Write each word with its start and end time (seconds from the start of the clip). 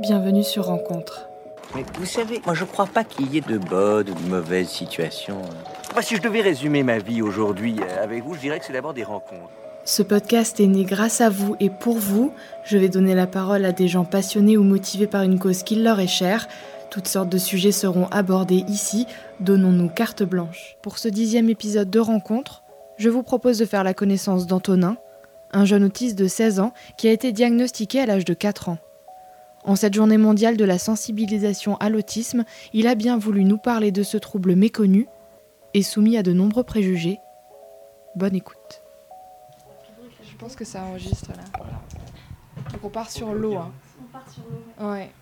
Bienvenue 0.00 0.42
sur 0.42 0.64
Rencontre. 0.64 1.28
Mais 1.74 1.84
vous 1.98 2.06
savez, 2.06 2.40
moi 2.46 2.54
je 2.54 2.64
crois 2.64 2.86
pas 2.86 3.04
qu'il 3.04 3.30
y 3.30 3.36
ait 3.36 3.42
de 3.42 3.58
bonnes 3.58 4.08
ou 4.08 4.14
de 4.14 4.26
mauvaises 4.26 4.70
situations. 4.70 5.42
Moi, 5.92 6.00
si 6.00 6.16
je 6.16 6.22
devais 6.22 6.40
résumer 6.40 6.82
ma 6.82 6.96
vie 6.98 7.20
aujourd'hui 7.20 7.76
euh, 7.78 8.02
avec 8.02 8.24
vous, 8.24 8.34
je 8.34 8.40
dirais 8.40 8.58
que 8.58 8.64
c'est 8.64 8.72
d'abord 8.72 8.94
des 8.94 9.04
rencontres. 9.04 9.50
Ce 9.84 10.02
podcast 10.02 10.58
est 10.60 10.66
né 10.66 10.84
grâce 10.84 11.20
à 11.20 11.28
vous 11.28 11.56
et 11.60 11.68
pour 11.68 11.98
vous. 11.98 12.32
Je 12.64 12.78
vais 12.78 12.88
donner 12.88 13.14
la 13.14 13.26
parole 13.26 13.66
à 13.66 13.72
des 13.72 13.86
gens 13.86 14.06
passionnés 14.06 14.56
ou 14.56 14.62
motivés 14.62 15.06
par 15.06 15.24
une 15.24 15.38
cause 15.38 15.62
qui 15.62 15.74
leur 15.74 16.00
est 16.00 16.06
chère. 16.06 16.48
Toutes 16.90 17.06
sortes 17.06 17.28
de 17.28 17.36
sujets 17.36 17.70
seront 17.70 18.06
abordés 18.06 18.64
ici. 18.68 19.06
Donnons-nous 19.40 19.90
carte 19.90 20.22
blanche. 20.22 20.78
Pour 20.80 20.96
ce 20.96 21.08
dixième 21.08 21.50
épisode 21.50 21.90
de 21.90 22.00
Rencontre, 22.00 22.62
je 22.96 23.10
vous 23.10 23.22
propose 23.22 23.58
de 23.58 23.66
faire 23.66 23.84
la 23.84 23.92
connaissance 23.92 24.46
d'Antonin, 24.46 24.96
un 25.52 25.66
jeune 25.66 25.84
autiste 25.84 26.18
de 26.18 26.28
16 26.28 26.60
ans 26.60 26.72
qui 26.96 27.08
a 27.08 27.12
été 27.12 27.30
diagnostiqué 27.30 28.00
à 28.00 28.06
l'âge 28.06 28.24
de 28.24 28.32
4 28.32 28.70
ans. 28.70 28.78
En 29.64 29.76
cette 29.76 29.94
journée 29.94 30.18
mondiale 30.18 30.56
de 30.56 30.64
la 30.64 30.78
sensibilisation 30.78 31.76
à 31.76 31.88
l'autisme, 31.88 32.44
il 32.72 32.86
a 32.88 32.94
bien 32.94 33.16
voulu 33.16 33.44
nous 33.44 33.58
parler 33.58 33.92
de 33.92 34.02
ce 34.02 34.16
trouble 34.16 34.56
méconnu 34.56 35.06
et 35.74 35.82
soumis 35.82 36.16
à 36.16 36.22
de 36.22 36.32
nombreux 36.32 36.64
préjugés. 36.64 37.18
Bonne 38.16 38.34
écoute. 38.34 38.82
Je 40.24 40.36
pense 40.36 40.56
que 40.56 40.64
ça 40.64 40.82
enregistre 40.82 41.30
là. 41.30 41.44
Donc 42.72 42.84
on 42.84 42.88
part 42.88 43.10
sur 43.10 43.32
l'eau. 43.32 43.56
Hein. 43.56 43.72
On 44.00 44.04
part 44.12 44.28
sur 44.28 44.42
l'eau. 44.50 44.88
Ouais. 44.90 45.12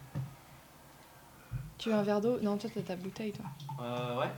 Tu 1.77 1.91
veux 1.91 1.95
un 1.95 2.03
verre 2.03 2.21
d'eau? 2.23 2.39
Non, 2.41 2.57
toi 2.57 2.71
t'as 2.75 2.81
ta 2.81 2.97
bouteille 2.97 3.33
toi. 3.33 3.45
Euh, 3.83 4.19
ouais, 4.21 4.31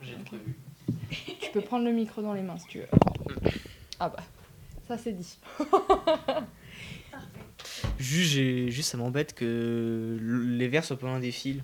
j'ai 0.00 0.14
Ok. 0.14 0.24
prévu. 0.24 0.56
Tu 1.40 1.50
peux 1.52 1.60
prendre 1.60 1.84
le 1.84 1.92
micro 1.92 2.22
dans 2.22 2.32
les 2.32 2.42
mains 2.42 2.56
si 2.58 2.66
tu 2.66 2.78
veux. 2.78 2.88
Ah 4.02 4.08
bah, 4.08 4.22
ça 4.88 4.96
c'est 4.96 5.12
dit. 5.12 5.38
Juste, 7.98 8.30
j'ai- 8.32 8.70
juste 8.70 8.90
ça 8.90 8.98
m'embête 8.98 9.34
que 9.34 10.18
les 10.20 10.68
verres 10.68 10.84
soient 10.84 10.98
pas 10.98 11.06
loin 11.06 11.20
des 11.20 11.32
fils. 11.32 11.62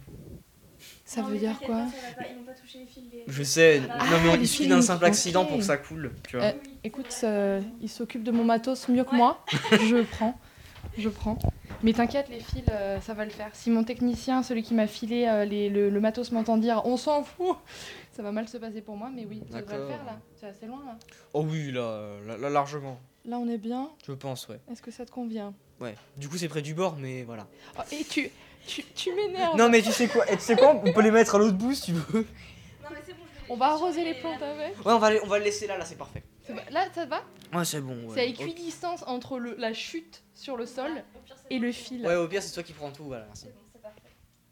Ça 1.05 1.23
Non, 1.23 1.29
veut 1.29 1.38
dire 1.38 1.59
quoi 1.61 1.77
pas, 1.77 2.24
Ils 2.29 2.37
n'ont 2.37 2.43
pas 2.45 2.52
touché 2.52 2.80
les 2.80 2.87
fils. 2.87 3.04
les- 3.13 3.24
Je 3.27 3.43
sais, 3.45 3.80
Ah, 3.88 4.04
non 4.10 4.16
mais 4.24 4.37
les 4.37 4.43
il 4.43 4.49
suffit 4.49 4.68
d'un 4.68 4.82
simple 4.82 5.05
accident 5.05 5.45
pour 5.46 5.59
que 5.59 5.65
ça 5.65 5.77
coule, 5.77 6.13
tu 6.29 6.37
vois. 6.37 6.46
Euh, 6.46 6.52
écoute, 6.85 7.15
euh, 7.24 7.60
il 7.80 7.88
s'occupe 7.88 8.23
de 8.24 8.30
mon 8.32 8.45
matos 8.45 8.88
mieux 8.88 9.05
que 9.05 9.15
moi. 9.15 9.45
Je 9.73 10.02
prends. 10.02 10.38
Je 10.99 11.09
prends. 11.09 11.38
Mais 11.82 11.93
t'inquiète, 11.93 12.29
les 12.29 12.40
fils, 12.40 12.62
euh, 12.71 13.01
ça 13.01 13.15
va 13.15 13.24
le 13.24 13.30
faire. 13.30 13.51
Si 13.52 13.71
mon 13.71 13.85
technicien, 13.85 14.43
celui 14.43 14.62
qui 14.62 14.74
m'a 14.74 14.87
filé 14.87 15.27
euh, 15.29 15.45
les- 15.45 15.68
le, 15.68 15.90
le 15.90 16.01
matos, 16.01 16.33
m'entend 16.33 16.57
dire 16.57 16.83
on 16.87 16.96
s'en 16.96 17.23
fout, 17.23 17.57
ça 18.12 18.23
va 18.23 18.33
mal 18.33 18.49
se 18.49 18.57
passer 18.59 18.80
pour 18.80 18.96
moi, 18.96 19.10
mais 19.15 19.27
oui, 19.27 19.43
ça 19.51 19.60
devrait 19.60 19.79
le 19.79 19.87
faire 19.87 20.05
là. 20.05 20.18
C'est 20.40 20.46
assez 20.46 20.66
loin 20.66 20.83
là. 20.87 20.99
Oh 21.35 21.45
oui, 21.49 21.71
là, 21.71 22.16
là, 22.27 22.37
là, 22.37 22.51
largement, 22.51 22.99
Là, 23.24 23.38
on 23.38 23.49
est 23.49 23.59
bien. 23.59 23.90
je 24.07 24.12
pense, 24.12 24.49
ouais. 24.49 24.59
Est-ce 24.71 24.83
que 24.83 24.90
ça 24.90 25.05
te 25.05 25.10
convient? 25.10 25.52
Ouais, 25.80 25.95
du 26.16 26.29
coup 26.29 26.38
c'est 26.38 26.49
près 26.49 26.63
du 26.63 26.74
bord, 26.74 26.96
mais 26.99 27.23
voilà. 27.24 27.46
Oh, 27.79 27.82
Et 27.93 28.05
tu, 28.05 28.30
tu, 28.66 28.82
tu 28.95 29.13
m'énerves. 29.15 29.57
Non 29.57 29.69
mais 29.69 29.83
tu 29.83 29.93
sais 29.93 30.09
quoi, 30.09 30.30
et 30.30 30.37
tu 30.37 30.43
sais 30.43 30.57
quoi, 30.57 30.74
on 30.83 30.93
peut 30.93 31.02
les 31.02 31.10
mettre 31.10 31.35
à 31.35 31.38
l'autre 31.38 31.57
bout 31.57 31.74
si 31.74 31.83
tu 31.83 31.93
veux. 31.93 32.21
Non, 32.21 32.88
mais 32.91 32.96
c'est 33.05 33.13
bon, 33.13 33.23
je 33.35 33.41
vais 33.41 33.46
On 33.52 33.57
va 33.57 33.66
arroser 33.66 34.05
les 34.05 34.15
plantes 34.15 34.41
avec. 34.43 34.77
Ouais, 34.85 34.93
on 34.93 34.99
va, 34.99 35.10
les- 35.10 35.21
on 35.23 35.27
va 35.27 35.38
le 35.38 35.45
laisser 35.45 35.66
là, 35.66 35.77
là 35.77 35.85
c'est 35.85 35.96
parfait. 35.99 36.23
C'est. 36.46 36.55
Là, 36.71 36.87
ça 36.95 37.05
te 37.05 37.10
va? 37.10 37.23
Ouais, 37.52 37.65
c'est 37.65 37.80
bon. 37.80 38.09
C'est 38.15 38.21
à 38.21 38.24
équidistance 38.24 39.02
entre 39.07 39.38
le, 39.38 39.55
la 39.59 39.73
chute 39.74 40.23
sur 40.35 40.57
le 40.57 40.65
sol 40.66 40.91
pire, 41.27 41.37
c'est 41.49 41.55
et 41.55 41.59
le 41.59 41.73
fil. 41.73 42.07
Ouais, 42.07 42.15
au 42.15 42.27
pire 42.29 42.43
c'est 42.43 42.52
toi 42.55 42.63
qui 42.63 42.73
prends 42.73 42.90
tout, 42.90 43.05
voilà, 43.05 43.24
merci. 43.27 43.46
Bon, 43.46 43.52
c'est 43.73 43.83
parfait. 43.83 44.01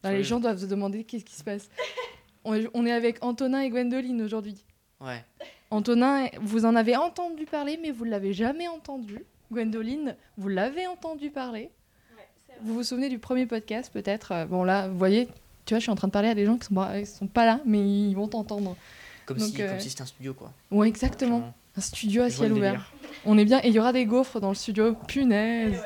Ah, 0.02 0.12
les 0.12 0.24
gens 0.24 0.40
doivent 0.40 0.58
se 0.60 0.66
demander 0.66 1.04
qu'est-ce 1.04 1.24
qui 1.24 1.34
se 1.34 1.44
passe. 1.44 1.68
On 2.46 2.52
est, 2.54 2.68
on 2.74 2.84
est 2.84 2.92
avec 2.92 3.24
Antonin 3.24 3.60
et 3.62 3.70
Gwendoline 3.70 4.20
aujourd'hui. 4.20 4.62
Ouais. 5.00 5.24
Antonin, 5.70 6.26
vous 6.42 6.66
en 6.66 6.76
avez 6.76 6.94
entendu 6.94 7.46
parler, 7.46 7.78
mais 7.80 7.90
vous 7.90 8.04
ne 8.04 8.10
l'avez 8.10 8.34
jamais 8.34 8.68
entendu. 8.68 9.24
Gwendoline, 9.52 10.16
vous 10.36 10.48
l'avez 10.48 10.86
entendu 10.86 11.30
parler. 11.30 11.70
Ouais, 12.16 12.26
c'est 12.46 12.52
vrai. 12.54 12.60
Vous 12.64 12.74
vous 12.74 12.82
souvenez 12.82 13.08
du 13.08 13.18
premier 13.18 13.46
podcast, 13.46 13.90
peut-être 13.92 14.32
Euh, 14.32 14.44
Bon, 14.46 14.64
là, 14.64 14.88
vous 14.88 14.98
voyez, 14.98 15.26
tu 15.66 15.74
vois, 15.74 15.78
je 15.78 15.82
suis 15.84 15.90
en 15.90 15.96
train 15.96 16.08
de 16.08 16.12
parler 16.12 16.28
à 16.28 16.34
des 16.34 16.44
gens 16.46 16.56
qui 16.56 16.66
sont 16.66 16.74
pas, 16.74 17.04
sont 17.04 17.26
pas 17.26 17.46
là, 17.46 17.60
mais 17.64 17.80
ils 17.80 18.14
vont 18.14 18.28
t'entendre. 18.28 18.76
Comme, 19.26 19.38
Donc, 19.38 19.48
si, 19.48 19.62
euh, 19.62 19.68
comme 19.70 19.80
si 19.80 19.90
c'était 19.90 20.02
un 20.02 20.06
studio 20.06 20.34
quoi. 20.34 20.52
Ouais, 20.70 20.88
exactement. 20.88 21.54
Un 21.76 21.80
studio 21.80 22.22
à 22.22 22.28
je 22.28 22.34
ciel 22.36 22.52
ouvert. 22.52 22.72
délire. 22.72 22.92
On 23.24 23.38
est 23.38 23.44
bien, 23.44 23.60
et 23.64 23.68
il 23.68 23.74
y 23.74 23.78
aura 23.78 23.92
des 23.92 24.04
gaufres 24.06 24.38
dans 24.40 24.50
le 24.50 24.54
studio. 24.54 24.94
Punaise 25.08 25.80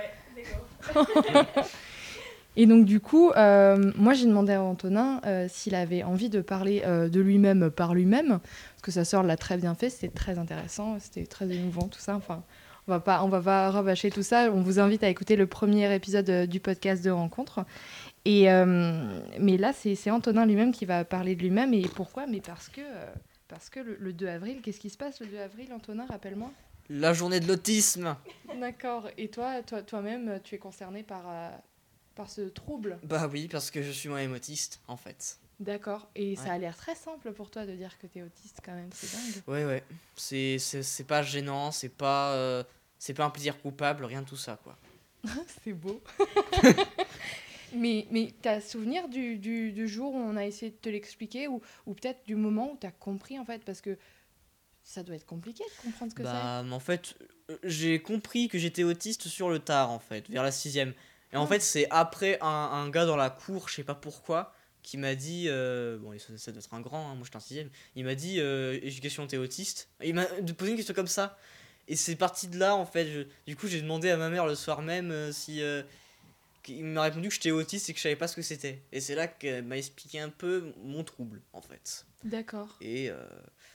Ouais. 0.95 1.03
Et 2.57 2.67
donc 2.67 2.85
du 2.87 2.99
coup, 2.99 3.31
euh, 3.31 3.93
moi 3.97 4.15
j'ai 4.15 4.27
demandé 4.27 4.53
à 4.53 4.63
Antonin 4.63 5.21
euh, 5.27 5.47
s'il 5.49 5.77
avait 5.77 6.03
envie 6.03 6.29
de 6.29 6.41
parler 6.41 6.83
euh, 6.85 7.09
de 7.09 7.21
lui-même 7.21 7.71
par 7.71 7.95
lui-même, 7.95 8.41
parce 8.41 8.83
que 8.83 8.91
sa 8.91 9.05
sœur 9.05 9.23
l'a 9.23 9.37
très 9.37 9.57
bien 9.59 9.75
fait, 9.77 9.91
c'était 9.91 10.09
très 10.09 10.39
intéressant, 10.39 10.97
c'était 10.99 11.25
très 11.27 11.49
émouvant 11.53 11.87
tout 11.87 12.01
ça. 12.01 12.17
Enfin, 12.17 12.43
on 12.89 12.93
va 12.93 13.01
pas, 13.01 13.23
on 13.23 13.29
va 13.29 13.41
pas 13.41 13.71
rabâcher 13.71 14.11
tout 14.11 14.23
ça. 14.23 14.51
On 14.51 14.63
vous 14.63 14.81
invite 14.81 15.03
à 15.03 15.09
écouter 15.09 15.37
le 15.37 15.47
premier 15.47 15.95
épisode 15.95 16.31
euh, 16.31 16.47
du 16.47 16.59
podcast 16.59 17.05
de 17.05 17.11
rencontre. 17.11 17.65
Et 18.25 18.51
euh, 18.51 19.21
mais 19.39 19.59
là, 19.59 19.73
c'est 19.73 20.11
Antonin 20.11 20.47
lui-même 20.47 20.73
qui 20.73 20.87
va 20.87 21.05
parler 21.05 21.37
de 21.37 21.43
lui-même. 21.43 21.75
Et 21.75 21.83
pourquoi? 21.83 22.27
Mais 22.27 22.41
parce 22.41 22.69
que 22.69 22.81
euh, 22.81 23.13
parce 23.47 23.69
que 23.69 23.81
le, 23.81 23.97
le 24.01 24.13
2 24.13 24.27
avril, 24.27 24.61
qu'est-ce 24.63 24.81
qui 24.81 24.91
se 24.91 24.97
passe 24.97 25.21
le 25.21 25.27
2 25.27 25.39
avril, 25.39 25.73
Antonin? 25.73 26.07
Rappelle-moi. 26.07 26.51
La 26.91 27.13
journée 27.13 27.41
de 27.41 27.47
l'autisme 27.47 28.17
D'accord. 28.59 29.09
Et 29.19 29.29
toi, 29.29 29.63
toi, 29.63 29.83
toi-même, 29.83 30.41
tu 30.43 30.55
es 30.55 30.59
concerné 30.59 31.03
par 31.03 31.25
euh, 31.29 31.51
par 32.15 32.31
ce 32.31 32.41
trouble? 32.41 32.99
Bah 33.05 33.29
oui, 33.31 33.49
parce 33.49 33.71
que 33.71 33.83
je 33.83 33.91
suis 33.91 34.09
moi 34.09 34.21
autiste 34.35 34.81
en 34.89 34.97
fait. 34.97 35.39
D'accord. 35.61 36.09
Et 36.15 36.37
ça 36.37 36.53
a 36.53 36.59
l'air 36.59 36.77
très 36.77 36.95
simple 36.95 37.33
pour 37.33 37.51
toi 37.51 37.67
de 37.67 37.73
dire 37.73 37.99
que 37.99 38.07
t'es 38.07 38.23
autiste 38.23 38.61
quand 38.65 38.75
même, 38.75 38.91
c'est 38.93 39.13
dingue. 39.13 39.43
Ouais, 39.49 39.65
ouais. 39.65 39.83
C'est, 40.15 40.57
c'est, 40.61 40.85
c'est 40.85 41.03
pas 41.05 41.23
gênant, 41.23 41.73
c'est 41.73 41.89
pas, 41.89 42.35
euh, 42.35 42.63
c'est 42.99 43.15
pas 43.15 43.25
un 43.25 43.31
plaisir 43.31 43.61
coupable, 43.61 44.05
rien 44.05 44.23
de 44.23 44.27
tout 44.29 44.37
ça, 44.37 44.59
quoi. 44.63 44.77
c'est 45.65 45.73
beau. 45.73 46.01
mais 47.75 48.07
mais 48.11 48.33
t'as 48.41 48.61
souvenir 48.61 49.09
du, 49.09 49.37
du, 49.37 49.73
du 49.73 49.89
jour 49.89 50.15
où 50.15 50.19
on 50.19 50.37
a 50.37 50.45
essayé 50.47 50.71
de 50.71 50.77
te 50.77 50.89
l'expliquer 50.89 51.49
ou, 51.49 51.61
ou 51.87 51.95
peut-être 51.95 52.25
du 52.27 52.35
moment 52.35 52.73
où 52.73 52.77
t'as 52.81 52.91
compris 52.91 53.39
en 53.39 53.45
fait 53.45 53.63
parce 53.65 53.81
que 53.81 53.99
ça 54.85 55.03
doit 55.03 55.17
être 55.17 55.27
compliqué 55.27 55.63
de 55.65 55.83
comprendre 55.83 56.11
ce 56.13 56.17
que 56.17 56.23
bah, 56.23 56.65
en 56.71 56.81
fait, 56.81 57.15
euh, 57.51 57.57
j'ai 57.63 58.01
compris 58.01 58.49
que 58.49 58.57
j'étais 58.59 58.85
autiste 58.85 59.29
sur 59.29 59.51
le 59.51 59.59
tard, 59.59 59.91
en 59.91 59.99
fait, 59.99 60.31
vers 60.31 60.43
la 60.43 60.51
sixième. 60.51 60.95
Et 61.31 61.37
en 61.37 61.45
Ah. 61.45 61.47
fait, 61.47 61.61
c'est 61.61 61.87
après 61.91 62.39
un, 62.41 62.47
un 62.47 62.89
gars 62.89 63.05
dans 63.05 63.17
la 63.17 63.29
cour, 63.29 63.69
je 63.69 63.75
sais 63.75 63.85
pas 63.85 63.95
pourquoi, 63.95 64.55
qui 64.83 64.97
m'a 64.97 65.15
dit, 65.15 65.45
euh, 65.49 65.99
bon, 65.99 66.19
ça, 66.19 66.39
ça 66.39 66.53
doit 66.53 66.63
être 66.63 66.73
un 66.73 66.81
grand, 66.81 67.11
hein, 67.11 67.15
moi 67.17 67.25
j'étais 67.27 67.37
en 67.37 67.41
sixième, 67.41 67.69
il 67.97 68.05
m'a 68.07 68.15
dit, 68.15 68.41
euh, 68.41 68.79
éducation, 68.83 69.27
t'es 69.27 69.37
autiste? 69.37 69.91
Et 70.01 70.09
il 70.09 70.15
m'a 70.15 70.25
posé 70.57 70.71
une 70.71 70.77
question 70.79 70.95
comme 70.95 71.07
ça. 71.07 71.37
Et 71.89 71.97
c'est 71.97 72.17
parti 72.17 72.49
de 72.49 72.59
là, 72.59 72.77
en 72.77 72.85
fait. 72.87 73.07
je- 73.11 73.27
du 73.47 73.57
coup, 73.57 73.67
j'ai 73.67 73.81
demandé 73.81 74.11
à 74.11 74.17
ma 74.17 74.29
mère 74.31 74.47
le 74.47 74.55
soir 74.55 74.83
même 74.83 75.11
euh, 75.11 75.33
si. 75.33 75.63
euh, 75.63 75.83
il 76.71 76.85
m'a 76.85 77.03
répondu 77.05 77.29
que 77.29 77.35
j'étais 77.35 77.51
autiste 77.51 77.89
et 77.89 77.93
que 77.95 77.99
je 77.99 78.03
savais 78.03 78.17
pas 78.17 78.29
ce 78.29 78.37
que 78.37 78.43
c'était. 78.43 78.83
Et 78.93 79.01
c'est 79.01 79.15
là 79.15 79.27
qu'elle 79.27 79.65
m'a 79.65 79.79
expliqué 79.79 80.21
un 80.21 80.29
peu 80.29 80.75
mon 80.85 81.03
trouble, 81.03 81.41
en 81.55 81.63
fait. 81.63 82.05
D'accord. 82.25 82.77
Et 82.83 83.09
euh, 83.11 83.25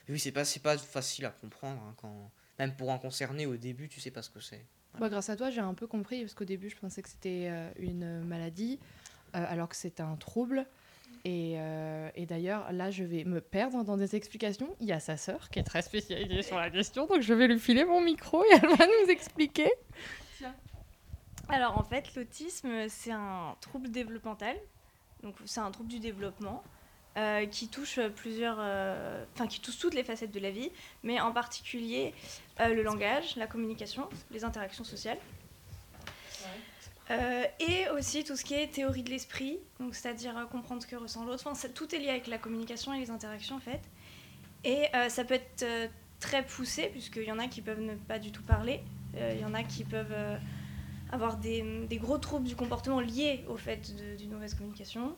oui, 0.09 0.19
c'est 0.19 0.31
pas, 0.31 0.45
c'est 0.45 0.59
pas 0.61 0.77
facile 0.77 1.25
à 1.25 1.31
comprendre. 1.31 1.81
hein, 1.81 1.95
quand, 1.97 2.29
même 2.59 2.75
pour 2.75 2.91
un 2.91 2.99
concerné, 2.99 3.47
au 3.47 3.55
début, 3.55 3.89
tu 3.89 3.99
sais 3.99 4.11
pas 4.11 4.21
ce 4.21 4.29
que 4.29 4.39
c'est. 4.39 4.63
Bah, 4.99 5.09
grâce 5.09 5.29
à 5.29 5.35
toi, 5.35 5.49
j'ai 5.49 5.61
un 5.61 5.73
peu 5.73 5.87
compris 5.87 6.21
parce 6.21 6.35
qu'au 6.35 6.45
début, 6.45 6.69
je 6.69 6.75
pensais 6.77 7.01
que 7.01 7.09
c'était 7.09 7.47
euh, 7.49 7.67
une 7.79 8.23
maladie 8.25 8.79
euh, 9.35 9.43
alors 9.49 9.69
que 9.69 9.75
c'est 9.75 9.99
un 9.99 10.15
trouble. 10.15 10.67
Et, 11.25 11.55
euh, 11.55 12.09
et 12.15 12.25
d'ailleurs, 12.25 12.71
là, 12.73 12.91
je 12.91 13.03
vais 13.03 13.23
me 13.23 13.39
perdre 13.39 13.83
dans 13.83 13.95
des 13.95 14.15
explications. 14.15 14.75
Il 14.81 14.87
y 14.87 14.91
a 14.91 14.99
sa 14.99 15.15
sœur 15.15 15.49
qui 15.49 15.59
est 15.59 15.63
très 15.63 15.81
spécialisée 15.81 16.41
sur 16.41 16.57
la 16.57 16.69
question, 16.69 17.05
donc 17.07 17.21
je 17.21 17.33
vais 17.33 17.47
lui 17.47 17.59
filer 17.59 17.85
mon 17.85 18.01
micro 18.01 18.43
et 18.43 18.47
elle 18.51 18.75
va 18.75 18.85
nous 18.85 19.09
expliquer. 19.09 19.71
Alors 21.49 21.77
en 21.77 21.83
fait, 21.83 22.15
l'autisme, 22.15 22.87
c'est 22.89 23.11
un 23.11 23.55
trouble 23.61 23.89
développemental. 23.89 24.55
Donc 25.23 25.35
c'est 25.45 25.59
un 25.59 25.71
trouble 25.71 25.89
du 25.89 25.99
développement 25.99 26.63
euh, 27.15 27.45
qui 27.45 27.67
touche 27.67 27.99
plusieurs, 28.15 28.57
euh, 28.59 29.23
enfin 29.33 29.47
qui 29.47 29.59
touche 29.59 29.77
toutes 29.77 29.93
les 29.93 30.03
facettes 30.03 30.31
de 30.31 30.39
la 30.39 30.51
vie, 30.51 30.71
mais 31.03 31.19
en 31.21 31.31
particulier 31.31 32.13
euh, 32.59 32.73
le 32.73 32.81
langage, 32.81 33.35
la 33.35 33.47
communication, 33.47 34.09
les 34.31 34.43
interactions 34.43 34.83
sociales. 34.83 35.19
Euh, 37.11 37.43
et 37.59 37.89
aussi 37.89 38.23
tout 38.23 38.37
ce 38.37 38.45
qui 38.45 38.53
est 38.53 38.67
théorie 38.67 39.03
de 39.03 39.09
l'esprit, 39.09 39.59
c'est-à-dire 39.91 40.37
euh, 40.37 40.45
comprendre 40.45 40.81
ce 40.81 40.87
que 40.87 40.95
ressent 40.95 41.25
l'autre. 41.25 41.43
Enfin, 41.45 41.67
tout 41.73 41.93
est 41.93 41.99
lié 41.99 42.09
avec 42.09 42.27
la 42.27 42.37
communication 42.37 42.93
et 42.93 42.99
les 42.99 43.09
interactions 43.09 43.55
en 43.55 43.59
fait. 43.59 43.81
Et 44.63 44.85
euh, 44.95 45.09
ça 45.09 45.25
peut 45.25 45.33
être 45.33 45.65
très 46.19 46.45
poussé 46.45 46.87
puisqu'il 46.89 47.23
y 47.23 47.31
en 47.31 47.39
a 47.39 47.47
qui 47.47 47.61
peuvent 47.61 47.81
ne 47.81 47.95
pas 47.95 48.19
du 48.19 48.31
tout 48.31 48.43
parler, 48.43 48.81
il 49.15 49.39
y 49.39 49.45
en 49.45 49.53
a 49.53 49.63
qui 49.63 49.83
peuvent 49.83 50.15
avoir 51.11 51.37
des, 51.37 51.85
gros 52.01 52.17
troubles 52.17 52.47
du 52.47 52.55
comportement 52.55 53.01
liés 53.01 53.43
au 53.49 53.57
fait 53.57 53.93
d'une 54.17 54.31
mauvaise 54.31 54.53
communication. 54.53 55.17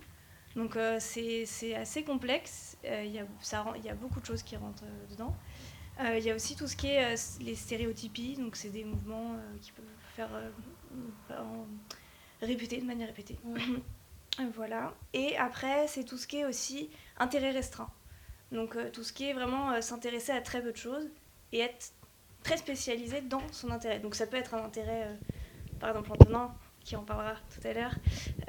Donc 0.56 0.78
c'est 1.00 1.76
assez 1.76 2.04
complexe, 2.04 2.76
il 2.84 3.12
y, 3.12 3.86
y 3.86 3.90
a 3.90 3.96
beaucoup 3.96 4.20
de 4.20 4.26
choses 4.26 4.42
qui 4.42 4.56
rentrent 4.56 4.84
dedans. 5.12 5.36
Il 6.00 6.24
y 6.24 6.32
a 6.32 6.36
aussi 6.36 6.56
tout 6.56 6.68
ce 6.68 6.76
qui 6.76 6.88
est 6.88 7.16
les 7.40 7.56
stéréotypies, 7.56 8.36
donc 8.36 8.56
c'est 8.56 8.72
des 8.72 8.84
mouvements 8.84 9.38
qui 9.62 9.72
peuvent 9.72 9.86
faire 10.16 10.30
en- 11.32 11.66
répéter 12.42 12.78
de 12.78 12.86
manière 12.86 13.08
répétée. 13.08 13.38
Euh, 14.40 14.44
voilà. 14.56 14.94
Et 15.14 15.38
après, 15.38 15.88
c'est 15.88 16.04
tout 16.04 16.18
ce 16.18 16.28
qui 16.28 16.38
est 16.38 16.46
aussi 16.46 16.90
intérêt 17.18 17.52
restreint. 17.52 17.90
Donc 18.52 18.76
euh, 18.76 18.90
tout 18.92 19.04
ce 19.04 19.14
qui 19.14 19.30
est 19.30 19.34
vraiment 19.34 19.72
euh, 19.72 19.82
s'intéresser 19.82 20.32
à 20.32 20.42
très 20.42 20.62
peu 20.62 20.72
de 20.72 20.78
choses 20.78 21.08
et 21.52 21.60
être 21.60 21.92
très 22.44 22.58
spécialisé 22.58 23.22
dans 23.22 23.42
son 23.52 23.72
intérêt. 23.72 24.00
Donc 24.00 24.14
ça 24.16 24.28
peut 24.28 24.38
être 24.38 24.54
un 24.54 24.64
intérêt, 24.66 25.04
euh, 25.08 25.14
par 25.80 25.90
exemple 25.90 26.12
Antonin, 26.12 26.54
qui 26.84 26.96
en 26.96 27.02
parlera 27.04 27.34
tout 27.34 27.68
à 27.68 27.74
l'heure, 27.74 27.96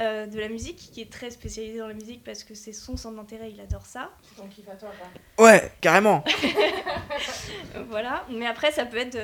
euh, 0.00 0.26
de 0.26 0.38
la 0.38 0.48
musique, 0.50 0.76
qui 0.76 1.00
est 1.00 1.10
très 1.10 1.30
spécialisé 1.30 1.78
dans 1.78 1.88
la 1.88 1.94
musique 1.94 2.22
parce 2.22 2.44
que 2.44 2.54
c'est 2.54 2.74
son 2.74 2.96
centre 2.98 3.16
d'intérêt, 3.16 3.50
il 3.50 3.58
adore 3.60 3.86
ça. 3.86 4.10
C'est 4.22 4.42
ton 4.42 4.48
kiff 4.48 4.68
à 4.68 4.76
toi, 4.76 4.90
quoi. 5.36 5.44
Ouais, 5.46 5.72
carrément. 5.80 6.22
voilà, 7.88 8.26
mais 8.30 8.46
après, 8.46 8.72
ça 8.72 8.84
peut 8.86 8.98
être. 8.98 9.16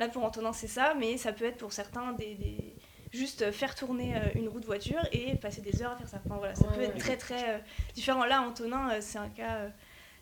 Là, 0.00 0.08
pour 0.08 0.24
Antonin, 0.24 0.52
c'est 0.52 0.66
ça, 0.66 0.94
mais 0.98 1.16
ça 1.16 1.32
peut 1.32 1.44
être 1.44 1.58
pour 1.58 1.72
certains 1.72 2.12
des. 2.14 2.34
des- 2.34 2.74
Juste 3.12 3.50
faire 3.50 3.74
tourner 3.74 4.14
euh, 4.16 4.20
une 4.36 4.48
roue 4.48 4.60
de 4.60 4.66
voiture 4.66 5.00
et 5.10 5.34
passer 5.34 5.60
des 5.60 5.82
heures 5.82 5.90
à 5.90 5.96
faire 5.96 6.08
ça. 6.08 6.20
Enfin, 6.24 6.36
voilà, 6.38 6.54
ça 6.54 6.64
Ouais, 6.68 6.74
peut 6.74 6.80
ouais. 6.82 6.86
être 6.86 6.98
très 6.98 7.16
très 7.16 7.54
euh, 7.54 7.58
différent. 7.92 8.24
Là, 8.24 8.40
Antonin, 8.42 8.88
euh, 8.92 8.98
c'est 9.00 9.18
un 9.18 9.28
cas. 9.28 9.62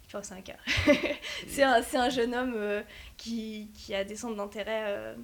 Enfin, 0.07 0.23
c'est 0.23 0.33
un 0.33 0.41
cas. 0.41 0.57
c'est 1.49 1.63
un, 1.99 2.09
jeune 2.09 2.35
homme 2.35 2.55
euh, 2.57 2.81
qui, 3.19 3.69
qui 3.75 3.95
a 3.95 4.05
des 4.05 4.17
centres 4.17 4.37
d'intérêt 4.37 4.85
euh, 4.87 5.15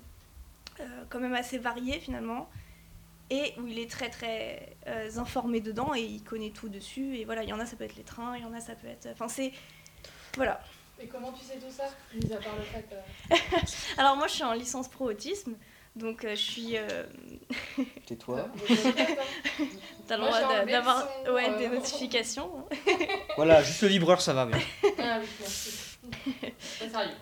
euh, 0.80 1.04
quand 1.08 1.20
même 1.20 1.32
assez 1.32 1.56
variés 1.56 2.00
finalement. 2.00 2.50
Et 3.30 3.54
où 3.58 3.66
il 3.66 3.78
est 3.78 3.90
très 3.90 4.10
très 4.10 4.76
informé 5.16 5.60
dedans 5.62 5.94
et 5.94 6.02
il 6.02 6.22
connaît 6.22 6.50
tout 6.50 6.68
dessus. 6.68 7.16
Et 7.16 7.24
voilà, 7.24 7.44
il 7.44 7.48
y 7.48 7.52
en 7.54 7.60
a, 7.60 7.64
ça 7.64 7.76
peut 7.76 7.84
être 7.84 7.96
les 7.96 8.02
trains, 8.04 8.36
il 8.36 8.42
y 8.42 8.46
en 8.46 8.52
a, 8.52 8.60
ça 8.60 8.74
peut 8.74 8.88
être. 8.88 9.08
Enfin, 9.10 9.28
c'est. 9.28 9.52
Voilà. 10.36 10.60
Et 11.00 11.06
comment 11.06 11.32
tu 11.32 11.44
sais 11.44 11.56
tout 11.58 11.70
ça 11.70 11.84
Mis 12.14 12.32
à 12.32 12.36
part 12.36 12.54
le 12.56 12.62
fait. 12.62 12.86
euh, 12.92 13.36
Alors, 13.98 14.16
moi, 14.16 14.26
je 14.28 14.34
suis 14.34 14.44
en 14.44 14.52
licence 14.52 14.88
pro 14.88 15.10
autisme. 15.10 15.54
Donc, 15.96 16.24
euh, 16.24 16.30
je 16.30 16.40
suis. 16.40 16.76
euh, 16.76 17.04
Tais-toi. 18.06 18.48
T'as 20.08 20.16
le 20.16 20.22
droit 20.24 20.64
d'avoir 20.66 21.08
son, 21.26 21.32
ouais, 21.32 21.48
euh. 21.50 21.58
des 21.58 21.68
notifications. 21.76 22.50
Voilà, 23.36 23.62
juste 23.62 23.82
le 23.82 23.88
livreur, 23.88 24.20
ça 24.20 24.32
va 24.32 24.46
bien. 24.46 24.58
Ah 24.98 25.18
oui, 25.20 25.26
merci. 25.40 25.96
Pas 26.80 26.88
sérieux. 26.88 27.14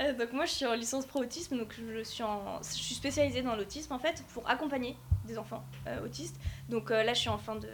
Euh, 0.00 0.12
donc 0.12 0.32
moi 0.32 0.44
je 0.44 0.52
suis 0.52 0.64
en 0.66 0.74
licence 0.74 1.06
pro 1.06 1.20
autisme, 1.22 1.58
donc 1.58 1.74
je 1.76 2.04
suis, 2.04 2.22
en, 2.22 2.60
je 2.62 2.68
suis 2.80 2.94
spécialisée 2.94 3.42
dans 3.42 3.56
l'autisme 3.56 3.92
en 3.92 3.98
fait 3.98 4.22
pour 4.32 4.48
accompagner 4.48 4.96
des 5.24 5.36
enfants 5.38 5.64
euh, 5.88 6.04
autistes. 6.04 6.36
Donc 6.68 6.92
euh, 6.92 7.02
là 7.02 7.14
je 7.14 7.18
suis 7.20 7.28
en 7.28 7.38
fin 7.38 7.56
de, 7.56 7.68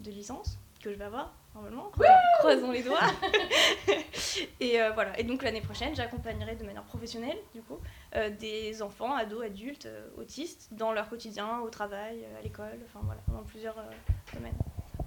de 0.00 0.10
licence 0.10 0.58
que 0.82 0.90
je 0.92 0.98
vais 0.98 1.04
avoir 1.04 1.32
normalement, 1.54 1.90
croisons, 1.90 2.12
croisons 2.38 2.70
les 2.72 2.82
doigts. 2.82 3.00
et 4.60 4.80
euh, 4.80 4.90
voilà, 4.92 5.18
et 5.18 5.24
donc 5.24 5.42
l'année 5.42 5.60
prochaine 5.60 5.94
j'accompagnerai 5.94 6.56
de 6.56 6.64
manière 6.64 6.84
professionnelle 6.84 7.38
du 7.54 7.62
coup 7.62 7.78
euh, 8.16 8.30
des 8.30 8.82
enfants, 8.82 9.14
ados, 9.14 9.44
adultes 9.44 9.86
euh, 9.86 10.06
autistes 10.16 10.68
dans 10.72 10.92
leur 10.92 11.08
quotidien, 11.08 11.60
au 11.60 11.70
travail, 11.70 12.24
euh, 12.24 12.38
à 12.38 12.42
l'école, 12.42 12.78
enfin 12.84 13.00
voilà, 13.04 13.20
dans 13.28 13.44
plusieurs 13.44 13.78
euh, 13.78 14.34
domaines. 14.34 14.56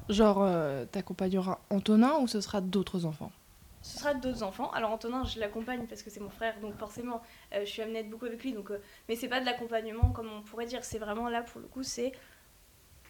Genre, 0.09 0.41
euh, 0.41 0.85
t'accompagneras 0.85 1.59
Antonin 1.69 2.17
ou 2.19 2.27
ce 2.27 2.41
sera 2.41 2.59
d'autres 2.59 3.05
enfants? 3.05 3.31
Ce 3.81 3.97
sera 3.97 4.13
d'autres 4.13 4.43
enfants. 4.43 4.69
Alors 4.71 4.91
Antonin, 4.91 5.23
je 5.23 5.39
l'accompagne 5.39 5.87
parce 5.87 6.03
que 6.03 6.09
c'est 6.11 6.19
mon 6.19 6.29
frère, 6.29 6.59
donc 6.61 6.75
forcément, 6.77 7.21
euh, 7.53 7.61
je 7.61 7.69
suis 7.69 7.81
amenée 7.81 7.99
à 7.99 8.01
être 8.01 8.09
beaucoup 8.09 8.25
avec 8.25 8.43
lui. 8.43 8.53
Donc, 8.53 8.69
euh, 8.69 8.79
mais 9.09 9.15
c'est 9.15 9.27
pas 9.27 9.39
de 9.39 9.45
l'accompagnement 9.45 10.11
comme 10.11 10.29
on 10.31 10.41
pourrait 10.41 10.67
dire. 10.67 10.83
C'est 10.83 10.99
vraiment 10.99 11.29
là 11.29 11.41
pour 11.41 11.61
le 11.61 11.67
coup, 11.67 11.81
c'est 11.81 12.11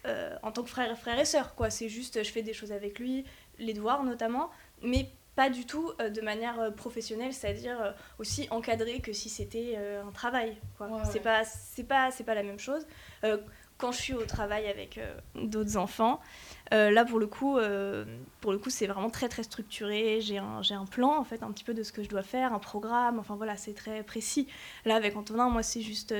euh, 0.04 0.34
en 0.42 0.50
tant 0.50 0.62
que 0.62 0.68
frère, 0.68 0.98
frère 0.98 1.18
et 1.18 1.24
sœur, 1.24 1.54
quoi. 1.54 1.70
C'est 1.70 1.88
juste, 1.88 2.22
je 2.22 2.30
fais 2.30 2.42
des 2.42 2.52
choses 2.52 2.72
avec 2.72 2.98
lui, 2.98 3.24
les 3.58 3.72
devoirs 3.72 4.02
notamment, 4.02 4.50
mais 4.82 5.08
pas 5.36 5.48
du 5.48 5.64
tout 5.64 5.92
euh, 6.00 6.10
de 6.10 6.20
manière 6.20 6.60
euh, 6.60 6.70
professionnelle, 6.70 7.32
c'est-à-dire 7.32 7.94
aussi 8.18 8.48
encadré 8.50 9.00
que 9.00 9.12
si 9.12 9.28
c'était 9.28 9.76
un 9.76 10.10
travail. 10.10 10.56
Quoi. 10.76 10.88
Ouais, 10.88 11.02
c'est 11.04 11.14
ouais. 11.14 11.20
pas, 11.20 11.44
c'est 11.44 11.84
pas, 11.84 12.10
c'est 12.10 12.24
pas 12.24 12.34
la 12.34 12.42
même 12.42 12.58
chose. 12.58 12.86
Quand 13.78 13.90
je 13.90 13.98
suis 13.98 14.14
au 14.14 14.24
travail 14.24 14.68
avec 14.68 15.00
d'autres 15.34 15.76
enfants, 15.76 16.20
là 16.70 17.04
pour 17.04 17.18
le 17.18 17.26
coup, 17.26 17.58
pour 18.40 18.52
le 18.52 18.58
coup, 18.58 18.70
c'est 18.70 18.86
vraiment 18.86 19.10
très 19.10 19.28
très 19.28 19.42
structuré. 19.42 20.20
J'ai 20.20 20.38
un, 20.38 20.62
j'ai 20.62 20.74
un 20.74 20.86
plan 20.86 21.18
en 21.18 21.24
fait, 21.24 21.42
un 21.42 21.50
petit 21.50 21.64
peu 21.64 21.74
de 21.74 21.82
ce 21.82 21.90
que 21.90 22.02
je 22.04 22.08
dois 22.08 22.22
faire, 22.22 22.52
un 22.52 22.60
programme. 22.60 23.18
Enfin 23.18 23.34
voilà, 23.34 23.56
c'est 23.56 23.74
très 23.74 24.04
précis. 24.04 24.46
Là 24.84 24.94
avec 24.94 25.16
Antonin, 25.16 25.48
moi 25.48 25.64
c'est 25.64 25.80
juste 25.80 26.14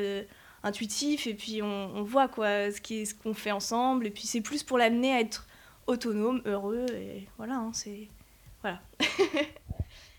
intuitif 0.63 1.27
et 1.27 1.35
puis 1.35 1.63
on, 1.63 1.67
on 1.97 2.03
voit 2.03 2.29
quoi, 2.29 2.71
ce 2.71 2.81
qui, 2.81 3.07
ce 3.07 3.15
qu'on 3.15 3.35
fait 3.35 3.51
ensemble. 3.53 4.07
Et 4.07 4.11
puis 4.11 4.27
c'est 4.27 4.41
plus 4.41 4.63
pour 4.63 4.79
l'amener 4.79 5.13
à 5.15 5.21
être 5.21 5.47
autonome, 5.87 6.43
heureux 6.45 6.87
et 6.95 7.27
voilà. 7.37 7.57
hein, 7.57 7.71
c'est 7.73 8.09
voilà. 8.63 8.81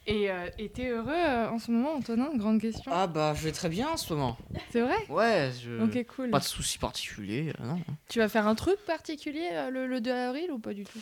Et 0.06 0.30
euh, 0.30 0.50
et 0.57 0.68
t'es 0.68 0.90
heureux 0.90 1.13
euh, 1.13 1.50
en 1.50 1.60
ce 1.60 1.72
moment, 1.72 1.94
Antonin? 1.94 2.30
Grande 2.36 2.60
question. 2.60 2.92
Ah 2.94 3.07
bah, 3.07 3.34
je 3.38 3.44
vais 3.45 3.54
très 3.54 3.69
bien 3.69 3.88
en 3.88 3.95
ce 3.95 4.12
moment. 4.13 4.38
C'est 4.69 4.81
vrai? 4.81 4.98
Ouais, 5.07 5.50
je... 5.63 5.81
Ok, 5.81 6.06
cool. 6.13 6.30
pas 6.30 6.40
de 6.40 6.44
soucis 6.44 6.78
particuliers, 6.78 7.54
euh, 7.62 7.66
non. 7.66 7.80
Tu 8.10 8.19
vas 8.19 8.28
faire 8.28 8.45
un 8.45 8.56
truc 8.56 8.78
particulier 8.86 9.48
euh, 9.54 9.69
le, 9.69 9.88
le 9.88 10.01
2 10.01 10.12
avril 10.12 10.51
ou 10.51 10.60
pas 10.60 10.74
du 10.74 10.84
tout? 10.84 11.00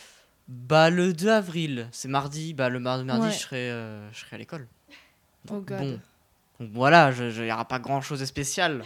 Bah, 0.48 0.92
le 0.92 1.14
2 1.14 1.30
avril, 1.30 1.88
c'est 1.92 2.10
mardi. 2.10 2.54
Bah, 2.54 2.70
le 2.70 2.80
mar- 2.80 3.04
mardi, 3.04 3.26
Ouais. 3.26 3.34
je, 3.34 3.40
serai, 3.40 3.72
euh, 3.72 4.12
je 4.12 4.20
serai 4.20 4.36
à 4.36 4.38
l'école. 4.40 4.68
Oh 5.50 5.60
god. 5.62 5.80
Bon. 5.80 6.00
Donc 6.60 6.70
voilà, 6.72 7.12
il 7.18 7.42
n'y 7.44 7.52
aura 7.52 7.66
pas 7.66 7.80
grand 7.80 8.02
chose 8.02 8.20
de 8.20 8.26
spécial. 8.26 8.84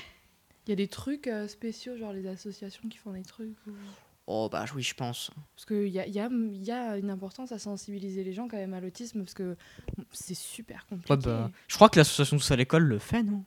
Il 0.65 0.69
y 0.69 0.73
a 0.73 0.75
des 0.75 0.87
trucs 0.87 1.27
euh, 1.27 1.47
spéciaux, 1.47 1.95
genre 1.97 2.11
les 2.13 2.25
associations 2.27 2.87
qui 2.89 2.97
font 2.97 3.11
des 3.13 3.23
trucs. 3.23 3.55
ou- 3.67 3.71
Oh 4.27 4.49
bah 4.51 4.65
oui, 4.75 4.81
je 4.81 4.95
pense. 4.95 5.29
Parce 5.55 5.65
qu'il 5.65 5.89
y 5.89 5.99
a, 5.99 6.07
y, 6.07 6.19
a, 6.19 6.27
y 6.31 6.71
a 6.71 6.97
une 6.97 7.11
importance 7.11 7.51
à 7.51 7.59
sensibiliser 7.59 8.23
les 8.23 8.33
gens 8.33 8.47
quand 8.47 8.57
même 8.57 8.73
à 8.73 8.79
l'autisme, 8.79 9.19
parce 9.19 9.35
que 9.35 9.55
c'est 10.11 10.33
super 10.33 10.87
compliqué. 10.87 11.13
Ouais, 11.13 11.19
bah, 11.19 11.51
je 11.67 11.75
crois 11.75 11.89
que 11.89 11.99
l'association 11.99 12.37
Tous 12.37 12.49
à 12.51 12.55
l'école 12.55 12.83
le 12.85 12.97
fait, 12.97 13.21
non? 13.21 13.43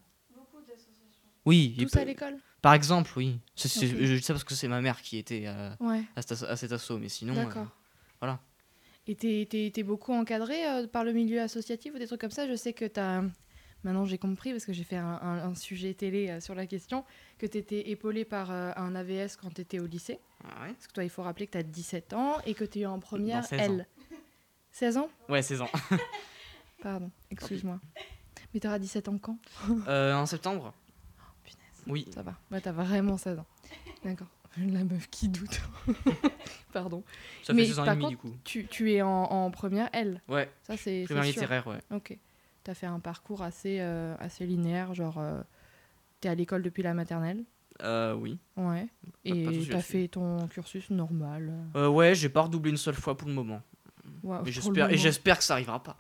Oui, 1.44 1.75
il 1.76 1.87
Tous 1.87 1.93
peut- 1.94 1.99
à 2.00 2.05
l'école? 2.05 2.37
par 2.62 2.75
exemple, 2.75 3.11
oui. 3.17 3.41
Je 3.56 4.17
dis 4.17 4.23
ça 4.23 4.35
parce 4.35 4.44
que 4.44 4.55
c'est 4.55 4.69
ma 4.69 4.81
mère 4.81 5.00
qui 5.03 5.17
était 5.19 5.44
euh, 5.47 5.71
Ouais, 5.81 6.03
à, 6.14 6.23
cet 6.23 6.32
asso- 6.32 6.44
à 6.47 6.56
cet 6.56 6.73
assaut, 6.73 6.99
mais 6.99 7.09
sinon. 7.09 7.32
euh, 7.35 7.44
d'accord. 7.44 7.67
voilà. 8.21 8.41
Et 9.06 9.14
t'es- 9.14 9.47
t'es 9.50 9.71
t'es 9.75 9.82
beaucoup 9.82 10.12
encadré 10.12 10.67
euh, 10.69 10.87
par 10.87 11.03
le 11.03 11.12
milieu 11.12 11.41
associatif 11.41 11.94
ou 11.94 11.99
des 11.99 12.06
trucs 12.06 12.21
comme 12.21 12.31
ça? 12.31 12.47
Je 12.47 12.55
sais 12.55 12.73
que 12.75 12.85
t'as... 12.85 13.23
Maintenant 13.88 14.05
j'ai 14.05 14.19
compris, 14.19 14.50
parce 14.52 14.67
que 14.67 14.75
j'ai 14.75 14.85
fait 14.85 14.96
un, 14.99 15.19
un- 15.23 15.49
un 15.49 15.55
sujet 15.55 15.94
télé 15.94 16.29
euh, 16.29 16.40
sur 16.40 16.55
la 16.55 16.67
question, 16.67 17.06
que 17.38 17.46
t'étais 17.46 17.88
épaulé 17.88 18.26
par 18.26 18.50
euh, 18.50 18.70
un 18.76 18.94
AVS 18.94 19.37
quand 19.40 19.49
t'étais 19.55 19.79
au 19.79 19.87
lycée. 19.87 20.19
ah 20.44 20.64
ouais. 20.64 20.75
Parce 20.75 20.88
que 20.88 20.93
toi, 20.93 21.05
il 21.05 21.08
faut 21.11 21.23
rappeler 21.23 21.46
que 21.46 21.52
t'as 21.52 21.62
17 21.62 22.12
ans 22.12 22.37
et 22.44 22.52
que 22.52 22.64
t'es 22.64 22.85
en 22.85 22.99
première 23.00 23.46
16 23.46 23.61
L. 23.61 23.87
16 24.73 24.99
ans? 24.99 25.08
Ouais, 25.31 25.40
16 25.40 25.62
ans. 25.62 25.70
Pardon, 26.82 27.11
excuse-moi. 27.31 27.81
Mais 28.52 28.61
t'auras 28.61 28.79
17 28.79 29.08
ans 29.08 29.17
quand? 29.19 29.38
Euh, 29.88 30.14
en 30.14 30.26
septembre 30.26 30.75
Punaise. 31.43 31.58
Oui. 31.87 32.06
Ça 32.12 32.23
va. 32.23 32.35
Ouais, 32.50 32.61
t'as 32.61 32.73
vraiment 32.73 33.17
16 33.17 33.38
ans. 33.38 33.46
D'accord. 34.05 34.29
La 34.58 34.85
meuf 34.85 35.08
qui 35.08 35.31
doute. 35.31 35.62
Pardon. 36.75 37.02
Ça 37.43 37.55
Mais 37.55 37.62
fait 37.62 37.69
16 37.69 37.79
ans 37.79 37.85
et 37.85 37.88
demi 37.90 38.00
contre, 38.02 38.11
du 38.11 38.17
coup. 38.19 38.32
Tu, 38.44 38.67
tu 38.67 38.93
es 38.93 39.00
en, 39.00 39.08
en 39.08 39.50
première 39.50 39.88
L. 39.94 40.20
Ouais, 40.29 40.50
Ça, 40.64 40.76
c'est. 40.76 41.06
sûr. 41.06 41.23
littéraire, 41.23 41.67
ouais. 41.67 41.79
Ok. 41.90 42.19
T'as 42.65 42.75
fait 42.75 42.87
un 42.87 43.01
parcours 43.01 43.43
assez, 43.43 43.79
euh, 43.81 44.15
assez 44.19 44.47
linéaire, 44.47 44.95
genre. 44.95 45.19
euh, 45.19 45.41
T'es 46.21 46.29
à 46.29 46.35
l'école 46.35 46.63
depuis 46.63 46.83
la 46.83 46.95
maternelle. 46.95 47.45
Euh, 47.83 48.13
oui. 48.15 48.39
Ouais. 48.57 48.89
Et 49.25 49.65
t'as 49.71 49.81
fait 49.81 50.09
ton 50.09 50.49
cursus 50.49 50.91
normal. 50.91 51.53
Euh, 51.77 51.87
ouais, 51.88 52.15
j'ai 52.17 52.29
pas 52.29 52.43
redoublé 52.43 52.71
une 52.73 52.77
seule 52.77 52.97
fois 52.97 53.17
pour 53.17 53.29
le 53.29 53.35
moment. 53.35 53.62
Pour 54.23 54.38
le 54.45 54.50
j'espère, 54.50 54.91
et 54.91 54.97
j'espère 54.97 55.38
que 55.38 55.45
ça 55.45 55.55
arrivera 55.55 55.81
pas. 55.83 55.97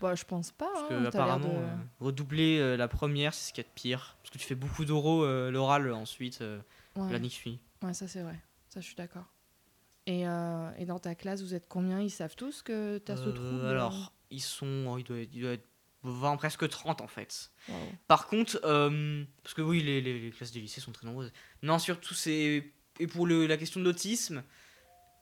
Bah, 0.00 0.14
je 0.14 0.24
pense 0.24 0.50
pas. 0.52 0.68
Parce 0.72 0.84
hein, 0.84 0.86
que 0.88 1.06
apparemment, 1.06 1.48
de- 1.48 1.58
euh, 1.58 1.74
redoubler 2.00 2.58
euh, 2.58 2.76
la 2.76 2.86
première, 2.88 3.32
c'est 3.32 3.48
ce 3.48 3.52
qu'il 3.54 3.64
y 3.64 3.66
a 3.66 3.68
de 3.68 3.74
pire. 3.74 4.16
Parce 4.22 4.30
que 4.30 4.38
tu 4.38 4.46
fais 4.46 4.54
beaucoup 4.54 4.84
d'oraux, 4.84 5.26
l'oral 5.50 5.92
ensuite, 5.92 6.42
Ouais. 6.96 7.12
l'année 7.12 7.28
qui 7.28 7.34
suit. 7.36 7.60
Ouais, 7.82 7.92
ça 7.94 8.08
c'est 8.08 8.22
vrai. 8.22 8.38
Ça, 8.68 8.80
je 8.80 8.86
suis 8.86 8.96
d'accord. 8.96 9.24
Et, 10.06 10.22
et 10.22 10.84
dans 10.86 10.98
ta 10.98 11.14
classe, 11.14 11.42
vous 11.42 11.54
êtes 11.54 11.66
combien? 11.68 12.00
Ils 12.00 12.10
savent 12.10 12.36
tous 12.36 12.62
que 12.62 12.98
t'as 12.98 13.16
ce 13.16 13.28
trouble 13.28 13.66
alors, 13.66 14.12
ils 14.30 14.40
sont. 14.40 14.86
oh, 14.88 14.98
il, 14.98 15.04
doit 15.04 15.18
être, 15.18 15.30
il 15.32 15.42
doit 15.42 15.52
être 15.52 15.66
20, 16.02 16.36
presque 16.36 16.68
30 16.68 17.00
en 17.00 17.06
fait. 17.08 17.50
Par 18.06 18.26
contre, 18.28 18.60
euh, 18.64 19.24
parce 19.42 19.54
que 19.54 19.62
oui, 19.62 19.82
les, 19.82 20.00
les- 20.00 20.20
les 20.20 20.30
classes 20.30 20.52
des 20.52 20.60
lycées 20.60 20.80
sont 20.80 20.92
très 20.92 21.06
nombreuses. 21.06 21.32
Non, 21.62 21.78
surtout, 21.78 22.14
c'est. 22.14 22.70
Et 23.00 23.06
pour 23.06 23.26
le- 23.26 23.46
la 23.46 23.56
question 23.56 23.80
de 23.80 23.84
l'autisme, 23.84 24.42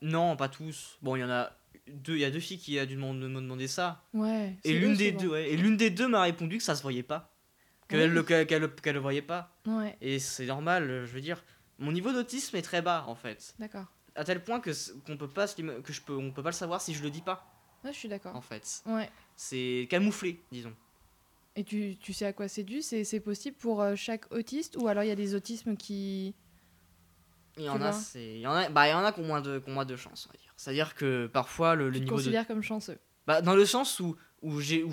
non, 0.02 0.36
pas 0.36 0.48
tous. 0.48 0.98
Bon, 1.02 1.16
il 1.16 1.20
y 1.20 1.24
en 1.24 1.30
a 1.30 1.52
deux, 1.88 2.14
il 2.14 2.20
y 2.20 2.24
a 2.24 2.30
deux 2.30 2.40
filles 2.40 2.58
qui 2.58 2.78
a 2.78 2.86
dû 2.86 2.96
me 2.96 3.12
me 3.12 3.40
demander 3.40 3.68
ça. 3.68 4.04
Ouais. 4.12 4.56
Et 4.64 4.74
l'une 4.78 4.94
des 4.94 5.12
deux, 5.12 5.28
ouais, 5.28 5.50
et 5.50 5.56
l'une 5.56 5.76
des 5.76 5.90
deux 5.90 6.08
m'a 6.08 6.22
répondu 6.22 6.58
que 6.58 6.64
ça 6.64 6.74
se 6.74 6.82
voyait 6.82 7.02
pas, 7.02 7.32
Oui. 7.82 7.86
qu'elle 7.88 8.10
le, 8.12 8.22
qu'elle, 8.22 8.46
qu'elle 8.46 8.62
le- 8.62 8.68
qu'elle 8.68 8.94
le 8.94 9.00
voyait 9.00 9.22
pas. 9.22 9.56
Ouais, 9.66 9.96
Et 10.00 10.18
c'est 10.18 10.46
normal, 10.46 11.04
je 11.06 11.12
veux 11.12 11.20
dire. 11.20 11.42
Mon 11.78 11.90
niveau 11.92 12.12
d'autisme 12.12 12.56
est 12.56 12.62
très 12.62 12.82
bas 12.82 13.04
en 13.08 13.14
fait, 13.16 13.54
d'accord. 13.58 13.86
à 14.14 14.22
tel 14.24 14.42
point 14.44 14.60
que 14.60 14.70
qu'on 15.06 15.16
peut 15.16 15.28
pas 15.28 15.48
que 15.48 15.92
je 15.92 16.00
peux 16.02 16.14
on 16.16 16.30
peut 16.30 16.42
pas 16.42 16.50
le 16.50 16.54
savoir 16.54 16.80
si 16.80 16.94
je 16.94 17.02
le 17.02 17.10
dis 17.10 17.20
pas 17.22 17.53
Ouais, 17.84 17.92
je 17.92 17.98
suis 17.98 18.08
en 18.08 18.10
d'accord. 18.10 18.44
fait. 18.44 18.82
Ouais. 18.86 19.10
C'est 19.36 19.86
camouflé, 19.90 20.40
disons. 20.50 20.72
Et 21.56 21.62
tu, 21.64 21.96
tu 22.00 22.12
sais 22.12 22.26
à 22.26 22.32
quoi 22.32 22.48
c'est 22.48 22.62
dû? 22.64 22.82
C'est 22.82 23.20
possible 23.20 23.56
pour 23.56 23.80
euh, 23.82 23.94
chaque 23.94 24.32
autiste? 24.34 24.76
Ou 24.76 24.88
alors 24.88 25.04
il 25.04 25.08
y 25.08 25.12
a 25.12 25.16
des 25.16 25.34
autismes 25.34 25.76
qui. 25.76 26.34
Il 27.56 27.62
y 27.64 27.68
en 27.68 27.80
a, 27.80 27.92
il 28.16 28.38
y 28.40 28.46
en 28.48 28.52
a, 28.52 28.68
bah 28.68 28.88
il 28.88 28.90
y 28.90 28.94
en 28.94 29.04
a 29.04 29.12
qui 29.12 29.20
ont 29.20 29.24
moins 29.26 29.40
de, 29.40 29.60
qui 29.60 29.70
ont 29.70 29.74
moins 29.74 29.84
de 29.84 29.94
chance, 29.94 30.26
on 30.28 30.32
va 30.32 30.38
dire. 30.38 30.52
C'est-à-dire 30.56 30.94
que 30.96 31.28
parfois 31.28 31.76
le, 31.76 31.86
le 31.88 31.92
Tu 31.94 32.00
niveau 32.00 32.16
de, 32.16 32.20
considères 32.22 32.46
comme 32.48 32.62
chanceux. 32.62 32.98
bah 33.28 33.42
dans 33.42 33.54
le 33.54 33.64
sens 33.64 34.00
où 34.00 34.16
où 34.42 34.60
j'ai 34.60 34.82
où 34.82 34.92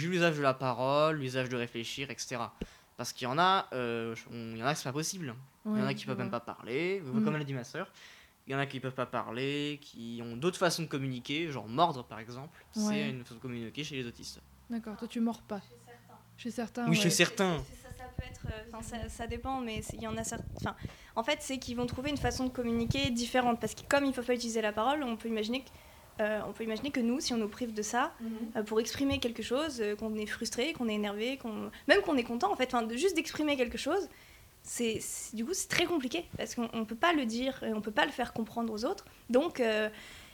eu 0.00 0.08
l'usage 0.08 0.36
de 0.36 0.42
la 0.42 0.52
parole, 0.54 1.16
l'usage 1.18 1.48
de 1.48 1.56
réfléchir, 1.56 2.10
etc. 2.10 2.38
Parce 2.96 3.12
qu'il 3.12 3.26
y 3.28 3.30
en 3.30 3.38
a, 3.38 3.68
euh, 3.72 4.16
on- 4.32 4.52
il 4.54 4.58
y 4.58 4.62
en 4.64 4.66
a 4.66 4.74
c'est 4.74 4.82
pas 4.84 4.92
possible. 4.92 5.34
il 5.66 5.78
y 5.78 5.80
en 5.82 5.86
a 5.86 5.94
qui 5.94 6.06
peuvent 6.06 6.18
même 6.18 6.30
pas 6.30 6.40
parler, 6.40 7.00
Mm. 7.04 7.22
comme 7.24 7.36
l'a 7.36 7.44
dit 7.44 7.54
ma 7.54 7.62
soeur. 7.64 7.88
Il 8.46 8.52
y 8.52 8.54
en 8.54 8.58
a 8.58 8.66
qui 8.66 8.78
peuvent 8.78 8.94
pas 8.94 9.06
parler, 9.06 9.80
qui 9.82 10.20
ont 10.22 10.36
d'autres 10.36 10.58
façons 10.58 10.82
de 10.82 10.88
communiquer, 10.88 11.50
genre 11.50 11.68
mordre 11.68 12.04
par 12.04 12.20
exemple. 12.20 12.64
Ouais. 12.76 12.82
C'est 12.88 13.10
une 13.10 13.22
façon 13.22 13.34
de 13.34 13.40
communiquer 13.40 13.82
chez 13.82 13.96
les 13.96 14.06
autistes. 14.06 14.40
D'accord, 14.70 14.96
toi 14.96 15.08
tu 15.08 15.20
mords 15.20 15.42
pas. 15.42 15.60
Chez 16.36 16.50
certains. 16.50 16.84
oui, 16.84 16.90
ouais. 16.90 17.02
chez 17.02 17.10
certains. 17.10 17.58
Ça 17.82 17.88
peut 18.16 18.24
être, 18.24 18.46
euh, 18.46 18.62
enfin, 18.72 18.82
ça, 18.82 19.08
ça 19.08 19.26
dépend, 19.26 19.60
mais 19.60 19.80
il 19.94 20.02
y 20.02 20.06
en 20.06 20.16
a 20.16 20.22
certains. 20.22 20.44
Enfin, 20.56 20.76
en 21.16 21.22
fait, 21.24 21.38
c'est 21.40 21.58
qu'ils 21.58 21.76
vont 21.76 21.86
trouver 21.86 22.10
une 22.10 22.18
façon 22.18 22.44
de 22.44 22.50
communiquer 22.50 23.10
différente, 23.10 23.58
parce 23.58 23.74
que 23.74 23.82
comme 23.88 24.04
ils 24.04 24.12
peuvent 24.12 24.26
pas 24.26 24.34
utiliser 24.34 24.60
la 24.60 24.72
parole, 24.72 25.02
on 25.02 25.16
peut 25.16 25.28
imaginer 25.28 25.60
que, 25.64 25.70
euh, 26.20 26.40
on 26.46 26.52
peut 26.52 26.64
imaginer 26.64 26.90
que 26.90 27.00
nous, 27.00 27.20
si 27.20 27.32
on 27.34 27.38
nous 27.38 27.48
prive 27.48 27.72
de 27.74 27.82
ça, 27.82 28.12
euh, 28.54 28.62
pour 28.62 28.80
exprimer 28.80 29.18
quelque 29.18 29.42
chose, 29.42 29.80
euh, 29.80 29.96
qu'on 29.96 30.14
est 30.14 30.26
frustré, 30.26 30.72
qu'on 30.72 30.88
est 30.88 30.94
énervé, 30.94 31.36
qu'on, 31.36 31.70
même 31.88 32.00
qu'on 32.02 32.16
est 32.16 32.24
content, 32.24 32.52
en 32.52 32.56
fait, 32.56 32.72
enfin, 32.74 32.82
de 32.82 32.96
juste 32.96 33.16
d'exprimer 33.16 33.56
quelque 33.56 33.78
chose, 33.78 34.08
c'est, 34.66 34.98
du 35.32 35.44
coup, 35.44 35.54
c'est 35.54 35.68
très 35.68 35.86
compliqué, 35.86 36.24
parce 36.36 36.56
qu'on 36.56 36.68
on 36.72 36.84
peut 36.84 36.96
pas 36.96 37.12
le 37.12 37.24
dire, 37.24 37.62
et 37.62 37.72
on 37.72 37.80
peut 37.80 37.92
pas 37.92 38.04
le 38.04 38.10
faire 38.10 38.32
comprendre 38.32 38.72
aux 38.72 38.84
autres. 38.84 39.04
Donc, 39.30 39.60
euh, 39.60 39.88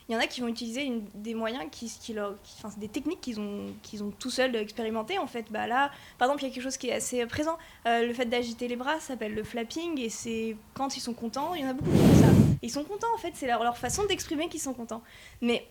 il 0.08 0.12
y 0.12 0.16
en 0.16 0.20
a 0.20 0.26
qui 0.26 0.40
vont 0.40 0.48
utiliser 0.48 0.90
des 1.14 1.34
moyens 1.34 1.64
qui, 1.70 1.92
qui 2.00 2.14
leur, 2.14 2.34
des 2.78 2.88
techniques 2.88 3.20
qu'ils 3.20 3.38
ont, 3.40 3.74
qu'ils 3.82 4.02
ont 4.02 4.10
tout 4.10 4.30
seuls 4.30 4.56
expérimenté 4.56 5.18
en 5.18 5.26
fait. 5.26 5.46
Bah 5.50 5.66
là, 5.66 5.90
par 6.18 6.26
exemple, 6.26 6.42
il 6.42 6.48
y 6.48 6.50
a 6.50 6.54
quelque 6.54 6.64
chose 6.64 6.76
qui 6.76 6.88
est 6.88 6.94
assez 6.94 7.24
présent. 7.26 7.56
Euh, 7.86 8.04
le 8.06 8.12
fait 8.12 8.26
d'agiter 8.26 8.66
les 8.66 8.76
bras 8.76 8.98
s'appelle 8.98 9.34
le 9.34 9.44
flapping 9.44 10.00
et 10.00 10.08
c'est 10.08 10.56
quand 10.74 10.96
ils 10.96 11.00
sont 11.00 11.14
contents. 11.14 11.54
Il 11.54 11.62
y 11.62 11.64
en 11.64 11.68
a 11.68 11.74
beaucoup 11.74 11.90
qui 11.92 11.98
font 11.98 12.20
ça. 12.20 12.32
Ils 12.62 12.70
sont 12.70 12.84
contents 12.84 13.14
en 13.14 13.18
fait. 13.18 13.32
C'est 13.34 13.46
leur, 13.46 13.62
leur 13.62 13.78
façon 13.78 14.04
d'exprimer 14.04 14.48
qu'ils 14.48 14.60
sont 14.60 14.74
contents. 14.74 15.02
Mais 15.40 15.68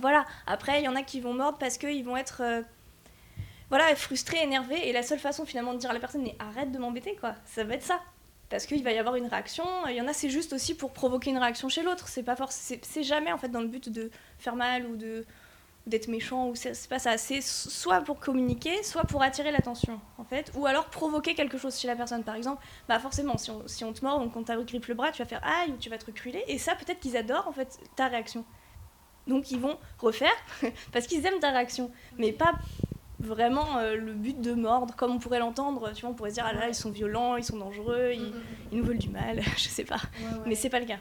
voilà. 0.00 0.24
Après, 0.46 0.80
il 0.80 0.84
y 0.84 0.88
en 0.88 0.96
a 0.96 1.02
qui 1.02 1.20
vont 1.20 1.34
mordre 1.34 1.58
parce 1.58 1.76
qu'ils 1.76 2.04
vont 2.04 2.16
être 2.16 2.42
euh, 2.42 2.62
voilà 3.70 3.94
frustrés, 3.96 4.42
énervés 4.42 4.88
et 4.88 4.92
la 4.92 5.02
seule 5.02 5.18
façon 5.18 5.44
finalement 5.44 5.74
de 5.74 5.78
dire 5.78 5.90
à 5.90 5.94
la 5.94 6.00
personne 6.00 6.22
mais 6.22 6.36
arrête 6.38 6.72
de 6.72 6.78
m'embêter 6.78 7.16
quoi. 7.16 7.34
Ça 7.44 7.64
va 7.64 7.74
être 7.74 7.82
ça. 7.82 8.00
Parce 8.50 8.64
qu'il 8.64 8.82
va 8.82 8.92
y 8.92 8.98
avoir 8.98 9.16
une 9.16 9.26
réaction. 9.26 9.64
Il 9.88 9.94
y 9.96 10.00
en 10.00 10.08
a, 10.08 10.14
c'est 10.14 10.30
juste 10.30 10.54
aussi 10.54 10.74
pour 10.74 10.92
provoquer 10.92 11.28
une 11.30 11.36
réaction 11.38 11.68
chez 11.68 11.82
l'autre. 11.82 12.08
C'est 12.08 12.22
pas 12.22 12.34
forc- 12.34 12.78
c'est 12.82 13.02
jamais 13.02 13.30
en 13.30 13.36
fait 13.36 13.48
dans 13.50 13.60
le 13.60 13.66
but 13.68 13.90
de 13.90 14.10
faire 14.38 14.56
mal 14.56 14.86
ou 14.86 14.96
de 14.96 15.26
d'être 15.86 16.08
méchant 16.08 16.48
ou 16.48 16.54
c'est 16.54 16.88
pas 16.88 16.98
ça. 16.98 17.16
C'est 17.18 17.42
soit 17.42 18.00
pour 18.02 18.20
communiquer, 18.20 18.82
soit 18.82 19.04
pour 19.04 19.22
attirer 19.22 19.50
l'attention 19.50 20.00
en 20.18 20.24
fait, 20.24 20.50
ou 20.54 20.66
alors 20.66 20.86
provoquer 20.86 21.34
quelque 21.34 21.58
chose 21.58 21.78
chez 21.78 21.88
la 21.88 21.96
personne. 21.96 22.24
Par 22.24 22.34
exemple, 22.36 22.62
bah 22.88 22.98
forcément, 22.98 23.36
si 23.38 23.50
on, 23.50 23.64
on 23.82 23.92
te 23.92 24.04
mord, 24.04 24.18
donc 24.20 24.34
on 24.36 24.42
t'agrippe 24.42 24.86
le 24.86 24.94
bras, 24.94 25.12
tu 25.12 25.22
vas 25.22 25.28
faire 25.28 25.44
aïe 25.46 25.70
ou 25.72 25.76
tu 25.78 25.88
vas 25.90 25.98
te 25.98 26.06
reculer. 26.06 26.42
Et 26.48 26.58
ça, 26.58 26.74
peut-être 26.74 27.00
qu'ils 27.00 27.16
adorent 27.18 27.48
en 27.48 27.52
fait 27.52 27.78
ta 27.96 28.08
réaction. 28.08 28.44
Donc 29.26 29.50
ils 29.50 29.60
vont 29.60 29.78
refaire 29.98 30.32
parce 30.92 31.06
qu'ils 31.06 31.24
aiment 31.26 31.40
ta 31.40 31.50
réaction, 31.50 31.90
mais 32.16 32.32
pas 32.32 32.52
vraiment 33.20 33.78
euh, 33.78 33.96
le 33.96 34.12
but 34.14 34.40
de 34.40 34.52
mordre 34.54 34.94
comme 34.96 35.12
on 35.12 35.18
pourrait 35.18 35.38
l'entendre. 35.40 35.92
Tu 35.94 36.02
vois, 36.02 36.10
on 36.10 36.14
pourrait 36.14 36.30
se 36.30 36.34
dire 36.36 36.44
ah 36.46 36.52
là, 36.52 36.68
ils 36.68 36.74
sont 36.74 36.90
violents, 36.90 37.36
ils 37.36 37.44
sont 37.44 37.56
dangereux, 37.58 38.12
ils, 38.14 38.32
ils 38.72 38.78
nous 38.78 38.84
veulent 38.84 38.98
du 38.98 39.08
mal, 39.10 39.40
je 39.56 39.68
sais 39.68 39.84
pas. 39.84 40.00
Mais 40.46 40.54
c'est 40.54 40.70
pas 40.70 40.80
le 40.80 40.86
cas. 40.86 40.98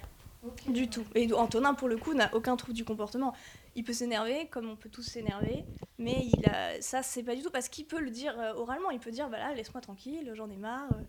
Du 0.69 0.89
tout. 0.89 1.03
Et 1.15 1.31
Antonin, 1.33 1.73
pour 1.73 1.89
le 1.89 1.97
coup, 1.97 2.13
n'a 2.13 2.33
aucun 2.33 2.55
trouble 2.55 2.73
du 2.73 2.85
comportement. 2.85 3.33
Il 3.75 3.83
peut 3.83 3.91
s'énerver, 3.93 4.47
comme 4.47 4.69
on 4.69 4.75
peut 4.75 4.89
tous 4.89 5.01
s'énerver, 5.03 5.65
mais 5.99 6.25
il 6.33 6.45
a... 6.49 6.81
ça, 6.81 7.03
c'est 7.03 7.21
pas 7.23 7.35
du 7.35 7.41
tout 7.41 7.49
parce 7.51 7.67
qu'il 7.69 7.85
peut 7.85 7.99
le 7.99 8.09
dire 8.11 8.33
euh, 8.39 8.53
oralement. 8.53 8.89
Il 8.91 8.99
peut 8.99 9.11
dire, 9.11 9.27
voilà, 9.27 9.53
laisse-moi 9.53 9.81
tranquille, 9.81 10.31
j'en 10.35 10.49
ai 10.49 10.55
marre. 10.57 10.89
euh. 10.93 11.01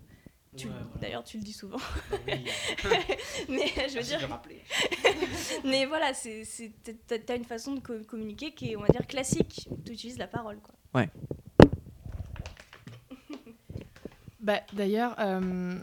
Tu- 0.56 0.66
Ouais, 0.66 0.72
voilà. 0.72 1.00
D'ailleurs, 1.00 1.24
tu 1.24 1.36
le 1.36 1.44
dis 1.44 1.52
souvent. 1.52 1.76
Bah 2.10 2.16
oui, 2.26 2.44
euh, 2.86 2.88
mais 3.48 3.66
je 3.88 3.96
veux 3.96 4.02
dire, 4.02 4.18
mais 5.64 5.84
voilà, 5.86 6.12
t'as- 7.06 7.18
t'as 7.18 7.36
une 7.36 7.44
façon 7.44 7.74
de 7.74 7.80
co- 7.80 8.02
communiquer 8.08 8.52
qui 8.52 8.72
est, 8.72 8.76
on 8.76 8.80
va 8.80 8.88
dire, 8.88 9.06
classique. 9.06 9.68
Tu 9.84 9.92
utilises 9.92 10.18
la 10.18 10.26
parole, 10.26 10.58
quoi. 10.58 10.74
Bah, 14.40 14.60
D'ailleurs, 14.72 15.14
euh, 15.18 15.76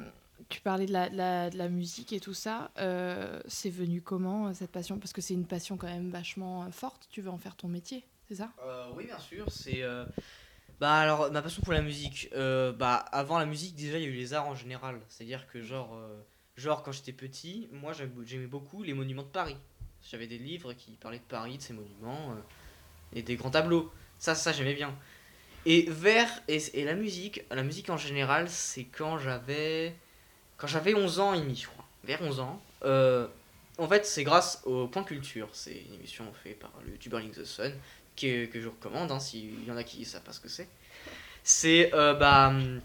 tu 0.49 0.61
parlais 0.61 0.85
de 0.85 0.93
la, 0.93 1.09
de 1.09 1.17
la- 1.17 1.49
de 1.49 1.57
la 1.57 1.69
musique 1.69 2.13
et 2.13 2.19
tout 2.19 2.33
ça. 2.33 2.71
euh, 2.77 3.41
c'est 3.47 3.69
venu 3.69 4.01
comment 4.01 4.47
euh, 4.47 4.53
cette 4.53 4.71
passion? 4.71 4.97
Parce 4.97 5.13
que 5.13 5.21
c'est 5.21 5.33
une 5.33 5.45
passion 5.45 5.77
quand 5.77 5.87
même 5.87 6.09
vachement 6.09 6.69
forte. 6.71 7.07
Tu 7.11 7.21
veux 7.21 7.29
en 7.29 7.37
faire 7.37 7.55
ton 7.55 7.67
métier, 7.67 8.05
c'est 8.27 8.35
ça? 8.35 8.51
Euh, 8.63 8.87
oui, 8.95 9.05
bien 9.05 9.19
sûr. 9.19 9.51
C'est. 9.51 9.81
euh, 9.83 10.05
Bah, 10.79 10.95
alors, 10.95 11.31
ma 11.31 11.41
passion 11.41 11.61
pour 11.61 11.73
la 11.73 11.81
musique. 11.81 12.29
euh, 12.33 12.71
bah, 12.71 12.95
avant 12.95 13.39
la 13.39 13.45
musique, 13.45 13.75
déjà, 13.75 13.97
il 13.97 14.03
y 14.03 14.07
a 14.07 14.09
eu 14.09 14.13
les 14.13 14.33
arts 14.33 14.47
en 14.47 14.55
général. 14.55 14.99
C'est-à-dire 15.09 15.47
que, 15.47 15.61
genre, 15.61 15.93
euh, 15.95 16.21
genre 16.57 16.81
quand 16.83 16.91
j'étais 16.93 17.13
petit, 17.13 17.67
moi, 17.71 17.93
j'aim- 17.93 18.09
j'aimais 18.25 18.47
beaucoup 18.47 18.83
les 18.83 18.93
monuments 18.93 19.23
de 19.23 19.27
Paris. 19.27 19.57
J'avais 20.09 20.27
des 20.27 20.37
livres 20.37 20.73
qui 20.73 20.91
parlaient 20.91 21.19
de 21.19 21.23
Paris, 21.23 21.57
de 21.57 21.61
ces 21.61 21.73
monuments, 21.73 22.31
euh, 22.31 22.35
et 23.13 23.21
des 23.21 23.35
grands 23.35 23.49
tableaux. 23.51 23.91
Ça, 24.25 24.33
ça, 24.33 24.51
j'aimais 24.51 24.73
bien. 24.73 24.91
Et 25.67 25.85
vers. 25.87 26.27
Et, 26.47 26.83
la 26.83 26.95
musique, 26.95 27.43
la 27.51 27.61
musique 27.61 27.91
en 27.91 27.97
général, 27.97 28.49
c'est 28.49 28.85
quand 28.85 29.19
j'avais. 29.19 29.93
Quand 30.57 30.65
j'avais 30.65 30.95
11 30.95 31.19
ans 31.19 31.35
et 31.35 31.41
demi, 31.41 31.55
je 31.55 31.67
crois. 31.67 31.85
Vers 32.03 32.23
11 32.23 32.39
ans. 32.39 32.59
euh, 32.85 33.27
en 33.77 33.87
fait, 33.87 34.03
c'est 34.03 34.23
grâce 34.23 34.63
au 34.65 34.87
Point 34.87 35.03
Culture. 35.03 35.47
C'est 35.53 35.77
une 35.87 35.93
émission 35.93 36.25
faite 36.43 36.57
par 36.57 36.71
le 36.83 36.93
YouTuber 36.93 37.19
Link 37.19 37.33
the 37.33 37.45
Sun 37.45 37.71
que, 38.17 38.47
que 38.47 38.59
je 38.59 38.67
recommande, 38.67 39.11
hein, 39.11 39.19
s'il 39.19 39.63
y 39.63 39.69
en 39.69 39.77
a 39.77 39.83
qui 39.83 40.03
savent 40.05 40.23
pas 40.23 40.33
ce 40.33 40.39
que 40.39 40.49
c'est. 40.49 40.69
C'est, 41.43 41.93
euh, 41.93 42.15
bah, 42.15 42.47
hum, 42.47 42.81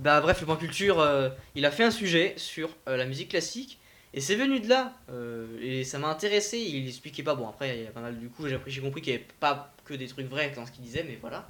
bah, 0.00 0.20
bref, 0.20 0.38
le 0.38 0.46
point 0.46 0.58
culture, 0.58 1.00
euh, 1.00 1.28
il 1.56 1.66
a 1.66 1.72
fait 1.72 1.82
un 1.82 1.90
sujet 1.90 2.34
sur 2.36 2.70
la 2.86 3.04
musique 3.04 3.30
classique, 3.30 3.79
et 4.12 4.20
c'est 4.20 4.34
venu 4.34 4.58
de 4.58 4.68
là, 4.68 4.92
euh, 5.10 5.46
et 5.60 5.84
ça 5.84 5.98
m'a 5.98 6.08
intéressé, 6.08 6.58
il 6.58 6.88
expliquait 6.88 7.22
pas, 7.22 7.36
bon 7.36 7.48
après, 7.48 7.78
il 7.78 7.84
y 7.84 7.86
a 7.86 7.92
pas 7.92 8.00
mal, 8.00 8.18
du 8.18 8.28
coup, 8.28 8.46
j'ai 8.48 8.80
compris 8.80 9.02
qu'il 9.02 9.12
n'y 9.12 9.20
avait 9.20 9.28
pas 9.38 9.72
que 9.84 9.94
des 9.94 10.08
trucs 10.08 10.26
vrais 10.26 10.50
dans 10.50 10.66
ce 10.66 10.72
qu'il 10.72 10.82
disait, 10.82 11.04
mais 11.04 11.16
voilà. 11.20 11.48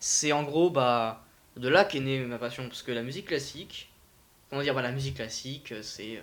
C'est 0.00 0.32
en 0.32 0.42
gros, 0.42 0.70
bah, 0.70 1.24
de 1.56 1.68
là 1.68 1.84
qu'est 1.84 2.00
née 2.00 2.20
ma 2.20 2.38
passion, 2.38 2.66
parce 2.66 2.82
que 2.82 2.90
la 2.90 3.02
musique 3.02 3.26
classique, 3.26 3.92
comment 4.48 4.62
dire, 4.62 4.74
bah, 4.74 4.82
la 4.82 4.92
musique 4.92 5.16
classique, 5.16 5.72
c'est, 5.82 6.16
euh, 6.16 6.22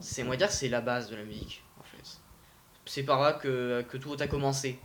c'est, 0.00 0.22
on 0.24 0.28
va 0.28 0.36
dire, 0.36 0.50
c'est 0.50 0.68
la 0.68 0.82
base 0.82 1.08
de 1.10 1.16
la 1.16 1.24
musique, 1.24 1.62
en 1.80 1.84
fait 1.84 2.20
c'est 2.88 3.02
par 3.02 3.20
là 3.20 3.32
que, 3.32 3.82
que 3.88 3.96
tout 3.96 4.16
a 4.20 4.28
commencé. 4.28 4.78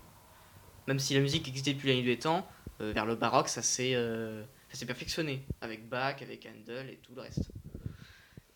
Même 0.87 0.97
si 0.97 1.13
la 1.13 1.19
musique 1.19 1.47
existait 1.47 1.73
depuis 1.73 1.89
la 1.89 1.95
nuit 1.95 2.03
des 2.03 2.17
temps, 2.17 2.47
euh, 2.81 2.91
vers 2.93 3.05
le 3.05 3.15
baroque, 3.15 3.47
ça 3.47 3.61
s'est 3.61 3.93
ça 3.93 4.79
s'est 4.79 4.85
perfectionné. 4.87 5.45
Avec 5.61 5.87
Bach, 5.87 6.15
avec 6.21 6.47
Handel 6.47 6.89
et 6.89 6.95
tout 7.03 7.13
le 7.13 7.21
reste. 7.21 7.51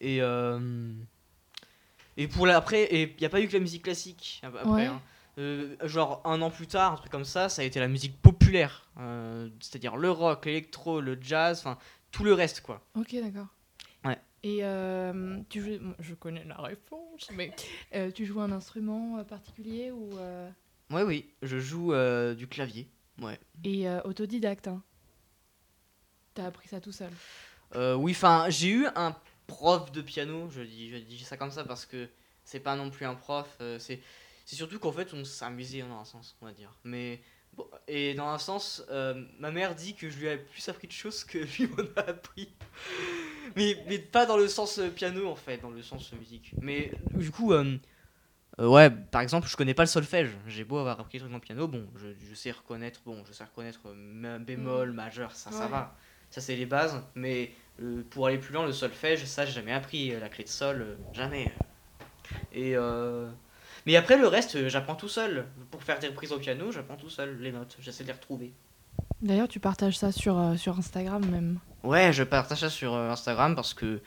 Et, 0.02 0.20
et 2.18 2.28
pour 2.28 2.46
la, 2.48 2.58
après, 2.58 2.88
il 2.92 3.16
n'y 3.20 3.26
a 3.26 3.30
pas 3.30 3.42
eu 3.42 3.48
que 3.48 3.54
la 3.54 3.60
musique 3.60 3.84
classique 3.84 4.42
ap- 4.44 4.56
après. 4.56 4.70
Ouais. 4.70 4.86
hein. 4.86 5.02
Euh, 5.38 5.76
genre 5.84 6.22
un 6.24 6.42
an 6.42 6.50
plus 6.50 6.66
tard, 6.68 6.94
un 6.94 6.96
truc 6.96 7.12
comme 7.12 7.26
ça, 7.26 7.50
ça 7.50 7.62
a 7.62 7.66
été 7.66 7.80
la 7.82 7.90
musique 7.90 8.22
populaire. 8.22 8.88
euh, 9.00 9.50
C'est-à-dire 9.60 9.98
le 9.98 10.10
rock, 10.10 10.46
l'électro, 10.46 11.02
le 11.02 11.18
jazz, 11.22 11.60
enfin 11.60 11.78
tout 12.12 12.24
le 12.24 12.34
reste 12.34 12.62
quoi. 12.62 12.82
Ok, 12.96 13.14
d'accord. 13.22 13.48
Ouais. 14.06 14.18
Et 14.44 14.60
euh, 14.64 15.42
tu 15.50 15.60
joues... 15.62 15.80
Je 16.00 16.14
connais 16.14 16.46
la 16.46 16.56
réponse, 16.56 17.30
mais 17.34 17.52
tu 18.14 18.26
joues 18.26 18.40
un 18.40 18.52
instrument 18.54 19.22
particulier 19.26 19.92
ou 19.92 20.10
Ouais, 20.92 21.04
oui, 21.04 21.28
je 21.42 21.60
joue 21.60 21.92
du 22.38 22.48
clavier. 22.48 22.88
Ouais. 23.22 23.38
et 23.66 23.90
autodidacte 24.06 24.68
hein 24.70 24.82
T'as 26.34 26.46
appris 26.46 26.68
ça 26.70 26.80
tout 26.80 26.92
seul? 26.94 27.12
Oui, 27.98 28.12
enfin, 28.14 28.46
j'ai 28.50 28.70
eu 28.70 28.88
un 28.96 29.14
prof 29.48 29.92
de 29.92 30.02
piano, 30.02 30.50
je 30.50 30.62
dis, 30.62 30.90
je 30.90 30.98
dis 30.98 31.20
ça 31.20 31.38
comme 31.38 31.52
ça 31.52 31.64
parce 31.64 31.86
que 31.86 32.08
c'est 32.44 32.60
pas 32.60 32.76
non 32.76 32.90
plus 32.90 33.06
un 33.06 33.16
prof, 33.16 33.48
euh, 33.62 33.80
c'est 33.80 34.02
c'est 34.46 34.56
surtout 34.56 34.80
qu'en 34.80 34.92
fait 34.92 35.14
on 35.14 35.26
s'amusait 35.26 35.82
dans 35.82 36.00
un 36.00 36.06
sens, 36.06 36.38
on 36.42 36.46
va 36.46 36.54
dire. 36.54 36.72
Mais 36.84 37.22
bon, 37.54 37.68
et 37.88 38.14
dans 38.14 38.28
un 38.28 38.38
sens, 38.38 38.84
euh, 38.92 39.26
ma 39.40 39.52
mère 39.52 39.74
dit 39.76 39.96
que 39.96 40.10
je 40.10 40.18
lui 40.20 40.28
ai 40.28 40.38
plus 40.38 40.70
appris 40.70 40.88
de 40.88 40.94
choses 40.94 41.24
que 41.24 41.38
lui 41.58 41.68
m'en 41.68 41.84
a 41.96 42.10
appris. 42.10 42.54
mais, 43.56 43.84
mais 43.88 43.98
pas 44.00 44.26
dans 44.26 44.38
le 44.38 44.48
sens 44.48 44.78
euh, 44.78 44.90
piano 44.90 45.28
en 45.28 45.36
fait, 45.36 45.58
dans 45.58 45.72
le 45.72 45.82
sens 45.82 46.14
musique. 46.14 46.54
Mais 46.62 46.92
du 47.16 47.32
coup, 47.32 47.54
euh, 47.54 47.78
euh, 48.60 48.68
ouais, 48.68 48.90
par 48.90 49.22
exemple, 49.22 49.48
je 49.48 49.58
connais 49.58 49.74
pas 49.74 49.84
le 49.84 49.88
solfège. 49.88 50.30
J'ai 50.48 50.64
beau 50.64 50.78
avoir 50.78 51.00
appris 51.00 51.18
des 51.18 51.24
trucs 51.24 51.34
en 51.34 51.40
piano, 51.40 51.68
bon, 51.68 51.88
je, 51.96 52.08
je 52.30 52.36
sais 52.36 52.52
reconnaître, 52.52 53.02
bon, 53.04 53.24
je 53.26 53.34
sais 53.34 53.44
reconnaître 53.44 53.82
bémol, 54.40 54.92
majeur, 54.92 55.34
ça, 55.36 55.52
ça 55.52 55.68
va. 55.68 55.96
Ça, 56.30 56.42
c'est 56.42 56.56
les 56.56 56.66
bases. 56.66 57.02
Mais 57.16 57.52
euh, 57.82 58.04
pour 58.10 58.28
aller 58.28 58.38
plus 58.38 58.54
loin, 58.54 58.66
le 58.66 58.72
solfège, 58.72 59.26
ça, 59.26 59.46
j'ai 59.46 59.52
jamais 59.54 59.74
appris. 59.74 60.14
Euh, 60.14 60.20
La 60.20 60.30
clé 60.30 60.44
de 60.44 60.50
sol, 60.50 60.82
euh, 60.82 60.96
jamais. 61.14 61.52
Et 62.54 62.76
euh, 62.76 63.30
Mais 63.86 63.96
après, 63.96 64.18
le 64.18 64.28
reste, 64.28 64.68
j'apprends 64.68 64.96
tout 64.96 65.10
seul. 65.10 65.46
Pour 65.72 65.84
faire 65.84 66.00
des 66.00 66.08
reprises 66.08 66.32
au 66.32 66.40
piano, 66.40 66.72
j'apprends 66.72 66.98
tout 66.98 67.10
seul 67.10 67.38
les 67.40 67.52
notes. 67.52 67.78
J'essaie 67.80 68.04
de 68.04 68.08
les 68.08 68.14
retrouver. 68.14 68.54
D'ailleurs, 69.22 69.48
tu 69.48 69.60
partages 69.60 69.98
ça 69.98 70.12
sur, 70.12 70.38
euh, 70.38 70.56
sur 70.56 70.78
Instagram 70.78 71.26
même. 71.30 71.60
Ouais, 71.84 72.14
je 72.14 72.24
partage 72.24 72.60
ça 72.60 72.70
sur 72.70 72.96
Instagram 72.96 73.56
parce 73.56 73.74
que 73.74 74.02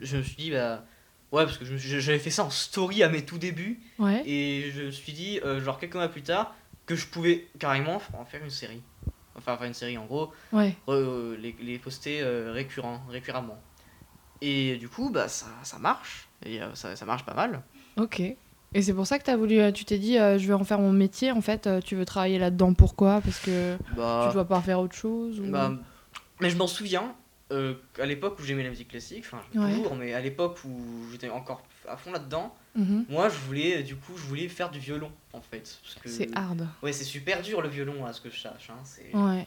je, 0.00 0.16
me 0.16 0.22
suis 0.22 0.36
dit, 0.36 0.50
bah. 0.50 0.84
Ouais, 1.30 1.44
parce 1.44 1.56
que 1.56 1.64
j'avais 1.64 2.18
fait 2.18 2.30
ça 2.30 2.44
en 2.44 2.50
story 2.50 3.02
à 3.02 3.08
mes 3.08 3.24
tout 3.24 3.38
débuts. 3.38 3.80
Ouais. 3.98 4.22
Et 4.26 4.70
je 4.70 4.82
me 4.82 4.90
suis 4.90 5.12
dit, 5.12 5.40
euh, 5.44 5.62
genre 5.62 5.78
quelques 5.78 5.94
mois 5.94 6.08
plus 6.08 6.22
tard, 6.22 6.54
que 6.84 6.94
je 6.94 7.06
pouvais 7.06 7.48
carrément 7.58 8.02
en 8.18 8.24
faire 8.24 8.42
une 8.42 8.50
série. 8.50 8.82
Enfin, 9.36 9.56
faire 9.56 9.66
une 9.66 9.74
série 9.74 9.96
en 9.98 10.04
gros, 10.06 10.30
Ouais. 10.52 10.74
re- 10.86 11.34
les, 11.36 11.54
les 11.60 11.78
poster 11.78 12.20
euh, 12.22 12.52
récurrent, 12.52 13.00
récurremment. 13.08 13.58
Et 14.40 14.76
du 14.76 14.88
coup, 14.88 15.10
bah 15.10 15.28
ça, 15.28 15.46
ça 15.62 15.78
marche. 15.78 16.28
Et 16.44 16.60
euh, 16.60 16.74
ça, 16.74 16.96
ça 16.96 17.04
marche 17.06 17.24
pas 17.24 17.34
mal. 17.34 17.62
Ok. 17.96 18.20
Et 18.20 18.80
c'est 18.82 18.94
pour 18.94 19.06
ça 19.06 19.18
que 19.18 19.24
t'as 19.24 19.36
voulu, 19.36 19.58
euh, 19.60 19.70
tu 19.70 19.84
t'es 19.84 19.98
dit, 19.98 20.18
euh, 20.18 20.38
je 20.38 20.46
vais 20.48 20.54
en 20.54 20.64
faire 20.64 20.78
mon 20.80 20.92
métier. 20.92 21.30
En 21.30 21.40
fait, 21.40 21.66
euh, 21.66 21.80
tu 21.80 21.94
veux 21.94 22.04
travailler 22.04 22.38
là-dedans. 22.38 22.74
Pourquoi? 22.74 23.20
Parce 23.20 23.38
que 23.40 23.76
Bah, 23.96 24.24
tu 24.28 24.32
dois 24.34 24.46
pas 24.46 24.60
faire 24.60 24.80
autre 24.80 24.94
chose 24.96 25.38
ou... 25.40 25.44
bah, 25.50 25.72
mais 26.40 26.50
je 26.50 26.56
m'en 26.56 26.66
souviens, 26.66 27.14
euh, 27.52 27.74
à 28.00 28.06
l'époque 28.06 28.38
où 28.40 28.42
j'aimais 28.42 28.64
la 28.64 28.70
musique 28.70 28.88
classique, 28.88 29.24
enfin 29.26 29.42
Ouais. 29.54 29.76
toujours, 29.76 29.94
mais 29.94 30.12
à 30.14 30.20
l'époque 30.20 30.58
où 30.64 30.80
j'étais 31.12 31.28
encore 31.30 31.62
à 31.88 31.96
fond 31.96 32.10
là-dedans, 32.12 32.54
Mhm. 32.74 33.04
moi 33.10 33.28
je 33.28 33.36
voulais, 33.46 33.82
du 33.82 33.96
coup, 33.96 34.12
je 34.16 34.22
voulais 34.22 34.48
faire 34.48 34.70
du 34.70 34.78
violon 34.78 35.10
en 35.34 35.40
fait. 35.42 35.78
Parce 35.82 35.94
que, 35.96 36.08
C'est 36.08 36.30
hard. 36.34 36.66
Ouais, 36.82 36.92
c'est 36.92 37.04
super 37.04 37.42
dur 37.42 37.60
le 37.62 37.68
violon 37.68 38.04
à 38.06 38.12
ce 38.12 38.20
que 38.20 38.30
je 38.30 38.38
sache. 38.40 38.70
hein, 38.70 38.78
c'est- 38.84 39.14
Ouais. 39.14 39.46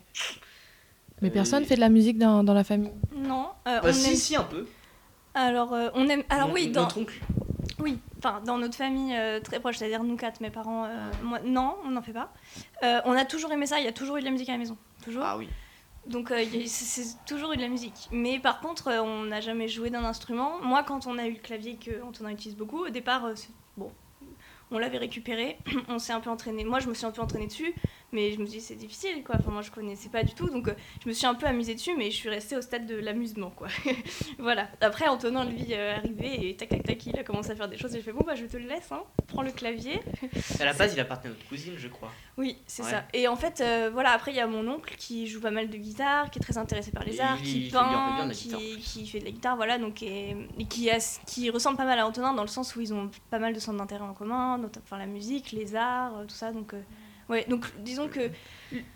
Mais 1.21 1.29
Euh, 1.29 1.31
personne 1.31 1.65
fait 1.65 1.75
de 1.75 1.79
la 1.79 1.89
musique 1.89 2.17
dans, 2.17 2.43
dans 2.43 2.53
la 2.53 2.63
famille? 2.63 2.91
Non, 3.15 3.49
euh, 3.67 3.79
Bah, 3.81 3.89
on 3.89 3.93
si, 3.93 4.09
aime. 4.11 4.15
si, 4.15 4.35
un 4.35 4.43
peu. 4.43 4.67
Alors, 5.33 5.73
euh, 5.73 5.89
on 5.95 6.07
aime. 6.07 6.23
Alors, 6.29 6.49
Mon- 6.49 6.53
oui, 6.53 6.67
dans, 6.69 6.81
Notre 6.83 6.97
oncle. 6.99 7.19
oui, 7.79 7.99
enfin, 8.19 8.41
dans 8.45 8.57
notre 8.57 8.75
famille 8.75 9.15
euh, 9.15 9.39
très 9.39 9.59
proche, 9.59 9.77
c'est-à-dire 9.77 10.03
nous 10.03 10.17
quatre, 10.17 10.39
mes 10.41 10.49
parents, 10.49 10.85
euh, 10.85 11.09
moi, 11.23 11.39
non, 11.45 11.75
on 11.85 11.91
n'en 11.91 12.01
fait 12.01 12.13
pas. 12.13 12.31
Euh, 12.83 12.99
on 13.05 13.13
a 13.13 13.25
toujours 13.25 13.51
aimé 13.51 13.65
ça, 13.65 13.79
il 13.79 13.85
y 13.85 13.87
a 13.87 13.91
toujours 13.93 14.17
eu 14.17 14.19
de 14.19 14.25
la 14.25 14.31
musique 14.31 14.49
à 14.49 14.53
la 14.53 14.57
maison. 14.59 14.77
Toujours. 15.03 15.23
Ah 15.25 15.37
oui. 15.37 15.49
Donc, 16.07 16.29
euh, 16.31 16.43
c'est 16.67 17.25
toujours 17.25 17.53
eu 17.53 17.57
de 17.57 17.61
la 17.61 17.67
musique. 17.67 18.09
Mais 18.11 18.39
par 18.39 18.59
contre, 18.59 18.89
euh, 18.89 19.01
on 19.01 19.23
n'a 19.23 19.41
jamais 19.41 19.67
joué 19.67 19.89
d'un 19.89 20.03
instrument. 20.03 20.61
Moi, 20.61 20.83
quand 20.83 21.07
on 21.07 21.17
a 21.17 21.25
eu 21.25 21.33
le 21.33 21.39
clavier 21.39 21.77
que 21.77 22.03
Antonin 22.03 22.29
utilise 22.29 22.55
beaucoup, 22.55 22.85
au 22.85 22.89
départ, 22.89 23.25
euh, 23.25 23.33
bon, 23.75 23.91
on 24.69 24.77
l'avait 24.77 24.99
récupéré, 24.99 25.57
on 25.87 25.97
s'est 25.97 26.13
un 26.13 26.19
peu 26.19 26.29
entraîné. 26.29 26.63
Moi, 26.63 26.79
je 26.79 26.89
me 26.89 26.93
suis 26.93 27.05
un 27.05 27.11
peu 27.11 27.21
entraînée 27.21 27.47
dessus, 27.47 27.73
mais 28.11 28.31
je 28.31 28.39
me 28.39 28.45
suis 28.45 28.59
dit, 28.59 28.65
c'est 28.65 28.75
difficile, 28.75 29.23
quoi. 29.23 29.35
Enfin, 29.39 29.51
moi, 29.51 29.61
je 29.61 29.71
connaissais 29.71 30.09
pas 30.09 30.23
du 30.23 30.33
tout, 30.33 30.49
donc 30.49 30.67
euh, 30.67 30.73
je 31.03 31.09
me 31.09 31.13
suis 31.13 31.25
un 31.25 31.35
peu 31.35 31.45
amusée 31.45 31.75
dessus, 31.75 31.95
mais 31.97 32.11
je 32.11 32.15
suis 32.15 32.29
restée 32.29 32.55
au 32.55 32.61
stade 32.61 32.85
de 32.85 32.95
l'amusement, 32.95 33.49
quoi. 33.51 33.67
voilà. 34.39 34.67
Après, 34.81 35.07
Antonin, 35.07 35.43
lui, 35.45 35.67
euh, 35.71 35.95
arrivé 35.97 36.49
et 36.49 36.55
tac, 36.55 36.69
tac, 36.69 36.83
tac, 36.83 37.05
il 37.05 37.19
a 37.19 37.23
commencé 37.23 37.51
à 37.51 37.55
faire 37.55 37.67
des 37.67 37.77
choses, 37.77 37.93
et 37.95 37.99
je 37.99 38.03
fais, 38.03 38.11
bon, 38.13 38.23
bah, 38.25 38.35
je 38.35 38.45
te 38.45 38.57
le 38.57 38.67
laisse, 38.67 38.91
hein. 38.91 39.03
Prends 39.27 39.41
le 39.41 39.51
clavier. 39.51 39.99
À 40.59 40.65
la 40.65 40.73
base, 40.73 40.93
il 40.93 40.99
appartenait 40.99 41.33
à 41.33 41.35
notre 41.35 41.47
cousine, 41.49 41.73
je 41.77 41.87
crois. 41.87 42.11
Oui, 42.37 42.57
c'est 42.67 42.83
Ouais. 42.83 42.89
ça. 42.91 43.05
Et 43.13 43.27
en 43.27 43.35
fait, 43.35 43.61
euh, 43.61 43.89
voilà, 43.91 44.11
après, 44.11 44.31
il 44.31 44.37
y 44.37 44.39
a 44.41 44.47
mon 44.47 44.67
oncle 44.67 44.95
qui 44.97 45.27
joue 45.27 45.39
pas 45.41 45.51
mal 45.51 45.69
de 45.69 45.77
guitare, 45.77 46.29
qui 46.29 46.39
est 46.39 46.41
très 46.41 46.57
intéressé 46.57 46.91
par 46.91 47.03
les 47.03 47.17
Et 47.17 47.21
arts, 47.21 47.37
qui 47.41 47.69
fait 47.69 47.69
fait 47.69 47.71
peint, 47.71 48.29
qui, 48.31 49.07
fait 49.07 49.19
de 49.19 49.25
la 49.25 49.31
guitare, 49.31 49.55
voilà, 49.55 49.77
donc, 49.77 50.03
et, 50.03 50.35
et 50.59 50.65
qui, 50.65 50.89
a, 50.89 50.97
qui 51.25 51.49
ressemble 51.49 51.77
pas 51.77 51.85
mal 51.85 51.97
à 51.99 52.05
Antonin 52.07 52.33
dans 52.33 52.41
le 52.43 52.47
sens 52.49 52.75
où 52.75 52.81
ils 52.81 52.93
ont 52.93 53.09
pas 53.29 53.39
mal 53.39 53.53
de 53.53 53.59
centres 53.59 53.77
d'intérêt 53.77 54.03
en 54.03 54.13
commun, 54.13 54.57
notamment 54.57 54.83
enfin, 54.85 54.97
la 54.97 55.05
musique, 55.05 55.51
les 55.51 55.75
arts, 55.75 56.17
euh, 56.17 56.25
tout 56.25 56.35
ça. 56.35 56.51
Donc, 56.51 56.73
ouais, 57.29 57.45
donc 57.49 57.65
disons 57.79 58.07
que 58.07 58.29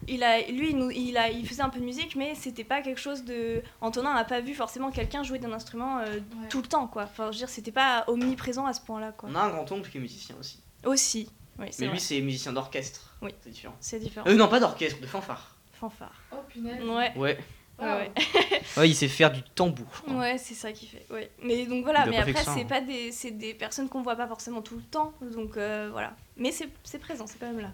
il 0.08 0.24
a, 0.24 0.42
lui, 0.42 0.72
il, 0.72 0.78
nous- 0.78 0.92
il, 0.92 1.18
a, 1.18 1.30
il 1.30 1.48
faisait 1.48 1.62
un 1.62 1.70
peu 1.70 1.80
de 1.80 1.86
musique, 1.86 2.16
mais 2.16 2.36
c'était 2.36 2.64
pas 2.64 2.82
quelque 2.82 3.00
chose 3.00 3.24
de. 3.24 3.62
Antonin 3.82 4.14
n'a 4.14 4.26
pas 4.26 4.42
vu 4.42 4.54
forcément 4.54 4.92
quelqu'un 4.92 5.24
jouer 5.24 5.40
d'un 5.40 5.54
instrument 5.54 6.00
euh, 6.00 6.20
tout 6.50 6.62
le 6.62 6.68
temps, 6.68 6.88
quoi. 6.88 7.04
Enfin, 7.04 7.26
je 7.28 7.32
veux 7.32 7.38
dire, 7.38 7.50
c'était 7.50 7.72
pas 7.72 8.04
omniprésent 8.08 8.66
à 8.66 8.74
ce 8.74 8.82
point-là, 8.82 9.12
quoi. 9.12 9.30
On 9.32 9.36
a 9.36 9.42
un 9.42 9.50
grand-oncle 9.50 9.90
qui 9.90 9.98
est 9.98 10.02
musicien 10.02 10.36
aussi. 10.40 10.60
Aussi, 10.86 11.30
oui, 11.60 11.68
Mais 11.80 11.86
vrai. 11.86 11.94
lui, 11.94 12.00
c'est 12.02 12.20
musicien 12.22 12.52
d'orchestre. 12.54 13.16
Oui. 13.22 13.32
C'est 13.42 13.50
différent. 13.52 13.76
C'est 13.80 14.00
différent. 14.00 14.28
Euh, 14.28 14.36
non, 14.36 14.48
pas 14.48 14.60
d'orchestre, 14.60 15.00
de 15.00 15.08
fanfare. 15.08 15.56
Fanfare. 15.74 16.14
Oh 16.32 16.38
punaise. 16.50 16.84
Ouais, 16.84 17.14
Ouais. 17.16 17.38
ouais, 17.80 17.86
ouais. 17.86 18.12
Ouais, 18.78 18.90
il 18.90 18.96
sait 18.96 19.08
faire 19.08 19.32
du 19.32 19.42
tambour, 19.44 19.88
je 19.96 20.02
crois. 20.02 20.14
Ouais, 20.16 20.38
c'est 20.38 20.54
ça 20.56 20.72
qui 20.74 20.88
fait. 20.88 21.06
Ouais. 21.10 21.30
Mais 21.44 21.66
donc 21.66 21.84
voilà, 21.84 22.06
mais 22.06 22.18
après 22.18 22.34
c'est 22.44 22.50
hein. 22.62 22.66
pas 22.68 22.82
des 22.82 23.12
c'est 23.14 23.32
des 23.32 23.54
personnes 23.54 23.88
qu'on 23.88 24.02
voit 24.02 24.16
pas 24.18 24.28
forcément 24.28 24.62
tout 24.62 24.76
le 24.76 24.84
temps, 24.84 25.14
donc 25.22 25.56
euh, 25.58 25.90
voilà. 25.92 26.14
Mais 26.36 26.52
c'est 26.52 27.00
présent, 27.00 27.26
c'est 27.28 27.40
quand 27.40 27.48
même 27.48 27.62
là. 27.62 27.72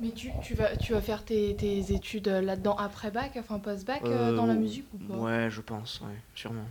Mais 0.00 0.10
tu, 0.12 0.30
tu, 0.42 0.54
vas, 0.54 0.76
tu 0.76 0.92
vas 0.92 1.00
faire 1.00 1.24
tes, 1.24 1.54
tes 1.56 1.92
études 1.92 2.28
là-dedans 2.28 2.74
après 2.76 3.10
bac, 3.10 3.32
enfin 3.38 3.58
post-bac 3.58 4.02
euh, 4.06 4.32
Euh, 4.32 4.36
dans 4.36 4.46
la 4.46 4.54
musique 4.54 4.86
ou 4.94 4.98
pas 4.98 5.14
Ouais, 5.16 5.48
je 5.50 5.60
pense, 5.60 6.00
ouais, 6.00 6.16
sûrement. 6.34 6.66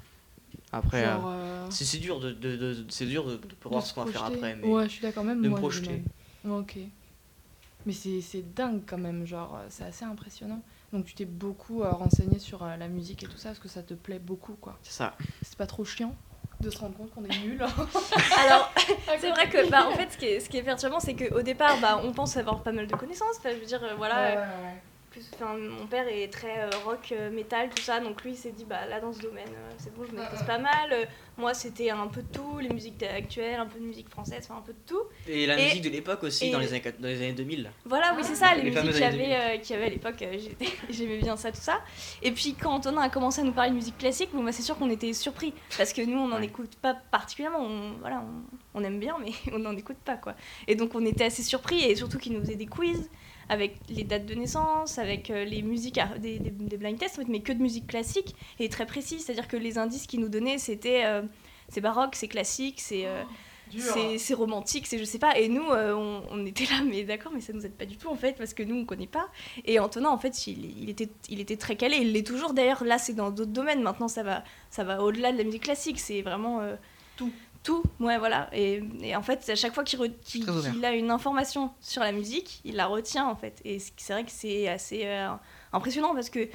Après, 0.72 1.06
euh, 1.06 1.18
euh, 1.18 1.70
c'est 1.70 1.86
c'est 1.86 1.98
dur 2.00 2.20
de, 2.20 2.32
de, 2.32 2.56
de- 2.56 2.86
c'est 2.90 3.06
dur 3.06 3.26
de, 3.26 3.38
de 3.38 3.56
pouvoir 3.56 3.84
de 3.84 3.88
ce 3.88 3.94
qu'on 3.94 4.04
va 4.04 4.12
faire 4.12 4.22
projeter. 4.22 4.38
après, 4.38 4.56
mais 4.56 4.68
Ouais, 4.68 4.84
je 4.86 4.90
suis 4.90 5.02
d'accord, 5.02 5.24
même 5.24 5.42
de 5.42 5.44
me 5.44 5.50
moi. 5.50 5.60
projeter. 5.60 5.88
de 6.44 6.50
même. 6.50 6.54
Ok. 6.62 6.78
Mais 7.86 7.94
c'est 7.94 8.22
c'est 8.22 8.42
dingue 8.54 8.84
quand 8.88 8.98
même, 8.98 9.26
genre, 9.26 9.56
euh, 9.58 9.66
c'est 9.70 9.84
assez 9.84 10.06
impressionnant. 10.06 10.62
Donc 10.94 11.06
tu 11.06 11.14
t'es 11.16 11.26
beaucoup 11.26 11.84
euh, 11.84 11.94
renseigné 11.94 12.40
sur 12.40 12.64
euh, 12.64 12.76
la 12.78 12.88
musique 12.88 13.24
et 13.24 13.28
tout 13.28 13.38
ça, 13.38 13.50
parce 13.50 13.60
que 13.60 13.68
ça 13.70 13.84
te 13.84 13.94
plaît 13.94 14.20
beaucoup, 14.20 14.56
quoi. 14.56 14.80
c'est 14.82 14.92
ça. 14.94 15.16
C'est 15.42 15.58
pas 15.58 15.68
trop 15.68 15.86
chiant 15.86 16.16
de 16.60 16.70
se 16.70 16.78
rendre 16.78 16.96
compte 16.96 17.12
qu'on 17.12 17.24
est 17.24 17.40
nul. 17.40 17.62
Alors 18.46 18.74
c'est 19.20 19.30
vrai 19.30 19.50
que 19.50 19.70
bah 19.70 19.88
en 19.88 19.92
fait 19.92 20.12
ce 20.12 20.18
qui 20.18 20.26
est 20.26 20.40
ce 20.40 20.50
qui 20.50 20.58
est 20.58 20.64
perturbant 20.64 21.00
c'est 21.00 21.16
qu'au 21.16 21.42
départ 21.42 21.78
bah 21.82 22.02
on 22.04 22.12
pense 22.12 22.36
avoir 22.38 22.62
pas 22.62 22.72
mal 22.72 22.88
de 22.88 22.96
connaissances, 22.96 23.38
enfin, 23.38 23.50
je 23.54 23.60
veux 23.60 23.66
dire 23.66 23.84
euh, 23.84 23.96
voilà. 23.98 24.46
Plus- 25.10 25.30
enfin, 25.36 25.56
mon 25.58 25.88
père 25.88 26.08
est 26.08 26.28
très 26.32 26.60
euh, 26.60 26.70
rock, 26.86 27.12
euh, 27.12 27.30
métal, 27.32 27.70
tout 27.70 27.82
ça, 27.82 28.00
donc 28.00 28.24
lui 28.24 28.32
il 28.32 28.38
s'est 28.38 28.52
dit 28.52 28.66
bah 28.66 28.86
là 28.88 29.00
dans 29.00 29.12
ce 29.14 29.20
domaine 29.20 29.48
euh, 29.50 29.70
c'est 29.78 29.94
bon 29.96 30.04
je 30.10 30.16
maîtrise 30.16 30.44
pas 30.44 30.58
mal. 30.60 30.92
Euh, 30.92 31.06
moi 31.38 31.54
c'était 31.54 31.90
un 31.90 32.08
peu 32.08 32.22
de 32.22 32.28
tout, 32.32 32.60
les 32.60 32.70
musiques 32.70 33.02
actuelles, 33.04 33.60
un 33.60 33.66
peu 33.66 33.80
de 33.80 33.86
musique 33.86 34.10
française, 34.10 34.42
enfin 34.44 34.60
un 34.60 34.62
peu 34.62 34.74
de 34.74 34.80
tout. 34.86 35.02
Et 35.28 35.46
la 35.46 35.58
Et- 35.60 35.66
musique 35.66 35.82
de 35.84 35.90
l'époque 35.90 36.24
aussi, 36.24 36.52
dans, 36.52 36.60
les 36.60 36.74
années, 36.74 36.84
dans 37.00 37.08
les 37.08 37.18
années 37.18 37.34
2000. 37.34 37.72
Voilà, 37.86 38.14
oui, 38.18 38.24
c'est 38.26 38.36
ça, 38.36 38.54
les, 38.56 38.64
Les 38.64 38.72
musiques 38.72 38.92
qu'il 38.92 39.02
y, 39.02 39.04
avait, 39.04 39.36
euh, 39.36 39.58
qu'il 39.58 39.72
y 39.76 39.80
avait 39.80 39.86
à 39.88 39.90
l'époque, 39.90 40.22
euh, 40.22 40.38
j'aimais 40.90 41.18
bien 41.18 41.38
ça, 41.38 41.52
tout 41.52 41.62
ça. 41.62 41.80
Et 42.22 42.32
puis 42.32 42.56
quand 42.60 42.72
Antonin 42.74 43.02
a 43.02 43.10
commencé 43.10 43.42
à 43.42 43.44
nous 43.46 43.54
parler 43.54 43.72
de 43.72 43.76
musique 43.76 43.98
classique, 43.98 44.30
bon, 44.34 44.44
bah, 44.44 44.52
c'est 44.52 44.62
sûr 44.64 44.78
qu'on 44.78 44.90
était 44.90 45.14
surpris, 45.14 45.54
parce 45.78 45.94
que 45.94 46.02
nous, 46.02 46.18
on 46.18 46.28
n'en 46.28 46.38
Ouais. 46.40 46.46
écoute 46.46 46.76
pas 46.82 46.94
particulièrement, 46.94 47.60
on, 47.62 47.92
voilà, 48.00 48.22
on, 48.74 48.80
on 48.80 48.84
aime 48.84 49.00
bien, 49.00 49.16
mais 49.24 49.32
on 49.54 49.60
n'en 49.60 49.76
écoute 49.78 49.98
pas, 50.04 50.18
quoi. 50.18 50.36
Et 50.68 50.76
donc 50.76 50.94
on 50.94 51.06
était 51.06 51.26
assez 51.26 51.42
surpris, 51.44 51.84
et 51.84 51.96
surtout 51.96 52.18
qu'il 52.20 52.34
nous 52.34 52.42
faisait 52.42 52.56
des 52.56 52.66
quiz 52.68 53.10
avec 53.50 53.76
les 53.90 54.04
dates 54.04 54.26
de 54.26 54.36
naissance, 54.36 54.98
avec 54.98 55.30
euh, 55.30 55.44
les 55.44 55.62
musiques, 55.62 56.00
des, 56.20 56.40
des, 56.40 56.52
des 56.52 56.78
blind 56.78 56.98
tests, 56.98 57.20
en 57.20 57.24
fait, 57.24 57.28
mais 57.28 57.42
que 57.42 57.52
de 57.52 57.62
musique 57.62 57.88
classique, 57.88 58.36
et 58.60 58.70
très 58.70 58.86
précis, 58.86 59.20
c'est-à-dire 59.20 59.48
que 59.48 59.58
les 59.58 59.78
indices 59.78 60.08
qu'il 60.08 60.22
nous 60.22 60.30
donnait, 60.30 60.58
c'était... 60.58 61.04
euh, 61.06 61.24
c'est 61.72 61.82
baroque, 61.82 62.16
c'est 62.16 62.28
classique, 62.28 62.82
c'est 62.82 63.06
euh, 63.06 63.22
c'est 63.78 64.18
c'est 64.18 64.34
romantique, 64.34 64.88
c'est 64.88 64.98
je 64.98 65.04
sais 65.04 65.20
pas. 65.20 65.38
Et 65.38 65.48
nous, 65.50 65.70
euh, 65.70 65.94
on, 65.94 66.24
on 66.32 66.44
était 66.48 66.66
là, 66.66 66.82
mais 66.84 67.04
d'accord, 67.04 67.32
mais 67.32 67.42
ça 67.42 67.54
nous 67.54 67.64
aide 67.64 67.76
pas 67.76 67.86
du 67.86 67.96
tout 67.96 68.10
en 68.10 68.16
fait, 68.16 68.36
parce 68.40 68.56
que 68.56 68.64
nous, 68.64 68.76
on 68.76 68.86
connaît 68.86 69.06
pas. 69.06 69.28
Et 69.66 69.78
Antonin, 69.80 70.10
en 70.10 70.18
fait, 70.18 70.48
il, 70.48 70.82
il 70.82 70.90
était, 70.90 71.10
il 71.30 71.40
était 71.40 71.58
très 71.58 71.76
calé, 71.76 71.98
il 71.98 72.12
l'est 72.14 72.26
toujours. 72.26 72.54
D'ailleurs, 72.56 72.84
là, 72.84 72.98
c'est 72.98 73.14
dans 73.14 73.30
d'autres 73.30 73.52
domaines. 73.52 73.84
Maintenant, 73.84 74.08
ça 74.08 74.24
va, 74.24 74.44
ça 74.72 74.84
va 74.84 75.04
au-delà 75.04 75.32
de 75.32 75.38
la 75.38 75.44
musique 75.44 75.62
classique. 75.66 76.00
C'est 76.00 76.24
vraiment 76.24 76.62
euh, 76.62 76.76
Tout. 77.16 77.32
Tout, 77.64 77.84
ouais, 78.00 78.18
voilà. 78.18 78.50
Et, 78.54 78.82
et 79.02 79.16
en 79.16 79.22
fait, 79.22 79.48
à 79.50 79.56
chaque 79.56 79.74
fois 79.74 79.84
qu'il 79.84 80.00
re- 80.00 80.14
qu'il- 80.22 80.44
Très 80.46 80.52
ouvert. 80.56 80.72
qu'il 80.74 80.86
a 80.86 80.94
une 80.94 81.12
information 81.12 81.74
sur 81.82 82.02
la 82.02 82.12
musique, 82.14 82.62
il 82.64 82.76
la 82.76 82.88
retient 82.88 83.26
en 83.28 83.36
fait. 83.36 83.62
Et 83.66 83.80
c'est 83.98 84.14
vrai 84.14 84.24
que 84.24 84.32
c'est 84.32 84.68
assez 84.70 85.02
euh, 85.06 85.30
impressionnant 85.74 86.14
parce 86.16 86.30
que 86.30 86.48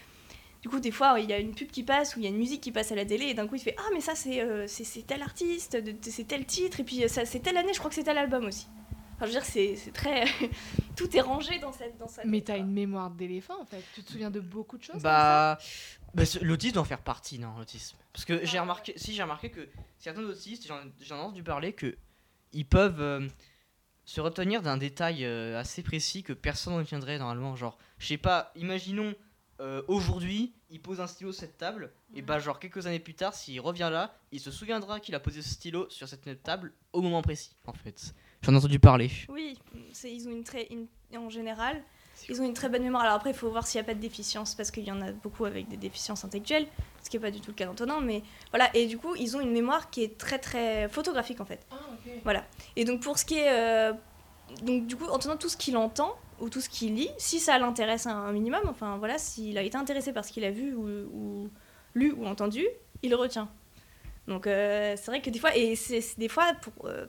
du 0.62 0.71
coup, 0.71 0.81
des 0.81 0.90
fois, 0.90 1.21
il 1.21 1.29
y 1.29 1.33
a 1.35 1.38
une 1.38 1.55
pub 1.55 1.71
qui 1.71 1.83
passe 1.83 2.17
ou 2.17 2.21
il 2.21 2.23
y 2.23 2.27
a 2.27 2.31
une 2.31 2.38
musique 2.38 2.62
qui 2.62 2.73
passe 2.73 2.90
à 2.90 2.95
la 2.95 3.05
télé 3.05 3.27
et 3.27 3.35
d'un 3.35 3.47
coup, 3.47 3.55
il 3.57 3.61
fait 3.61 3.77
Ah, 3.79 3.90
mais 3.93 4.01
ça, 4.01 4.14
c'est 4.14 4.40
euh, 4.40 4.67
c'est- 4.67 4.85
c'est 4.85 5.03
tel 5.07 5.21
artiste, 5.21 5.77
de- 5.77 5.93
de- 5.93 5.99
c'est 6.11 6.25
tel 6.25 6.47
titre, 6.47 6.81
et 6.81 6.85
puis 6.85 7.05
euh, 7.05 7.09
ça, 7.09 7.27
c'est 7.27 7.40
telle 7.40 7.59
année, 7.59 7.75
je 7.75 7.79
crois 7.79 7.90
que 7.90 7.95
c'est 7.97 8.05
tel 8.05 8.17
album 8.17 8.47
aussi. 8.47 8.67
Enfin, 9.17 9.27
je 9.27 9.33
veux 9.33 9.38
dire, 9.38 9.45
c'est 9.45 9.77
c'est 9.77 9.93
très. 9.93 10.25
Tout 10.97 11.14
est 11.14 11.21
rangé 11.21 11.59
dans 11.59 11.71
cette. 11.73 11.99
Dans 11.99 12.09
sa 12.09 12.25
Mais 12.25 12.38
tête, 12.38 12.47
t'as 12.47 12.53
quoi. 12.55 12.62
une 12.62 12.73
mémoire 12.73 13.11
d'éléphant 13.11 13.61
en 13.61 13.67
fait. 13.67 13.83
Tu 13.95 14.03
te 14.03 14.11
souviens 14.12 14.31
de 14.31 14.40
beaucoup 14.40 14.79
de 14.79 14.83
choses 14.83 14.95
comme 14.95 15.03
Bah, 15.03 15.59
bah 16.14 16.23
l'autisme 16.40 16.73
doit 16.75 16.83
en 16.83 16.87
faire 16.87 17.03
partie, 17.03 17.38
non, 17.38 17.49
l'autisme. 17.59 17.97
Parce 18.14 18.24
que 18.24 18.46
j'ai 18.46 18.59
remarqué, 18.61 18.94
si 18.96 19.12
j'ai 19.12 19.22
remarqué 19.22 19.50
que 19.50 19.68
certains 19.98 20.22
autistes, 20.22 20.66
j'en 20.66 21.16
ai 21.16 21.20
entendu 21.20 21.42
parler, 21.42 21.72
que 21.74 21.96
ils 22.53 22.64
peuvent 22.64 23.00
euh, 23.03 23.29
se 24.05 24.20
retenir 24.20 24.62
d'un 24.62 24.77
détail 24.77 25.24
euh, 25.24 25.59
assez 25.59 25.83
précis 25.83 26.22
que 26.22 26.33
personne 26.33 26.74
ne 26.74 26.79
retiendrait 26.79 27.18
normalement. 27.18 27.57
Genre, 27.57 27.77
je 27.98 28.07
sais 28.07 28.16
pas, 28.16 28.53
imaginons 28.55 29.14
euh, 29.61 29.83
aujourd'hui, 29.88 30.53
il 30.70 30.81
pose 30.81 31.00
un 31.00 31.09
stylo 31.09 31.33
sur 31.33 31.40
cette 31.40 31.59
table, 31.59 31.92
et 32.14 32.22
bah 32.22 32.38
genre 32.38 32.59
quelques 32.61 32.87
années 32.87 32.98
plus 33.00 33.14
tard, 33.14 33.35
s'il 33.35 33.61
revient 33.61 33.88
là, 33.92 34.16
il 34.33 34.38
se 34.40 34.50
souviendra 34.53 35.00
qu'il 35.00 35.14
a 35.16 35.20
posé 35.20 35.42
ce 35.42 35.50
stylo 35.50 35.88
sur 35.90 36.09
cette 36.09 36.24
même 36.27 36.37
table 36.38 36.72
au 36.92 37.03
moment 37.03 37.22
précis, 37.22 37.55
en 37.66 37.72
fait. 37.72 38.14
J'en 38.42 38.53
ai 38.53 38.57
entendu 38.57 38.79
parler. 38.79 39.11
Oui, 39.29 39.59
c'est- 39.92 40.12
ils 40.14 40.29
ont 40.29 40.33
une 40.33 40.44
très. 40.44 40.66
une- 40.70 40.87
en 41.16 41.31
général, 41.31 41.83
ils 42.29 42.40
ont 42.40 42.44
une 42.44 42.55
très 42.55 42.68
bonne 42.68 42.83
mémoire. 42.83 43.03
Alors 43.03 43.14
après, 43.14 43.31
il 43.31 43.37
faut 43.37 43.50
voir 43.50 43.66
s'il 43.66 43.81
n'y 43.81 43.85
a 43.85 43.87
pas 43.87 43.94
de 43.94 44.00
déficience, 44.00 44.55
parce 44.55 44.70
qu'il 44.70 44.85
y 44.85 44.90
en 44.92 45.03
a 45.03 45.12
beaucoup 45.12 45.44
avec 45.44 45.68
des 45.68 45.77
déficiences 45.77 46.24
intellectuelles, 46.24 46.66
ce 47.03 47.11
qui 47.11 47.16
n'est 47.16 47.22
pas 47.22 47.31
du 47.31 47.40
tout 47.40 47.50
le 47.50 47.55
cas 47.55 47.66
d'Antonin, 47.66 48.00
mais 48.00 48.22
voilà. 48.50 48.70
Et 48.74 48.87
du 48.87 48.96
coup, 48.96 49.14
ils 49.16 49.37
ont 49.37 49.40
une 49.40 49.53
mémoire 49.53 49.90
qui 49.90 50.03
est 50.03 50.16
très 50.16 50.38
très 50.38 50.88
photographique 50.88 51.40
en 51.40 51.44
fait. 51.44 51.61
Ah, 51.70 51.77
ok. 51.92 52.12
Voilà. 52.24 52.44
Et 52.77 52.85
donc 52.85 53.03
pour 53.03 53.18
ce 53.18 53.24
qui 53.24 53.35
est... 53.35 53.53
euh, 53.53 53.92
donc 54.62 54.87
du 54.87 54.96
coup, 54.96 55.05
Antonin, 55.07 55.37
tout 55.37 55.48
ce 55.48 55.57
qu'il 55.57 55.77
entend 55.77 56.14
ou 56.40 56.48
tout 56.48 56.61
ce 56.61 56.68
qu'il 56.68 56.94
lit, 56.94 57.11
si 57.18 57.40
ça 57.40 57.59
l'intéresse 57.59 58.07
un, 58.07 58.16
un 58.16 58.33
minimum, 58.33 58.62
enfin 58.68 58.96
voilà, 58.96 59.18
s'il 59.18 59.59
a 59.59 59.62
été 59.62 59.77
intéressé 59.77 60.12
par 60.12 60.24
ce 60.24 60.33
qu'il 60.33 60.44
a 60.44 60.50
vu 60.50 60.74
ou, 60.74 60.88
ou 60.88 61.50
lu 61.94 62.12
ou 62.12 62.27
entendu, 62.27 62.66
il 63.03 63.11
le 63.11 63.16
retient. 63.16 63.48
Donc 64.29 64.46
euh, 64.46 64.94
c'est 64.96 65.07
vrai 65.07 65.20
que 65.20 65.31
des 65.31 65.38
fois, 65.38 65.55
et 65.55 65.77
c'est 65.77 66.00
c'est 66.00 66.18
des 66.18 66.29
fois 66.29 66.46
pour... 66.62 66.87
euh, 66.87 67.07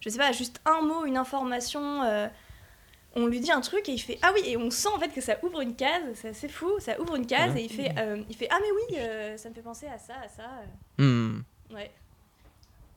je 0.00 0.08
sais 0.10 0.18
pas, 0.18 0.30
juste 0.30 0.60
un 0.64 0.82
mot, 0.82 1.04
une 1.06 1.16
information... 1.16 2.02
on 3.18 3.26
lui 3.26 3.40
dit 3.40 3.50
un 3.52 3.60
truc 3.60 3.88
et 3.88 3.92
il 3.92 3.98
fait 3.98 4.18
ah 4.22 4.30
oui 4.34 4.40
et 4.46 4.56
on 4.56 4.70
sent 4.70 4.88
en 4.94 4.98
fait 4.98 5.08
que 5.12 5.20
ça 5.20 5.36
ouvre 5.42 5.60
une 5.60 5.74
case 5.76 6.02
c'est 6.14 6.28
assez 6.28 6.48
fou 6.48 6.70
ça 6.80 7.00
ouvre 7.00 7.16
une 7.16 7.26
case 7.26 7.52
Ouais. 7.54 7.60
et 7.62 7.64
il 7.64 7.70
fait 7.72 7.92
euh, 7.98 8.22
il 8.28 8.36
fait 8.36 8.48
ah 8.50 8.58
mais 8.60 8.68
oui 8.72 8.98
euh, 9.00 9.36
ça 9.36 9.48
me 9.50 9.54
fait 9.54 9.62
penser 9.62 9.86
à 9.86 9.98
ça 9.98 10.14
à 10.24 10.28
ça 10.28 10.48
Hmm. 10.98 11.40
ouais 11.72 11.90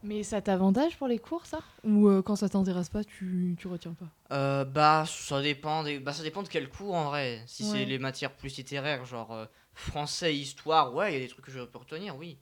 Mais 0.04 0.24
ça 0.24 0.42
t'avantage 0.42 0.98
pour 0.98 1.08
les 1.08 1.20
cours 1.20 1.46
ça? 1.46 1.60
Ou 1.84 2.08
euh, 2.08 2.22
quand 2.24 2.36
ça 2.36 2.50
t'intéresse 2.50 2.90
pas, 2.90 3.04
tu, 3.04 3.56
tu 3.60 3.68
retiens 3.68 3.94
pas? 3.94 4.08
Euh, 4.36 4.66
bah 4.66 5.06
ça 5.08 5.42
dépend 5.42 5.84
des... 5.84 6.00
bah 6.00 6.14
ça 6.14 6.24
dépend 6.24 6.42
de 6.44 6.48
quel 6.48 6.70
cours 6.70 6.96
en 6.96 7.06
vrai 7.10 7.44
si 7.48 7.64
Ouais. 7.64 7.70
c'est 7.72 7.86
les 7.86 8.00
matières 8.00 8.32
plus 8.34 8.56
littéraires 8.58 9.06
genre 9.06 9.32
euh, 9.34 9.46
français 9.74 10.36
histoire 10.36 10.94
ouais 10.96 11.12
il 11.12 11.14
y 11.14 11.18
a 11.18 11.20
des 11.20 11.28
trucs 11.28 11.46
que 11.46 11.52
je 11.52 11.60
peux 11.62 11.78
retenir 11.78 12.16
oui 12.18 12.38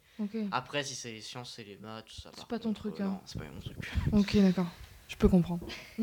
après 0.51 0.83
si 0.83 0.95
c'est 0.95 1.11
les 1.13 1.21
sciences 1.21 1.57
et 1.59 1.63
les 1.63 1.77
maths 1.77 2.05
tout 2.05 2.21
ça 2.21 2.31
C'est 2.35 2.45
pas 2.47 2.59
ton 2.59 2.69
contre, 2.69 2.81
truc, 2.81 2.99
euh, 2.99 3.03
hein. 3.03 3.07
non 3.07 3.19
c'est 3.25 3.39
pas 3.39 3.45
mon 3.53 3.59
truc 3.61 3.77
Ok, 4.11 4.35
d'accord. 4.37 4.67
Je 5.07 5.15
peux 5.15 5.27
comprendre. 5.29 5.65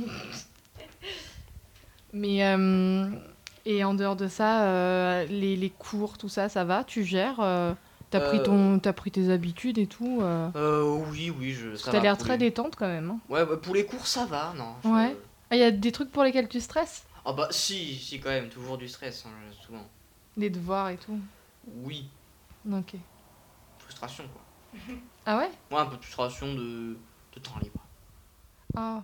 Mais 2.16 2.44
euh, 2.46 3.11
et 3.64 3.85
en 3.85 3.94
dehors 3.94 4.16
de 4.16 4.26
ça, 4.29 4.64
euh, 4.68 5.24
les, 5.26 5.57
les 5.57 5.70
cours, 5.70 6.18
tout 6.18 6.29
ça, 6.29 6.48
ça 6.48 6.64
va 6.64 6.83
Tu 6.85 7.05
gères 7.05 7.40
euh, 7.40 7.74
T'as 8.11 8.20
pris 8.20 8.42
ton, 8.42 8.79
t'as 8.79 8.92
pris 8.92 9.11
tes 9.11 9.31
habitudes 9.31 9.79
et 9.79 9.87
tout 9.88 10.22
oui 11.12 11.31
oui 11.31 11.52
je 11.52 11.74
ça 11.76 11.90
T'as 11.92 12.00
l'air 12.00 12.16
très 12.16 12.35
les- 12.38 12.46
détente 12.50 12.76
quand 12.76 12.87
même. 12.87 13.11
hein. 13.11 13.20
ouais 13.29 13.44
bah, 13.44 13.57
pour 13.57 13.74
les 13.74 13.85
cours 13.85 14.07
ça 14.07 14.24
va 14.24 14.55
non 14.57 14.74
je- 14.85 14.88
Ouais. 14.88 15.16
Ah, 15.50 15.57
il 15.57 15.59
y 15.59 15.64
a 15.64 15.70
des 15.72 15.92
trucs 15.92 16.11
pour 16.11 16.22
lesquels 16.24 16.48
tu 16.48 16.61
stresses? 16.61 17.05
Ah 17.24 17.33
bah 17.33 17.48
si 17.50 17.96
si 17.96 18.20
quand 18.20 18.31
même 18.31 18.48
toujours 18.48 18.79
du 18.79 18.88
stress 18.88 19.26
hein, 19.26 19.31
souvent 19.66 19.85
Les 20.37 20.50
devoirs 20.50 20.88
et 20.90 20.96
tout. 20.96 21.18
Oui, 21.66 22.09
Ok. 22.72 22.94
frustration 23.79 24.24
quoi. 24.33 24.42
Ah 25.26 25.38
ouais? 25.38 25.50
Moi, 25.70 25.81
un 25.83 25.87
peu 25.87 25.96
de 25.96 26.02
frustration 26.02 26.55
de, 26.55 26.96
de 27.33 27.40
temps 27.40 27.59
libre. 27.61 27.81
Ah, 28.76 29.02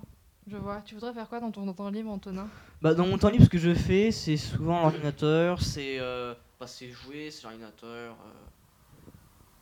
je 0.50 0.56
vois. 0.56 0.82
Tu 0.84 0.94
voudrais 0.94 1.12
faire 1.12 1.28
quoi 1.28 1.40
dans 1.40 1.50
ton 1.50 1.70
temps 1.72 1.90
libre, 1.90 2.10
Antonin? 2.10 2.48
Bah, 2.80 2.94
dans 2.94 3.06
mon 3.06 3.18
temps 3.18 3.30
libre, 3.30 3.44
ce 3.44 3.48
que 3.50 3.58
je 3.58 3.74
fais, 3.74 4.10
c'est 4.10 4.36
souvent 4.36 4.82
l'ordinateur, 4.82 5.60
c'est 5.62 5.98
euh, 6.00 6.34
bah, 6.58 6.66
c'est 6.66 6.90
jouer, 6.90 7.30
c'est 7.30 7.42
l'ordinateur. 7.44 8.14
euh. 8.14 8.30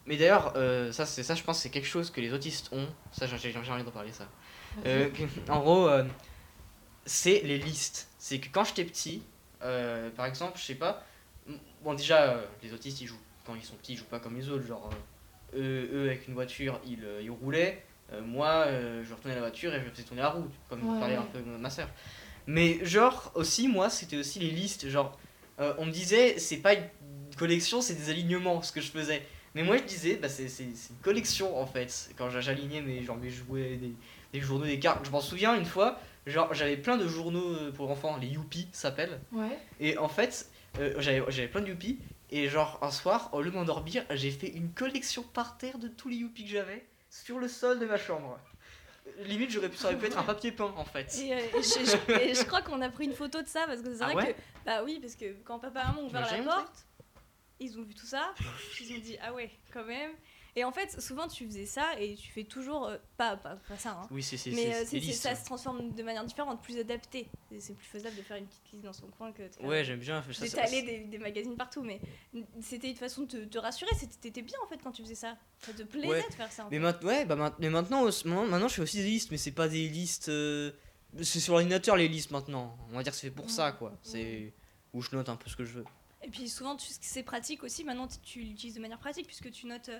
Mais 0.07 0.17
d'ailleurs, 0.17 0.55
euh, 0.57 0.91
ça, 0.93 1.05
c'est 1.07 1.23
ça, 1.23 1.35
je 1.35 1.43
pense, 1.43 1.59
c'est 1.61 1.71
quelque 1.71 1.87
chose 1.87 2.11
que 2.11 2.21
les 2.21 2.33
autistes 2.33 2.71
ont. 2.73 2.87
Ça, 3.13 3.27
j'ai 3.27 3.37
j'ai- 3.39 3.53
j'ai 3.53 3.73
envie 3.73 3.85
d'en 3.85 3.91
parler, 3.91 4.13
ça. 4.13 4.27
Euh, 4.87 5.09
que- 5.11 5.51
en 5.53 5.61
gros, 5.61 5.87
euh, 5.89 6.05
c'est 7.05 7.41
les 7.43 7.59
listes. 7.59 8.09
C'est 8.19 8.39
que 8.41 8.49
quand 8.51 8.65
j'étais 8.65 8.85
petit, 8.85 9.23
euh, 9.63 10.11
par 10.11 10.27
exemple, 10.27 10.59
je 10.59 10.65
sais 10.65 10.75
pas. 10.75 11.05
m- 11.49 11.59
Bon, 11.83 11.95
déjà, 11.95 12.23
euh, 12.35 12.45
les 12.63 12.73
autistes, 12.73 13.01
ils 13.01 13.07
jouent. 13.07 13.19
Quand 13.47 13.55
ils 13.55 13.65
sont 13.65 13.75
petits, 13.77 13.95
ils 13.95 13.97
jouent 13.97 14.05
pas 14.05 14.21
comme 14.21 14.37
les 14.37 14.49
autres. 14.51 14.67
Genre, 14.67 14.91
euh, 15.55 15.59
eux, 15.59 15.91
eux, 15.93 16.07
avec 16.09 16.29
une 16.29 16.35
voiture, 16.35 16.79
ils, 16.87 17.05
euh, 17.05 17.23
ils 17.23 17.31
roulaient. 17.31 17.83
Euh, 18.13 18.21
moi, 18.23 18.65
euh, 18.67 19.03
je 19.05 19.15
retournais 19.15 19.35
la 19.35 19.41
voiture 19.43 19.73
et 19.75 19.81
je 19.81 19.91
faisais 19.91 20.03
tourner 20.03 20.23
la 20.23 20.31
roue, 20.31 20.49
comme 20.69 20.83
Ouais, 20.89 20.99
parlait 21.01 21.17
un 21.17 21.23
peu 21.23 21.41
ma 21.41 21.71
soeur. 21.71 21.89
Mais 22.47 22.85
genre, 22.85 23.31
aussi, 23.35 23.69
moi, 23.69 23.89
c'était 23.91 24.17
aussi 24.17 24.39
les 24.41 24.51
listes. 24.51 24.89
Genre, 24.89 25.17
euh, 25.61 25.75
on 25.79 25.87
me 25.87 25.93
disait, 25.93 26.39
c'est 26.39 26.57
pas 26.57 26.75
une 26.75 26.89
collection, 27.37 27.81
c'est 27.81 27.95
des 27.95 28.11
alignements, 28.11 28.63
ce 28.63 28.73
que 28.73 28.81
je 28.81 28.91
faisais. 28.91 29.23
Mais 29.55 29.63
moi, 29.63 29.77
je 29.79 29.83
disais, 29.85 30.17
bah, 30.17 30.29
c'est 30.29 30.47
une 30.63 30.75
collection, 31.03 31.59
en 31.61 31.67
fait. 31.67 32.11
Quand 32.17 32.31
j'a- 32.31 32.41
j'alignais 32.41 32.81
mes, 32.81 33.03
genre, 33.05 33.17
mes 33.17 33.31
jouets, 33.31 33.77
des, 33.77 33.93
des 34.33 34.41
journaux, 34.41 34.65
des 34.65 34.79
cartes. 34.79 35.05
Je 35.05 35.11
m'en 35.11 35.21
souviens 35.21 35.55
une 35.57 35.65
fois, 35.65 35.99
genre, 36.27 36.53
j'avais 36.55 36.77
plein 36.77 36.97
de 36.97 37.07
journaux 37.07 37.57
pour 37.75 37.91
enfants, 37.91 38.17
les 38.21 38.29
Youpi 38.29 38.69
s'appellent. 38.73 39.21
Ouais. 39.33 39.59
Et 39.81 39.99
en 39.99 40.09
fait, 40.09 40.49
j'avais 40.99 41.23
j'avais 41.29 41.49
plein 41.49 41.61
de 41.61 41.69
Youpi. 41.69 41.99
Et 42.33 42.49
genre, 42.49 42.79
un 42.83 42.93
soir, 42.93 43.29
au 43.33 43.43
lieu 43.43 43.51
de 43.51 43.57
m'endormir, 43.57 44.05
j'ai 44.11 44.31
fait 44.31 44.47
une 44.49 44.71
collection 44.71 45.25
par 45.35 45.59
terre 45.59 45.79
de 45.79 45.89
tous 45.89 46.09
les 46.09 46.17
Youpi 46.17 46.45
que 46.45 46.51
j'avais 46.51 46.85
sur 47.11 47.39
le 47.39 47.49
sol 47.49 47.79
de 47.79 47.87
ma 47.87 47.99
chambre. 47.99 48.39
Limite, 49.25 49.51
j'aurais 49.51 49.69
pu, 49.69 49.77
ça 49.77 49.89
aurait 49.89 49.99
pu 49.99 50.07
être 50.07 50.19
un 50.19 50.23
papier 50.23 50.53
peint, 50.53 50.73
en 50.77 50.85
fait. 50.85 51.13
Et, 51.19 51.35
euh, 51.35 51.39
et 51.39 51.63
je, 51.63 51.85
je- 51.85 52.13
et 52.21 52.35
je 52.35 52.45
crois 52.45 52.63
qu'on 52.63 52.81
a 52.81 52.89
pris 52.91 53.07
une 53.07 53.15
photo 53.15 53.43
de 53.43 53.49
ça 53.49 53.67
parce 53.67 53.81
que 53.83 53.93
c'est 53.95 54.03
Ah 54.03 54.13
vrai 54.13 54.15
ouais 54.27 54.35
que. 54.35 54.41
Bah 54.65 54.85
oui, 54.85 54.99
parce 55.01 55.17
que 55.17 55.33
quand 55.43 55.59
papa 55.59 55.81
et 55.83 55.87
maman 55.87 56.03
ont 56.03 56.07
ouvert 56.07 56.21
la 56.31 56.43
porte, 56.45 56.87
ils 57.59 57.79
ont 57.79 57.83
vu 57.83 57.95
tout 57.95 58.07
ça, 58.07 58.33
ils 58.81 58.93
ont 58.97 59.01
dit 59.01 59.19
ah 59.23 59.33
ouais, 59.33 59.51
quand 59.73 59.85
même. 59.85 60.13
Et 60.57 60.65
en 60.65 60.73
fait, 60.73 61.01
souvent 61.01 61.29
tu 61.29 61.47
faisais 61.47 61.67
ça 61.67 61.87
et 61.99 62.15
tu 62.17 62.31
fais 62.33 62.45
toujours. 62.45 62.87
euh, 62.87 62.97
pas, 63.17 63.37
pas, 63.37 63.57
pas 63.57 63.77
ça, 63.77 63.91
hein. 64.03 64.09
Oui, 64.11 64.23
c'est 64.23 64.37
c'est- 64.37 64.51
Mais 64.51 64.67
euh, 64.75 64.79
c'est 64.81 64.85
c'est- 64.87 64.97
des 64.97 65.01
c'est- 65.03 65.07
listes. 65.09 65.23
ça 65.23 65.35
se 65.37 65.45
transforme 65.45 65.93
de 65.93 66.03
manière 66.03 66.25
différente, 66.25 66.63
plus 66.63 66.77
adaptée. 66.79 67.29
Et 67.53 67.61
C'est 67.61 67.75
plus 67.75 67.87
faisable 67.87 68.17
de 68.17 68.23
faire 68.23 68.37
une 68.37 68.47
petite 68.47 68.73
liste 68.73 68.85
dans 68.85 68.93
son 68.93 69.07
coin 69.09 69.33
que 69.33 69.43
de 69.43 69.49
faire- 69.49 69.65
Ouais, 69.65 69.85
j'aime 69.85 70.01
bien. 70.01 70.23
Ça, 70.23 70.33
ça- 70.33 70.45
d'étaler 70.45 70.83
des, 70.83 70.99
des 71.05 71.19
magazines 71.19 71.57
partout. 71.57 71.83
Mais 71.83 72.01
c'était 72.61 72.91
une 72.91 72.97
façon 72.97 73.23
de 73.23 73.27
te, 73.27 73.37
te 73.45 73.59
rassurer. 73.59 73.91
c'était- 73.97 74.17
T'étais 74.21 74.43
bien 74.43 74.59
en 74.65 74.69
fait 74.69 74.79
quand 74.83 74.93
tu 74.93 75.03
faisais 75.03 75.15
ça. 75.15 75.37
Ça 75.61 75.73
te 75.73 75.83
plaisait 75.83 76.07
Ouais. 76.09 76.25
de 76.29 76.35
faire 76.35 76.51
ça. 76.51 76.67
en 76.67 76.71
Mais, 76.71 76.81
fait. 76.81 77.05
ouais, 77.05 77.25
bah, 77.25 77.37
maint- 77.37 77.55
mais 77.59 77.71
maintenant, 77.71 78.05
maintenant, 78.05 78.45
maintenant, 78.47 78.69
je 78.69 78.75
fais 78.75 78.83
aussi 78.83 78.97
des 78.99 79.05
listes, 79.05 79.31
mais 79.31 79.37
c'est 79.39 79.53
pas 79.53 79.69
des 79.69 79.89
listes. 79.89 80.29
euh, 80.29 80.73
C'est 81.23 81.41
sur 81.41 81.55
l'ordinateur 81.55 81.97
les 81.97 82.07
listes 82.07 82.31
maintenant. 82.31 82.79
On 82.93 82.97
va 82.97 83.03
dire 83.03 83.11
que 83.13 83.19
c'est 83.19 83.27
fait 83.29 83.35
pour 83.35 83.51
ça, 83.51 83.73
quoi. 83.73 83.93
C'est 84.01 84.53
où 84.93 85.03
je 85.03 85.11
note 85.17 85.29
un 85.29 85.35
peu 85.35 85.51
ce 85.51 85.57
que 85.57 85.65
je 85.65 85.73
veux. 85.73 85.85
Et 86.23 86.29
puis 86.29 86.49
souvent, 86.49 86.77
tu- 86.77 86.87
c'est 87.01 87.25
pratique 87.25 87.65
aussi. 87.65 87.83
Maintenant, 87.83 88.07
tu- 88.07 88.19
tu 88.21 88.41
l'utilises 88.43 88.75
de 88.77 88.81
manière 88.81 88.99
pratique 89.01 89.27
puisque 89.27 89.51
tu 89.51 89.67
notes 89.67 89.89
euh, 89.89 89.99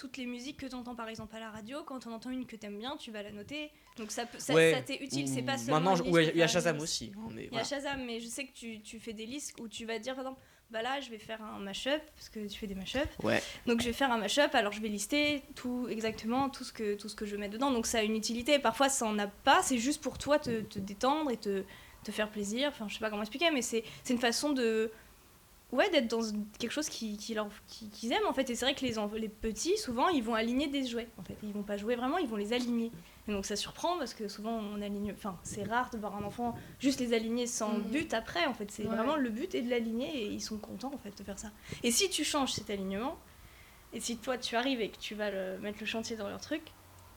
toutes 0.00 0.16
les 0.16 0.24
musiques 0.24 0.56
que 0.56 0.66
tu 0.66 0.74
entends 0.74 0.94
par 0.94 1.08
exemple 1.10 1.36
à 1.36 1.40
la 1.40 1.50
radio. 1.50 1.82
Quand 1.84 2.06
on 2.06 2.12
entend 2.12 2.30
une 2.30 2.46
que 2.46 2.56
t'aimes 2.56 2.78
bien, 2.78 2.96
tu 2.96 3.10
vas 3.10 3.22
la 3.22 3.32
noter. 3.32 3.70
Donc 3.98 4.10
ça, 4.10 4.24
ça, 4.38 4.54
Ouais. 4.54 4.72
ça 4.74 4.80
t'est 4.80 4.96
utile. 5.02 5.28
C'est 5.28 5.42
pas 5.42 5.58
seulement. 5.58 5.80
Maintenant, 5.80 6.10
ouais, 6.10 6.28
il 6.28 6.36
y 6.38 6.42
a 6.42 6.46
Shazam 6.48 6.78
aussi. 6.80 7.12
hein, 7.16 7.28
mais 7.34 7.48
Il 7.52 7.56
y 7.56 7.60
a. 7.60 7.64
Shazam, 7.64 8.02
mais 8.06 8.18
je 8.18 8.26
sais 8.28 8.46
que 8.46 8.52
tu, 8.54 8.80
tu 8.80 8.98
fais 8.98 9.12
des 9.12 9.26
listes 9.26 9.54
où 9.60 9.68
tu 9.68 9.84
vas 9.84 9.98
dire 9.98 10.14
par 10.14 10.24
exemple, 10.24 10.40
bah 10.70 10.80
là 10.82 11.00
je 11.00 11.10
vais 11.10 11.18
faire 11.18 11.42
un 11.42 11.58
mashup 11.58 12.00
parce 12.14 12.28
que 12.30 12.46
tu 12.46 12.58
fais 12.58 12.66
des 12.66 12.74
mashups. 12.76 13.02
Ouais. 13.22 13.42
Donc 13.66 13.80
je 13.82 13.86
vais 13.88 13.92
faire 13.92 14.10
un 14.10 14.18
mashup, 14.18 14.54
alors 14.54 14.72
je 14.72 14.80
vais 14.80 14.88
lister 14.88 15.42
tout 15.54 15.86
exactement 15.90 16.48
tout 16.48 16.64
ce 16.64 16.72
que 16.72 16.94
tout 16.94 17.08
ce 17.10 17.14
que 17.16 17.26
je 17.26 17.36
mets 17.36 17.48
dedans. 17.50 17.70
Donc 17.70 17.86
ça 17.86 17.98
a 17.98 18.02
une 18.02 18.16
utilité. 18.16 18.58
Parfois 18.58 18.88
ça 18.88 19.04
en 19.04 19.18
a 19.18 19.26
pas, 19.26 19.62
c'est 19.62 19.78
juste 19.78 20.00
pour 20.00 20.16
toi 20.16 20.38
te, 20.38 20.60
te 20.62 20.78
détendre 20.78 21.30
et 21.30 21.36
te, 21.36 21.64
te 22.04 22.10
faire 22.10 22.30
plaisir. 22.30 22.68
Enfin 22.68 22.86
je 22.88 22.94
sais 22.94 23.00
pas 23.00 23.10
comment 23.10 23.22
expliquer, 23.22 23.50
mais 23.50 23.62
c'est 23.62 23.84
une 24.08 24.18
façon 24.18 24.52
de 24.52 24.90
ouais 25.72 25.88
d'être 25.90 26.08
dans 26.08 26.20
quelque 26.58 26.72
chose 26.72 26.88
qui, 26.88 27.16
qui 27.16 27.36
qu'ils 27.90 28.12
aiment 28.12 28.26
en 28.28 28.32
fait. 28.32 28.48
Et 28.50 28.54
c'est 28.54 28.64
vrai 28.64 28.74
que 28.74 28.84
les 28.84 28.94
les 29.20 29.28
petits 29.28 29.76
souvent 29.78 30.08
ils 30.08 30.22
vont 30.22 30.34
aligner 30.34 30.66
des 30.68 30.86
jouets 30.86 31.08
en 31.18 31.22
fait. 31.22 31.36
Ils 31.42 31.52
vont 31.52 31.62
pas 31.62 31.76
jouer 31.76 31.96
vraiment, 31.96 32.18
ils 32.18 32.28
vont 32.28 32.36
les 32.36 32.52
aligner. 32.52 32.90
Et 33.28 33.32
donc 33.32 33.44
ça 33.46 33.54
surprend 33.54 33.98
parce 33.98 34.14
que 34.14 34.28
souvent 34.28 34.52
on 34.58 34.80
aligne. 34.82 35.12
Enfin 35.12 35.38
c'est 35.42 35.62
rare 35.64 35.90
de 35.90 35.98
voir 35.98 36.16
un 36.16 36.24
enfant 36.24 36.56
juste 36.80 37.00
les 37.00 37.12
aligner 37.12 37.46
sans 37.46 37.74
Mhm. 37.74 37.82
but 37.90 38.14
après 38.14 38.46
en 38.46 38.54
fait. 38.54 38.70
C'est 38.70 38.82
Ouais. 38.84 38.88
vraiment 38.96 39.16
le 39.16 39.30
but 39.30 39.54
est 39.54 39.62
de 39.62 39.70
l'aligner 39.70 40.22
et 40.24 40.26
ils 40.26 40.40
sont 40.40 40.58
contents 40.58 40.92
en 40.94 40.98
fait 40.98 41.16
de 41.16 41.22
faire 41.22 41.38
ça. 41.38 41.50
Et 41.82 41.90
si 41.90 42.10
tu 42.10 42.24
changes 42.24 42.52
cet 42.52 42.70
alignement, 42.70 43.16
et 43.92 44.00
si 44.00 44.16
toi 44.16 44.38
tu 44.38 44.56
arrives 44.56 44.80
et 44.80 44.88
que 44.90 44.98
tu 44.98 45.14
vas 45.14 45.30
le- 45.30 45.58
mettre 45.58 45.78
le 45.80 45.86
chantier 45.86 46.16
dans 46.16 46.28
leur 46.28 46.40
truc, 46.40 46.62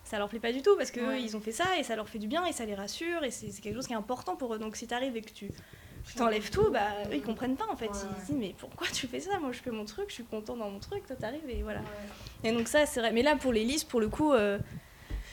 ça 0.03 0.17
leur 0.19 0.27
plaît 0.27 0.39
pas 0.39 0.51
du 0.51 0.61
tout 0.61 0.75
parce 0.75 0.91
que 0.91 0.99
eux, 0.99 1.17
ils 1.19 1.37
ont 1.37 1.39
fait 1.39 1.51
ça 1.53 1.77
et 1.79 1.83
ça 1.83 1.95
leur 1.95 2.09
fait 2.09 2.19
du 2.19 2.27
bien 2.27 2.45
et 2.45 2.51
ça 2.51 2.65
les 2.65 2.75
rassure 2.75 3.23
et 3.23 3.31
c'est 3.31 3.47
quelque 3.61 3.75
chose 3.75 3.87
qui 3.87 3.93
est 3.93 3.95
important 3.95 4.35
pour 4.35 4.53
eux. 4.53 4.59
Donc 4.59 4.75
si 4.75 4.85
tu 4.85 4.93
arrives 4.93 5.15
et 5.15 5.21
que 5.21 5.31
tu 5.31 5.49
t'enlèves 6.15 6.49
tout, 6.49 6.69
bah 6.71 6.87
eux 7.11 7.15
ils 7.15 7.21
comprennent 7.21 7.55
pas 7.55 7.65
en 7.71 7.75
fait. 7.75 7.87
Ouais, 7.87 7.91
ils 7.93 8.21
se 8.21 8.25
disent 8.31 8.35
mais 8.39 8.55
pourquoi 8.57 8.87
tu 8.93 9.07
fais 9.07 9.19
ça? 9.19 9.39
Moi 9.39 9.51
je 9.51 9.59
fais 9.59 9.71
mon 9.71 9.85
truc, 9.85 10.05
je 10.09 10.13
suis 10.15 10.23
content 10.23 10.55
dans 10.57 10.69
mon 10.69 10.79
truc, 10.79 11.05
toi 11.07 11.15
t'arrives 11.15 11.49
et 11.49 11.63
voilà. 11.63 11.81
Et 12.43 12.51
donc 12.51 12.67
ça 12.67 12.85
c'est 12.85 12.99
vrai. 12.99 13.11
Mais 13.11 13.21
là 13.23 13.35
pour 13.35 13.53
les 13.53 13.63
listes, 13.63 13.87
pour 13.89 13.99
le 14.01 14.09
coup, 14.09 14.33
euh, 14.33 14.59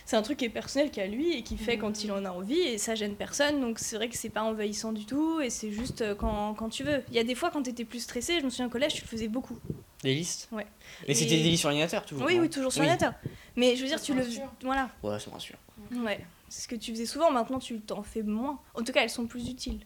c'est 0.06 0.16
un 0.16 0.22
truc 0.22 0.38
qui 0.38 0.44
est 0.44 0.48
personnel 0.50 0.90
qu'à 0.90 1.06
lui 1.06 1.34
et 1.36 1.42
qui 1.42 1.56
fait 1.56 1.76
Mhm. 1.76 1.80
quand 1.82 2.04
il 2.04 2.10
en 2.12 2.24
a 2.24 2.30
envie 2.30 2.58
et 2.60 2.78
ça 2.78 2.94
gêne 2.94 3.14
personne. 3.14 3.60
Donc 3.60 3.78
c'est 3.78 3.96
vrai 3.96 4.08
que 4.08 4.16
c'est 4.16 4.28
pas 4.30 4.42
envahissant 4.42 4.92
du 4.92 5.06
tout 5.06 5.40
et 5.40 5.50
c'est 5.50 5.70
juste 5.70 6.02
euh, 6.02 6.14
quand, 6.14 6.54
quand 6.54 6.68
tu 6.68 6.82
veux. 6.84 7.02
Il 7.10 7.14
y 7.14 7.18
a 7.18 7.24
des 7.24 7.34
fois 7.34 7.50
quand 7.50 7.62
t'étais 7.62 7.84
plus 7.84 8.00
stressé, 8.00 8.38
je 8.40 8.44
me 8.44 8.50
souviens 8.50 8.66
au 8.66 8.70
collège, 8.70 8.94
tu 8.94 9.02
le 9.02 9.08
faisais 9.08 9.28
beaucoup. 9.28 9.58
Des 10.02 10.14
listes 10.14 10.48
Ouais. 10.50 10.66
Mais 11.06 11.12
Et- 11.12 11.14
c'était 11.14 11.36
des 11.36 11.42
listes 11.50 11.60
sur 11.60 11.68
l'ordinateur 11.68 12.04
toujours 12.06 12.26
Oui, 12.26 12.38
oui, 12.40 12.48
toujours 12.48 12.72
sur 12.72 12.80
Oui. 12.80 12.86
l'ordinateur. 12.88 13.18
Mais 13.56 13.76
je 13.76 13.82
veux 13.82 13.88
dire, 13.88 13.98
Ça 13.98 14.04
tu 14.06 14.14
le. 14.14 14.22
rassure? 14.22 14.50
Voilà. 14.62 14.88
Ouais, 15.02 15.18
ça 15.20 15.28
me 15.28 15.34
rassure. 15.34 15.56
Ouais. 15.94 16.24
C'est 16.48 16.62
ce 16.62 16.68
que 16.68 16.74
tu 16.76 16.90
faisais 16.92 17.06
souvent, 17.06 17.30
maintenant 17.30 17.58
tu 17.58 17.80
t'en 17.80 18.02
fais 18.02 18.22
moins. 18.22 18.58
En 18.74 18.82
tout 18.82 18.92
cas, 18.92 19.02
elles 19.02 19.10
sont 19.10 19.26
plus 19.26 19.48
utiles. 19.48 19.80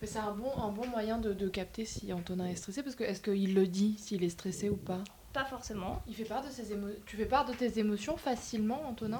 Mais 0.00 0.06
c'est 0.06 0.18
un 0.18 0.32
bon, 0.32 0.50
un 0.56 0.70
bon 0.70 0.86
moyen 0.86 1.18
de, 1.18 1.32
de 1.32 1.48
capter 1.48 1.84
si 1.84 2.12
Antonin 2.12 2.46
est 2.46 2.54
stressé, 2.56 2.82
parce 2.82 2.94
que 2.96 3.04
est-ce 3.04 3.20
qu'il 3.20 3.54
le 3.54 3.66
dit 3.66 3.96
s'il 3.98 4.22
est 4.22 4.28
stressé 4.28 4.68
ou 4.70 4.76
pas? 4.76 5.02
Pas 5.32 5.44
forcément. 5.44 6.02
Il 6.08 6.14
fait 6.14 6.24
part 6.24 6.44
de 6.44 6.50
ses 6.50 6.72
émo... 6.72 6.86
Tu 7.06 7.16
fais 7.16 7.26
part 7.26 7.44
de 7.44 7.52
tes 7.52 7.78
émotions 7.78 8.16
facilement, 8.16 8.80
Antonin? 8.88 9.18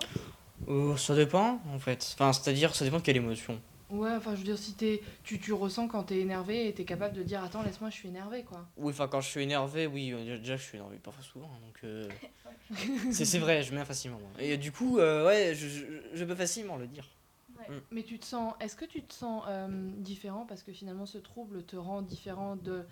Euh, 0.69 0.97
ça 0.97 1.15
dépend 1.15 1.61
en 1.73 1.79
fait. 1.79 2.11
Enfin, 2.15 2.33
c'est-à-dire, 2.33 2.75
ça 2.75 2.85
dépend 2.85 2.99
de 2.99 3.03
quelle 3.03 3.17
émotion. 3.17 3.61
Ouais, 3.91 4.11
enfin 4.17 4.33
je 4.35 4.39
veux 4.41 4.45
dire, 4.45 4.59
si 4.59 4.75
t'es, 4.75 5.01
tu, 5.25 5.39
tu 5.41 5.53
ressens 5.55 5.89
quand 5.89 6.03
t'es 6.03 6.19
énervé 6.19 6.69
et 6.69 6.75
t'es 6.75 6.85
capable 6.85 7.17
de 7.17 7.23
dire 7.23 7.43
attends, 7.43 7.63
laisse-moi, 7.63 7.89
je 7.89 7.95
suis 7.95 8.09
énervé 8.09 8.43
quoi. 8.43 8.67
Oui, 8.77 8.91
enfin, 8.91 9.09
quand 9.09 9.23
je 9.23 9.29
suis 9.29 9.41
énervé, 9.43 9.87
oui, 9.87 10.13
euh, 10.13 10.37
déjà 10.39 10.57
je 10.57 10.63
suis 10.63 10.77
énervé 10.77 10.99
parfois 10.99 11.25
souvent. 11.25 11.47
hein, 11.55 11.61
Donc, 11.65 11.79
euh, 11.85 12.07
c'est 13.11 13.25
c'est 13.25 13.39
vrai, 13.39 13.63
je 13.63 13.75
mets 13.75 13.85
facilement. 13.87 14.19
moi. 14.19 14.29
Et 14.41 14.59
du 14.59 14.73
coup, 14.73 14.99
euh, 14.99 15.27
ouais, 15.27 15.55
je, 15.55 15.67
je, 15.69 15.85
je 16.13 16.25
peux 16.25 16.35
facilement 16.35 16.77
le 16.77 16.87
dire. 16.87 17.09
Mais 17.91 18.03
tu 18.03 18.19
te 18.19 18.25
sens, 18.25 18.55
est-ce 18.61 18.77
que 18.77 18.85
tu 18.85 19.03
te 19.03 19.13
sens 19.13 19.45
euh, 19.49 19.69
différent 19.97 20.47
parce 20.47 20.63
que 20.63 20.73
finalement 20.73 21.05
ce 21.07 21.19
trouble 21.19 21.65
te 21.65 21.77
rend 21.77 22.03
différent 22.03 22.57
de, 22.57 22.85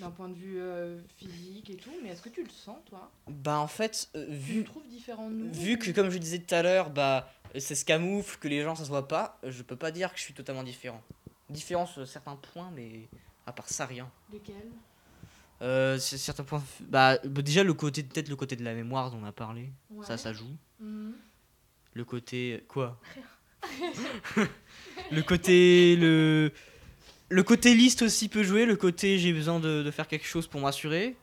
d'un 0.00 0.10
point 0.10 0.28
de 0.28 0.34
vue 0.34 0.58
euh, 0.58 1.00
physique 1.16 1.70
et 1.70 1.76
tout, 1.76 1.92
mais 2.02 2.08
est-ce 2.10 2.22
que 2.22 2.28
tu 2.30 2.42
le 2.42 2.50
sens 2.50 2.78
toi? 2.86 3.10
Bah, 3.28 3.58
en 3.58 3.68
fait, 3.68 4.08
euh, 4.16 4.26
Tu 4.26 4.32
vu, 4.32 4.64
trouves 4.64 4.86
différent 4.88 5.30
de 5.30 5.34
nous? 5.36 5.52
vu 5.52 5.78
que, 5.78 5.90
comme 5.92 6.10
je 6.10 6.18
disais 6.18 6.38
tout 6.40 6.54
à 6.54 6.62
l'heure, 6.62 6.90
bah, 6.90 7.30
c'est 7.58 7.74
ce 7.74 7.84
camoufle, 7.84 8.38
que 8.38 8.48
les 8.48 8.62
gens 8.62 8.74
ça 8.74 8.84
se 8.84 8.88
voit 8.88 9.06
pas, 9.06 9.38
je 9.44 9.62
peux 9.62 9.76
pas 9.76 9.90
dire 9.92 10.12
que 10.12 10.18
je 10.18 10.24
suis 10.24 10.34
totalement 10.34 10.64
différent. 10.64 11.02
Différent 11.50 11.86
sur 11.86 12.06
certains 12.08 12.36
points, 12.36 12.70
mais 12.74 13.08
à 13.46 13.52
part 13.52 13.68
ça, 13.68 13.86
rien. 13.86 14.10
Lesquels? 14.32 14.70
Euh, 15.62 15.98
certains 15.98 16.42
points. 16.44 16.62
Bah, 16.80 17.18
bah, 17.24 17.42
déjà, 17.42 17.62
le 17.62 17.72
côté, 17.74 18.02
peut-être 18.02 18.28
le 18.28 18.36
côté 18.36 18.56
de 18.56 18.64
la 18.64 18.74
mémoire 18.74 19.10
dont 19.10 19.18
on 19.22 19.24
a 19.24 19.32
parlé, 19.32 19.70
ça, 20.02 20.12
Ouais. 20.14 20.18
ça 20.18 20.32
joue. 20.32 20.50
Mhm. 20.80 21.14
Le 21.92 22.04
côté. 22.04 22.64
Quoi? 22.66 22.98
Le 25.10 25.22
côté. 25.22 25.96
Le. 25.96 26.52
Le 27.30 27.42
côté 27.42 27.74
liste 27.74 28.02
aussi 28.02 28.28
peut 28.28 28.42
jouer, 28.44 28.64
le 28.66 28.76
côté 28.76 29.18
j'ai 29.18 29.32
besoin 29.32 29.58
de, 29.58 29.82
de 29.82 29.90
faire 29.90 30.06
quelque 30.06 30.26
chose 30.26 30.46
pour 30.46 30.60
m'assurer. 30.60 31.16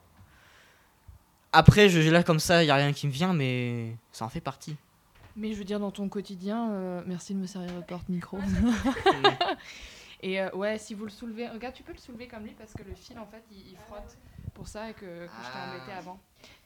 Après, 1.53 1.89
je, 1.89 2.09
là 2.09 2.23
comme 2.23 2.39
ça, 2.39 2.63
il 2.63 2.65
n'y 2.65 2.71
a 2.71 2.75
rien 2.75 2.91
qui 2.91 3.07
me 3.07 3.11
vient, 3.11 3.33
mais 3.33 3.95
ça 4.11 4.25
en 4.25 4.29
fait 4.29 4.41
partie. 4.41 4.75
Mais 5.35 5.53
je 5.53 5.57
veux 5.59 5.63
dire, 5.63 5.79
dans 5.79 5.91
ton 5.91 6.09
quotidien, 6.09 6.71
euh, 6.71 7.01
merci 7.05 7.33
de 7.33 7.39
me 7.39 7.45
servir 7.45 7.73
le 7.75 7.81
porte-micro. 7.81 8.39
et 10.23 10.41
euh, 10.41 10.49
ouais, 10.55 10.77
si 10.77 10.93
vous 10.93 11.05
le 11.05 11.11
soulevez, 11.11 11.47
regarde, 11.49 11.73
tu 11.75 11.83
peux 11.83 11.93
le 11.93 11.97
soulever 11.99 12.27
comme 12.27 12.43
lui 12.43 12.55
parce 12.57 12.73
que 12.73 12.83
le 12.83 12.93
fil, 12.95 13.17
en 13.19 13.25
fait, 13.27 13.43
il, 13.51 13.71
il 13.71 13.77
frotte 13.87 14.17
pour 14.53 14.67
ça 14.67 14.89
et 14.89 14.93
que, 14.93 14.99
que 14.99 15.05
je 15.05 15.51
t'ai 15.51 15.53
Ah. 15.53 15.71
embêté 15.75 15.91
avant. 15.97 16.19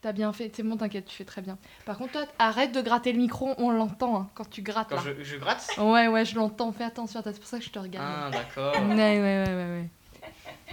T'as 0.06 0.12
bien 0.12 0.32
fait, 0.32 0.52
c'est 0.54 0.62
bon, 0.62 0.76
t'inquiète, 0.76 1.06
tu 1.06 1.16
fais 1.16 1.24
très 1.24 1.42
bien. 1.42 1.58
Par 1.84 1.98
contre, 1.98 2.12
toi, 2.12 2.26
arrête 2.38 2.70
de 2.70 2.80
gratter 2.80 3.10
le 3.12 3.18
micro, 3.18 3.54
on 3.58 3.72
l'entend 3.72 4.16
hein, 4.20 4.30
quand 4.36 4.48
tu 4.48 4.62
grattes 4.62 4.92
là. 4.92 4.98
je, 5.04 5.20
je 5.20 5.36
gratte 5.36 5.68
Ouais, 5.78 6.06
ouais, 6.06 6.24
je 6.24 6.36
l'entends, 6.36 6.70
fais 6.70 6.84
attention, 6.84 7.20
c'est 7.24 7.36
pour 7.40 7.48
ça 7.48 7.58
que 7.58 7.64
je 7.64 7.70
te 7.70 7.78
regarde. 7.80 8.06
Ah, 8.08 8.30
d'accord. 8.30 8.72
Ouais, 8.86 8.94
ouais, 8.94 9.20
ouais, 9.20 9.44
ouais, 9.48 9.80
ouais. 9.80 9.90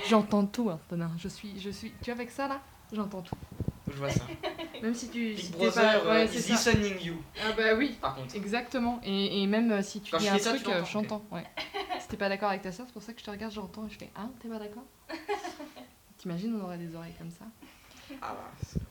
J'entends 0.08 0.46
tout, 0.46 0.70
Antonin. 0.70 1.10
Je 1.18 1.28
suis, 1.30 1.60
je 1.60 1.72
suis. 1.72 1.92
Tu 2.04 2.12
vois, 2.12 2.14
avec 2.14 2.30
ça 2.30 2.48
là, 2.48 2.62
j'entends 2.92 3.24
tout. 3.24 3.34
Je 3.88 3.94
vois 3.94 4.12
ça. 4.12 4.22
Même 4.84 4.94
si 4.94 5.10
tu. 5.10 5.34
Big 5.34 5.40
si 5.40 5.52
Brother 5.54 6.04
pas... 6.04 6.10
ouais, 6.12 6.26
uh, 6.26 6.28
c'est 6.28 6.54
is 6.54 6.56
ça. 6.56 6.72
listening 6.72 7.02
you. 7.04 7.16
Ah 7.44 7.54
bah 7.58 7.74
oui. 7.76 7.98
Par 8.00 8.14
contre. 8.14 8.36
Exactement. 8.36 9.02
Et, 9.04 9.42
et 9.42 9.48
même 9.48 9.72
euh, 9.72 9.82
si 9.82 10.00
tu 10.00 10.12
Quand 10.12 10.20
dis 10.20 10.30
un 10.30 10.38
truc, 10.38 10.62
tu 10.62 10.70
euh, 10.70 10.86
j'entends. 10.86 11.26
Ouais. 11.32 11.44
si 12.00 12.08
t'es 12.08 12.18
pas 12.18 12.30
d'accord 12.30 12.50
avec 12.50 12.62
ta 12.62 12.72
soeur, 12.72 12.86
c'est 12.86 12.94
pour 12.94 13.02
ça 13.02 13.14
que 13.14 13.20
je 13.20 13.26
te 13.26 13.32
regarde, 13.32 13.52
j'entends 13.52 13.88
et 13.88 13.90
je 13.90 13.98
fais 13.98 14.12
Ah, 14.16 14.28
t'es 14.40 14.48
pas 14.48 14.60
d'accord? 14.60 14.84
T'imagines, 16.20 16.56
on 16.56 16.66
aurait 16.66 16.78
des 16.78 16.96
oreilles 16.96 17.16
comme 17.18 17.32
ça? 17.32 17.46
Ah 18.22 18.36
bah, 18.36 18.82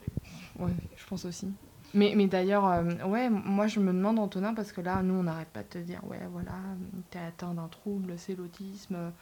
Ouais, 0.58 0.72
je 0.96 1.06
pense 1.06 1.24
aussi. 1.24 1.52
Mais, 1.94 2.14
mais 2.16 2.26
d'ailleurs, 2.26 2.66
euh, 2.66 2.84
ouais, 3.04 3.28
moi 3.28 3.66
je 3.66 3.80
me 3.80 3.92
demande, 3.92 4.18
Antonin, 4.18 4.54
parce 4.54 4.72
que 4.72 4.80
là, 4.80 5.02
nous, 5.02 5.14
on 5.14 5.24
n'arrête 5.24 5.48
pas 5.48 5.62
de 5.62 5.68
te 5.68 5.78
dire, 5.78 6.00
ouais, 6.04 6.26
voilà, 6.30 6.54
t'es 7.10 7.18
atteint 7.18 7.52
d'un 7.54 7.68
trouble, 7.68 8.14
c'est 8.16 8.34
l'autisme, 8.34 9.12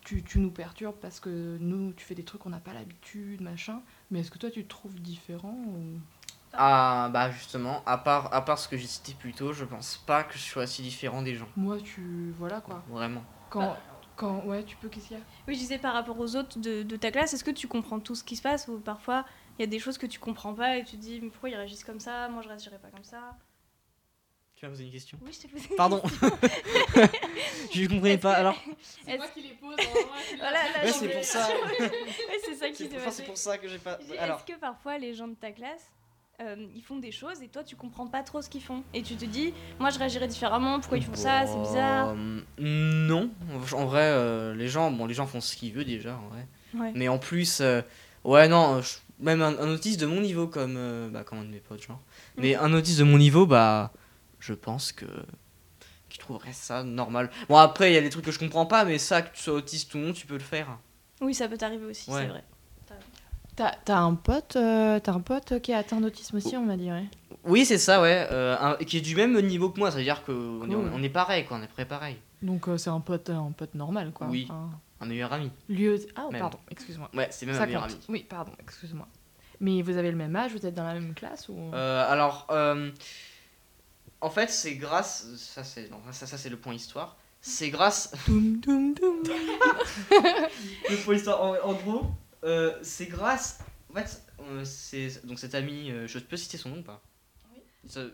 tu, 0.00 0.22
tu 0.22 0.38
nous 0.38 0.50
perturbes 0.50 0.96
parce 1.00 1.20
que 1.20 1.58
nous, 1.60 1.92
tu 1.92 2.04
fais 2.04 2.14
des 2.14 2.24
trucs 2.24 2.42
qu'on 2.42 2.50
n'a 2.50 2.60
pas 2.60 2.72
l'habitude, 2.72 3.40
machin. 3.40 3.80
Mais 4.10 4.20
est-ce 4.20 4.30
que 4.30 4.38
toi, 4.38 4.50
tu 4.50 4.64
te 4.64 4.68
trouves 4.68 4.94
différent 5.00 5.56
ou... 5.66 5.98
Ah 6.56 7.10
bah 7.12 7.32
justement, 7.32 7.82
à 7.84 7.98
part, 7.98 8.32
à 8.32 8.44
part 8.44 8.60
ce 8.60 8.68
que 8.68 8.76
j'ai 8.76 8.86
cité 8.86 9.12
plus 9.18 9.32
tôt, 9.32 9.52
je 9.52 9.64
pense 9.64 10.00
pas 10.06 10.22
que 10.22 10.34
je 10.34 10.42
sois 10.42 10.68
si 10.68 10.82
différent 10.82 11.20
des 11.20 11.34
gens. 11.34 11.48
Moi, 11.56 11.78
tu. 11.82 12.32
Voilà 12.38 12.60
quoi. 12.60 12.84
Vraiment. 12.88 13.24
Quand. 13.50 13.60
Bah. 13.60 13.78
quand 14.14 14.44
ouais, 14.44 14.62
tu 14.62 14.76
peux, 14.76 14.88
qu'est-ce 14.88 15.08
qu'il 15.08 15.16
y 15.16 15.20
a? 15.20 15.22
Oui, 15.48 15.54
je 15.54 15.58
disais 15.58 15.78
par 15.78 15.94
rapport 15.94 16.16
aux 16.16 16.36
autres 16.36 16.60
de, 16.60 16.84
de 16.84 16.96
ta 16.96 17.10
classe, 17.10 17.34
est-ce 17.34 17.42
que 17.42 17.50
tu 17.50 17.66
comprends 17.66 17.98
tout 17.98 18.14
ce 18.14 18.22
qui 18.22 18.36
se 18.36 18.42
passe 18.42 18.68
ou 18.68 18.78
parfois 18.78 19.24
il 19.58 19.62
y 19.62 19.64
a 19.64 19.66
des 19.66 19.78
choses 19.78 19.98
que 19.98 20.06
tu 20.06 20.18
comprends 20.18 20.54
pas 20.54 20.76
et 20.78 20.84
tu 20.84 20.96
te 20.96 21.00
dis 21.02 21.20
mais 21.22 21.28
pourquoi 21.30 21.48
ils 21.50 21.56
réagissent 21.56 21.84
comme 21.84 22.00
ça? 22.00 22.28
Moi 22.28 22.42
je 22.42 22.48
réagirais 22.48 22.78
pas 22.78 22.88
comme 22.88 23.04
ça. 23.04 23.36
Tu 24.56 24.64
m'as 24.64 24.70
posé 24.70 24.84
une 24.84 24.92
question? 24.92 25.18
Oui, 25.22 25.32
je 25.32 25.40
t'ai 25.40 25.48
posé. 25.48 25.66
une 25.70 25.76
Pardon. 25.76 26.00
je 27.72 27.82
ne 27.82 27.88
comprenais 27.88 28.18
pas. 28.18 28.34
Alors, 28.34 28.56
C'est 29.04 29.16
moi 29.16 29.26
qui 29.28 29.42
les 29.42 29.54
pose. 29.54 29.76
Voilà, 30.38 30.52
là, 30.52 30.84
ouais, 30.84 30.92
c'est 30.92 31.08
pour 31.08 31.24
ça. 31.24 31.48
Ouais, 31.78 32.38
c'est 32.44 32.54
ça 32.54 32.68
qui 32.68 32.88
C'est 33.10 33.24
pour 33.24 33.36
ça 33.36 33.58
que 33.58 33.68
j'ai 33.68 33.78
pas. 33.78 33.98
Alors, 34.18 34.38
Est-ce 34.38 34.54
que 34.54 34.58
parfois 34.58 34.98
les 34.98 35.14
gens 35.14 35.26
de 35.28 35.34
ta 35.34 35.50
classe, 35.50 35.90
euh, 36.40 36.66
ils 36.74 36.82
font 36.82 36.98
des 36.98 37.10
choses 37.12 37.42
et 37.42 37.48
toi 37.48 37.62
tu 37.64 37.74
comprends 37.76 38.06
pas 38.06 38.22
trop 38.22 38.42
ce 38.42 38.48
qu'ils 38.48 38.62
font? 38.62 38.82
Et 38.94 39.02
tu 39.02 39.16
te 39.16 39.24
dis, 39.24 39.52
moi 39.80 39.90
je 39.90 39.98
réagirais 39.98 40.28
différemment, 40.28 40.78
pourquoi 40.78 40.98
ils 40.98 41.04
font 41.04 41.14
ça, 41.14 41.46
c'est 41.46 41.58
bizarre. 41.58 42.14
Euh, 42.16 42.40
non, 42.58 43.30
en 43.72 43.84
vrai, 43.86 44.02
euh, 44.04 44.54
les 44.54 44.68
gens, 44.68 44.90
bon, 44.90 45.06
les 45.06 45.14
gens 45.14 45.26
font 45.26 45.40
ce 45.40 45.56
qu'ils 45.56 45.72
veulent 45.72 45.84
déjà, 45.84 46.16
en 46.16 46.28
vrai. 46.28 46.46
Ouais. 46.74 46.92
Mais 46.94 47.08
en 47.08 47.18
plus, 47.18 47.60
euh, 47.60 47.82
ouais, 48.24 48.48
non, 48.48 48.80
je- 48.82 48.98
même 49.20 49.42
un, 49.42 49.58
un 49.58 49.68
autiste 49.72 50.00
de 50.00 50.06
mon 50.06 50.20
niveau, 50.20 50.46
comme, 50.46 50.74
euh, 50.76 51.08
bah, 51.10 51.24
comme 51.24 51.38
un 51.38 51.44
de 51.44 51.48
mes 51.50 51.60
potes, 51.60 51.82
genre. 51.82 52.00
Mais 52.36 52.54
un 52.56 52.72
autiste 52.72 52.98
de 52.98 53.04
mon 53.04 53.18
niveau, 53.18 53.46
bah, 53.46 53.92
je 54.40 54.52
pense 54.54 54.92
que 54.92 55.06
qu'il 56.08 56.20
trouverait 56.20 56.52
ça 56.52 56.84
normal. 56.84 57.30
Bon, 57.48 57.56
après, 57.56 57.90
il 57.90 57.94
y 57.94 57.98
a 57.98 58.00
des 58.00 58.10
trucs 58.10 58.24
que 58.24 58.30
je 58.30 58.38
comprends 58.38 58.66
pas, 58.66 58.84
mais 58.84 58.98
ça, 58.98 59.22
que 59.22 59.34
tu 59.34 59.42
sois 59.42 59.54
autiste 59.54 59.94
ou 59.94 59.98
non, 59.98 60.12
tu 60.12 60.26
peux 60.26 60.34
le 60.34 60.40
faire. 60.40 60.68
Oui, 61.20 61.34
ça 61.34 61.48
peut 61.48 61.56
t'arriver 61.56 61.86
aussi, 61.86 62.10
Ouais. 62.10 62.20
c'est 62.22 62.26
vrai. 62.28 62.44
T'as 63.56 63.70
t'as 63.84 63.98
un 63.98 64.14
pote, 64.16 64.56
euh, 64.56 64.98
t'as 64.98 65.12
un 65.12 65.20
pote 65.20 65.60
qui 65.60 65.70
est 65.70 65.74
atteint 65.76 66.00
d'autisme 66.00 66.36
aussi, 66.38 66.56
on 66.56 66.64
m'a 66.64 66.76
dit, 66.76 66.90
ouais. 66.90 67.04
Oui, 67.44 67.64
c'est 67.64 67.78
ça, 67.78 68.02
ouais. 68.02 68.26
euh, 68.32 68.56
un- 68.58 68.74
qui 68.84 68.96
est 68.96 69.00
du 69.00 69.14
même 69.14 69.40
niveau 69.42 69.70
que 69.70 69.78
moi, 69.78 69.92
ça 69.92 69.98
veut 69.98 70.02
dire 70.02 70.24
qu'on 70.24 70.64
est, 70.68 70.74
Cool. 70.74 70.90
on 70.92 71.02
est 71.04 71.08
pareil, 71.08 71.44
quoi, 71.44 71.58
on 71.58 71.62
est 71.62 71.68
près 71.68 71.84
pareil. 71.84 72.16
Donc 72.42 72.66
euh, 72.68 72.76
c'est 72.78 72.90
un 72.90 72.98
pote, 72.98 73.30
un 73.30 73.52
pote 73.56 73.74
normal, 73.76 74.10
quoi. 74.12 74.26
Oui. 74.28 74.48
Enfin, 74.50 74.70
Un 75.04 75.08
meilleur 75.08 75.32
ami. 75.32 75.50
lui 75.68 75.88
aussi- 75.88 76.08
Ah, 76.16 76.28
Même. 76.30 76.40
pardon, 76.40 76.58
excuse-moi. 76.70 77.10
Ouais, 77.14 77.28
c'est 77.30 77.46
même 77.46 77.54
Ça 77.54 77.62
un 77.62 77.66
meilleur 77.66 77.82
compte. 77.82 77.92
ami. 77.92 78.00
Oui, 78.08 78.26
pardon, 78.28 78.52
excuse-moi. 78.60 79.06
Mais 79.60 79.82
vous 79.82 79.96
avez 79.96 80.10
le 80.10 80.16
même 80.16 80.34
âge, 80.34 80.52
vous 80.52 80.66
êtes 80.66 80.74
dans 80.74 80.84
la 80.84 80.94
même 80.94 81.14
classe 81.14 81.48
ou 81.48 81.56
Euh, 81.74 82.10
alors, 82.10 82.46
euh, 82.50 82.90
en 84.20 84.30
fait, 84.30 84.50
c'est 84.50 84.74
grâce. 84.76 85.26
Ça, 85.36 85.62
c'est 85.64 85.90
non, 85.90 86.00
ça, 86.10 86.26
ça, 86.26 86.36
c'est 86.38 86.48
le 86.50 86.56
point 86.56 86.74
histoire. 86.74 87.16
C'est 87.40 87.70
grâce. 87.70 88.12
Toum, 88.26 88.60
toum, 88.60 88.94
toum. 88.94 89.22
le 90.90 91.04
point 91.04 91.14
histoire, 91.14 91.42
en, 91.42 91.54
en 91.70 91.74
gros, 91.74 92.06
euh, 92.44 92.72
c'est 92.82 93.06
grâce. 93.06 93.58
En 93.90 93.94
fait, 93.94 94.22
c'est 94.64 95.24
donc 95.26 95.38
cet 95.38 95.54
ami. 95.54 95.92
je 96.06 96.18
peux 96.18 96.36
citer 96.36 96.56
son 96.58 96.70
nom 96.70 96.78
ou 96.78 96.82
pas? 96.82 97.00
Ça- 97.88 98.04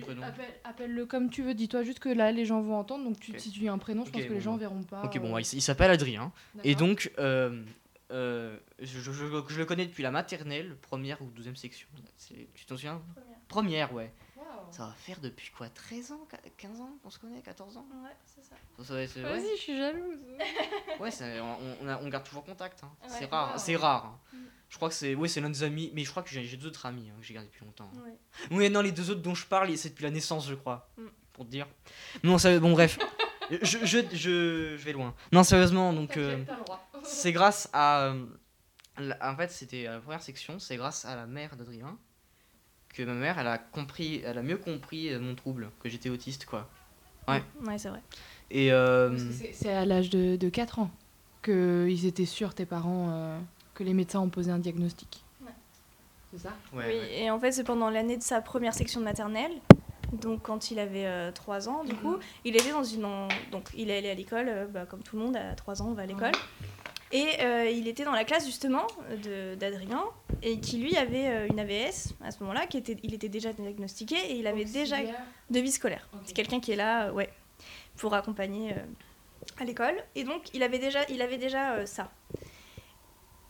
prénom. 0.00 0.22
appelle, 0.64 0.92
le 0.94 1.06
comme 1.06 1.30
tu 1.30 1.42
veux. 1.42 1.54
Dis-toi 1.54 1.82
juste 1.82 1.98
que 1.98 2.08
là, 2.08 2.32
les 2.32 2.44
gens 2.44 2.60
vont 2.60 2.76
entendre. 2.76 3.04
Donc 3.04 3.18
tu, 3.20 3.38
si 3.38 3.50
tu 3.50 3.60
dis 3.60 3.68
un 3.68 3.78
prénom, 3.78 4.04
je 4.04 4.10
pense 4.10 4.22
que 4.22 4.32
les 4.32 4.40
gens 4.40 4.52
bon. 4.52 4.58
verront 4.58 4.82
pas. 4.82 5.02
Ok, 5.04 5.18
bon, 5.18 5.28
euh, 5.30 5.34
ouais, 5.34 5.42
il, 5.42 5.62
s'appelle 5.62 5.90
Adrien. 5.90 6.32
Et 6.62 6.74
donc, 6.74 7.12
euh, 7.18 7.62
euh, 8.10 8.56
je, 8.80 9.00
je- 9.00 9.12
je- 9.12 9.42
je 9.48 9.58
le 9.58 9.64
connais 9.64 9.86
depuis 9.86 10.02
la 10.02 10.10
maternelle, 10.10 10.76
première 10.82 11.20
ou 11.22 11.26
deuxième 11.30 11.56
section. 11.56 11.88
C'est- 12.16 12.48
Tu 12.54 12.66
t'en 12.66 12.76
souviens? 12.76 13.00
Première, 13.48 13.92
ouais. 13.94 14.12
Ça 14.76 14.86
va 14.86 14.92
faire 14.94 15.20
depuis 15.20 15.50
quoi 15.56 15.68
13 15.68 16.12
ans 16.12 16.26
15 16.56 16.80
ans 16.80 16.90
qu'on 17.02 17.10
se 17.10 17.18
connaît 17.18 17.40
14 17.42 17.76
ans? 17.76 17.86
Ouais, 18.02 18.10
c'est 18.26 18.42
ça. 18.42 18.56
Ça, 18.78 18.84
ça 18.84 18.94
va 18.94 19.02
être- 19.02 19.16
ouais. 19.16 19.22
Vas-y, 19.22 19.56
je 19.56 19.60
suis 19.62 19.76
jalouse. 19.76 20.18
Ouais, 21.00 21.10
on, 21.40 21.56
on, 21.84 21.88
a- 21.88 21.98
on 22.02 22.08
garde 22.08 22.24
toujours 22.24 22.44
contact. 22.44 22.82
hein. 22.82 22.90
Ouais. 23.02 23.08
c'est 23.18 23.26
rare. 23.30 23.58
C'est 23.60 23.76
rare. 23.76 24.06
hein. 24.06 24.18
Mm. 24.32 24.38
Je 24.70 24.76
crois 24.76 24.88
que 24.88 24.94
c'est 24.96 25.14
ouais, 25.14 25.28
c'est 25.28 25.40
l'un 25.40 25.50
des 25.50 25.62
amis, 25.62 25.92
mais 25.94 26.02
je 26.04 26.10
crois 26.10 26.22
que 26.24 26.30
j'ai 26.30 26.56
deux 26.56 26.66
autres 26.66 26.86
amis 26.86 27.08
hein, 27.10 27.14
que 27.20 27.24
j'ai 27.26 27.34
gardés 27.34 27.48
depuis 27.48 27.64
longtemps. 27.64 27.90
hein. 27.94 28.00
Ouais. 28.04 28.18
Oui, 28.50 28.70
non, 28.70 28.80
les 28.80 28.90
deux 28.92 29.10
autres 29.10 29.22
dont 29.22 29.34
je 29.34 29.46
parle, 29.46 29.76
c'est 29.76 29.90
depuis 29.90 30.02
la 30.04 30.10
naissance, 30.10 30.48
je 30.48 30.54
crois. 30.54 30.90
Mm. 30.96 31.06
Pour 31.32 31.44
te 31.44 31.50
dire. 31.50 31.66
Non, 32.24 32.38
ça, 32.38 32.58
bon, 32.58 32.72
bref. 32.72 32.98
je, 33.50 33.56
je, 33.62 34.04
je, 34.12 34.76
je 34.76 34.84
vais 34.84 34.92
loin. 34.92 35.14
Non, 35.32 35.44
sérieusement, 35.44 35.92
donc. 35.92 36.16
euh, 36.16 36.44
c'est 37.04 37.32
grâce 37.32 37.68
à. 37.72 38.06
euh, 38.06 38.26
la- 38.98 39.18
en 39.32 39.36
fait, 39.36 39.50
c'était 39.52 39.84
la 39.84 40.00
première 40.00 40.22
section, 40.22 40.58
c'est 40.58 40.76
grâce 40.76 41.04
à 41.04 41.14
la 41.16 41.26
mère 41.26 41.54
d'Adrien 41.56 41.96
que 42.94 43.02
ma 43.02 43.12
mère, 43.14 43.38
elle 43.38 43.46
a 43.48 43.58
compris, 43.58 44.22
elle 44.24 44.38
a 44.38 44.42
mieux 44.42 44.56
compris 44.56 45.12
euh, 45.12 45.18
mon 45.20 45.34
trouble, 45.34 45.70
que 45.80 45.88
j'étais 45.88 46.08
autiste, 46.10 46.46
quoi. 46.46 46.68
Ouais. 47.28 47.42
Ouais, 47.66 47.78
c'est 47.78 47.88
vrai. 47.88 48.02
Et. 48.50 48.72
euh, 48.72 49.16
c'est- 49.52 49.68
à 49.72 49.84
l'âge 49.84 50.10
de, 50.10 50.36
de 50.36 50.48
4 50.48 50.78
ans 50.78 50.90
qu'ils 51.42 52.06
étaient 52.06 52.24
sûrs, 52.26 52.54
tes 52.54 52.66
parents, 52.66 53.08
euh, 53.10 53.38
que 53.74 53.82
les 53.84 53.94
médecins 53.94 54.20
ont 54.20 54.28
posé 54.30 54.50
un 54.50 54.58
diagnostic. 54.58 55.24
Ouais. 55.42 55.52
C'est 56.32 56.38
ça? 56.38 56.50
Ouais, 56.72 56.84
oui, 56.86 56.94
ouais. 56.98 57.22
et 57.24 57.30
en 57.30 57.38
fait, 57.38 57.52
c'est 57.52 57.64
pendant 57.64 57.90
l'année 57.90 58.16
de 58.16 58.22
sa 58.22 58.40
première 58.40 58.74
section 58.74 59.00
de 59.00 59.04
maternelle. 59.04 59.52
Donc, 60.12 60.42
quand 60.42 60.70
il 60.70 60.78
avait 60.78 61.32
3 61.32 61.68
ans, 61.68 61.82
du 61.82 61.94
coup, 61.94 62.16
il 62.44 62.54
était 62.54 62.70
dans 62.70 62.84
une. 62.84 63.04
en- 63.04 63.26
Donc, 63.50 63.70
il 63.74 63.90
est 63.90 63.98
allé 63.98 64.10
à 64.10 64.14
l'école, 64.14 64.48
euh, 64.48 64.66
bah, 64.66 64.86
comme 64.86 65.02
tout 65.02 65.16
le 65.16 65.22
monde, 65.22 65.36
à 65.36 65.54
3 65.54 65.82
ans, 65.82 65.88
on 65.88 65.94
va 65.94 66.02
à 66.02 66.06
l'école. 66.06 66.32
Et 67.12 67.26
euh, 67.40 67.70
il 67.70 67.86
était 67.86 68.04
dans 68.04 68.12
la 68.12 68.24
classe, 68.24 68.44
justement, 68.46 68.86
de- 69.22 69.54
d'Adrien, 69.54 70.02
et 70.42 70.58
qui, 70.58 70.78
lui, 70.78 70.96
avait 70.96 71.28
euh, 71.28 71.46
une 71.48 71.60
AVS 71.60 72.14
à 72.22 72.30
ce 72.30 72.40
moment-là, 72.40 72.66
qui 72.66 72.76
était, 72.78 72.96
il 73.02 73.14
était 73.14 73.28
déjà 73.28 73.52
diagnostiqué, 73.52 74.16
et 74.16 74.36
il 74.36 74.46
avait 74.46 74.64
déjà 74.64 74.96
de 75.50 75.60
vie 75.60 75.70
scolaire. 75.72 76.08
C'est 76.24 76.34
quelqu'un 76.34 76.60
qui 76.60 76.72
est 76.72 76.76
là, 76.76 77.06
euh, 77.06 77.12
ouais, 77.12 77.30
pour 77.96 78.14
accompagner 78.14 78.74
à 79.58 79.64
l'école. 79.64 79.94
Et 80.14 80.24
donc, 80.24 80.52
il 80.54 80.62
avait 80.62 80.78
déjà, 80.80 81.00
il 81.08 81.22
avait 81.22 81.38
déjà 81.38 81.86
ça. 81.86 82.10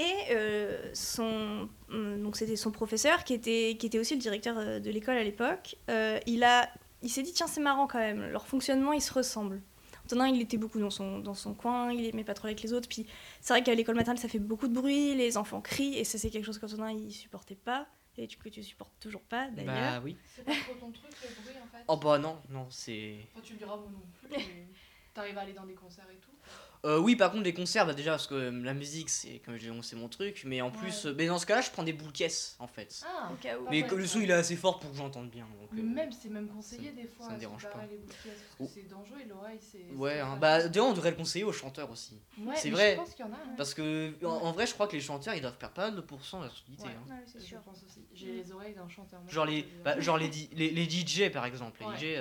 Et 0.00 0.12
euh, 0.32 0.90
son, 0.92 1.68
donc 1.88 2.36
c'était 2.36 2.56
son 2.56 2.72
professeur 2.72 3.22
qui 3.22 3.32
était, 3.32 3.76
qui 3.78 3.86
était 3.86 4.00
aussi 4.00 4.14
le 4.14 4.20
directeur 4.20 4.56
de 4.56 4.90
l'école 4.90 5.16
à 5.16 5.22
l'époque. 5.22 5.76
euh, 5.88 6.18
il 6.26 6.42
a, 6.42 6.68
il 7.02 7.08
s'est 7.10 7.22
dit 7.22 7.32
tiens 7.32 7.46
c'est 7.46 7.60
marrant 7.60 7.86
quand 7.86 8.00
même, 8.00 8.26
leur 8.32 8.46
fonctionnement 8.48 8.92
ils 8.92 9.00
se 9.00 9.12
ressemblent. 9.12 9.60
Antonin 10.06 10.28
il 10.28 10.40
était 10.42 10.56
beaucoup 10.58 10.78
dans 10.78 10.90
son, 10.90 11.18
dans 11.18 11.34
son 11.34 11.54
coin, 11.54 11.92
il 11.92 12.04
aimait 12.06 12.24
pas 12.24 12.34
trop 12.34 12.46
avec 12.46 12.60
les 12.62 12.72
autres. 12.72 12.88
Puis 12.88 13.06
c'est 13.40 13.52
vrai 13.54 13.62
qu'à 13.62 13.74
l'école 13.74 13.94
maternelle 13.96 14.20
ça 14.20 14.28
fait 14.28 14.38
beaucoup 14.38 14.68
de 14.68 14.74
bruit, 14.74 15.14
les 15.14 15.36
enfants 15.36 15.60
crient 15.60 15.98
et 15.98 16.04
ça 16.04 16.18
c'est 16.18 16.30
quelque 16.30 16.44
chose 16.44 16.58
qu'Antonin 16.58 16.92
il 16.92 17.10
supportait 17.12 17.54
pas 17.54 17.86
et 18.16 18.26
tu- 18.28 18.38
que 18.38 18.48
tu 18.48 18.62
supportes 18.62 18.92
toujours 19.00 19.22
pas 19.22 19.50
d'ailleurs. 19.50 19.94
Bah 19.94 20.00
oui. 20.04 20.16
C'est 20.36 20.44
pas 20.44 20.52
trop 20.52 20.74
ton 20.74 20.90
truc, 20.92 21.10
le 21.22 21.42
bruit, 21.42 21.54
en 21.62 21.66
fait? 21.66 21.84
Oh 21.88 21.96
bah 21.96 22.18
non, 22.18 22.36
non, 22.50 22.66
c'est. 22.70 23.18
Enfin, 23.32 23.40
tu 23.42 23.52
le 23.54 23.58
diras 23.58 23.76
moi 23.76 23.88
non 23.90 24.04
plus, 24.12 24.28
t'arrives 25.14 25.38
à 25.38 25.40
aller 25.40 25.52
dans 25.52 25.66
des 25.66 25.74
concerts 25.74 26.08
et 26.12 26.18
tout? 26.18 26.30
Euh, 26.84 26.98
oui, 26.98 27.16
par 27.16 27.30
contre, 27.32 27.44
les 27.44 27.54
concerts, 27.54 27.86
bah 27.86 27.94
déjà, 27.94 28.10
parce 28.10 28.26
que 28.26 28.34
euh, 28.34 28.50
la 28.62 28.74
musique, 28.74 29.08
c'est 29.08 29.38
comme 29.38 29.56
je 29.56 29.70
l'ai 29.70 29.82
c'est 29.82 29.96
mon 29.96 30.08
truc, 30.08 30.42
mais 30.44 30.60
en 30.60 30.70
plus, 30.70 31.06
euh, 31.06 31.14
mais 31.16 31.26
dans 31.26 31.38
ce 31.38 31.46
cas-là, 31.46 31.62
je 31.62 31.70
prends 31.70 31.82
des 31.82 31.94
boules 31.94 32.12
caisses, 32.12 32.56
en 32.58 32.66
fait. 32.66 33.02
Ah, 33.06 33.30
Au 33.32 33.36
cas 33.36 33.58
où. 33.58 33.66
mais 33.70 33.82
ouais, 33.82 33.88
que 33.88 33.94
le 33.94 34.06
son, 34.06 34.20
il 34.20 34.30
est 34.30 34.34
assez 34.34 34.54
fort 34.54 34.78
pour 34.80 34.90
que 34.90 34.96
j'entende 34.98 35.30
bien. 35.30 35.46
Donc, 35.60 35.70
Mais 35.72 35.80
euh, 35.80 35.84
même, 35.84 36.12
c'est 36.12 36.28
même 36.28 36.46
conseillé 36.48 36.90
ça- 36.90 36.96
des 37.02 37.08
fois. 37.08 37.26
ça 37.26 37.32
me 37.32 37.38
dérange 37.38 37.62
pas. 37.62 37.80
les 37.90 37.96
boules 37.96 38.06
Oh. 38.60 38.64
parce 38.64 38.70
que 38.74 38.80
c'est 38.82 38.88
dangereux 38.88 39.18
et 39.22 39.24
l'oreille, 39.28 39.58
c'est. 39.60 39.94
Ouais, 39.96 40.12
c'est 40.16 40.20
hein, 40.20 40.36
bah 40.38 40.68
d'ailleurs, 40.68 40.88
on 40.88 40.92
devrait 40.92 41.10
le 41.12 41.16
conseiller 41.16 41.44
aux 41.44 41.52
chanteurs 41.52 41.90
aussi. 41.90 42.20
Ouais, 42.38 42.54
c'est 42.56 42.70
vrai. 42.70 42.92
Je 42.92 42.96
pense 42.96 43.14
qu'il 43.14 43.24
y 43.24 43.28
en 43.28 43.32
a. 43.32 43.36
hein. 43.36 43.54
Parce 43.56 43.72
que, 43.72 44.12
en, 44.24 44.28
en 44.28 44.52
vrai, 44.52 44.66
je 44.66 44.74
crois 44.74 44.86
que 44.86 44.94
les 44.96 45.00
chanteurs, 45.00 45.34
ils 45.34 45.40
doivent 45.40 45.56
perdre 45.56 45.74
pas 45.74 45.86
mal 45.86 45.96
de 45.96 46.00
pourcents 46.02 46.40
de 46.40 46.44
leur 46.44 46.54
solidité. 46.54 46.84
Ouais. 46.88 46.94
hein. 46.94 47.10
Ouais, 47.10 47.24
c'est 47.26 47.40
Je 47.40 47.44
sûr. 47.46 47.60
pense 47.62 47.82
aussi. 47.82 48.00
J'ai 48.12 48.32
les 48.32 48.52
oreilles 48.52 48.74
d'un 48.74 48.88
chanteur. 48.90 49.20
Genre, 49.26 49.46
je 49.46 49.50
les, 49.50 49.62
bah, 49.82 49.98
genre 50.00 50.18
les, 50.18 50.30
les, 50.52 50.70
les 50.70 50.84
DJ, 50.88 51.30
par 51.32 51.46
exemple. 51.46 51.82
Les. 51.98 52.14
DJ, 52.14 52.18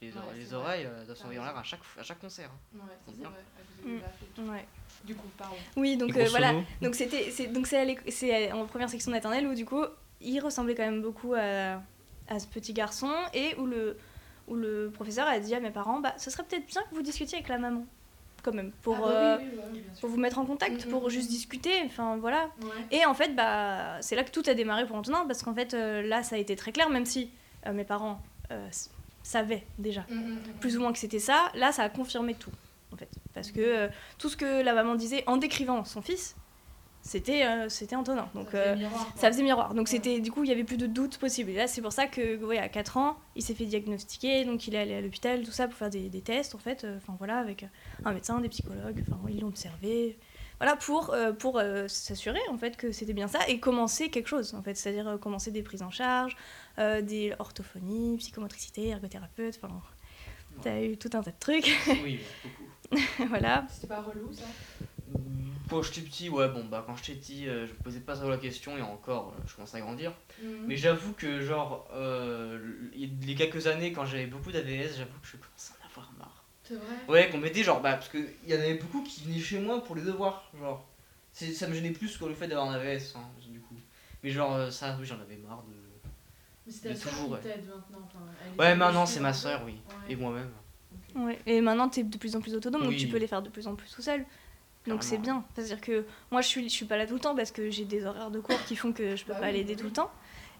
les, 0.00 0.08
Ouais, 0.12 0.54
oreilles 0.54 0.84
vrai. 0.84 0.92
euh, 0.92 1.04
doivent 1.04 1.16
s'envoyer 1.16 1.38
en 1.40 1.44
l'air 1.44 1.56
à 1.56 1.62
chaque, 1.62 1.80
à 1.98 2.02
chaque 2.02 2.20
concert. 2.20 2.50
hein. 2.50 2.78
Ouais, 2.78 3.14
c'est 3.14 3.22
vrai. 3.22 3.98
Mm. 4.38 4.50
Ouais. 4.50 4.66
Du 5.04 5.14
coup, 5.14 5.26
pardon. 5.38 5.56
Oui, 5.76 5.96
donc 5.96 6.16
euh, 6.16 6.26
voilà. 6.30 6.52
Donc 6.82 6.94
c'était, 6.94 7.30
c'est, 7.30 7.46
donc 7.46 7.66
c'est, 7.66 7.78
à 7.78 7.84
l'éc- 7.84 8.10
c'est 8.10 8.52
en 8.52 8.66
première 8.66 8.88
section 8.90 9.10
maternelle 9.10 9.46
où 9.46 9.54
du 9.54 9.64
coup 9.64 9.82
il 10.20 10.40
ressemblait 10.40 10.74
quand 10.74 10.84
même 10.84 11.00
beaucoup 11.02 11.34
à, 11.34 11.80
à 12.28 12.38
ce 12.38 12.46
petit 12.46 12.72
garçon 12.74 13.10
et 13.32 13.54
où 13.56 13.64
le, 13.66 13.96
où 14.48 14.54
le 14.54 14.90
professeur 14.92 15.26
a 15.26 15.38
dit 15.38 15.54
à 15.54 15.60
mes 15.60 15.70
parents, 15.70 16.00
bah 16.00 16.14
ce 16.18 16.30
serait 16.30 16.42
peut-être 16.44 16.66
bien 16.66 16.82
que 16.82 16.94
vous 16.94 17.00
discutiez 17.02 17.38
avec 17.38 17.48
la 17.48 17.56
maman, 17.58 17.86
quand 18.42 18.52
même, 18.52 18.72
pour, 18.82 18.96
Ah 18.96 19.00
bah 19.00 19.08
euh, 19.08 19.36
oui, 19.38 19.44
oui, 19.44 19.50
oui, 19.54 19.62
oui, 19.72 19.80
bien 19.80 19.94
sûr. 19.94 20.00
pour 20.00 20.10
vous 20.10 20.18
mettre 20.20 20.38
en 20.38 20.44
contact, 20.44 20.84
Mm, 20.86 20.90
pour 20.90 21.06
mm, 21.06 21.10
juste 21.10 21.30
discuter, 21.30 21.72
enfin 21.86 22.18
voilà. 22.18 22.50
Ouais. 22.60 22.68
Et 22.98 23.06
en 23.06 23.14
fait, 23.14 23.34
bah 23.34 23.98
c'est 24.02 24.16
là 24.16 24.24
que 24.24 24.30
tout 24.30 24.42
a 24.46 24.52
démarré 24.54 24.86
pour 24.86 24.96
Antonin 24.96 25.24
parce 25.26 25.42
qu'en 25.42 25.54
fait 25.54 25.72
euh, 25.72 26.02
là 26.02 26.22
ça 26.22 26.36
a 26.36 26.38
été 26.38 26.56
très 26.56 26.72
clair, 26.72 26.90
même 26.90 27.06
si 27.06 27.30
euh, 27.66 27.72
mes 27.72 27.84
parents 27.84 28.20
s- 29.22 29.28
savaient 29.30 29.66
déjà 29.78 30.04
Mm, 30.10 30.14
mm, 30.14 30.18
mm. 30.34 30.38
plus 30.60 30.76
ou 30.76 30.80
moins 30.80 30.92
que 30.92 30.98
c'était 30.98 31.18
ça, 31.18 31.50
là 31.54 31.72
ça 31.72 31.82
a 31.84 31.88
confirmé 31.88 32.34
tout 32.34 32.50
en 32.92 32.96
fait. 32.96 33.08
Parce 33.34 33.50
que 33.52 33.60
euh, 33.60 33.88
tout 34.18 34.28
ce 34.28 34.36
que 34.36 34.62
la 34.62 34.72
maman 34.74 34.94
disait 34.94 35.22
en 35.26 35.36
décrivant 35.36 35.84
son 35.84 36.02
fils, 36.02 36.36
c'était 37.02 37.46
euh, 37.46 37.68
c'était 37.70 37.96
Antonin. 37.96 38.28
Donc 38.34 38.50
Ça 38.50 38.58
euh, 38.58 38.76
miroir, 38.76 39.12
ça 39.16 39.30
faisait 39.30 39.42
miroir. 39.42 39.68
Donc 39.74 39.86
Ouais. 39.86 39.92
c'était 39.92 40.20
du 40.20 40.30
coup 40.30 40.44
il 40.44 40.50
y 40.50 40.52
avait 40.52 40.64
plus 40.64 40.76
de 40.76 40.86
doute 40.86 41.16
possible. 41.18 41.50
Et 41.50 41.54
là 41.54 41.66
c'est 41.66 41.80
pour 41.80 41.92
ça 41.92 42.06
que 42.06 42.42
ouais, 42.44 42.58
à 42.58 42.68
4 42.68 42.96
ans, 42.98 43.16
il 43.36 43.42
s'est 43.42 43.54
fait 43.54 43.64
diagnostiquer, 43.64 44.44
donc 44.44 44.66
il 44.66 44.74
est 44.74 44.78
allé 44.78 44.94
à 44.94 45.00
l'hôpital, 45.00 45.42
tout 45.42 45.50
ça 45.52 45.66
pour 45.68 45.76
faire 45.78 45.88
des, 45.90 46.08
des 46.10 46.20
tests 46.20 46.54
en 46.54 46.58
fait, 46.58 46.84
euh, 46.84 46.98
enfin 46.98 47.14
voilà 47.18 47.38
avec 47.38 47.64
un 48.04 48.12
médecin, 48.12 48.38
des 48.40 48.48
psychologues, 48.50 49.02
enfin 49.08 49.18
ils 49.30 49.40
l'ont 49.40 49.48
observé. 49.48 50.18
Voilà, 50.60 50.76
pour, 50.76 51.14
euh, 51.14 51.32
pour 51.32 51.58
euh, 51.58 51.88
s'assurer 51.88 52.40
en 52.50 52.58
fait 52.58 52.76
que 52.76 52.92
c'était 52.92 53.14
bien 53.14 53.28
ça 53.28 53.40
et 53.48 53.58
commencer 53.60 54.10
quelque 54.10 54.28
chose 54.28 54.54
en 54.54 54.62
fait, 54.62 54.74
c'est-à-dire 54.74 55.08
euh, 55.08 55.16
commencer 55.18 55.50
des 55.50 55.62
prises 55.62 55.82
en 55.82 55.90
charge, 55.90 56.36
euh, 56.78 57.00
des 57.00 57.34
orthophonies, 57.38 58.18
psychomotricité, 58.18 58.88
ergothérapeute, 58.88 59.58
enfin, 59.62 59.80
t'as 60.62 60.82
eu 60.82 60.96
tout 60.98 61.10
un 61.14 61.22
tas 61.22 61.30
de 61.30 61.38
trucs, 61.40 61.78
Oui, 62.02 62.20
beaucoup. 62.44 63.28
voilà. 63.28 63.66
C'était 63.70 63.86
pas 63.86 64.02
relou 64.02 64.32
ça? 64.32 64.44
Quand 65.68 65.82
j'étais 65.82 66.00
petit, 66.02 66.28
ouais, 66.28 66.48
bon, 66.48 66.64
bah 66.64 66.84
quand 66.86 66.96
j'étais 66.96 67.18
petit, 67.18 67.48
euh, 67.48 67.66
je 67.66 67.72
me 67.72 67.78
posais 67.78 68.00
pas 68.00 68.16
trop 68.16 68.28
la 68.28 68.38
question 68.38 68.76
et 68.76 68.82
encore, 68.82 69.28
euh, 69.36 69.42
je 69.46 69.54
commence 69.54 69.74
à 69.74 69.80
grandir. 69.80 70.12
Mhm. 70.42 70.64
Mais 70.66 70.76
j'avoue 70.76 71.12
que, 71.12 71.40
genre, 71.40 71.88
euh, 71.94 72.58
les 72.92 73.34
quelques 73.34 73.66
années, 73.68 73.92
quand 73.92 74.04
j'avais 74.04 74.26
beaucoup 74.26 74.52
d'AVS, 74.52 74.96
j'avoue 74.98 75.18
que 75.22 75.28
je 75.28 75.36
commençais 75.36 75.72
à 75.80 75.86
en 75.86 75.88
avoir 75.88 76.12
marre. 76.18 76.44
C'est 76.70 76.76
vrai 76.76 76.94
Ouais, 77.08 77.30
qu'on 77.30 77.38
m'aidait, 77.38 77.64
genre, 77.64 77.80
bah, 77.80 77.94
parce 77.94 78.08
qu'il 78.08 78.26
y 78.46 78.54
en 78.54 78.58
avait 78.60 78.74
beaucoup 78.74 79.02
qui 79.02 79.22
venaient 79.24 79.40
chez 79.40 79.58
moi 79.58 79.82
pour 79.82 79.96
les 79.96 80.02
devoirs, 80.02 80.48
genre. 80.58 80.86
C'est- 81.32 81.52
Ça 81.52 81.66
me 81.68 81.74
gênait 81.74 81.90
plus 81.90 82.16
que 82.16 82.24
le 82.24 82.34
fait 82.34 82.46
d'avoir 82.48 82.70
un 82.70 82.74
AVS, 82.74 83.14
hein, 83.16 83.20
du 83.48 83.58
coup. 83.60 83.74
Mais 84.22 84.30
genre, 84.30 84.54
euh, 84.54 84.70
ça, 84.70 84.96
oui, 85.00 85.06
j'en 85.06 85.20
avais 85.20 85.36
marre 85.36 85.64
de. 85.64 85.74
Mais 86.84 86.94
ta 86.94 86.94
sœur 86.96 87.12
toujours, 87.12 87.26
qui 87.26 87.32
ouais. 87.32 87.40
t'aide 87.40 87.64
maintenant. 87.66 88.08
Ouais, 88.58 88.74
maintenant, 88.76 89.06
c'est 89.06 89.20
ma 89.20 89.32
soeur, 89.32 89.62
oui. 89.66 89.74
Et 90.08 90.14
moi-même. 90.16 90.50
Ouais. 91.16 91.38
Et 91.46 91.60
maintenant, 91.60 91.88
tu 91.88 92.00
es 92.00 92.02
de 92.04 92.18
plus 92.18 92.36
en 92.36 92.40
plus 92.40 92.54
autonome, 92.54 92.82
donc 92.84 92.96
tu 92.96 93.08
peux 93.08 93.18
les 93.18 93.26
faire 93.26 93.42
de 93.42 93.48
plus 93.48 93.66
en 93.66 93.74
plus 93.74 93.90
tout 93.90 94.02
seul. 94.02 94.24
Donc 94.86 95.02
c'est 95.04 95.18
bien. 95.18 95.44
C'est-à-dire 95.54 95.80
que 95.80 96.06
moi, 96.30 96.40
je 96.40 96.48
suis, 96.48 96.64
je 96.68 96.72
suis 96.74 96.84
pas 96.86 96.96
là 96.96 97.06
tout 97.06 97.14
le 97.14 97.20
temps 97.20 97.34
parce 97.34 97.50
que 97.50 97.70
j'ai 97.70 97.84
des 97.84 98.06
horaires 98.06 98.30
de 98.30 98.40
cours 98.40 98.62
qui 98.66 98.76
font 98.76 98.92
que 98.92 99.14
je 99.16 99.24
peux 99.24 99.32
Bah 99.32 99.40
pas 99.40 99.46
oui, 99.48 99.52
l'aider 99.54 99.74
bah 99.74 99.80
tout 99.80 99.86
le 99.88 99.92
temps. 99.92 100.10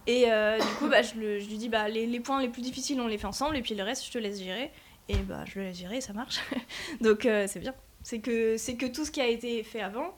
Et 0.07 0.31
euh, 0.31 0.59
du 0.59 0.67
coup, 0.79 0.89
bah, 0.89 1.03
je, 1.03 1.15
le- 1.15 1.39
je 1.41 1.47
lui 1.49 1.57
dis 1.57 1.69
bah, 1.69 1.89
les, 1.89 2.07
les 2.07 2.21
points 2.21 2.41
les 2.43 2.49
plus 2.49 2.63
difficiles, 2.63 3.01
on 3.01 3.07
les 3.07 3.19
fait 3.19 3.27
ensemble, 3.27 3.57
et 3.57 3.63
puis 3.63 3.75
le 3.75 3.83
reste, 3.83 4.05
je 4.07 4.11
te 4.11 4.19
laisse 4.19 4.41
gérer. 4.43 4.71
Et 5.11 5.23
bah, 5.23 5.45
je 5.47 5.59
le 5.61 5.73
gérer, 5.73 6.01
ça 6.01 6.13
marche. 6.13 6.41
donc 7.01 7.27
euh, 7.27 7.47
c'est 7.49 7.61
bien. 7.61 7.75
C'est 8.03 8.21
que, 8.21 8.57
c'est 8.57 8.77
que 8.77 8.87
tout 8.87 9.05
ce 9.05 9.11
qui 9.11 9.21
a 9.21 9.27
été 9.27 9.63
fait 9.63 9.81
avant, 9.83 10.15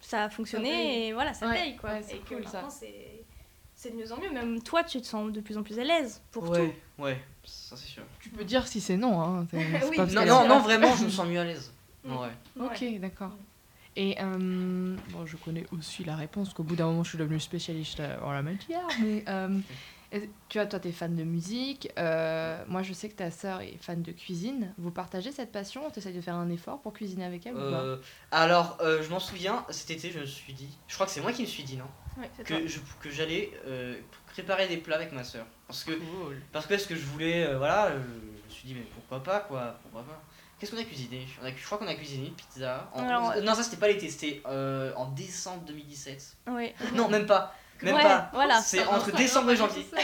ça 0.00 0.24
a 0.24 0.28
fonctionné, 0.30 1.08
et 1.08 1.12
voilà, 1.12 1.34
ça 1.34 1.48
Ouais, 1.48 1.54
paye. 1.54 1.76
Quoi. 1.76 1.90
ouais, 1.94 2.02
c'est 2.06 2.16
et 2.16 2.20
que 2.20 2.34
cool, 2.34 2.44
ça. 2.46 2.52
maintenant, 2.62 2.70
c'est 2.70 2.94
c'est 3.74 3.90
de 3.90 3.96
mieux 3.96 4.12
en 4.12 4.20
mieux. 4.20 4.30
Même 4.30 4.62
toi, 4.62 4.82
tu 4.84 5.00
te 5.00 5.06
sens 5.06 5.32
de 5.32 5.40
plus 5.40 5.56
en 5.56 5.62
plus 5.62 5.78
à 5.78 5.84
l'aise 5.84 6.20
pour 6.32 6.48
ouais, 6.50 6.74
ouais, 6.98 7.20
ça 7.44 7.76
c'est 7.76 7.86
sûr. 7.86 8.02
Tu 8.20 8.28
peux 8.28 8.44
dire 8.44 8.66
si 8.68 8.80
c'est 8.80 8.96
non. 8.96 9.20
Hein. 9.20 9.46
c'est- 9.50 9.58
c'est 9.80 9.88
Oui. 9.88 9.96
pas 9.96 10.02
parce 10.04 10.14
Non, 10.14 10.46
non, 10.48 10.58
vraiment, 10.60 10.94
je 10.96 11.04
me 11.04 11.10
sens 11.10 11.26
mieux 11.26 11.40
à 11.40 11.44
l'aise. 11.44 11.72
Ouais. 12.04 12.28
tout. 12.56 12.64
Ok, 12.64 12.78
Ouais. 12.82 12.98
d'accord. 12.98 13.32
Et 13.96 14.16
euh, 14.20 14.96
bon, 15.10 15.26
je 15.26 15.36
connais 15.36 15.64
aussi 15.72 16.04
la 16.04 16.14
réponse, 16.14 16.52
qu'au 16.54 16.62
bout 16.62 16.76
d'un 16.76 16.86
moment, 16.86 17.02
je 17.02 17.08
suis 17.10 17.18
devenue 17.18 17.40
spécialiste 17.40 17.98
euh, 18.00 18.16
en 18.22 18.30
la 18.32 18.42
matière. 18.42 18.86
Mais 19.02 19.24
euh, 19.28 19.58
tu 20.48 20.58
vois, 20.58 20.66
toi, 20.66 20.80
tu 20.80 20.88
es 20.88 20.92
fan 20.92 21.14
de 21.14 21.22
musique. 21.24 21.90
euh, 21.98 22.64
moi, 22.68 22.82
je 22.82 22.92
sais 22.92 23.08
que 23.08 23.14
ta 23.16 23.30
sœur 23.30 23.60
est 23.60 23.76
fan 23.80 24.02
de 24.02 24.12
cuisine. 24.12 24.72
Vous 24.78 24.90
partagez 24.90 25.32
cette 25.32 25.52
passion? 25.52 25.90
Tu 25.90 25.98
essayes 25.98 26.14
de 26.14 26.20
faire 26.20 26.34
un 26.36 26.48
effort 26.50 26.80
pour 26.80 26.92
cuisiner 26.92 27.24
avec 27.24 27.46
elle 27.46 27.54
ou 27.54 27.58
pas? 27.58 27.80
Euh, 27.82 27.96
alors, 28.30 28.78
euh, 28.80 29.02
je 29.02 29.10
m'en 29.10 29.20
souviens, 29.20 29.64
cet 29.70 29.90
été, 29.90 30.10
je 30.10 30.20
me 30.20 30.26
suis 30.26 30.52
dit, 30.54 30.68
je 30.88 30.94
crois 30.94 31.06
que 31.06 31.12
c'est 31.12 31.20
moi 31.20 31.32
qui 31.32 31.42
me 31.42 31.46
suis 31.46 31.62
dit, 31.64 31.76
non? 31.76 31.84
Ouais. 32.18 32.30
Que 32.44 32.66
je- 32.66 32.80
que 33.00 33.10
j'allais 33.10 33.52
préparer 34.32 34.66
des 34.68 34.78
plats 34.78 34.96
avec 34.96 35.12
ma 35.12 35.24
soeur. 35.24 35.46
Parce 35.66 35.84
que, 35.84 35.92
Cool. 35.92 36.40
parce 36.52 36.66
que 36.66 36.78
ce 36.78 36.86
que 36.86 36.94
je 36.96 37.04
voulais, 37.04 37.54
voilà, 37.56 37.92
je 37.92 37.98
me 37.98 38.48
suis 38.50 38.66
dit, 38.68 38.74
mais 38.74 38.86
pourquoi 38.94 39.22
pas, 39.22 39.40
quoi, 39.40 39.78
pourquoi 39.82 40.02
pas? 40.02 40.22
Qu'est-ce 40.58 40.72
qu'on 40.72 40.80
a 40.80 40.84
cuisiné? 40.84 41.24
On 41.40 41.46
a, 41.46 41.50
Je 41.54 41.64
crois 41.64 41.78
qu'on 41.78 41.86
a 41.86 41.94
cuisiné 41.94 42.26
une 42.28 42.34
pizza. 42.34 42.90
en- 42.94 43.02
Alors, 43.06 43.34
non, 43.42 43.54
ça 43.54 43.62
c'était 43.62 43.76
pas 43.76 43.86
l'été, 43.88 44.08
c'était 44.10 44.42
en 44.46 45.06
décembre 45.12 45.62
2017. 45.66 46.36
Ouais. 46.48 46.74
Non, 46.94 47.08
même 47.08 47.26
pas. 47.26 47.54
Même 47.82 47.94
Ouais, 47.94 48.02
pas. 48.02 48.30
voilà. 48.32 48.60
C'est 48.60 48.84
entre 48.86 49.12
décembre 49.12 49.50
et 49.50 49.56
janvier. 49.56 49.86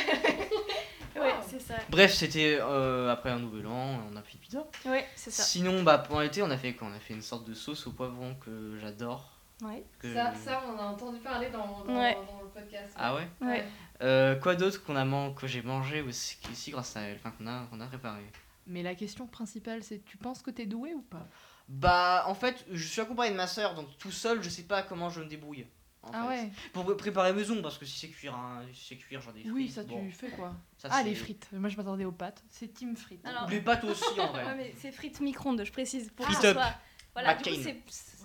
Ouais, 1.16 1.32
c'est 1.46 1.60
ça. 1.60 1.74
Bref, 1.90 2.12
c'était 2.12 2.58
euh, 2.60 3.10
après 3.10 3.30
un 3.30 3.38
nouvel 3.38 3.66
an, 3.68 4.00
on 4.12 4.16
a 4.16 4.22
fait 4.22 4.36
pizza. 4.36 4.66
Ouais, 4.84 5.06
c'est 5.14 5.30
ça. 5.30 5.44
Sinon, 5.44 5.82
bah, 5.84 5.98
pendant 5.98 6.20
l'été, 6.20 6.42
on 6.42 6.50
a 6.50 6.58
fait 6.58 6.74
quoi? 6.74 6.88
On 6.90 6.94
a 6.94 6.98
fait 6.98 7.14
une 7.14 7.22
sorte 7.22 7.46
de 7.48 7.54
sauce 7.54 7.86
au 7.86 7.92
poivron 7.92 8.34
que 8.34 8.76
j'adore. 8.80 9.30
Ouais. 9.62 9.84
que- 10.00 10.08
on 10.08 10.74
en 10.74 10.78
a 10.78 10.82
entendu 10.82 11.20
parler 11.20 11.48
dans, 11.50 11.84
Ouais. 11.86 12.18
le 12.42 12.48
podcast. 12.48 12.92
Ah 12.96 13.14
ouais? 13.14 13.28
Ouais. 13.40 13.64
Euh, 14.02 14.34
Quoi 14.34 14.56
d'autre 14.56 14.82
qu'on 14.84 14.96
a 14.96 15.04
man- 15.04 15.32
que 15.34 15.46
j'ai 15.46 15.62
mangé 15.62 16.02
aussi, 16.02 16.36
aussi 16.50 16.72
grâce 16.72 16.96
à 16.96 17.02
elle, 17.02 17.16
enfin 17.16 17.30
qu'on 17.38 17.46
a, 17.46 17.64
qu'on 17.70 17.80
a 17.80 17.86
préparé? 17.86 18.20
Mais 18.66 18.82
la 18.82 18.96
question 18.96 19.28
principale, 19.28 19.84
c'est 19.84 20.04
tu 20.04 20.16
penses 20.16 20.42
que 20.42 20.50
t'es 20.50 20.66
doué 20.66 20.92
ou 20.94 21.02
pas? 21.02 21.24
Bah, 21.68 22.24
en 22.26 22.34
fait, 22.34 22.66
je 22.72 22.86
suis 22.86 23.00
accompagné 23.00 23.30
de 23.30 23.36
ma 23.36 23.46
soeur, 23.46 23.74
donc 23.76 23.86
tout 23.98 24.10
seul, 24.10 24.42
je 24.42 24.48
sais 24.48 24.64
pas 24.64 24.82
comment 24.82 25.08
je 25.10 25.20
me 25.20 25.26
débrouille. 25.26 25.66
En 26.06 26.10
Ah 26.12 26.22
fait. 26.28 26.28
ouais 26.44 26.50
Pour 26.72 26.96
préparer 26.96 27.32
maison, 27.32 27.60
parce 27.62 27.78
que 27.78 27.84
si 27.84 27.98
c'est 27.98 28.08
cuire, 28.08 28.34
un, 28.34 28.62
si 28.72 28.84
c'est 28.88 28.96
cuire 28.96 29.20
genre 29.20 29.32
des 29.32 29.40
frites. 29.40 29.52
Oui, 29.52 29.68
ça 29.68 29.84
tu 29.84 29.90
bon, 29.90 30.10
fais 30.10 30.30
quoi 30.30 30.54
ça, 30.78 30.88
Ah, 30.90 31.02
les 31.02 31.14
frites. 31.14 31.48
Moi, 31.52 31.68
je 31.68 31.76
m'attendais 31.76 32.04
aux 32.04 32.12
pâtes. 32.12 32.42
C'est 32.50 32.68
team 32.72 32.96
frites. 32.96 33.26
Alors- 33.26 33.46
Ou 33.46 33.50
les 33.50 33.60
pâtes 33.60 33.84
aussi 33.84 34.20
en 34.20 34.28
vrai. 34.28 34.44
Ouais, 34.46 34.54
mais 34.56 34.74
c'est 34.76 34.92
frites 34.92 35.20
micro-ondes, 35.20 35.64
je 35.64 35.72
précise. 35.72 36.10
Pour 36.14 36.26
Heat 36.28 36.36
que 36.36 36.42
ce 36.42 36.46
up. 36.48 36.56
soit- 36.56 36.74
Voilà, 37.14 37.34
du 37.34 37.42
coup, 37.44 37.50
McCain. 37.50 37.62
c'est- 37.62 37.82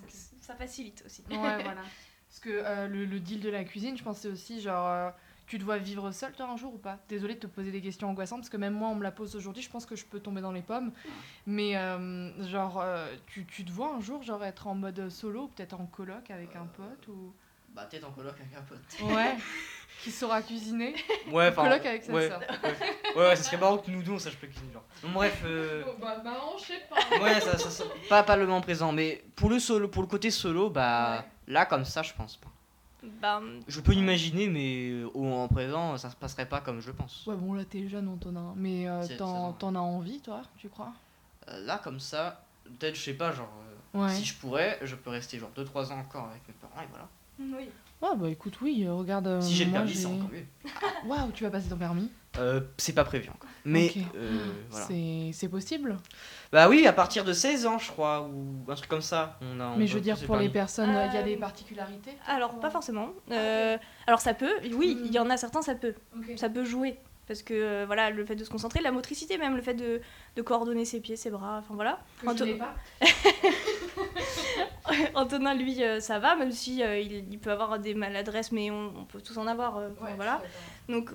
c'est- 0.08 0.42
ça 0.42 0.54
facilite 0.56 1.02
aussi. 1.06 1.22
Ouais, 1.30 1.36
voilà. 1.64 1.82
Parce 2.28 2.40
que 2.40 2.50
euh, 2.50 2.86
le, 2.86 3.04
le 3.06 3.20
deal 3.20 3.40
de 3.40 3.50
la 3.50 3.64
cuisine, 3.64 3.96
je 3.96 4.02
pensais 4.04 4.28
aussi, 4.28 4.60
genre, 4.60 4.86
euh, 4.88 5.10
tu 5.46 5.58
dois 5.58 5.78
vivre 5.78 6.12
seul, 6.12 6.32
toi, 6.32 6.46
un 6.48 6.56
jour 6.56 6.74
ou 6.74 6.78
pas? 6.78 7.00
Désolée 7.08 7.34
de 7.34 7.40
te 7.40 7.46
poser 7.48 7.72
des 7.72 7.80
questions 7.80 8.08
angoissantes, 8.08 8.38
parce 8.40 8.50
que 8.50 8.56
même 8.56 8.72
moi, 8.74 8.88
on 8.88 8.94
me 8.94 9.02
la 9.02 9.10
pose 9.10 9.34
aujourd'hui, 9.34 9.64
je 9.64 9.68
pense 9.70 9.84
que 9.84 9.96
je 9.96 10.04
peux 10.04 10.20
tomber 10.20 10.40
dans 10.40 10.52
les 10.52 10.62
pommes. 10.62 10.92
Mais, 11.46 11.76
euh, 11.76 12.46
genre, 12.48 12.80
euh, 12.80 13.12
tu, 13.26 13.44
tu 13.46 13.64
te 13.64 13.72
vois 13.72 13.92
un 13.94 14.00
jour, 14.00 14.22
genre, 14.22 14.44
être 14.44 14.68
en 14.68 14.76
mode 14.76 15.08
solo, 15.08 15.44
ou 15.44 15.48
peut-être 15.48 15.80
en 15.80 15.86
coloc 15.86 16.30
avec 16.30 16.54
un 16.54 16.66
pote, 16.66 17.08
ou... 17.08 17.34
Bah, 17.74 17.86
peut-être 17.90 18.04
en 18.06 18.10
coloc 18.10 18.34
avec 18.34 18.54
un 18.56 18.62
pote. 18.62 19.10
Ouais. 19.14 19.36
qui 20.02 20.10
saura 20.10 20.42
cuisiner. 20.42 20.94
Ouais, 21.30 21.48
enfin. 21.48 21.64
Coloc 21.64 21.84
avec 21.86 22.04
sa 22.04 22.12
ouais, 22.12 22.28
sœur. 22.28 22.40
Ouais, 22.40 23.16
ouais, 23.16 23.28
ouais, 23.28 23.36
ça 23.36 23.42
serait 23.42 23.58
marrant 23.58 23.78
que 23.78 23.90
nous 23.90 24.02
deux 24.02 24.12
on 24.12 24.18
sache 24.18 24.36
pas 24.36 24.46
cuisiner. 24.46 24.72
Genre. 24.72 24.82
Bon, 25.02 25.10
bref. 25.12 25.40
euh, 25.44 25.84
bah, 26.00 26.20
marrant, 26.24 26.56
je 26.58 26.64
sais 26.64 26.82
pas. 26.88 27.18
Ouais, 27.22 27.40
ça, 27.40 27.58
ça, 27.58 27.70
ça- 27.70 27.84
pas, 28.08 28.22
pas 28.22 28.36
le 28.36 28.46
moment 28.46 28.60
présent, 28.60 28.92
mais 28.92 29.22
pour 29.36 29.50
le, 29.50 29.58
solo, 29.58 29.88
pour 29.88 30.02
le 30.02 30.08
côté 30.08 30.30
solo, 30.30 30.70
bah 30.70 31.24
là 31.46 31.66
comme 31.66 31.84
ça, 31.84 32.02
je 32.02 32.12
pense 32.14 32.36
pas. 32.36 32.48
Bah, 33.02 33.40
Je 33.66 33.80
peux 33.80 33.94
imaginer, 33.94 34.48
mais 34.48 34.90
euh, 34.90 35.08
au 35.14 35.26
en 35.32 35.48
présent, 35.48 35.96
ça 35.96 36.10
se 36.10 36.16
passerait 36.16 36.46
pas 36.46 36.60
comme 36.60 36.80
je 36.80 36.90
pense. 36.90 37.26
Ouais, 37.26 37.34
bon, 37.36 37.54
là, 37.54 37.64
t'es 37.64 37.88
jeune, 37.88 38.08
Antonin. 38.08 38.52
Mais 38.56 38.88
euh, 38.88 39.02
t'en 39.16 39.74
as 39.74 39.78
envie, 39.78 40.20
toi, 40.20 40.42
tu 40.58 40.68
crois? 40.68 40.92
Euh, 41.48 41.64
là, 41.64 41.78
comme 41.78 42.00
ça, 42.00 42.42
peut-être, 42.64 42.94
je 42.96 43.00
sais 43.02 43.14
pas, 43.14 43.32
genre, 43.32 43.50
Ouais. 43.92 44.08
si 44.14 44.24
je 44.24 44.34
pourrais, 44.36 44.78
je 44.82 44.94
peux 44.94 45.10
rester 45.10 45.38
genre 45.38 45.50
2-3 45.56 45.90
ans 45.92 45.98
encore 45.98 46.26
avec 46.30 46.46
mes 46.46 46.54
parents 46.54 46.80
et 46.80 46.86
voilà. 46.90 47.08
Oui. 47.40 47.68
Ouais, 48.02 48.16
bah 48.16 48.28
écoute, 48.30 48.54
oui, 48.62 48.84
euh, 48.86 48.94
regarde. 48.94 49.26
euh, 49.26 49.40
si 49.42 49.54
j'ai 49.54 49.64
le 49.64 49.70
moi, 49.70 49.80
permis, 49.80 49.94
c'est 49.94 50.06
encore 50.06 50.30
mieux. 50.30 50.46
Waouh, 51.06 51.32
tu 51.32 51.44
vas 51.44 51.50
passer 51.50 51.68
ton 51.68 51.76
permis? 51.76 52.10
Euh, 52.38 52.60
c'est 52.78 52.94
pas 52.94 53.04
prévu 53.04 53.28
encore. 53.28 53.50
Mais 53.64 53.90
Ok. 53.94 54.02
euh, 54.14 54.38
voilà. 54.70 54.86
C'est- 54.86 55.30
C'est 55.34 55.48
possible? 55.48 55.98
Bah 56.52 56.68
oui, 56.68 56.86
à 56.86 56.92
partir 56.94 57.24
de 57.24 57.32
16 57.34 57.66
ans, 57.66 57.78
je 57.78 57.90
crois, 57.90 58.22
ou 58.22 58.64
un 58.70 58.74
truc 58.74 58.88
comme 58.88 59.00
ça. 59.02 59.38
On 59.42 59.60
a, 59.60 59.66
on 59.66 59.76
Mais 59.76 59.86
je 59.86 59.94
veux 59.94 60.00
dire, 60.00 60.14
passer 60.14 60.26
pour 60.26 60.36
le 60.36 60.42
les 60.42 60.48
permis. 60.48 60.52
personnes, 60.64 60.90
il 60.90 61.14
y 61.14 61.16
a 61.18 61.20
Euh, 61.20 61.24
des 61.24 61.36
particularités? 61.36 62.12
Alors, 62.26 62.58
pas 62.60 62.70
forcément. 62.70 63.08
Euh, 63.32 63.76
Alors, 64.06 64.20
ça 64.20 64.32
peut, 64.32 64.52
oui, 64.74 64.98
il 65.04 65.12
y 65.12 65.18
en 65.18 65.28
a 65.28 65.36
certains, 65.36 65.60
ça 65.60 65.74
peut. 65.74 65.94
Ok. 66.16 66.32
Ça 66.36 66.48
peut 66.48 66.64
jouer. 66.64 66.98
Parce 67.30 67.44
que, 67.44 67.54
euh, 67.54 67.84
voilà, 67.86 68.10
le 68.10 68.24
fait 68.24 68.34
de 68.34 68.42
se 68.42 68.50
concentrer, 68.50 68.80
la 68.80 68.90
motricité 68.90 69.38
même, 69.38 69.54
le 69.54 69.62
fait 69.62 69.74
de, 69.74 70.00
de 70.34 70.42
coordonner 70.42 70.84
ses 70.84 70.98
pieds, 70.98 71.14
ses 71.14 71.30
bras, 71.30 71.58
enfin 71.60 71.74
voilà. 71.74 72.00
Anto- 72.26 72.44
pas. 72.58 72.74
Antonin, 75.14 75.54
lui, 75.54 75.80
euh, 75.84 76.00
ça 76.00 76.18
va, 76.18 76.34
même 76.34 76.50
si 76.50 76.82
euh, 76.82 76.98
il, 76.98 77.32
il 77.32 77.38
peut 77.38 77.52
avoir 77.52 77.78
des 77.78 77.94
maladresses, 77.94 78.50
mais 78.50 78.72
on, 78.72 78.92
on 78.98 79.04
peut 79.04 79.20
tous 79.20 79.38
en 79.38 79.46
avoir. 79.46 79.80
voilà. 80.16 80.42
Donc 80.88 81.10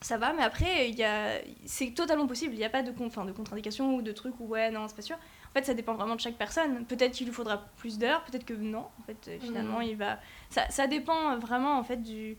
ça 0.00 0.18
va, 0.18 0.32
mais 0.32 0.42
après, 0.42 0.88
il 0.90 0.96
y 0.96 1.04
a... 1.04 1.38
c'est 1.64 1.92
totalement 1.94 2.26
possible. 2.26 2.54
Il 2.54 2.58
n'y 2.58 2.64
a 2.64 2.70
pas 2.70 2.82
de, 2.82 2.90
con- 2.90 3.06
enfin, 3.06 3.24
de 3.24 3.32
contre-indication 3.32 3.94
ou 3.94 4.02
de 4.02 4.10
truc 4.12 4.34
où 4.40 4.46
ouais, 4.48 4.70
non, 4.70 4.88
c'est 4.88 4.96
pas 4.96 5.02
sûr. 5.02 5.16
En 5.16 5.52
fait, 5.52 5.64
ça 5.64 5.74
dépend 5.74 5.94
vraiment 5.94 6.16
de 6.16 6.20
chaque 6.20 6.34
personne. 6.34 6.84
Peut-être 6.86 7.12
qu'il 7.12 7.26
lui 7.26 7.32
faudra 7.32 7.58
plus 7.76 7.98
d'heures, 7.98 8.22
peut-être 8.24 8.44
que 8.44 8.52
non. 8.54 8.86
En 9.00 9.02
fait, 9.06 9.38
finalement, 9.40 9.80
il 9.80 9.96
va. 9.96 10.18
Ça, 10.50 10.68
ça 10.70 10.86
dépend 10.88 11.38
vraiment 11.38 11.78
en 11.78 11.84
fait 11.84 12.02
du. 12.02 12.36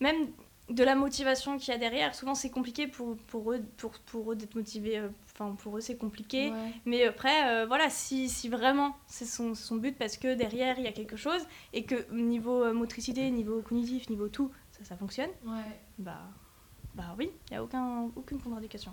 Même 0.00 0.28
de 0.68 0.84
la 0.84 0.94
motivation 0.94 1.56
qu'il 1.58 1.72
y 1.72 1.74
a 1.74 1.78
derrière. 1.78 2.14
Souvent, 2.14 2.34
c'est 2.34 2.50
compliqué 2.50 2.86
pour, 2.86 3.16
pour 3.28 3.52
eux, 3.52 3.62
pour, 3.78 3.92
pour 4.06 4.32
eux 4.32 4.36
d'être 4.36 4.54
motivés. 4.54 4.98
euh, 4.98 5.08
Enfin, 5.40 5.54
pour 5.62 5.76
eux, 5.78 5.80
c'est 5.80 5.96
compliqué. 5.96 6.50
Mais 6.84 7.04
après, 7.04 7.48
euh, 7.48 7.66
voilà, 7.66 7.88
si, 7.90 8.28
si 8.28 8.48
vraiment 8.48 8.96
c'est 9.06 9.24
son, 9.24 9.54
son 9.54 9.76
but 9.76 9.96
parce 9.96 10.16
que 10.16 10.34
derrière 10.34 10.78
il 10.80 10.84
y 10.84 10.88
a 10.88 10.92
quelque 10.92 11.16
chose 11.16 11.40
et 11.72 11.84
que 11.84 12.10
niveau 12.12 12.64
euh, 12.64 12.72
motricité, 12.72 13.30
niveau 13.30 13.62
cognitif, 13.62 14.10
niveau 14.10 14.28
tout, 14.28 14.50
ça, 14.72 14.84
ça 14.84 14.96
fonctionne, 14.96 15.30
bah, 15.98 16.18
bah 16.96 17.14
oui, 17.16 17.30
il 17.48 17.52
n'y 17.52 17.56
a 17.56 17.62
aucun, 17.62 18.10
aucune 18.16 18.40
contre-indication. 18.40 18.92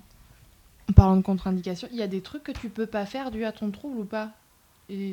En 0.88 0.93
parlant 0.93 1.18
de 1.18 1.24
contre-indication, 1.24 1.88
il 1.91 1.97
y 1.97 2.04
a 2.04 2.08
des 2.08 2.22
trucs 2.22 2.43
que 2.43 2.52
tu 2.52 2.70
peux 2.70 2.86
pas 2.86 3.08
faire 3.08 3.32
dû 3.32 3.43
à 3.43 3.52
ton 3.52 3.72
trouble 3.72 3.97
ou 4.02 4.06
pas? 4.06 4.30
Et 4.88 5.12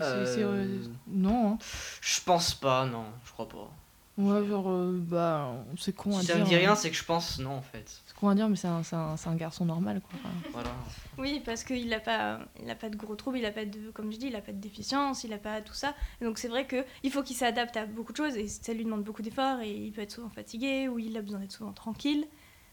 Non, 1.09 1.53
hein. 1.53 1.59
Je 2.03 2.21
pense 2.21 2.55
pas, 2.55 2.85
non, 2.85 3.07
je 3.25 3.33
crois 3.33 3.49
pas. 3.49 3.71
Ouais, 4.19 4.47
genre, 4.47 4.69
euh, 4.69 4.99
bah, 5.03 5.55
c'est 5.79 5.95
con 5.95 6.11
à 6.17 6.21
Si 6.21 6.27
dire. 6.27 6.35
ça 6.35 6.41
me 6.43 6.45
dit 6.47 6.55
hein. 6.55 6.59
rien, 6.59 6.75
c'est 6.75 6.91
que 6.91 6.97
je 6.97 7.05
pense 7.05 7.39
non 7.39 7.53
en 7.57 7.63
fait. 7.63 7.91
C'est 8.07 8.15
con 8.15 8.29
à 8.29 8.35
dire, 8.35 8.47
mais 8.49 8.57
c'est 8.57 8.69
un, 8.69 8.83
c'est 8.83 8.95
un, 8.95 9.17
c'est 9.17 9.29
un 9.31 9.35
garçon 9.37 9.65
normal, 9.65 10.03
quoi. 10.03 10.31
Voilà. 10.53 10.71
Oui, 11.17 11.41
parce 11.45 11.65
qu'il 11.65 11.89
n'a 11.89 11.99
pas, 12.01 12.41
il 12.63 12.69
a 12.69 12.75
pas 12.75 12.91
de 12.91 12.97
gros 12.97 13.17
troubles, 13.17 13.39
il 13.39 13.43
n'a 13.43 13.53
pas 13.53 13.65
de, 13.65 13.91
comme 13.91 14.13
je 14.13 14.19
dis, 14.19 14.27
il 14.27 14.33
n'a 14.35 14.43
pas 14.43 14.53
de 14.53 14.59
déficience, 14.61 15.25
il 15.25 15.31
n'a 15.31 15.39
pas 15.39 15.63
tout 15.63 15.73
ça. 15.73 15.95
Et 16.21 16.25
donc 16.27 16.37
c'est 16.39 16.49
vrai 16.49 16.67
que 16.67 16.85
il 17.03 17.11
faut 17.11 17.23
qu'il 17.23 17.37
s'adapte 17.37 17.75
à 17.79 17.87
beaucoup 17.87 18.13
de 18.13 18.19
choses 18.19 18.37
et 18.37 18.49
ça 18.49 18.75
lui 18.75 18.85
demande 18.85 19.03
beaucoup 19.03 19.23
d'efforts 19.23 19.61
et 19.61 19.71
il 19.75 19.93
peut 19.93 20.03
être 20.03 20.13
souvent 20.13 20.29
fatigué 20.31 20.89
ou 20.89 20.99
il 20.99 21.17
a 21.17 21.23
besoin 21.23 21.41
d'être 21.41 21.53
souvent 21.53 21.73
tranquille. 21.73 22.27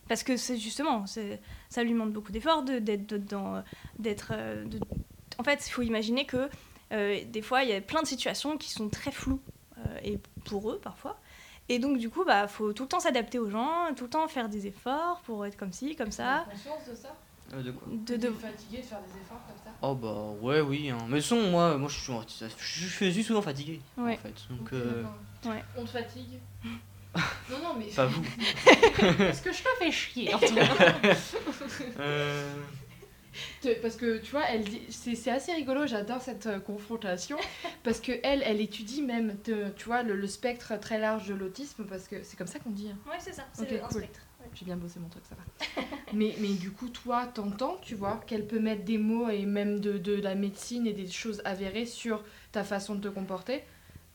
Parce 0.09 0.23
que 0.23 0.35
c'est 0.35 0.57
justement, 0.57 1.05
ça 1.07 1.83
lui 1.83 1.91
demande 1.91 2.11
beaucoup 2.11 2.31
d'efforts 2.33 2.63
de- 2.63 2.79
d'être 2.79 3.07
de- 3.07 3.17
dans, 3.17 3.63
d'être, 3.97 4.31
euh, 4.35 4.65
de- 4.65 4.79
En 5.37 5.43
fait, 5.45 5.65
il 5.65 5.71
faut 5.71 5.83
imaginer 5.83 6.25
que 6.25 6.49
euh, 6.91 7.19
des 7.27 7.41
fois, 7.41 7.63
il 7.63 7.69
y 7.69 7.73
a 7.73 7.79
plein 7.79 8.01
de 8.01 8.07
situations 8.07 8.57
qui 8.57 8.71
sont 8.71 8.89
très 8.89 9.11
floues, 9.11 9.39
euh, 9.77 9.99
et 10.03 10.19
pour 10.45 10.69
eux 10.71 10.79
parfois. 10.83 11.17
Et 11.69 11.79
donc, 11.79 11.97
du 11.99 12.09
coup, 12.09 12.25
bah, 12.25 12.47
faut 12.47 12.73
tout 12.73 12.83
le 12.83 12.89
temps 12.89 12.99
s'adapter 12.99 13.37
aux 13.39 13.49
gens, 13.49 13.93
tout 13.95 14.05
le 14.05 14.09
temps 14.09 14.27
faire 14.27 14.49
des 14.49 14.65
efforts 14.67 15.21
pour 15.25 15.45
être 15.45 15.55
comme 15.55 15.71
ci, 15.71 15.95
comme 15.95 16.11
ça. 16.11 16.45
conscience 16.49 16.89
de 16.89 16.95
ça? 16.95 17.15
Euh, 17.53 17.63
de 17.63 17.71
quoi? 17.71 17.87
De, 17.91 18.15
de- 18.15 18.31
fatigué 18.31 18.77
de 18.77 18.83
faire 18.83 18.99
des 19.01 19.19
efforts 19.21 19.41
comme 19.47 19.55
ça? 19.63 19.71
Oh 19.81 19.95
bah 19.95 20.31
ouais, 20.41 20.61
oui. 20.61 20.89
Hein. 20.89 20.97
Mais 21.07 21.21
son, 21.21 21.49
moi, 21.49 21.77
moi 21.77 21.87
je 21.89 21.95
suis, 21.95 22.03
souvent- 22.05 22.23
je 22.27 23.09
suis 23.11 23.23
souvent 23.23 23.41
fatigué. 23.41 23.79
Ouais. 23.97 24.13
En 24.13 24.17
fait. 24.17 24.35
Donc, 24.49 24.73
euh, 24.73 25.03
Ouais. 25.45 25.63
On 25.77 25.83
te 25.85 25.89
fatigue? 25.89 26.39
Non, 27.49 27.57
non, 27.63 27.73
mais. 27.79 27.85
pas 27.87 28.05
vous. 28.05 28.23
Est-ce 29.23 29.41
que 29.41 29.51
je 29.51 29.63
te 29.63 29.69
fais 29.79 29.91
chier 29.91 30.31
Euh, 31.99 32.53
Parce 33.81 33.95
que 33.95 34.17
tu 34.19 34.31
vois, 34.31 34.43
elle 34.49 34.63
dit- 34.63 34.81
c'est 34.91 35.31
assez 35.31 35.53
rigolo, 35.53 35.85
j'adore 35.87 36.21
cette 36.21 36.45
euh, 36.47 36.59
confrontation. 36.59 37.37
Parce 37.83 37.99
que 37.99 38.11
elle, 38.23 38.41
elle 38.45 38.61
étudie 38.61 39.01
même, 39.01 39.35
tu 39.43 39.85
vois, 39.85 40.03
le, 40.03 40.15
le 40.15 40.27
spectre 40.27 40.79
très 40.79 40.99
large 40.99 41.27
de 41.27 41.33
l'autisme, 41.33 41.85
parce 41.85 42.07
que 42.07 42.23
c'est 42.23 42.37
comme 42.37 42.47
ça 42.47 42.59
qu'on 42.59 42.71
dit. 42.71 42.89
hein. 42.89 42.97
Ouais, 43.09 43.17
c'est 43.19 43.33
ça, 43.33 43.45
c'est 43.53 43.67
cool. 43.79 44.01
spectre. 44.01 44.19
ouais. 44.41 44.47
J'ai 44.53 44.65
bien 44.65 44.75
bossé 44.77 44.99
mon 44.99 45.07
truc, 45.09 45.23
ça 45.29 45.35
va. 45.35 45.81
mais, 46.13 46.35
mais 46.39 46.53
du 46.53 46.71
coup, 46.71 46.89
toi, 46.89 47.27
t'entends, 47.27 47.77
tu 47.81 47.95
vois, 47.95 48.19
qu'elle 48.27 48.45
peut 48.47 48.59
mettre 48.59 48.83
des 48.83 48.97
mots 48.97 49.29
et 49.29 49.45
même 49.45 49.79
de, 49.79 49.97
de 49.97 50.13
la 50.15 50.35
médecine 50.35 50.85
et 50.87 50.93
des 50.93 51.07
choses 51.07 51.41
avérées 51.45 51.85
sur 51.85 52.23
ta 52.51 52.63
façon 52.63 52.95
de 52.95 53.01
te 53.07 53.13
comporter. 53.13 53.63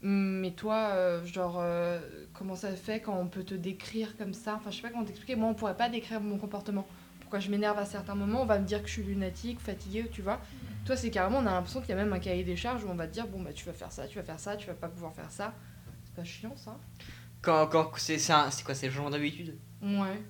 Mais 0.02 0.50
toi, 0.50 0.90
euh, 0.92 1.24
genre, 1.24 1.58
euh, 1.60 1.98
comment 2.34 2.56
ça 2.56 2.72
fait 2.76 3.00
quand 3.00 3.18
on 3.18 3.26
peut 3.26 3.44
te 3.44 3.54
décrire 3.54 4.16
comme 4.18 4.34
ça? 4.34 4.56
Enfin, 4.56 4.70
je 4.70 4.76
sais 4.76 4.82
pas 4.82 4.90
comment 4.90 5.04
t'expliquer. 5.04 5.34
Moi, 5.36 5.48
on 5.48 5.54
pourrait 5.54 5.76
pas 5.76 5.88
décrire 5.88 6.20
mon 6.20 6.36
comportement. 6.36 6.86
Pourquoi 7.24 7.40
je 7.40 7.50
m'énerve 7.50 7.78
à 7.78 7.84
certains 7.84 8.14
moments 8.14 8.42
On 8.42 8.46
va 8.46 8.58
me 8.58 8.64
dire 8.64 8.80
que 8.80 8.86
je 8.86 8.92
suis 8.92 9.02
lunatique, 9.02 9.58
fatiguée, 9.60 10.08
tu 10.12 10.22
vois. 10.22 10.40
Toi, 10.84 10.96
c'est 10.96 11.10
carrément, 11.10 11.38
on 11.38 11.46
a 11.46 11.52
l'impression 11.52 11.80
qu'il 11.80 11.90
y 11.90 11.92
a 11.92 11.96
même 11.96 12.12
un 12.12 12.18
cahier 12.18 12.44
des 12.44 12.56
charges 12.56 12.84
où 12.84 12.88
on 12.88 12.94
va 12.94 13.06
te 13.06 13.12
dire, 13.12 13.26
bon, 13.26 13.42
bah, 13.42 13.52
tu 13.52 13.64
vas 13.64 13.72
faire 13.72 13.90
ça, 13.90 14.06
tu 14.06 14.18
vas 14.18 14.24
faire 14.24 14.38
ça, 14.38 14.56
tu 14.56 14.66
vas 14.66 14.74
pas 14.74 14.88
pouvoir 14.88 15.12
faire 15.14 15.30
ça. 15.30 15.52
C'est 16.04 16.14
pas 16.14 16.24
chiant, 16.24 16.56
ça 16.56 16.78
quand, 17.44 17.66
quand 17.66 17.90
c'est 17.96 18.18
quoi 18.64 18.74
C'est 18.74 18.86
le 18.86 18.92
changement 18.92 19.10
d'habitude? 19.10 19.56
Ouais. 19.82 20.22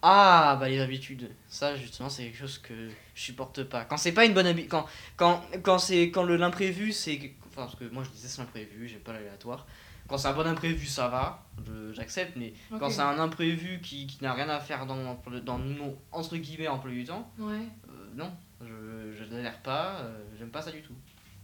Ah 0.00 0.56
bah 0.60 0.68
les 0.68 0.78
habitudes, 0.78 1.28
ça 1.48 1.74
justement 1.74 2.08
c'est 2.08 2.22
quelque 2.22 2.38
chose 2.38 2.58
que 2.58 2.88
je 3.14 3.20
supporte 3.20 3.64
pas. 3.64 3.84
Quand 3.84 3.96
c'est 3.96 4.12
pas 4.12 4.26
une 4.26 4.32
bonne 4.34 4.46
habitude, 4.46 4.70
quand 4.70 4.86
quand 5.16 5.42
quand 5.64 5.78
c'est 5.80 6.10
quand 6.12 6.22
le 6.22 6.36
l'imprévu 6.36 6.92
c'est 6.92 7.18
enfin 7.48 7.62
parce 7.62 7.74
que 7.74 7.84
moi 7.86 8.04
je 8.04 8.10
disais 8.10 8.28
c'est 8.28 8.40
l'imprévu, 8.40 8.86
j'aime 8.86 9.00
pas 9.00 9.12
l'aléatoire. 9.12 9.66
Quand 10.08 10.16
c'est 10.18 10.28
un 10.28 10.32
bon 10.32 10.46
imprévu 10.46 10.86
ça 10.86 11.08
va, 11.08 11.44
j'accepte, 11.92 12.36
mais 12.36 12.54
quand 12.78 12.88
c'est 12.90 13.02
un 13.02 13.18
imprévu 13.18 13.80
qui, 13.82 14.06
qui 14.06 14.22
n'a 14.22 14.32
rien 14.32 14.48
à 14.48 14.58
faire 14.58 14.86
dans 14.86 14.96
dans 15.44 15.58
mon 15.58 15.96
entre 16.12 16.36
guillemets 16.36 16.68
emploi 16.68 16.90
du 16.92 17.04
temps, 17.04 17.30
Ouais, 17.38 17.68
euh, 17.90 18.08
non, 18.16 18.32
je 18.62 19.12
je 19.12 19.24
n'adhère 19.24 19.60
pas, 19.62 19.96
euh, 20.00 20.18
j'aime 20.38 20.50
pas 20.50 20.62
ça 20.62 20.70
du 20.72 20.82
tout. 20.82 20.94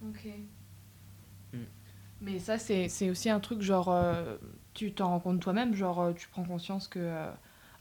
ok. 0.03 0.29
Hmm. 1.53 1.65
Mais 2.21 2.39
ça, 2.39 2.59
c'est 2.59 3.11
aussi 3.11 3.29
un 3.29 3.41
truc, 3.41 3.61
genre, 3.61 3.91
euh, 3.91 4.37
tu 4.73 4.93
t'en 4.95 5.09
rends 5.09 5.21
compte 5.21 5.41
toi-même, 5.41 5.75
genre, 5.75 6.15
tu 6.17 6.27
prends 6.29 6.45
conscience 6.45 6.89
que, 6.89 7.29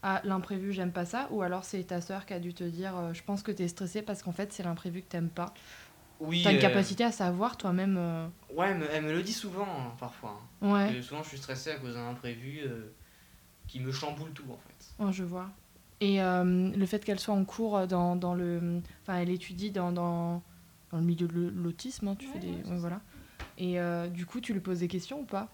ah, 0.02 0.20
l'imprévu, 0.24 0.72
j'aime 0.72 0.92
pas 0.92 1.06
ça, 1.06 1.28
ou 1.30 1.40
alors 1.40 1.64
c'est 1.64 1.82
ta 1.84 2.02
sœur 2.02 2.26
qui 2.26 2.34
a 2.34 2.38
dû 2.40 2.52
te 2.52 2.64
dire, 2.64 2.92
je 3.14 3.22
pense 3.22 3.42
que 3.42 3.52
t'es 3.52 3.68
stressé 3.68 4.02
parce 4.02 4.22
qu'en 4.22 4.32
fait, 4.32 4.52
c'est 4.52 4.62
l'imprévu 4.62 5.00
que 5.00 5.08
t'aimes 5.08 5.30
pas. 5.30 5.54
Oui. 6.20 6.42
T'as 6.42 6.50
une 6.52 6.56
euh, 6.56 6.60
capacité 6.60 7.04
à 7.04 7.12
savoir 7.12 7.56
toi-même. 7.56 7.96
euh, 7.98 8.26
Ouais, 8.50 8.68
elle 8.70 8.78
me, 8.78 8.90
elle 8.90 9.04
me 9.04 9.12
le 9.12 9.22
dit 9.22 9.32
souvent 9.32 9.66
hein, 9.66 9.92
parfois. 9.98 10.38
hein. 10.62 10.72
Ouais, 10.72 10.94
Que 10.94 11.02
souvent 11.02 11.22
je 11.22 11.28
suis 11.30 11.38
stressé 11.38 11.70
à 11.70 11.76
cause 11.76 11.94
d'un 11.94 12.08
imprévu 12.08 12.60
euh, 12.64 12.94
qui 13.66 13.80
me 13.80 13.92
chamboule 13.92 14.32
tout 14.32 14.44
en 14.50 14.56
fait. 14.58 15.04
ouais, 15.04 15.12
je 15.12 15.24
vois. 15.24 15.50
Et 16.00 16.22
euh, 16.22 16.70
le 16.70 16.86
fait 16.86 17.04
qu'elle 17.04 17.20
soit 17.20 17.34
en 17.34 17.44
cours 17.44 17.86
dans, 17.86 18.16
dans 18.16 18.34
le. 18.34 18.82
Enfin, 19.02 19.18
elle 19.18 19.30
étudie 19.30 19.70
dans, 19.70 19.92
dans, 19.92 20.42
dans 20.90 20.98
le 20.98 21.04
milieu 21.04 21.26
de 21.26 21.34
l'autisme, 21.54 22.08
hein, 22.08 22.16
tu 22.18 22.26
Ouais, 22.26 22.32
fais 22.34 22.38
des. 22.38 22.62
ouais, 22.62 22.78
voilà. 22.78 23.00
Et 23.56 23.80
euh, 23.80 24.08
du 24.08 24.26
coup, 24.26 24.40
tu 24.40 24.52
lui 24.52 24.60
poses 24.60 24.80
des 24.80 24.88
questions 24.88 25.20
ou 25.20 25.24
pas? 25.24 25.48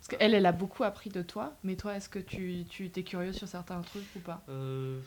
Parce 0.00 0.08
qu'elle, 0.18 0.34
elle 0.34 0.46
a 0.46 0.52
beaucoup 0.52 0.84
appris 0.84 1.08
de 1.10 1.22
toi, 1.22 1.56
mais 1.64 1.76
toi, 1.76 1.94
est-ce 1.96 2.08
que 2.10 2.18
tu, 2.18 2.66
tu 2.68 2.90
t'es 2.90 3.04
curieux 3.04 3.32
sur 3.32 3.48
certains 3.48 3.80
trucs 3.80 4.14
ou 4.16 4.20
pas? 4.20 4.42
Euh, 4.48 5.00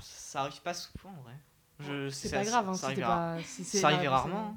ça 0.00 0.42
arrive 0.42 0.60
pas 0.62 0.74
souvent 0.74 1.14
en 1.18 1.22
vrai. 1.22 1.34
Je, 1.80 2.08
C'est 2.10 2.30
pas 2.30 2.44
grave, 2.44 2.68
hein, 2.68 2.74
ça 2.74 2.86
arrive 2.88 3.00
pas. 3.00 3.38
si 3.42 3.64
ça 3.64 3.88
arrive 3.88 4.08
rarement. 4.10 4.54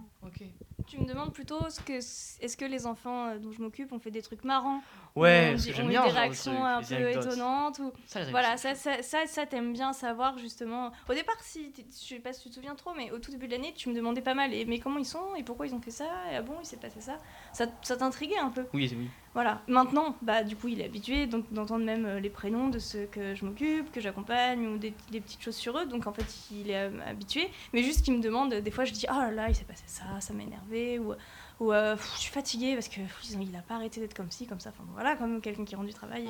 Tu 0.88 1.00
me 1.00 1.08
demandes 1.08 1.34
plutôt 1.34 1.68
ce 1.72 1.80
que 1.80 1.94
est-ce 1.94 2.56
que 2.58 2.66
les 2.66 2.86
enfants 2.86 3.30
euh, 3.30 3.40
dont 3.40 3.52
je 3.52 3.60
m'occupe 3.60 3.92
ont 3.92 3.98
fait 3.98 4.12
des 4.12 4.22
trucs 4.22 4.44
marrants? 4.44 4.82
Ouais, 5.16 5.56
j'aime 5.58 5.88
ont 5.88 5.90
eu 5.90 5.94
des 5.94 5.98
réactions 5.98 6.64
un 6.64 6.84
peu 6.84 6.94
anecdotes. 6.94 7.26
étonnantes 7.26 7.80
ou 7.80 7.92
Ça, 8.06 8.24
voilà 8.30 8.56
ça 8.58 8.76
ça 8.76 9.02
ça, 9.02 9.26
ça, 9.26 9.46
t'aimes 9.48 9.74
bien 9.74 9.94
savoir 9.94 10.38
justement 10.38 10.92
au 11.10 11.14
départ 11.14 11.38
si 11.42 11.74
je 11.76 12.08
sais 12.16 12.20
pas 12.20 12.34
si 12.34 12.44
tu 12.44 12.50
te 12.50 12.56
souviens 12.56 12.76
trop 12.76 12.94
mais 12.94 13.10
au 13.12 13.18
tout 13.18 13.32
début 13.32 13.48
de 13.48 13.54
l'année 13.54 13.74
tu 13.76 13.90
me 13.90 13.96
demandais 13.96 14.22
pas 14.22 14.36
mal 14.36 14.54
et 14.54 14.66
mais 14.66 14.78
comment 14.80 15.00
ils 15.00 15.06
sont 15.06 15.34
et 15.36 15.44
pourquoi 15.44 15.66
ils 15.66 15.74
ont 15.74 15.82
fait 15.82 15.90
ça 15.92 16.06
et 16.32 16.36
ah 16.36 16.42
bon 16.44 16.54
il 16.62 16.66
s'est 16.66 16.78
passé 16.78 17.02
ça? 17.02 17.18
Ça, 17.52 17.66
ça 17.82 17.98
t'intriguait 17.98 18.38
un 18.38 18.52
peu? 18.52 18.66
Oui, 18.74 18.88
c'est 18.88 18.96
oui. 18.96 19.10
Voilà. 19.36 19.62
Maintenant 19.68 20.16
bah 20.24 20.42
du 20.44 20.56
coup 20.56 20.70
il 20.70 20.82
est 20.82 20.86
habitué 20.86 21.28
donc 21.28 21.46
d'entendre 21.54 21.86
même 21.86 22.06
euh, 22.06 22.20
les 22.20 22.32
prénoms 22.32 22.70
de 22.70 22.80
ceux 22.80 23.06
que 23.12 23.36
je 23.36 23.46
m'occupe 23.46 23.92
que 23.92 24.02
j'accompagne 24.02 24.66
ou 24.68 24.78
des, 24.78 24.94
des 25.12 25.22
petites 25.22 25.44
choses 25.44 25.56
sur 25.58 25.78
eux. 25.78 25.86
Donc 25.86 26.08
en 26.08 26.14
fait 26.14 26.26
il 26.52 26.72
est 26.72 26.78
euh, 26.88 26.90
habitué. 27.08 27.50
Mais 27.74 27.84
juste 27.84 28.04
qu'il 28.04 28.16
me 28.16 28.22
demande 28.24 28.54
des 28.56 28.72
fois 28.72 28.86
je 28.86 28.94
dis 28.94 29.06
ah 29.08 29.28
là 29.28 29.32
là 29.32 29.50
il 29.50 29.56
s'est 29.56 29.66
passé 29.66 29.84
ça 29.86 30.06
ça 30.20 30.34
m'a 30.34 30.42
énervé 30.44 30.98
ou 30.98 31.14
ou 31.62 31.72
euh, 31.72 31.96
je 32.16 32.20
suis 32.20 32.32
fatiguée 32.34 32.74
parce 32.74 32.90
que 32.90 32.96
pff, 33.00 33.22
il 33.32 33.56
a 33.56 33.62
pas 33.62 33.76
arrêté 33.76 34.02
d'être 34.02 34.14
comme 34.14 34.30
ci 34.30 34.46
comme 34.46 34.60
ça. 34.60 34.72
Enfin 34.72 34.84
voilà 34.94 35.16
comme 35.16 35.40
quelqu'un 35.40 35.64
qui 35.64 35.76
rend 35.78 35.86
du 35.86 35.94
travail 35.94 36.24
et 36.26 36.30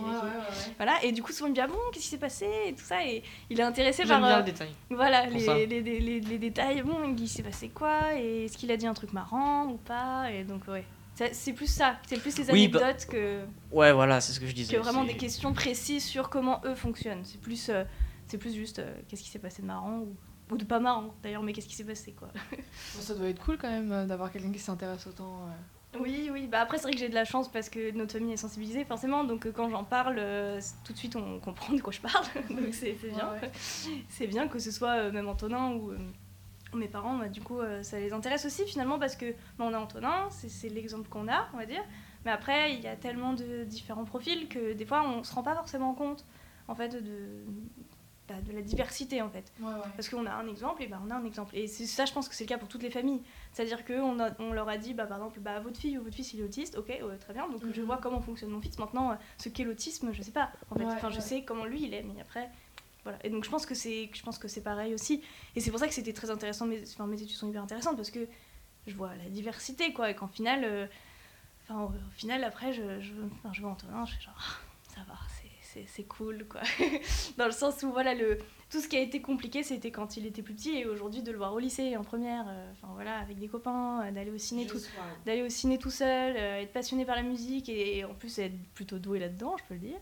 voilà. 0.78 1.04
Et 1.04 1.12
du 1.12 1.24
coup 1.24 1.32
souvent 1.32 1.48
il 1.48 1.52
me 1.52 1.56
dit 1.56 1.62
ah 1.62 1.68
bon 1.68 1.74
qu'est-ce 1.92 2.04
qui 2.06 2.10
s'est 2.12 2.18
passé 2.20 2.48
et 2.68 2.74
tout 2.74 2.84
ça. 2.84 3.04
Et 3.06 3.24
il 3.50 3.60
est 3.60 3.64
intéressé 3.64 4.04
par 4.06 4.20
bien 4.20 4.30
euh, 4.36 4.38
le 4.40 4.44
détail. 4.44 4.70
voilà 4.90 5.26
les, 5.28 5.66
les, 5.66 5.82
les, 5.82 6.20
les- 6.20 6.38
détails. 6.38 6.82
Bon 6.84 7.16
il 7.18 7.28
s'est 7.28 7.42
passé 7.44 7.70
quoi 7.70 8.14
et 8.20 8.46
est-ce 8.46 8.58
qu'il 8.58 8.72
a 8.72 8.78
dit 8.78 8.86
un 8.88 8.94
truc 8.94 9.14
marrant 9.14 9.66
ou 9.68 9.78
pas 9.78 10.32
et 10.32 10.44
donc 10.44 10.68
ouais 10.68 10.86
c'est 11.32 11.54
plus 11.54 11.68
ça 11.68 11.98
c'est 12.08 12.18
plus 12.20 12.38
les 12.38 12.52
Oui, 12.52 12.68
bah- 12.68 12.80
anecdotes 12.80 13.06
que 13.08 13.46
Ouais, 13.72 13.92
voilà, 13.94 14.22
c'est 14.22 14.34
ce 14.34 14.40
que 14.40 14.48
je 14.48 14.54
disais. 14.54 14.76
que 14.76 14.82
vraiment 14.82 15.04
des 15.04 15.16
questions 15.18 15.54
précises 15.54 16.04
sur 16.06 16.30
comment 16.30 16.62
eux 16.66 16.76
fonctionnent 16.76 17.24
c'est 17.24 17.40
plus 17.42 17.70
euh, 17.70 17.84
c'est 18.28 18.38
plus 18.38 18.54
juste 18.54 18.80
euh, 18.80 18.94
qu'est-ce 19.08 19.24
qui 19.24 19.30
s'est 19.30 19.40
passé 19.40 19.62
de 19.62 19.68
marrant 19.68 20.00
ou, 20.00 20.16
ou 20.52 20.58
de 20.58 20.66
pas 20.66 20.80
marrant 20.80 21.14
d'ailleurs 21.24 21.44
mais 21.44 21.54
qu'est-ce 21.54 21.68
qui 21.68 21.76
s'est 21.76 21.84
passé 21.86 22.12
quoi 22.14 22.30
Bon, 22.52 23.02
ça 23.02 23.16
doit 23.16 23.30
être 23.30 23.44
cool 23.44 23.58
quand 23.58 23.70
même 23.70 23.92
euh, 23.92 24.06
d'avoir 24.06 24.32
quelqu'un 24.32 24.52
qui 24.52 24.60
s'intéresse 24.60 25.08
autant. 25.08 25.48
euh. 25.48 25.52
Oui, 25.98 26.30
oui. 26.30 26.48
Bah 26.48 26.60
après, 26.60 26.76
c'est 26.78 26.84
vrai 26.84 26.92
que 26.92 26.98
j'ai 27.00 27.08
de 27.08 27.16
la 27.16 27.24
chance 27.24 27.50
parce 27.50 27.70
que 27.70 27.92
notre 27.92 28.12
famille 28.12 28.34
est 28.34 28.38
sensibilisée, 28.38 28.84
forcément. 28.84 29.24
Donc, 29.24 29.50
quand 29.54 29.70
j'en 29.70 29.86
parle, 29.86 30.18
euh, 30.20 30.60
tout 30.84 30.92
de 30.92 30.98
suite, 30.98 31.16
on 31.16 31.40
comprend 31.40 31.74
de 31.74 31.80
quoi 31.80 31.94
je 31.94 32.02
parle. 32.02 32.26
donc, 32.50 32.74
c'est 32.74 32.98
c'est 33.02 33.08
bien. 33.08 33.30
Ouais, 33.32 33.40
ouais. 33.42 33.52
C'est 34.10 34.28
bien 34.28 34.50
que 34.50 34.60
ce 34.60 34.72
soit 34.72 34.96
euh, 34.98 35.12
même 35.14 35.30
Antonin 35.30 35.70
ou 35.72 35.92
euh, 35.92 35.98
mes 36.76 36.88
parents. 36.88 37.18
bah, 37.18 37.30
du 37.30 37.42
coup, 37.42 37.60
euh, 37.60 37.84
ça 37.84 38.00
les 38.00 38.14
intéresse 38.14 38.46
aussi, 38.46 38.66
finalement, 38.66 39.00
parce 39.00 39.16
que 39.16 39.32
bah, 39.58 39.66
on 39.68 39.74
a 39.74 39.80
Antonin, 39.80 40.28
c'est 40.30 40.70
l'exemple 40.70 41.10
qu'on 41.10 41.28
a, 41.28 41.48
on 41.54 41.58
va 41.58 41.66
dire. 41.66 41.84
Mais 42.26 42.32
après, 42.32 42.74
il 42.74 42.82
y 42.82 42.88
a 42.88 42.96
tellement 42.96 43.34
de 43.34 43.64
différents 43.66 44.06
profils 44.06 44.48
que 44.48 44.74
des 44.74 44.86
fois, 44.86 45.04
on 45.08 45.24
se 45.24 45.34
rend 45.34 45.44
pas 45.44 45.54
forcément 45.56 45.94
compte, 45.94 46.26
en 46.68 46.74
fait, 46.76 46.90
de, 47.04 47.44
bah, 48.28 48.42
de 48.44 48.52
la 48.52 48.62
diversité, 48.64 49.22
en 49.22 49.30
fait. 49.30 49.54
Ouais, 49.60 49.68
ouais. 49.68 49.80
Parce 49.96 50.10
qu'on 50.10 50.26
a 50.26 50.32
un 50.34 50.48
exemple, 50.48 50.82
et 50.82 50.88
bah 50.88 51.00
on 51.06 51.12
a 51.12 51.16
un 51.16 51.24
exemple. 51.24 51.56
Et 51.56 51.68
ça, 51.68 52.06
je 52.06 52.12
pense 52.14 52.28
que 52.28 52.34
c'est 52.34 52.46
le 52.46 52.48
cas 52.50 52.58
pour 52.58 52.68
toutes 52.68 52.82
les 52.82 52.90
familles. 52.90 53.22
C'est-à-dire 53.52 53.86
qu'on 53.86 54.18
on 54.40 54.52
leur 54.52 54.68
a 54.68 54.78
dit, 54.78 54.96
bah, 54.96 55.06
par 55.06 55.18
exemple, 55.18 55.40
bah, 55.40 55.60
votre 55.60 55.78
fille 55.80 56.00
ou 56.00 56.04
votre 56.04 56.16
fils 56.16 56.34
il 56.34 56.40
est 56.40 56.44
autiste, 56.44 56.76
ok, 56.80 56.88
ouais, 56.88 57.18
très 57.20 57.34
bien, 57.34 57.48
donc 57.48 57.62
je 57.72 57.80
Mhm. 57.82 57.86
vois 57.86 57.98
comment 57.98 58.22
fonctionne 58.22 58.50
mon 58.50 58.60
fils. 58.62 58.80
Maintenant, 58.80 59.12
euh, 59.12 59.16
ce 59.38 59.50
qu'est 59.50 59.64
l'autisme, 59.64 60.12
je 60.12 60.24
sais 60.24 60.32
pas. 60.32 60.50
En 60.72 60.76
fait, 60.76 60.86
enfin, 60.86 61.12
je 61.12 61.20
sais 61.20 61.44
comment 61.44 61.66
lui 61.66 61.84
il 61.84 61.94
est, 61.94 62.02
mais 62.02 62.20
après. 62.20 62.50
Voilà. 63.06 63.18
Et 63.24 63.30
donc 63.30 63.46
je 63.46 63.50
pense 63.50 63.66
que 63.66 63.76
c'est 63.76 64.10
je 64.14 64.22
pense 64.24 64.38
que 64.38 64.48
c'est 64.50 64.62
pareil 64.64 64.94
aussi. 64.94 65.22
Et 65.56 65.62
c'est 65.62 65.72
pour 65.72 65.80
ça 65.80 65.88
que 65.88 65.94
c'était 65.94 66.12
très 66.12 66.30
intéressant. 66.32 66.66
Mes, 66.66 66.82
enfin, 66.84 67.08
mes 67.08 67.22
études 67.22 67.38
sont 67.38 67.48
hyper 67.48 67.64
intéressantes 67.64 67.96
parce 67.96 68.12
que 68.12 68.28
je 68.88 68.96
vois 68.96 69.16
la 69.16 69.30
diversité 69.30 69.94
quoi. 69.94 70.10
Et 70.10 70.16
qu'en 70.16 70.28
final, 70.28 70.64
euh, 70.66 70.88
enfin, 71.64 71.82
au, 71.82 71.86
au 71.88 72.12
final 72.16 72.44
après 72.44 72.74
je 72.74 73.00
je, 73.00 73.14
enfin, 73.38 73.54
je 73.54 73.62
vois 73.62 73.70
Antonin, 73.72 74.06
je 74.06 74.14
suis 74.14 74.22
genre 74.24 74.36
Ah, 74.38 74.94
ça 74.96 75.02
va, 75.08 75.14
c'est- 75.30 76.04
cool 76.08 76.46
quoi. 76.48 76.62
Dans 77.38 77.46
le 77.48 77.52
sens 77.52 77.84
où 77.84 77.92
voilà 77.92 78.14
le 78.14 78.38
tout 78.70 78.80
ce 78.82 78.88
qui 78.88 78.96
a 78.96 79.02
été 79.02 79.22
compliqué 79.22 79.62
c'était 79.62 79.92
quand 79.92 80.16
il 80.16 80.26
était 80.26 80.42
plus 80.42 80.54
petit 80.56 80.78
et 80.78 80.86
aujourd'hui 80.86 81.22
de 81.22 81.32
le 81.32 81.38
voir 81.38 81.54
au 81.54 81.60
lycée 81.60 81.98
en 81.98 82.04
première, 82.06 82.46
euh, 82.48 82.72
enfin 82.72 82.88
voilà 82.94 83.20
avec 83.20 83.38
des 83.38 83.50
copains, 83.50 84.04
euh, 84.06 84.12
d'aller 84.12 84.32
au 84.32 84.38
ciné 84.38 84.66
tout 84.68 84.80
d'aller 85.26 85.42
au 85.44 85.50
ciné 85.50 85.78
tout 85.78 85.92
seul, 85.92 86.38
être 86.38 86.72
passionné 86.72 87.04
par 87.06 87.16
la 87.18 87.24
musique 87.24 87.68
et, 87.68 88.06
en 88.06 88.14
plus 88.14 88.40
être 88.40 88.58
plutôt 88.74 89.00
doué 89.00 89.20
là-dedans, 89.20 89.58
je 89.58 89.64
peux 89.66 89.74
le 89.74 89.82
dire. 89.82 89.98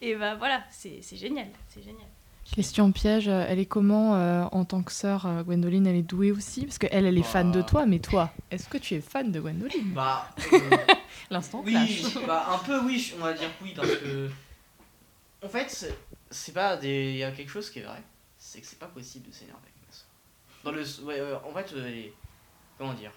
Et 0.00 0.14
bah 0.14 0.36
voilà, 0.36 0.64
c'est 0.70 1.02
génial, 1.16 1.48
c'est 1.68 1.82
génial. 1.82 2.06
Question 2.54 2.90
piège, 2.92 3.28
euh, 3.28 3.44
elle 3.48 3.58
est 3.58 3.66
comment 3.66 4.14
euh, 4.14 4.44
en 4.52 4.64
tant 4.64 4.82
que 4.82 4.92
sœur 4.92 5.26
euh, 5.26 5.42
Gwendoline 5.42 5.86
Elle 5.86 5.96
est 5.96 6.02
douée 6.02 6.30
aussi? 6.32 6.64
Parce 6.64 6.78
qu'elle, 6.78 7.04
elle 7.04 7.18
est 7.18 7.22
fan 7.22 7.50
de 7.52 7.60
Bah. 7.60 7.66
toi, 7.68 7.86
mais 7.86 7.98
toi, 7.98 8.30
est-ce 8.50 8.68
que 8.68 8.78
tu 8.78 8.94
es 8.94 9.00
fan 9.00 9.30
de 9.30 9.40
Gwendoline? 9.40 9.92
Bah, 9.92 10.30
euh, 10.52 10.58
L'instant 11.30 11.62
oui, 11.66 11.72
clash. 11.72 12.24
bah, 12.26 12.46
un 12.54 12.58
peu 12.58 12.80
oui, 12.84 13.12
on 13.18 13.22
va 13.24 13.32
dire 13.34 13.50
oui, 13.62 13.72
parce 13.74 13.88
que. 13.90 14.30
En 15.44 15.48
fait, 15.48 15.68
c'est- 16.30 16.52
pas 16.52 16.76
des. 16.76 17.10
Il 17.10 17.16
y 17.16 17.24
a 17.24 17.30
quelque 17.32 17.50
chose 17.50 17.68
qui 17.68 17.80
est 17.80 17.82
vrai, 17.82 18.02
c'est 18.38 18.60
que 18.60 18.66
c'est 18.66 18.78
pas 18.78 18.86
possible 18.86 19.28
de 19.28 19.34
s'énerver 19.34 19.60
avec 19.62 19.74
ma. 20.64 20.70
Dans 20.70 20.76
le. 20.76 20.82
Ouais, 21.04 21.20
en 21.44 21.52
fait, 21.52 21.72
les- 21.76 22.14
comment 22.78 22.94
dire 22.94 23.12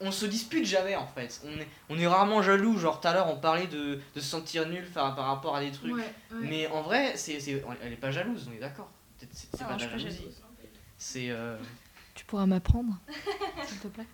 On 0.00 0.10
se 0.10 0.24
dispute 0.26 0.64
jamais 0.64 0.96
en 0.96 1.06
fait. 1.06 1.42
On 1.44 1.58
est, 1.60 1.68
on 1.90 1.98
est 1.98 2.06
rarement 2.06 2.40
jaloux. 2.42 2.78
Genre 2.78 3.00
tout 3.00 3.08
à 3.08 3.12
l'heure, 3.12 3.28
on 3.28 3.36
parlait 3.38 3.66
de, 3.66 4.00
de 4.14 4.20
se 4.20 4.26
sentir 4.26 4.66
nul 4.68 4.84
par, 4.92 5.14
par 5.14 5.26
rapport 5.26 5.54
à 5.56 5.60
des 5.60 5.70
trucs. 5.70 5.92
Mais 6.40 6.66
en 6.68 6.82
vrai, 6.82 7.12
c'est, 7.16 7.38
c'est- 7.40 7.62
elle 7.82 7.92
est 7.92 7.96
pas 7.96 8.10
jalouse, 8.10 8.48
on 8.50 8.56
est 8.56 8.60
d'accord. 8.60 8.90
C'est, 9.18 9.60
Non, 9.60 9.68
pas 9.68 9.74
de 9.74 9.80
la 9.84 9.98
jalousie. 9.98 10.24
C'est. 10.96 11.30
euh, 11.30 11.58
Tu 12.14 12.24
pourras 12.24 12.46
m'apprendre 12.46 12.98
s'il 13.66 13.78
te 13.78 13.88
plaît. 13.88 14.06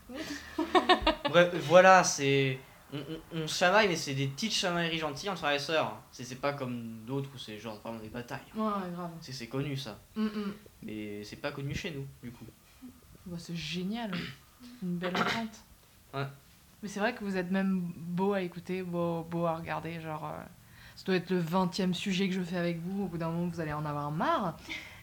Bref, 1.30 1.54
voilà, 1.68 2.02
c'est. 2.04 2.58
On, 2.92 2.98
on, 3.34 3.46
chamaille, 3.48 3.88
mais 3.88 3.96
c'est 3.96 4.14
des 4.14 4.28
petites 4.28 4.52
chamailleries 4.52 4.98
gentilles 4.98 5.28
entre 5.28 5.40
frères 5.40 5.52
et 5.54 5.58
sœurs. 5.58 6.00
C'est 6.12 6.22
c'est 6.24 6.36
pas 6.36 6.52
comme 6.52 7.00
d'autres 7.04 7.28
où 7.34 7.38
c'est 7.38 7.58
genre 7.58 7.80
vraiment 7.82 7.98
des 7.98 8.08
batailles. 8.08 8.38
Ouais, 8.54 8.70
grave. 8.94 9.10
C'est 9.20 9.32
c'est 9.32 9.48
connu 9.48 9.76
ça. 9.76 9.98
Mm, 10.14 10.24
mm. 10.24 10.54
Mais 10.82 11.24
c'est 11.24 11.36
pas 11.36 11.50
connu 11.50 11.74
chez 11.74 11.90
nous, 11.90 12.06
du 12.22 12.30
coup. 12.30 12.44
Bah, 13.26 13.36
c'est 13.40 13.56
génial. 13.56 14.12
Une 14.82 14.98
belle 14.98 15.16
entente. 15.16 15.60
Ouais. 16.16 16.26
Mais 16.82 16.88
c'est 16.88 17.00
vrai 17.00 17.14
que 17.14 17.24
vous 17.24 17.36
êtes 17.36 17.50
même 17.50 17.92
beau 17.96 18.32
à 18.32 18.42
écouter, 18.42 18.82
beau, 18.82 19.22
beau 19.22 19.46
à 19.46 19.56
regarder. 19.56 20.00
Genre, 20.00 20.24
euh, 20.24 20.42
ça 20.96 21.04
doit 21.04 21.16
être 21.16 21.30
le 21.30 21.38
20 21.38 21.80
e 21.80 21.92
sujet 21.92 22.28
que 22.28 22.34
je 22.34 22.42
fais 22.42 22.56
avec 22.56 22.80
vous. 22.80 23.04
Au 23.04 23.06
bout 23.06 23.18
d'un 23.18 23.30
moment, 23.30 23.46
vous 23.46 23.60
allez 23.60 23.72
en 23.72 23.84
avoir 23.84 24.10
marre. 24.10 24.56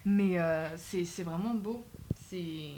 Mais 0.05 0.39
euh, 0.39 0.75
c'est 0.75 1.05
c'est 1.05 1.23
vraiment 1.23 1.53
beau. 1.53 1.85
C'est 2.15 2.71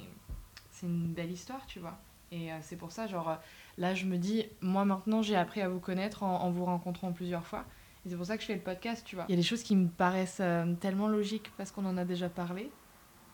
c'est 0.71 0.85
une 0.85 1.13
belle 1.13 1.31
histoire, 1.31 1.65
tu 1.65 1.79
vois. 1.79 1.97
Et 2.31 2.51
euh, 2.51 2.57
c'est 2.61 2.75
pour 2.75 2.91
ça, 2.91 3.07
genre, 3.07 3.29
euh, 3.29 3.35
là, 3.77 3.93
je 3.93 4.05
me 4.05 4.17
dis, 4.17 4.45
moi 4.61 4.83
maintenant, 4.83 5.21
j'ai 5.21 5.35
appris 5.35 5.61
à 5.61 5.69
vous 5.69 5.79
connaître 5.79 6.23
en, 6.23 6.41
en 6.41 6.51
vous 6.51 6.65
rencontrant 6.65 7.11
plusieurs 7.11 7.45
fois. 7.45 7.65
Et 8.05 8.09
c'est 8.09 8.15
pour 8.17 8.25
ça 8.25 8.35
que 8.35 8.41
je 8.41 8.47
fais 8.47 8.55
le 8.55 8.61
podcast, 8.61 9.03
tu 9.05 9.15
vois. 9.15 9.25
Il 9.27 9.31
y 9.31 9.33
a 9.33 9.37
des 9.37 9.47
choses 9.47 9.63
qui 9.63 9.75
me 9.75 9.87
paraissent 9.87 10.41
euh, 10.41 10.73
tellement 10.75 11.07
logiques 11.07 11.51
parce 11.57 11.71
qu'on 11.71 11.85
en 11.85 11.97
a 11.97 12.05
déjà 12.05 12.29
parlé. 12.29 12.69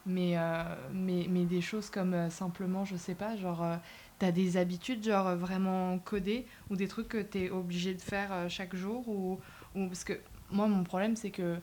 Mais, 0.05 0.37
euh, 0.37 0.63
mais, 0.93 1.27
mais 1.29 1.45
des 1.45 1.61
choses 1.61 1.89
comme 1.89 2.13
euh, 2.13 2.29
simplement, 2.29 2.85
je 2.85 2.95
sais 2.95 3.13
pas, 3.13 3.35
genre, 3.35 3.63
euh, 3.63 3.75
t'as 4.21 4.31
des 4.31 4.55
habitudes, 4.55 5.03
genre, 5.03 5.27
euh, 5.27 5.35
vraiment 5.35 5.97
codées 5.97 6.45
ou 6.69 6.75
des 6.75 6.87
trucs 6.87 7.07
que 7.07 7.21
t'es 7.21 7.49
obligé 7.49 7.95
de 7.95 8.01
faire 8.01 8.31
euh, 8.31 8.49
chaque 8.49 8.75
jour 8.75 9.07
ou, 9.09 9.39
ou. 9.75 9.87
Parce 9.87 10.03
que 10.03 10.13
moi, 10.51 10.67
mon 10.67 10.83
problème, 10.83 11.15
c'est 11.15 11.31
que 11.31 11.57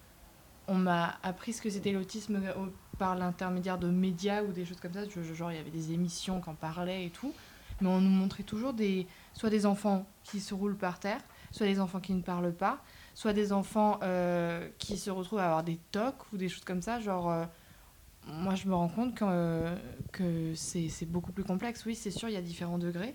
on 0.67 0.75
m'a 0.75 1.19
appris 1.23 1.53
ce 1.53 1.63
que 1.63 1.71
c'était 1.71 1.93
l'autisme 1.93 2.43
euh, 2.45 2.67
par 2.99 3.15
l'intermédiaire 3.15 3.79
de 3.79 3.87
médias 3.87 4.43
ou 4.43 4.51
des 4.51 4.65
choses 4.65 4.81
comme 4.81 4.93
ça. 4.93 5.05
Genre, 5.09 5.53
il 5.53 5.57
y 5.57 5.61
avait 5.61 5.71
des 5.71 5.93
émissions 5.93 6.41
qui 6.41 6.51
en 6.51 6.55
parlaient 6.55 7.07
et 7.07 7.11
tout. 7.11 7.33
Mais 7.81 7.89
on 7.89 8.01
nous 8.01 8.11
montrait 8.11 8.43
toujours 8.43 8.73
des, 8.73 9.07
soit 9.35 9.51
des 9.51 9.65
enfants 9.65 10.05
qui 10.25 10.41
se 10.41 10.53
roulent 10.53 10.77
par 10.77 10.99
terre, 10.99 11.21
soit 11.53 11.67
des 11.67 11.79
enfants 11.79 12.01
qui 12.01 12.13
ne 12.13 12.23
parlent 12.23 12.53
pas, 12.53 12.83
soit 13.15 13.33
des 13.33 13.53
enfants 13.53 14.01
qui 14.81 14.99
se 14.99 15.11
retrouvent 15.11 15.39
à 15.39 15.45
avoir 15.45 15.63
des 15.63 15.79
tocs 15.93 16.33
ou 16.33 16.37
des 16.37 16.49
choses 16.49 16.65
comme 16.65 16.83
ça. 16.83 16.99
Genre, 16.99 17.47
moi, 18.29 18.55
je 18.55 18.69
me 18.69 18.75
rends 18.75 18.89
compte 18.89 19.15
que, 19.15 19.25
euh, 19.27 19.77
que 20.13 20.55
c'est 20.55 20.89
c'est 20.89 21.07
beaucoup 21.07 21.33
plus 21.33 21.45
complexe. 21.45 21.85
Oui, 21.87 21.95
c'est 21.95 22.11
sûr, 22.11 22.29
il 22.29 22.35
y 22.35 22.37
a 22.39 22.43
différents 22.43 22.79
degrés. 22.79 23.15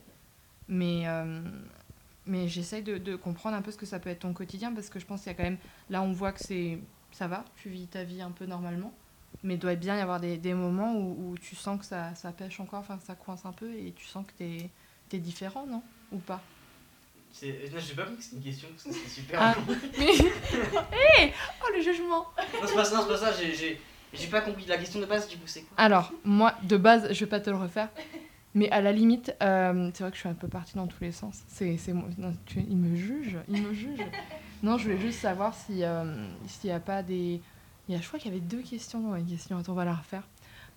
Mais, 0.67 1.03
euh, 1.07 1.41
mais 2.25 2.47
j'essaye 2.47 2.83
de, 2.83 2.97
de 2.97 3.15
comprendre 3.15 3.55
un 3.55 3.61
peu 3.61 3.71
ce 3.71 3.77
que 3.77 3.85
ça 3.85 3.99
peut 3.99 4.09
être 4.09 4.19
ton 4.19 4.33
quotidien 4.33 4.71
parce 4.73 4.89
que 4.89 4.99
je 4.99 5.05
pense 5.05 5.21
qu'il 5.21 5.31
y 5.31 5.35
a 5.35 5.37
quand 5.37 5.43
même. 5.43 5.57
Là, 5.89 6.01
on 6.01 6.11
voit 6.11 6.31
que 6.31 6.39
c'est 6.43 6.79
ça 7.11 7.27
va, 7.27 7.45
tu 7.61 7.69
vis 7.69 7.85
ta 7.87 8.03
vie 8.03 8.21
un 8.21 8.31
peu 8.31 8.45
normalement. 8.45 8.91
Mais 9.43 9.55
il 9.55 9.59
doit 9.59 9.75
bien 9.75 9.97
y 9.97 9.99
avoir 9.99 10.19
des, 10.19 10.37
des 10.37 10.53
moments 10.53 10.95
où, 10.95 11.31
où 11.31 11.37
tu 11.37 11.55
sens 11.55 11.79
que 11.79 11.85
ça, 11.85 12.15
ça 12.15 12.31
pêche 12.31 12.59
encore, 12.59 12.79
enfin 12.79 12.97
que 12.97 13.03
ça 13.03 13.15
coince 13.15 13.45
un 13.45 13.51
peu 13.51 13.71
et 13.73 13.91
tu 13.95 14.05
sens 14.05 14.25
que 14.25 14.31
t'es 14.37 14.69
es 15.11 15.19
différent, 15.19 15.67
non? 15.67 15.83
Ou 16.11 16.17
pas? 16.17 16.41
C'est- 17.31 17.69
Non, 17.71 17.79
j'ai 17.79 17.93
pas 17.93 18.03
compris 18.03 18.17
que 18.17 18.23
c'était 18.23 18.37
une 18.37 18.43
question 18.43 18.67
parce 18.69 18.83
que 18.83 18.91
c'était 18.93 19.09
super. 19.09 19.39
Ah. 19.41 19.55
long. 19.67 19.75
Mais. 19.99 20.13
Hé 21.27 21.33
Oh 21.63 21.67
le 21.75 21.81
jugement 21.81 22.25
Non, 22.37 22.67
c'est 22.67 22.73
pas 22.75 22.85
ça, 22.85 22.95
non, 22.95 23.01
c'est 23.03 23.09
pas 23.09 23.17
ça, 23.17 23.31
j'ai- 23.33 23.79
j'ai 24.13 24.27
pas 24.27 24.41
compris 24.41 24.65
la 24.65 24.77
question 24.77 24.99
de 24.99 25.05
base, 25.05 25.27
du 25.27 25.37
coup, 25.37 25.47
c'est 25.47 25.61
quoi 25.61 25.77
Alors, 25.77 26.13
moi, 26.23 26.53
de 26.63 26.77
base, 26.77 27.11
je 27.11 27.19
vais 27.19 27.29
pas 27.29 27.39
te 27.39 27.49
le 27.49 27.57
refaire. 27.57 27.89
Mais 28.55 28.69
à 28.69 28.81
la 28.81 28.91
limite, 28.91 29.35
euh, 29.41 29.89
c'est 29.93 30.03
vrai 30.03 30.11
que 30.11 30.15
je 30.15 30.21
suis 30.21 30.29
un 30.29 30.35
peu 30.35 30.47
partie 30.47 30.75
dans 30.75 30.85
tous 30.85 31.03
les 31.03 31.11
sens. 31.11 31.41
C'est, 31.47 31.77
c'est 31.77 31.91
il 32.55 32.77
me 32.77 32.95
juge, 32.95 33.37
il 33.49 33.63
me 33.63 33.73
juge. 33.73 33.99
Non, 34.61 34.77
je 34.77 34.83
voulais 34.83 34.99
juste 34.99 35.19
savoir 35.19 35.55
si 35.55 35.83
euh, 35.83 36.27
s'il 36.45 36.69
n'y 36.69 36.75
a 36.75 36.79
pas 36.79 37.01
des. 37.01 37.41
Il 37.89 37.95
y 37.95 37.97
a, 37.97 38.01
je 38.01 38.07
crois 38.07 38.19
qu'il 38.19 38.31
y 38.31 38.35
avait 38.35 38.45
deux 38.45 38.61
questions 38.61 38.99
dans 38.99 39.11
la 39.11 39.21
question. 39.21 39.57
Attends, 39.57 39.73
on 39.73 39.75
va 39.75 39.85
la 39.85 39.95
refaire. 39.95 40.23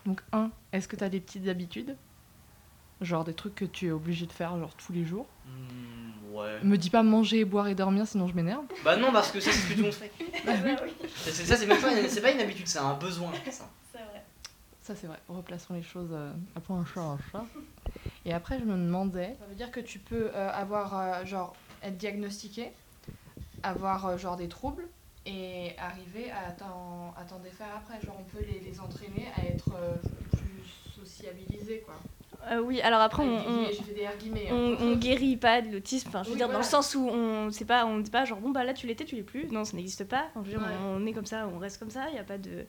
Donc, 0.07 0.22
un, 0.32 0.51
est-ce 0.72 0.89
que 0.89 0.97
tu 0.97 1.05
as 1.05 1.09
des 1.09 1.20
petites 1.20 1.47
habitudes? 1.49 1.97
Genre 3.01 3.24
des 3.24 3.34
trucs 3.34 3.55
que 3.55 3.64
tu 3.64 3.88
es 3.88 3.90
obligé 3.90 4.26
de 4.26 4.32
faire 4.32 4.59
genre 4.59 4.74
tous 4.74 4.92
les 4.92 5.05
jours. 5.05 5.26
Hmm, 5.47 6.34
Ouais. 6.34 6.59
Me 6.62 6.76
dis 6.76 6.90
pas 6.90 7.03
manger, 7.03 7.44
boire 7.47 7.68
et 7.68 7.74
dormir, 7.74 8.07
sinon 8.07 8.26
je 8.28 8.34
m'énerve. 8.34 8.64
Bah 8.84 8.97
non, 8.97 9.11
parce 9.12 9.30
que 9.30 9.40
ça, 9.40 9.51
c'est 9.53 9.59
ce 9.59 9.68
que 9.68 9.72
tout 9.72 9.78
le 9.78 9.84
monde 9.84 9.92
fait. 9.92 10.12
C'est- 11.24 11.30
c'est- 11.32 11.44
Ça, 11.47 11.57
c'est 11.57 11.66
même 11.66 11.80
pas, 11.80 11.99
une- 11.99 12.09
c'est 12.09 12.20
pas 12.20 12.30
une 12.32 12.40
habitude, 12.40 12.66
c'est 12.66 12.78
un 12.78 12.94
besoin. 12.94 13.32
ça. 13.51 13.68
C'est 13.92 13.99
vrai. 13.99 14.22
Ça, 14.82 14.94
c'est 14.94 15.07
vrai. 15.07 15.18
Replaçons 15.28 15.72
les 15.74 15.82
choses 15.82 16.11
euh, 16.12 16.32
à 16.55 16.61
point 16.61 16.78
un 16.80 16.84
chat 16.84 17.01
un 17.01 17.18
chat. 17.32 17.44
Et 18.24 18.32
après, 18.34 18.59
je 18.59 18.64
me 18.64 18.74
demandais. 18.76 19.34
Ça 19.40 19.47
veut 19.47 19.55
dire 19.55 19.70
que 19.70 19.80
tu 19.80 19.99
peux 19.99 20.30
euh, 20.34 20.51
avoir, 20.53 20.99
euh, 20.99 21.24
genre, 21.24 21.55
être 21.82 21.97
diagnostiqué, 21.97 22.70
avoir, 23.62 24.07
euh, 24.07 24.18
genre, 24.18 24.36
des 24.36 24.49
troubles 24.49 24.86
et 25.24 25.72
arriver 25.78 26.30
à 26.30 26.53
t'en, 26.53 27.14
défaire 27.42 27.68
après. 27.76 28.01
Genre, 28.05 28.16
on 28.18 28.24
peut 28.24 28.44
les, 28.44 28.61
les 28.61 28.78
entraîner 28.80 29.26
à 29.36 29.44
être 29.47 29.70
euh, 29.74 29.94
plus 30.32 31.03
sociabilisés, 31.03 31.82
quoi. 31.86 31.94
Euh, 32.49 32.61
oui, 32.61 32.80
alors 32.80 33.01
après, 33.01 33.22
on, 33.24 33.38
hein. 33.38 33.66
on, 34.53 34.76
on 34.80 34.97
guérit 34.97 35.36
pas 35.36 35.62
de 35.62 35.70
l'autisme. 35.72 36.09
Enfin, 36.09 36.22
je 36.22 36.28
veux 36.28 36.34
Oui, 36.34 36.38
dire, 36.38 36.49
dans 36.49 36.59
le 36.59 36.64
sens 36.64 36.94
où 36.94 37.09
on 37.09 37.49
on 37.49 37.99
dit 37.99 38.11
pas 38.11 38.24
genre 38.24 38.38
bon 38.40 38.51
bah 38.51 38.62
là 38.64 38.72
tu 38.72 38.86
l'étais, 38.86 39.05
tu 39.05 39.16
l'es 39.16 39.22
plus. 39.22 39.47
Non, 39.51 39.64
ça 39.64 39.76
n'existe 39.76 40.05
pas. 40.05 40.26
Enfin, 40.34 40.42
je 40.44 40.53
veux 40.53 40.59
dire, 40.59 40.66
Ouais. 40.66 40.74
on, 40.84 41.03
on 41.03 41.07
est 41.07 41.12
comme 41.12 41.26
ça, 41.26 41.49
on 41.53 41.59
reste 41.59 41.78
comme 41.78 41.90
ça. 41.90 42.05
Il 42.11 42.16
y 42.16 42.18
a 42.20 42.24
pas 42.24 42.38
de. 42.38 42.66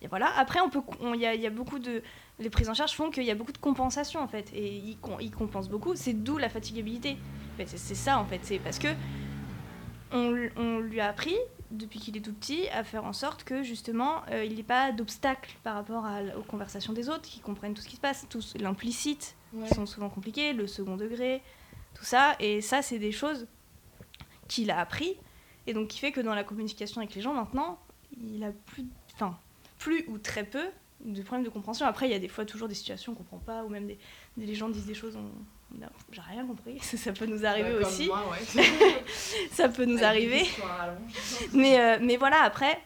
et 0.00 0.06
voilà. 0.06 0.30
Après, 0.38 0.60
on 0.60 0.70
peut, 0.70 0.80
il 1.14 1.20
y, 1.20 1.26
a, 1.26 1.34
il 1.34 1.40
y 1.42 1.46
a 1.46 1.50
beaucoup 1.50 1.78
de, 1.78 2.02
les 2.38 2.48
prises 2.50 2.70
en 2.70 2.74
charge 2.74 2.92
font 2.92 3.10
qu'il 3.10 3.24
y 3.24 3.30
a 3.30 3.34
beaucoup 3.34 3.52
de 3.52 3.58
compensation 3.58 4.20
en 4.20 4.28
fait, 4.28 4.50
et 4.54 4.68
ils, 4.74 4.96
com- 4.98 5.18
ils 5.20 5.30
compensent 5.30 5.68
beaucoup. 5.68 5.94
C'est 5.96 6.14
d'où 6.14 6.38
la 6.38 6.48
fatigabilité. 6.48 7.18
En 7.54 7.56
fait, 7.58 7.66
c'est- 7.76 7.94
ça 7.94 8.18
en 8.18 8.24
fait. 8.24 8.40
C'est 8.42 8.58
parce 8.58 8.78
que 8.78 8.88
on, 10.12 10.34
l- 10.34 10.52
on 10.56 10.78
lui 10.78 11.00
a 11.00 11.08
appris 11.08 11.36
depuis 11.70 11.98
qu'il 12.00 12.16
est 12.16 12.20
tout 12.20 12.32
petit 12.32 12.68
à 12.70 12.82
faire 12.84 13.04
en 13.04 13.12
sorte 13.12 13.44
que 13.44 13.62
justement 13.62 14.22
euh, 14.30 14.44
il 14.44 14.54
n'y 14.54 14.60
ait 14.60 14.64
pas 14.64 14.92
d'obstacle 14.92 15.56
par 15.62 15.74
rapport 15.74 16.04
à 16.04 16.20
aux 16.36 16.42
conversations 16.42 16.92
des 16.92 17.08
autres, 17.08 17.22
qu'ils 17.22 17.42
comprennent 17.42 17.74
tout 17.74 17.82
ce 17.82 17.88
qui 17.88 17.96
se 17.96 18.00
passe, 18.00 18.26
tout 18.28 18.40
l'implicite 18.58 19.36
Ouais. 19.52 19.66
qui 19.66 19.74
sont 19.74 19.84
souvent 19.86 20.08
compliquées, 20.08 20.52
le 20.52 20.68
second 20.68 20.96
degré, 20.96 21.42
tout 21.94 22.04
ça. 22.04 22.36
Et 22.38 22.60
ça, 22.60 22.82
c'est 22.82 23.00
des 23.00 23.10
choses 23.10 23.48
qu'il 24.46 24.70
a 24.70 24.78
appris 24.78 25.16
et 25.66 25.72
donc 25.74 25.88
qui 25.88 25.98
fait 25.98 26.12
que 26.12 26.20
dans 26.20 26.34
la 26.36 26.44
communication 26.44 27.00
avec 27.00 27.14
les 27.16 27.20
gens 27.20 27.34
maintenant, 27.34 27.80
il 28.22 28.44
a 28.44 28.52
plus, 28.66 28.84
enfin, 29.14 29.36
plus 29.78 30.04
ou 30.08 30.18
très 30.18 30.44
peu 30.44 30.64
de 31.04 31.20
problèmes 31.22 31.44
de 31.44 31.50
compréhension. 31.50 31.84
Après, 31.86 32.06
il 32.08 32.12
y 32.12 32.14
a 32.14 32.20
des 32.20 32.28
fois 32.28 32.44
toujours 32.44 32.68
des 32.68 32.74
situations 32.76 33.12
qu'on 33.14 33.24
comprend 33.24 33.38
pas 33.38 33.64
ou 33.64 33.68
même 33.68 33.86
des, 33.88 33.98
des 34.36 34.46
les 34.46 34.54
gens 34.54 34.68
disent 34.68 34.86
des 34.86 34.94
choses, 34.94 35.16
on, 35.16 35.30
on 35.78 35.84
a- 35.84 35.90
j'ai 36.12 36.20
rien 36.20 36.46
compris. 36.46 36.78
Ça 36.80 37.12
peut 37.12 37.26
nous 37.26 37.44
arriver 37.44 37.70
Bah, 37.72 37.78
comme 37.80 37.88
aussi. 37.88 38.06
moi, 38.06 38.22
ouais. 38.30 38.62
Ça 39.52 39.68
peut 39.68 39.84
nous 39.84 39.98
Avec 40.02 40.04
arriver. 40.04 40.46
Mais, 41.52 41.78
euh, 41.80 41.98
mais 42.02 42.16
voilà, 42.16 42.42
après, 42.42 42.80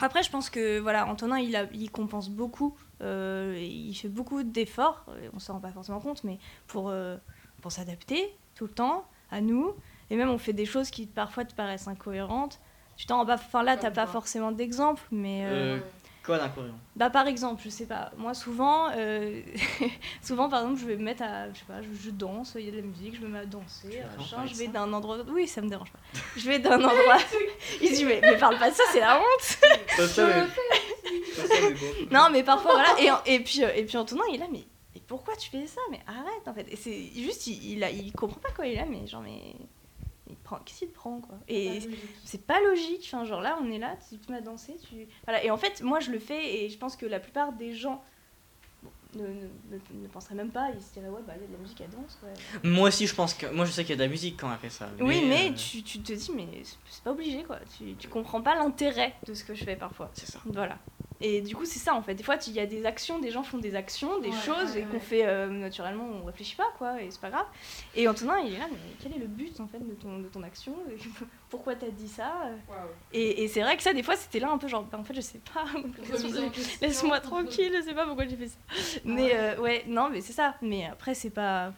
après, 0.00 0.22
je 0.22 0.30
pense 0.30 0.50
que 0.50 0.78
voilà, 0.80 1.06
Antonin, 1.06 1.38
il, 1.38 1.54
a, 1.56 1.64
il 1.72 1.90
compense 1.90 2.28
beaucoup. 2.28 2.76
euh, 3.02 3.56
il 3.60 3.94
fait 3.94 4.08
beaucoup 4.08 4.42
d'efforts, 4.42 5.04
on 5.32 5.38
s'en 5.38 5.54
rend 5.54 5.60
pas 5.60 5.72
forcément 5.72 6.00
compte, 6.00 6.24
mais 6.24 6.38
pour, 6.66 6.88
euh, 6.90 7.16
pour 7.62 7.72
s'adapter 7.72 8.34
tout 8.54 8.64
le 8.64 8.70
temps 8.72 9.04
à 9.30 9.40
nous. 9.40 9.72
Et 10.10 10.16
même, 10.16 10.28
on 10.30 10.38
fait 10.38 10.52
des 10.52 10.66
choses 10.66 10.90
qui 10.90 11.06
parfois 11.06 11.44
te 11.44 11.54
paraissent 11.54 11.88
incohérentes. 11.88 12.60
Tu 12.96 13.06
t'en 13.06 13.16
rends 13.18 13.26
pas. 13.26 13.34
Enfin, 13.34 13.62
là, 13.64 13.76
t'as 13.76 13.90
pas 13.90 14.06
forcément 14.06 14.52
d'exemple, 14.52 15.02
mais. 15.10 15.44
Quoi 16.24 16.38
d'incohérent 16.38 16.78
bah 16.96 17.10
par 17.10 17.26
exemple, 17.26 17.60
je 17.62 17.68
sais 17.68 17.84
pas, 17.86 18.10
moi 18.16 18.32
souvent, 18.34 18.88
euh, 18.96 19.42
souvent 20.22 20.48
par 20.48 20.62
exemple, 20.62 20.80
je 20.80 20.86
vais 20.86 20.96
me 20.96 21.02
mettre 21.02 21.22
à, 21.22 21.52
je 21.52 21.58
sais 21.58 21.64
pas, 21.66 21.82
je, 21.82 21.88
je 22.02 22.10
danse, 22.10 22.54
il 22.58 22.64
y 22.64 22.68
a 22.68 22.70
de 22.70 22.76
la 22.76 22.82
musique, 22.82 23.16
je 23.16 23.20
me 23.20 23.28
mets 23.28 23.40
à 23.40 23.44
danser, 23.46 24.00
machin, 24.16 24.46
je 24.46 24.54
vais 24.54 24.68
d'un 24.68 24.90
endroit, 24.92 25.18
oui 25.28 25.46
ça 25.46 25.60
me 25.60 25.68
dérange 25.68 25.90
pas, 25.90 25.98
je 26.36 26.48
vais 26.48 26.58
d'un 26.60 26.76
endroit, 26.82 27.18
il 27.82 27.88
se 27.88 27.94
dit 27.96 28.04
mais, 28.06 28.20
mais 28.22 28.38
parle 28.38 28.58
pas 28.58 28.70
de 28.70 28.74
ça, 28.74 28.84
c'est 28.92 29.00
la 29.00 29.18
honte. 29.18 30.06
Ça, 30.08 30.26
mais. 30.26 30.46
Pas 31.36 31.46
ça, 31.46 31.54
mais 31.62 31.74
bon. 31.74 31.86
Non 32.10 32.28
mais 32.32 32.42
parfois 32.42 32.72
voilà, 32.72 33.20
et, 33.26 33.34
et 33.34 33.40
puis 33.40 33.62
euh, 33.62 33.74
et 33.74 33.84
puis 33.84 33.96
Antonin 33.98 34.22
il 34.30 34.36
est 34.36 34.38
là 34.38 34.46
mais, 34.50 34.64
mais 34.94 35.02
pourquoi 35.06 35.36
tu 35.36 35.50
fais 35.50 35.66
ça, 35.66 35.80
mais 35.90 36.00
arrête 36.06 36.46
en 36.46 36.54
fait, 36.54 36.66
et 36.72 36.76
c'est 36.76 37.10
juste 37.22 37.46
il, 37.48 37.72
il, 37.72 37.84
a- 37.84 37.90
il 37.90 38.12
comprend 38.12 38.40
pas 38.40 38.50
quoi, 38.52 38.66
il 38.66 38.72
est 38.74 38.76
là 38.76 38.86
mais 38.88 39.06
genre 39.06 39.20
mais, 39.20 39.56
il 40.30 40.36
prend, 40.36 40.58
qu'est-ce 40.64 40.78
qu'il 40.80 40.88
te 40.88 40.94
prend 40.94 41.20
quoi, 41.20 41.36
et 41.48 41.80
c'est 42.24 42.46
pas 42.46 42.60
logique 42.62 43.02
enfin 43.12 43.24
genre 43.24 43.40
là 43.42 43.58
on 43.62 43.70
est 43.70 43.78
là 43.78 43.96
tu 44.08 44.16
te 44.18 44.32
mets 44.32 44.38
à 44.38 44.40
danser 44.40 44.76
tu 44.88 45.06
voilà 45.26 45.44
et 45.44 45.50
en 45.50 45.56
fait 45.58 45.82
moi 45.82 46.00
je 46.00 46.10
le 46.10 46.18
fais 46.18 46.64
et 46.64 46.68
je 46.70 46.78
pense 46.78 46.96
que 46.96 47.04
la 47.06 47.20
plupart 47.20 47.52
des 47.52 47.74
gens 47.74 48.02
ne, 49.14 49.20
ne, 49.22 49.26
ne, 49.70 50.02
ne 50.02 50.08
penseraient 50.08 50.34
même 50.34 50.50
pas 50.50 50.70
ils 50.74 50.82
se 50.82 50.92
diraient 50.94 51.08
ouais 51.08 51.20
bah 51.26 51.34
il 51.36 51.42
y 51.42 51.44
a 51.44 51.46
de 51.48 51.52
la 51.52 51.58
musique 51.58 51.80
à 51.82 51.86
danse 51.86 52.18
ouais. 52.24 52.32
Moi 52.68 52.88
aussi, 52.88 53.06
je 53.06 53.14
pense 53.14 53.32
que. 53.32 53.46
Moi, 53.46 53.64
je 53.64 53.70
sais 53.70 53.82
qu'il 53.84 53.90
y 53.90 53.92
a 53.92 53.96
de 53.98 54.02
la 54.02 54.08
musique 54.08 54.40
quand 54.40 54.48
on 54.48 54.50
a 54.50 54.56
fait 54.58 54.70
ça. 54.70 54.88
oui 54.98 55.22
mais 55.28 55.50
euh, 55.50 55.54
tu, 55.54 55.82
tu 55.84 56.00
te 56.00 56.12
dis 56.12 56.30
mais 56.34 56.48
c'est- 56.64 56.76
c'est 56.90 57.04
pas 57.04 57.12
obligé 57.12 57.44
quoi 57.44 57.58
tu, 57.78 57.94
tu 57.94 58.08
comprends 58.08 58.42
pas 58.42 58.56
l'intérêt 58.56 59.14
de 59.26 59.34
ce 59.34 59.44
que 59.44 59.54
je 59.54 59.62
fais 59.62 59.76
parfois 59.76 60.10
C'est 60.14 60.26
ça. 60.26 60.40
voilà 60.46 60.78
et 61.20 61.40
du 61.42 61.54
coup 61.54 61.64
c'est 61.64 61.78
ça 61.78 61.94
en 61.94 62.02
fait 62.02 62.14
des 62.14 62.24
fois 62.24 62.36
il 62.46 62.52
y 62.54 62.60
a 62.60 62.66
des 62.66 62.84
actions 62.86 63.20
des 63.20 63.30
gens 63.30 63.44
font 63.44 63.58
des 63.58 63.76
actions 63.76 64.18
des 64.20 64.30
Ouais, 64.30 64.34
choses 64.44 64.72
ouais, 64.72 64.80
et 64.80 64.82
qu'on 64.84 64.94
ouais. 64.94 65.00
fait 65.00 65.24
euh, 65.26 65.46
naturellement 65.48 66.04
on 66.20 66.24
réfléchit 66.24 66.56
pas 66.56 66.72
quoi 66.76 67.00
et 67.00 67.10
c'est 67.10 67.20
pas 67.20 67.30
grave 67.30 67.46
et 67.94 68.08
Antonin 68.08 68.38
il 68.40 68.54
est 68.54 68.58
là 68.58 68.66
mais 68.70 68.78
quel 69.00 69.12
est 69.14 69.18
le 69.20 69.28
but 69.28 69.60
en 69.60 69.68
fait 69.68 69.78
de 69.78 69.94
ton, 69.94 70.18
de 70.18 70.28
ton 70.28 70.42
action 70.42 70.74
pourquoi 71.50 71.76
t'as 71.76 71.90
dit 71.90 72.08
ça? 72.08 72.48
Et, 73.12 73.44
et 73.44 73.48
c'est 73.48 73.60
vrai 73.62 73.76
que 73.76 73.82
ça, 73.84 73.92
des 73.92 74.02
fois, 74.02 74.16
c'était 74.16 74.40
là 74.40 74.50
un 74.50 74.58
peu 74.58 74.66
genre, 74.66 74.82
bah, 74.82 74.98
en 74.98 75.04
fait, 75.04 75.14
je 75.14 75.20
sais 75.20 75.40
pas. 75.54 75.64
Laisse-moi 76.82 77.20
tranquille, 77.20 77.72
je 77.76 77.82
sais 77.82 77.94
pas 77.94 78.06
pourquoi 78.06 78.26
j'ai 78.26 78.36
fait 78.36 78.48
ça. 78.48 78.56
Mais 79.04 79.30
euh, 79.34 79.60
ouais, 79.60 79.84
non, 79.86 80.08
mais 80.10 80.20
c'est 80.20 80.32
ça. 80.32 80.56
Mais 80.62 80.86
après, 80.86 81.14
c'est 81.14 81.30
pas. 81.30 81.72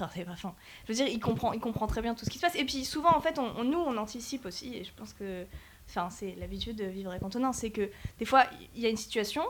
Enfin, 0.00 0.08
c'est 0.14 0.24
pas 0.24 0.36
fin. 0.36 0.54
Je 0.86 0.92
veux 0.92 0.94
dire, 0.94 1.08
il 1.08 1.18
comprend, 1.18 1.52
il 1.52 1.58
comprend 1.60 1.88
très 1.88 2.00
bien 2.02 2.14
tout 2.14 2.24
ce 2.24 2.30
qui 2.30 2.38
se 2.38 2.42
passe. 2.42 2.54
Et 2.54 2.64
puis 2.64 2.84
souvent, 2.84 3.16
en 3.16 3.20
fait, 3.20 3.38
on, 3.40 3.50
on- 3.58 3.64
nous, 3.64 3.78
on 3.78 3.96
anticipe 3.96 4.46
aussi. 4.46 4.76
Et 4.76 4.84
je 4.84 4.92
pense 4.96 5.12
que. 5.12 5.44
Enfin, 5.88 6.10
c'est 6.10 6.34
l'habitude 6.38 6.76
de 6.76 6.84
vivre 6.84 7.10
avec 7.10 7.22
Antonin. 7.22 7.52
C'est 7.52 7.70
que 7.70 7.90
des 8.18 8.24
fois, 8.24 8.44
il 8.74 8.80
y 8.82 8.86
a 8.86 8.90
une 8.90 8.96
situation, 8.96 9.42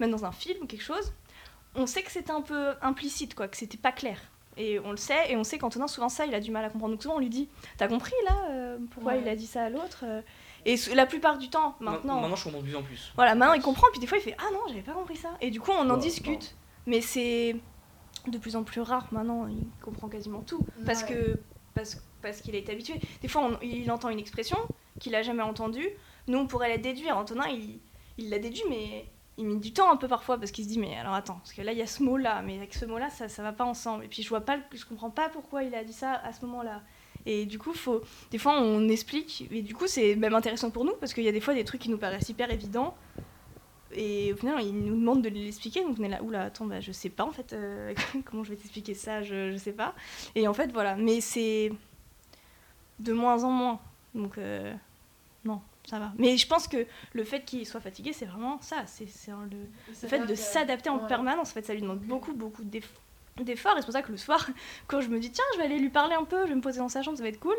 même 0.00 0.10
dans 0.10 0.24
un 0.24 0.32
film 0.32 0.62
ou 0.62 0.66
quelque 0.66 0.82
chose, 0.82 1.12
on 1.74 1.86
sait 1.86 2.02
que 2.02 2.10
c'était 2.10 2.32
un 2.32 2.40
peu 2.42 2.72
implicite, 2.82 3.34
quoi, 3.34 3.48
que 3.48 3.56
c'était 3.56 3.78
pas 3.78 3.92
clair. 3.92 4.18
Et 4.58 4.78
on 4.80 4.90
le 4.90 4.98
sait, 4.98 5.30
et 5.32 5.36
on 5.36 5.44
sait 5.44 5.56
qu'Antonin, 5.56 5.86
souvent 5.88 6.10
ça, 6.10 6.26
il 6.26 6.34
a 6.34 6.40
du 6.40 6.50
mal 6.50 6.62
à 6.64 6.68
comprendre. 6.68 6.92
Donc 6.92 7.02
souvent 7.02 7.14
on 7.16 7.20
lui 7.20 7.30
dit 7.30 7.48
T'as 7.78 7.88
compris 7.88 8.12
là 8.28 8.36
euh, 8.50 8.78
Pourquoi 8.90 9.12
Ouais. 9.14 9.20
il 9.22 9.28
a 9.28 9.34
dit 9.34 9.46
ça 9.46 9.64
à 9.64 9.70
l'autre 9.70 10.04
euh? 10.04 10.20
Et 10.66 10.76
la 10.94 11.06
plupart 11.06 11.38
du 11.38 11.48
temps, 11.48 11.74
Ma- 11.80 11.92
maintenant. 11.92 12.20
Maintenant, 12.20 12.36
je 12.36 12.44
comprends 12.44 12.58
de 12.60 12.64
plus 12.66 12.76
en 12.76 12.82
plus. 12.82 13.12
Voilà, 13.16 13.34
maintenant 13.34 13.54
il 13.54 13.62
comprend, 13.62 13.86
puis 13.92 14.00
des 14.00 14.06
fois 14.06 14.18
il 14.18 14.20
fait 14.20 14.36
Ah 14.38 14.50
non, 14.52 14.60
j'avais 14.68 14.82
pas 14.82 14.92
compris 14.92 15.16
ça. 15.16 15.30
Et 15.40 15.50
du 15.50 15.58
coup 15.60 15.70
on 15.72 15.88
en 15.88 15.94
Ouais, 15.94 16.00
discute. 16.00 16.54
Mais 16.86 17.00
c'est 17.00 17.56
de 18.28 18.36
plus 18.38 18.54
en 18.54 18.62
plus 18.62 18.82
rare 18.82 19.08
maintenant, 19.10 19.46
il 19.48 19.64
comprend 19.82 20.08
quasiment 20.08 20.40
tout. 20.42 20.60
Parce 20.84 21.02
Ouais. 21.04 21.08
que 21.08 21.40
parce, 21.74 21.96
parce 22.20 22.42
qu'il 22.42 22.54
est 22.54 22.68
habitué. 22.68 23.00
Des 23.22 23.28
fois 23.28 23.42
on- 23.44 23.58
il 23.62 23.90
entend 23.90 24.10
une 24.10 24.18
expression 24.18 24.58
qu'il 25.02 25.14
a 25.14 25.22
jamais 25.22 25.42
entendue. 25.42 25.88
Nous 26.28 26.38
on 26.38 26.46
pourrait 26.46 26.68
la 26.68 26.78
déduire. 26.78 27.16
Antonin 27.16 27.48
il 27.48 27.80
il 28.18 28.30
l'a 28.30 28.38
déduit, 28.38 28.62
mais 28.68 29.06
il 29.38 29.46
met 29.46 29.56
du 29.56 29.72
temps 29.72 29.90
un 29.90 29.96
peu 29.96 30.08
parfois 30.08 30.38
parce 30.38 30.50
qu'il 30.50 30.64
se 30.64 30.68
dit 30.68 30.78
mais 30.78 30.96
alors 30.96 31.14
attends 31.14 31.36
parce 31.36 31.52
que 31.52 31.62
là 31.62 31.72
il 31.72 31.78
y 31.78 31.82
a 31.82 31.86
ce 31.86 32.02
mot 32.02 32.18
là 32.18 32.42
mais 32.42 32.56
avec 32.56 32.74
ce 32.74 32.84
mot 32.84 32.98
là 32.98 33.08
ça 33.10 33.28
ça 33.28 33.42
va 33.42 33.52
pas 33.52 33.64
ensemble. 33.64 34.04
Et 34.04 34.08
puis 34.08 34.22
je 34.22 34.28
vois 34.28 34.42
pas 34.42 34.58
je 34.72 34.84
comprends 34.84 35.10
pas 35.10 35.28
pourquoi 35.28 35.64
il 35.64 35.74
a 35.74 35.84
dit 35.84 35.92
ça 35.92 36.12
à 36.12 36.32
ce 36.32 36.44
moment 36.44 36.62
là 36.62 36.82
et 37.24 37.46
du 37.46 37.58
coup 37.58 37.72
faut 37.72 38.02
des 38.30 38.38
fois 38.38 38.60
on 38.60 38.88
explique 38.88 39.46
et 39.50 39.62
du 39.62 39.74
coup 39.74 39.86
c'est 39.86 40.16
même 40.16 40.34
intéressant 40.34 40.70
pour 40.70 40.84
nous 40.84 40.94
parce 41.00 41.14
qu'il 41.14 41.24
y 41.24 41.28
a 41.28 41.32
des 41.32 41.40
fois 41.40 41.54
des 41.54 41.64
trucs 41.64 41.80
qui 41.80 41.90
nous 41.90 41.98
paraissent 41.98 42.28
hyper 42.28 42.50
évidents. 42.50 42.94
Et 43.94 44.32
au 44.32 44.36
final 44.36 44.62
il 44.62 44.74
nous 44.74 44.96
demande 44.96 45.22
de 45.22 45.28
l'expliquer. 45.28 45.82
Donc 45.82 45.96
on 45.98 46.02
est 46.02 46.08
là 46.08 46.22
oula 46.22 46.44
attends 46.44 46.66
bah 46.66 46.80
je 46.80 46.92
sais 46.92 47.10
pas 47.10 47.24
en 47.24 47.30
fait 47.32 47.52
euh, 47.52 47.94
comment 48.24 48.42
je 48.44 48.50
vais 48.50 48.56
t'expliquer 48.56 48.94
ça 48.94 49.22
je, 49.22 49.52
je 49.52 49.56
sais 49.56 49.72
pas. 49.72 49.94
Et 50.34 50.48
en 50.48 50.54
fait 50.54 50.72
voilà. 50.72 50.96
Mais 50.96 51.20
c'est 51.20 51.72
de 52.98 53.12
moins 53.12 53.44
en 53.44 53.50
moins. 53.50 53.80
Donc 54.14 54.36
euh, 54.38 54.74
non 55.44 55.60
ça 55.88 55.98
va 55.98 56.12
mais 56.16 56.36
je 56.36 56.46
pense 56.46 56.68
que 56.68 56.86
le 57.12 57.24
fait 57.24 57.44
qu'il 57.44 57.66
soit 57.66 57.80
fatigué 57.80 58.12
c'est 58.12 58.26
vraiment 58.26 58.60
ça 58.60 58.84
c'est 58.86 59.06
le 59.50 59.66
le 59.88 60.08
fait 60.08 60.24
de 60.26 60.34
s'adapter 60.34 60.90
en 60.90 60.98
Ouais. 60.98 61.08
permanence, 61.08 61.50
en 61.50 61.54
fait, 61.54 61.66
ça 61.66 61.74
lui 61.74 61.80
demande 61.82 62.00
beaucoup, 62.00 62.32
beaucoup 62.32 62.62
d'eff- 62.64 62.88
d'efforts. 63.40 63.72
Et 63.76 63.80
c'est 63.80 63.86
pour 63.86 63.92
ça 63.94 64.02
que 64.02 64.12
le 64.12 64.18
soir, 64.18 64.46
quand 64.86 65.00
je 65.00 65.08
me 65.08 65.18
dis, 65.18 65.30
tiens, 65.32 65.44
je 65.54 65.58
vais 65.58 65.64
aller 65.64 65.78
lui 65.78 65.88
parler 65.90 66.14
un 66.14 66.24
peu, 66.24 66.42
je 66.44 66.50
vais 66.50 66.54
me 66.54 66.60
poser 66.60 66.78
dans 66.78 66.88
sa 66.88 67.02
chambre, 67.02 67.16
ça 67.16 67.22
va 67.22 67.28
être 67.30 67.40
cool. 67.40 67.56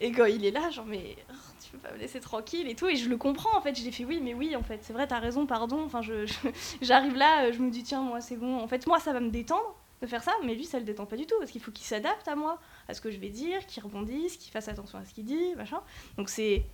Et 0.00 0.10
quand 0.12 0.24
il 0.24 0.44
est 0.44 0.50
là, 0.50 0.70
genre, 0.70 0.86
mais 0.86 1.16
oh, 1.30 1.34
tu 1.62 1.70
peux 1.72 1.78
pas 1.78 1.92
me 1.92 1.98
laisser 1.98 2.20
tranquille 2.20 2.68
et 2.68 2.74
tout. 2.74 2.88
Et 2.88 2.96
je 2.96 3.08
le 3.08 3.16
comprends, 3.16 3.56
en 3.56 3.60
fait. 3.60 3.78
Je 3.78 3.84
lui 3.84 3.92
fait, 3.92 4.04
oui, 4.04 4.18
mais 4.22 4.34
oui, 4.34 4.56
en 4.56 4.62
fait, 4.62 4.80
c'est 4.82 4.92
vrai, 4.92 5.06
t'as 5.06 5.18
raison, 5.20 5.46
pardon. 5.46 5.84
Enfin, 5.84 6.02
je, 6.02 6.26
je- 6.26 6.34
j'arrive 6.82 7.14
là, 7.16 7.44
euh, 7.44 7.52
je 7.52 7.58
me 7.60 7.70
dis, 7.70 7.82
tiens, 7.84 8.00
moi, 8.02 8.20
c'est 8.20 8.36
bon. 8.36 8.58
En 8.58 8.66
fait, 8.66 8.86
moi, 8.86 8.98
ça 8.98 9.12
va 9.12 9.20
me 9.20 9.30
détendre 9.30 9.76
de 10.02 10.06
faire 10.06 10.22
ça, 10.22 10.32
mais 10.44 10.54
lui, 10.54 10.64
ça 10.64 10.78
le 10.78 10.84
détend 10.84 11.04
pas 11.06 11.16
du 11.16 11.26
tout, 11.26 11.34
parce 11.38 11.50
qu'il 11.50 11.60
faut 11.60 11.70
qu'il 11.70 11.84
s'adapte 11.84 12.26
à 12.26 12.34
moi, 12.34 12.58
à 12.88 12.94
ce 12.94 13.00
que 13.02 13.10
je 13.10 13.18
vais 13.18 13.28
dire, 13.28 13.64
qu'il 13.66 13.82
rebondisse, 13.82 14.36
qu'il 14.38 14.50
fasse 14.50 14.68
attention 14.68 14.98
à 14.98 15.04
ce 15.04 15.12
qu'il 15.14 15.24
dit, 15.26 15.54
machin. 15.56 15.80
Donc, 16.16 16.28
c'est. 16.30 16.64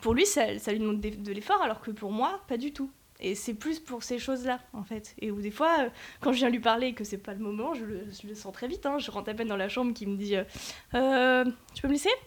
Pour 0.00 0.14
lui, 0.14 0.26
ça, 0.26 0.58
ça 0.58 0.72
lui 0.72 0.78
demande 0.78 1.00
de 1.00 1.32
l'effort, 1.32 1.60
alors 1.62 1.80
que 1.80 1.90
pour 1.90 2.12
moi, 2.12 2.40
pas 2.48 2.56
du 2.56 2.72
tout. 2.72 2.90
Et 3.24 3.36
c'est 3.36 3.54
plus 3.54 3.78
pour 3.78 4.02
ces 4.02 4.18
choses-là, 4.18 4.58
en 4.72 4.82
fait. 4.82 5.14
Et 5.20 5.30
où 5.30 5.40
des 5.40 5.52
fois, 5.52 5.76
euh, 5.82 5.88
quand 6.20 6.32
je 6.32 6.38
viens 6.38 6.50
lui 6.50 6.58
parler 6.58 6.88
et 6.88 6.92
que 6.92 7.04
c'est 7.04 7.18
pas 7.18 7.34
le 7.34 7.38
moment, 7.38 7.72
je 7.72 7.84
le, 7.84 8.00
je 8.20 8.26
le 8.26 8.34
sens 8.34 8.52
très 8.52 8.66
vite. 8.66 8.84
hein. 8.84 8.98
Je 8.98 9.12
rentre 9.12 9.30
à 9.30 9.34
peine 9.34 9.46
dans 9.46 9.56
la 9.56 9.68
chambre 9.68 9.94
qui 9.94 10.06
me 10.06 10.16
dit 10.16 10.34
euh, 10.34 10.42
Euh, 10.94 11.44
Tu 11.72 11.82
peux 11.82 11.88
me 11.88 11.92
laisser? 11.92 12.10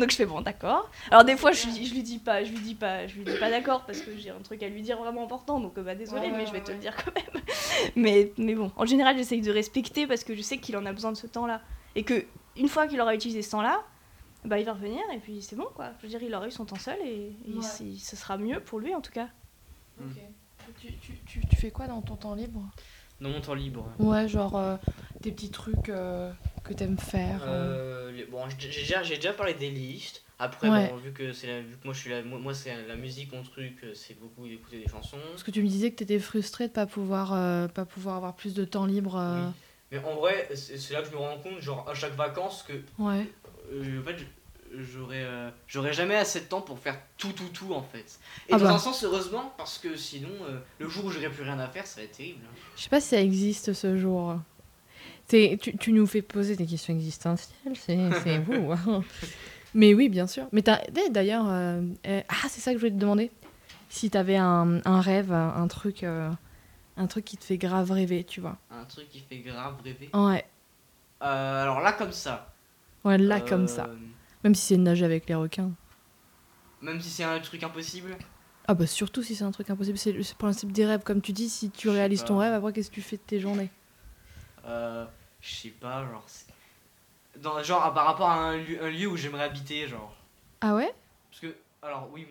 Donc 0.00 0.10
je 0.10 0.16
fais 0.16 0.26
Bon, 0.26 0.40
d'accord. 0.40 0.90
Alors 1.12 1.24
des 1.24 1.36
fois, 1.36 1.52
je, 1.52 1.66
lui- 1.66 1.86
je 1.86 1.94
lui 1.94 2.02
dis 2.02 2.18
pas, 2.18 2.42
je 2.42 2.50
lui 2.50 2.58
dis 2.58 2.74
pas, 2.74 3.06
je 3.06 3.14
lui 3.14 3.24
dis 3.24 3.36
pas 3.38 3.48
d'accord 3.50 3.84
parce 3.86 4.00
que 4.00 4.16
j'ai 4.16 4.30
un 4.30 4.40
truc 4.40 4.60
à 4.64 4.68
lui 4.68 4.82
dire 4.82 4.98
vraiment 4.98 5.22
important. 5.22 5.60
Donc 5.60 5.78
bah 5.78 5.94
désolé, 5.94 6.22
Ouais, 6.22 6.32
ouais, 6.32 6.38
mais 6.38 6.46
je 6.46 6.52
vais 6.52 6.58
ouais, 6.58 6.64
te 6.64 6.72
le 6.72 6.78
dire 6.78 6.96
quand 6.96 7.14
même. 7.14 7.42
mais, 7.96 8.32
mais 8.38 8.54
bon, 8.56 8.72
en 8.76 8.86
général, 8.86 9.16
j'essaye 9.16 9.40
de 9.40 9.52
respecter 9.52 10.06
parce 10.08 10.24
que 10.24 10.34
je 10.34 10.42
sais 10.42 10.58
qu'il 10.58 10.76
en 10.76 10.84
a 10.86 10.92
besoin 10.92 11.12
de 11.12 11.16
ce 11.16 11.28
temps-là. 11.28 11.60
Et 11.94 12.02
que 12.02 12.24
une 12.56 12.68
fois 12.68 12.88
qu'il 12.88 13.00
aura 13.00 13.14
utilisé 13.14 13.42
ce 13.42 13.50
temps-là, 13.52 13.84
bah 14.44 14.58
il 14.58 14.64
va 14.64 14.72
revenir 14.72 15.00
et 15.14 15.18
puis 15.18 15.42
c'est 15.42 15.56
bon 15.56 15.68
quoi. 15.74 15.90
Je 15.98 16.02
veux 16.04 16.08
dire, 16.08 16.22
il 16.22 16.34
aura 16.34 16.46
eu 16.48 16.50
son 16.50 16.64
temps 16.64 16.78
seul 16.78 16.98
et, 17.04 17.32
et 17.48 17.54
Ouais. 17.54 17.62
ce 17.98 18.16
sera 18.16 18.36
mieux 18.38 18.60
pour 18.60 18.78
lui 18.80 18.94
en 18.94 19.00
tout 19.00 19.12
cas. 19.12 19.28
Ok. 20.00 20.16
Tu, 20.80 20.92
tu, 20.98 21.12
tu, 21.26 21.40
tu 21.46 21.56
fais 21.56 21.70
quoi 21.70 21.86
dans 21.88 22.00
ton 22.00 22.16
temps 22.16 22.34
libre? 22.34 22.62
Dans 23.20 23.28
mon 23.28 23.40
temps 23.40 23.54
libre. 23.54 23.86
Ouais, 23.98 24.28
genre 24.28 24.56
euh, 24.56 24.76
des 25.20 25.30
petits 25.32 25.50
trucs 25.50 25.88
euh, 25.90 26.32
que 26.64 26.72
t'aimes 26.72 26.96
faire. 26.98 27.42
euh. 27.44 28.08
Euh, 28.08 28.12
les- 28.12 28.24
bon, 28.24 28.44
j'ai 28.58 28.70
j'ai 28.70 28.80
déjà, 28.82 29.02
j'ai 29.02 29.16
déjà 29.16 29.32
parlé 29.32 29.52
des 29.54 29.70
listes. 29.70 30.22
Après, 30.38 30.70
Ouais. 30.70 30.88
bon, 30.88 30.96
vu 30.96 31.12
que 31.12 31.32
c'est 31.34 31.48
la- 31.48 31.60
vu 31.60 31.76
que 31.76 31.84
moi 31.84 31.92
je 31.92 31.98
suis 32.00 32.08
la, 32.10 32.22
moi, 32.22 32.54
c'est 32.54 32.74
la 32.86 32.96
musique 32.96 33.30
mon 33.32 33.42
truc, 33.42 33.84
c'est 33.94 34.18
beaucoup 34.18 34.48
d'écouter 34.48 34.78
des 34.82 34.88
chansons. 34.88 35.18
Parce 35.32 35.42
que 35.42 35.50
tu 35.50 35.62
me 35.62 35.68
disais 35.68 35.90
que 35.90 35.96
t'étais 35.96 36.18
frustrée 36.18 36.68
de 36.68 36.72
pas 36.72 36.86
pouvoir, 36.86 37.34
euh, 37.34 37.68
pas 37.68 37.84
pouvoir 37.84 38.16
avoir 38.16 38.34
plus 38.34 38.54
de 38.54 38.64
temps 38.64 38.86
libre. 38.86 39.16
euh. 39.16 39.44
Oui. 39.48 39.52
Mais 39.92 39.98
en 39.98 40.14
vrai, 40.14 40.48
c'est 40.54 40.78
c'est 40.78 40.94
là 40.94 41.02
que 41.02 41.08
je 41.08 41.12
me 41.12 41.18
rends 41.18 41.36
compte, 41.40 41.60
genre 41.60 41.86
à 41.90 41.94
chaque 41.94 42.14
vacances, 42.14 42.62
que 42.62 42.72
Ouais. 43.02 43.26
Euh, 43.72 44.00
en 44.00 44.04
fait, 44.04 44.16
j'aurais 44.76 45.22
euh, 45.22 45.50
j'aurais 45.66 45.92
jamais 45.92 46.16
assez 46.16 46.40
de 46.40 46.44
temps 46.46 46.60
pour 46.60 46.78
faire 46.78 46.96
tout, 47.18 47.32
tout, 47.32 47.48
tout 47.52 47.72
en 47.72 47.82
fait. 47.82 48.18
Et 48.48 48.52
Ah 48.54 48.58
dans 48.58 48.64
bah. 48.64 48.74
un 48.74 48.78
sens, 48.78 49.02
heureusement, 49.04 49.52
parce 49.56 49.78
que 49.78 49.96
sinon, 49.96 50.28
euh, 50.48 50.58
le 50.78 50.88
jour 50.88 51.04
où 51.06 51.10
j'aurais 51.10 51.30
plus 51.30 51.42
rien 51.44 51.58
à 51.58 51.68
faire, 51.68 51.86
ça 51.86 52.00
va 52.00 52.04
être 52.04 52.16
terrible. 52.16 52.40
hein. 52.46 52.54
Je 52.76 52.82
sais 52.82 52.88
pas 52.90 53.00
si 53.00 53.08
ça 53.08 53.20
existe 53.20 53.72
ce 53.72 53.96
jour. 53.96 54.36
Tu, 55.28 55.56
tu 55.58 55.92
nous 55.92 56.06
fais 56.06 56.22
poser 56.22 56.56
des 56.56 56.66
questions 56.66 56.92
existentielles, 56.92 57.76
c'est 57.76 58.38
vous. 58.38 58.72
hein. 58.88 59.04
Mais 59.74 59.94
oui, 59.94 60.08
bien 60.08 60.26
sûr. 60.26 60.46
Mais 60.50 60.62
d'ailleurs, 61.10 61.46
euh, 61.48 61.82
ah, 62.04 62.48
c'est 62.48 62.60
ça 62.60 62.72
que 62.72 62.78
je 62.78 62.80
voulais 62.80 62.90
te 62.94 62.98
demander. 63.00 63.30
Si 63.88 64.10
t'avais 64.10 64.36
un, 64.36 64.80
un 64.84 65.00
rêve, 65.00 65.32
un, 65.32 65.68
truc, 65.68 66.02
un 66.04 67.06
truc 67.08 67.24
qui 67.24 67.36
te 67.36 67.44
fait 67.44 67.58
grave 67.58 67.92
rêver, 67.92 68.24
tu 68.24 68.40
vois. 68.40 68.56
Un 68.72 68.84
truc 68.84 69.08
qui 69.08 69.20
fait 69.20 69.38
grave 69.38 69.74
rêver. 69.84 70.10
Ouais, 70.14 70.44
alors 71.20 71.80
là, 71.80 71.92
comme 71.92 72.12
ça. 72.12 72.52
Ouais, 73.04 73.18
là 73.18 73.36
euh, 73.36 73.40
comme 73.48 73.66
ça. 73.68 73.88
Même 74.44 74.54
si 74.54 74.66
c'est 74.66 74.76
de 74.76 74.82
nager 74.82 75.04
avec 75.04 75.28
les 75.28 75.34
requins. 75.34 75.72
Même 76.80 77.00
si 77.00 77.10
c'est 77.10 77.24
un 77.24 77.38
truc 77.40 77.62
impossible. 77.62 78.16
Ah 78.66 78.74
bah 78.74 78.86
surtout 78.86 79.22
si 79.22 79.34
c'est 79.34 79.44
un 79.44 79.50
truc 79.50 79.68
impossible, 79.70 79.98
c'est 79.98 80.12
le 80.12 80.22
principe 80.38 80.72
des 80.72 80.86
rêves. 80.86 81.02
Comme 81.02 81.20
tu 81.20 81.32
dis, 81.32 81.48
si 81.48 81.70
tu 81.70 81.88
réalises 81.88 82.24
ton 82.24 82.38
rêve, 82.38 82.52
après 82.54 82.72
qu'est-ce 82.72 82.90
que 82.90 82.94
tu 82.94 83.02
fais 83.02 83.16
de 83.16 83.22
tes 83.22 83.40
journées? 83.40 83.70
Euh, 84.64 85.06
je 85.40 85.50
sais 85.54 85.68
pas, 85.70 86.04
genre. 86.06 86.24
Dans, 87.38 87.62
genre 87.62 87.92
par 87.94 88.06
rapport 88.06 88.28
à 88.28 88.34
un 88.50 88.56
lieu, 88.58 88.82
un 88.82 88.90
lieu 88.90 89.06
où 89.08 89.16
j'aimerais 89.16 89.44
habiter, 89.44 89.86
genre. 89.88 90.14
Ah 90.60 90.74
ouais? 90.74 90.94
Parce 91.30 91.40
que, 91.40 91.56
alors 91.82 92.08
oui, 92.12 92.26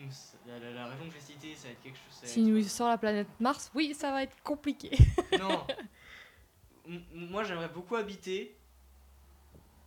la, 0.47 0.59
la, 0.59 0.71
la 0.71 0.87
région 0.87 1.05
que 1.05 1.11
je 1.11 1.15
vais 1.19 1.25
citer, 1.25 1.55
ça 1.55 1.67
va 1.67 1.73
être 1.73 1.81
quelque 1.81 1.95
chose. 1.97 2.19
Si 2.23 2.41
nous 2.41 2.61
sort 2.63 2.89
la 2.89 2.97
planète 2.97 3.27
Mars, 3.39 3.71
oui, 3.75 3.93
ça 3.97 4.11
va 4.11 4.23
être 4.23 4.35
compliqué. 4.43 4.91
Non. 5.39 5.63
M- 6.87 7.03
moi, 7.13 7.43
j'aimerais 7.43 7.69
beaucoup 7.69 7.95
habiter. 7.95 8.55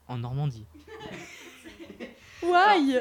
En 0.09 0.19
Normandie. 0.19 0.67
Why 2.43 2.99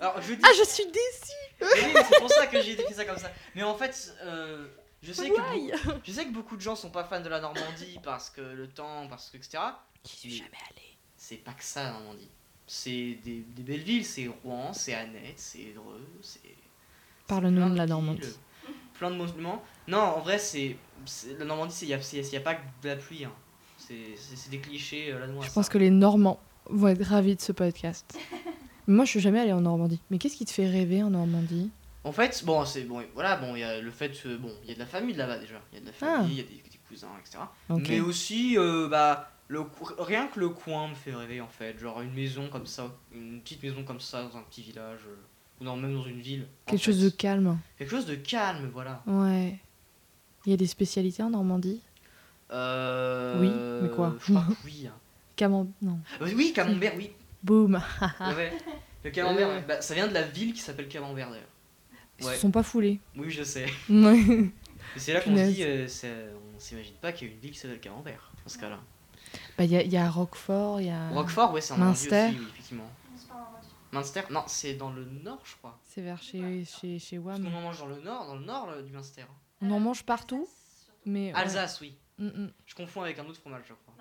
Alors, 0.00 0.20
je 0.20 0.34
dis. 0.34 0.42
Ah, 0.44 0.50
je 0.58 0.64
suis 0.68 0.86
déçue 0.86 1.32
oui, 1.60 1.92
c'est 2.10 2.18
pour 2.18 2.28
ça 2.28 2.46
que 2.48 2.60
j'ai 2.60 2.74
fait 2.74 2.92
ça 2.92 3.04
comme 3.04 3.18
ça. 3.18 3.30
Mais 3.54 3.62
en 3.62 3.76
fait, 3.76 4.12
euh, 4.22 4.66
je, 5.00 5.12
sais 5.12 5.30
que 5.30 5.34
Why 5.40 5.70
beau- 5.70 5.92
je 6.02 6.10
sais 6.12 6.24
que 6.24 6.32
beaucoup 6.32 6.56
de 6.56 6.60
gens 6.60 6.74
sont 6.74 6.90
pas 6.90 7.04
fans 7.04 7.20
de 7.20 7.28
la 7.28 7.38
Normandie 7.40 8.00
parce 8.02 8.30
que 8.30 8.40
le 8.40 8.66
temps, 8.68 9.06
parce 9.08 9.30
que 9.30 9.36
etc. 9.36 9.58
J'y 10.04 10.16
suis 10.16 10.36
jamais 10.38 10.50
allée. 10.70 10.96
C'est 11.16 11.36
pas 11.36 11.52
que 11.52 11.62
ça, 11.62 11.84
la 11.84 11.92
Normandie. 11.92 12.28
C'est 12.66 13.18
des, 13.22 13.40
des 13.46 13.62
belles 13.62 13.82
villes, 13.82 14.04
c'est 14.04 14.28
Rouen, 14.42 14.72
c'est 14.72 14.92
Annette, 14.94 15.38
c'est 15.38 15.72
Dreux, 15.74 16.04
c'est. 16.20 16.40
Parle-nous 17.28 17.60
plein 17.60 17.70
de 17.70 17.76
la 17.76 17.84
villes, 17.84 17.90
Normandie. 17.94 18.36
Plein 18.94 19.10
de 19.12 19.16
monuments. 19.16 19.62
Non, 19.86 19.98
en 20.00 20.20
vrai, 20.20 20.38
c'est. 20.38 20.76
c'est- 21.06 21.38
La 21.38 21.44
Normandie, 21.44 21.76
il 21.82 21.88
n'y 21.88 21.94
a, 21.94 22.02
c'est- 22.02 22.20
y 22.32 22.36
a 22.36 22.40
pas 22.40 22.56
que 22.56 22.62
de 22.82 22.88
la 22.88 22.96
pluie. 22.96 23.24
Hein. 23.24 23.32
C'est 23.88 24.50
des 24.50 24.58
clichés 24.58 25.12
euh, 25.12 25.20
là-dedans. 25.20 25.42
Je 25.42 25.50
pense 25.50 25.68
que 25.68 25.78
les 25.78 25.90
Normands 25.90 26.40
vont 26.70 26.88
être 26.88 27.02
ravis 27.04 27.36
de 27.36 27.40
ce 27.40 27.52
podcast. 27.52 28.18
Moi, 28.86 29.04
je 29.04 29.10
suis 29.10 29.20
jamais 29.20 29.40
allée 29.40 29.52
en 29.52 29.60
Normandie. 29.60 30.00
Mais 30.10 30.18
qu'est-ce 30.18 30.36
qui 30.36 30.44
te 30.44 30.50
fait 30.50 30.68
rêver 30.68 31.02
en 31.02 31.10
Normandie? 31.10 31.70
En 32.04 32.10
fait, 32.12 32.42
bon, 32.44 32.64
c'est 32.64 32.82
bon, 32.82 33.00
voilà, 33.14 33.36
bon, 33.36 33.54
il 33.54 33.60
y 33.60 33.62
a 33.62 33.80
le 33.80 33.90
fait, 33.92 34.10
que, 34.10 34.36
bon, 34.36 34.50
il 34.64 34.68
y 34.70 34.72
a 34.72 34.74
de 34.74 34.80
la 34.80 34.86
famille 34.86 35.14
là-bas 35.14 35.38
déjà, 35.38 35.60
il 35.72 35.78
y 35.78 35.78
a 35.78 35.80
de 35.82 35.86
la 35.86 35.92
Ah. 36.00 36.18
famille, 36.22 36.32
il 36.32 36.36
y 36.38 36.40
a 36.40 36.42
des, 36.42 36.54
des 36.68 36.78
cousins, 36.88 37.06
etc. 37.20 37.38
Mais 37.68 38.00
aussi, 38.00 38.58
euh, 38.58 38.88
bah, 38.88 39.30
le, 39.46 39.62
rien 39.98 40.26
que 40.26 40.40
le 40.40 40.48
coin 40.48 40.88
me 40.88 40.94
fait 40.96 41.14
rêver 41.14 41.40
en 41.40 41.46
fait, 41.46 41.78
genre 41.78 42.00
une 42.00 42.12
maison 42.12 42.48
comme 42.48 42.66
ça, 42.66 42.90
une 43.14 43.40
petite 43.40 43.62
maison 43.62 43.84
comme 43.84 44.00
ça 44.00 44.24
dans 44.24 44.36
un 44.36 44.42
petit 44.42 44.62
village, 44.62 44.98
euh, 45.06 45.14
ou 45.60 45.64
non, 45.64 45.76
même 45.76 45.94
dans 45.94 46.02
une 46.02 46.20
ville. 46.20 46.48
Quelque 46.66 46.82
chose 46.82 46.98
fait. 46.98 47.04
de 47.04 47.10
calme. 47.10 47.56
quelque 47.78 47.90
chose 47.90 48.06
de 48.06 48.16
calme, 48.16 48.68
voilà. 48.72 49.00
Ouais. 49.06 49.60
Il 50.44 50.50
y 50.50 50.54
a 50.54 50.56
des 50.56 50.66
spécialités 50.66 51.22
en 51.22 51.30
Normandie? 51.30 51.80
Euh, 52.52 53.40
Oui, 53.40 53.50
mais 53.82 53.94
quoi 53.94 54.14
Je 54.20 54.32
crois 54.32 54.44
que 54.48 54.52
oui. 54.64 54.86
hein. 54.88 54.94
Camembert 55.36 55.72
Non. 55.80 55.98
Euh, 56.20 56.30
Oui, 56.34 56.52
camembert, 56.54 56.92
oui. 56.96 57.10
Boum 57.42 57.82
Ouais. 58.36 58.52
Le 59.04 59.10
camembert, 59.10 59.48
Euh. 59.48 59.56
ouais. 59.56 59.64
Bah, 59.66 59.80
ça 59.80 59.94
vient 59.94 60.06
de 60.06 60.14
la 60.14 60.22
ville 60.22 60.52
qui 60.52 60.60
s'appelle 60.60 60.88
Camembert 60.88 61.30
d'ailleurs. 61.30 61.46
Ils 62.20 62.26
Ouais. 62.26 62.34
se 62.34 62.40
sont 62.40 62.50
pas 62.50 62.62
foulés. 62.62 63.00
Oui, 63.16 63.30
je 63.30 63.42
sais. 63.42 63.66
Ouais. 63.88 64.50
C'est 64.96 65.14
là 65.14 65.20
qu'on 65.22 65.34
se 65.36 65.42
dit, 65.50 65.62
euh, 65.64 65.86
on 66.54 66.60
s'imagine 66.60 66.94
pas 67.00 67.12
qu'il 67.12 67.28
y 67.28 67.30
a 67.30 67.34
une 67.34 67.40
ville 67.40 67.52
qui 67.52 67.58
s'appelle 67.58 67.80
Camembert 67.80 68.30
dans 68.44 68.48
ce 68.50 68.58
cas-là. 68.58 68.78
Bah, 69.56 69.64
il 69.64 69.70
y, 69.72 69.76
a- 69.76 69.82
il 69.82 69.90
y 69.92 69.96
a 69.96 70.10
Roquefort, 70.10 70.80
il 70.80 70.88
y 70.88 70.90
a. 70.90 71.08
Roquefort, 71.10 71.52
ouais, 71.52 71.60
c'est 71.62 71.72
en 71.72 71.78
Normandie 71.78 72.00
Munster. 72.10 72.26
aussi, 72.28 72.38
oui, 72.38 72.46
effectivement. 72.52 72.90
Munster, 73.92 74.20
non, 74.30 74.42
c'est 74.46 74.74
dans 74.74 74.90
le 74.90 75.04
nord, 75.04 75.40
je 75.44 75.54
crois. 75.56 75.78
C'est 75.88 76.00
vers 76.02 76.22
chez, 76.22 76.64
chez, 76.64 76.98
chez 76.98 77.18
Parce 77.18 77.38
WAM. 77.38 77.50
qu'on 77.50 77.56
en 77.56 77.60
mange 77.62 77.78
dans 77.78 77.86
le 77.86 78.00
nord, 78.02 78.26
dans 78.26 78.36
le 78.36 78.44
nord 78.44 78.68
du 78.84 78.92
Munster. 78.92 79.24
On 79.62 79.70
en 79.70 79.80
mange 79.80 80.02
partout, 80.04 80.46
mais. 81.06 81.32
ouais. 81.32 81.38
Alsace, 81.38 81.80
oui. 81.80 81.94
Mm, 82.18 82.26
mm. 82.26 82.52
Je 82.66 82.74
confonds 82.74 83.02
avec 83.02 83.18
un 83.18 83.24
autre 83.26 83.40
fromage, 83.40 83.64
je 83.68 83.74
crois. 83.74 83.94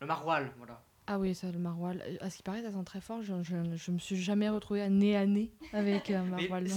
Le 0.00 0.06
maroilles, 0.06 0.50
voilà. 0.58 0.82
Ah 1.10 1.18
oui, 1.18 1.34
ça, 1.34 1.50
le 1.50 1.58
maroilles. 1.58 2.00
Euh, 2.06 2.16
À 2.20 2.28
ce 2.30 2.36
qui 2.36 2.42
paraît, 2.42 2.62
ça 2.62 2.70
sent 2.70 2.84
très 2.84 3.00
fort. 3.00 3.22
Je, 3.22 3.42
je, 3.42 3.56
je 3.76 3.90
me 3.90 3.98
suis 3.98 4.16
jamais 4.20 4.48
retrouvée 4.48 4.82
à 4.82 4.88
nez 4.90 5.16
à 5.16 5.24
nez 5.26 5.50
avec 5.72 6.10
un 6.10 6.22
Mais 6.36 6.48
maroilles. 6.48 6.68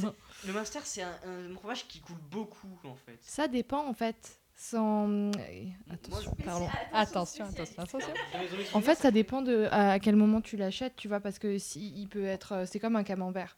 Le 0.47 0.53
Munster, 0.53 0.79
c'est 0.83 1.01
un, 1.01 1.11
un 1.25 1.53
fromage 1.55 1.87
qui 1.87 1.99
coule 1.99 2.17
beaucoup, 2.29 2.69
en 2.85 2.95
fait. 2.95 3.17
Ça 3.21 3.47
dépend 3.47 3.85
en 3.87 3.93
fait. 3.93 4.37
Sans. 4.55 5.07
euh, 5.09 5.31
Attention, 5.89 6.35
pardon. 6.45 6.67
Attention, 6.93 7.45
attention, 7.45 7.81
attention. 7.81 8.13
En 8.73 8.81
fait, 8.81 8.95
ça 8.95 9.09
dépend 9.11 9.41
de 9.41 9.67
à 9.71 9.97
quel 9.99 10.15
moment 10.15 10.39
tu 10.39 10.55
l'achètes, 10.55 10.95
tu 10.95 11.07
vois, 11.07 11.19
parce 11.19 11.39
que 11.39 11.57
si 11.57 11.91
il 11.99 12.07
peut 12.07 12.23
être, 12.25 12.51
euh, 12.53 12.65
c'est 12.67 12.79
comme 12.79 12.95
un 12.95 13.03
camembert. 13.03 13.57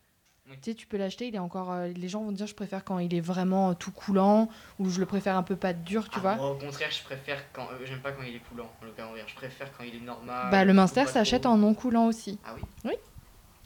Oui. 0.53 0.59
Tu 0.61 0.71
sais, 0.71 0.75
tu 0.75 0.85
peux 0.87 0.97
l'acheter, 0.97 1.27
il 1.27 1.35
est 1.35 1.39
encore. 1.39 1.71
euh, 1.71 1.87
les 1.87 2.07
gens 2.07 2.21
vont 2.23 2.31
dire, 2.31 2.47
je 2.47 2.53
préfère 2.55 2.83
quand 2.83 2.99
il 2.99 3.13
est 3.15 3.21
vraiment 3.21 3.71
euh, 3.71 3.73
tout 3.73 3.91
coulant, 3.91 4.49
ou 4.79 4.89
je 4.89 4.99
le 4.99 5.05
préfère 5.05 5.35
un 5.35 5.43
peu 5.43 5.55
pâte 5.55 5.83
dure, 5.83 6.05
tu 6.09 6.17
Ah, 6.17 6.21
vois. 6.21 6.35
moi, 6.35 6.51
au 6.51 6.55
contraire, 6.55 6.89
je 6.91 7.03
préfère 7.03 7.39
quand. 7.53 7.63
euh, 7.71 7.85
J'aime 7.85 7.99
pas 8.01 8.11
quand 8.11 8.23
il 8.23 8.35
est 8.35 8.39
coulant, 8.49 8.69
le 8.83 8.91
camembert. 8.91 9.25
Je 9.27 9.35
préfère 9.35 9.71
quand 9.77 9.83
il 9.83 9.95
est 9.95 10.05
normal. 10.05 10.49
bah, 10.51 10.63
le 10.65 10.73
minster 10.73 11.05
pas 11.05 11.11
s'achète 11.11 11.45
en 11.45 11.57
non 11.57 11.73
coulant 11.73 12.05
aussi. 12.07 12.39
Ah 12.45 12.55
oui 12.85 12.91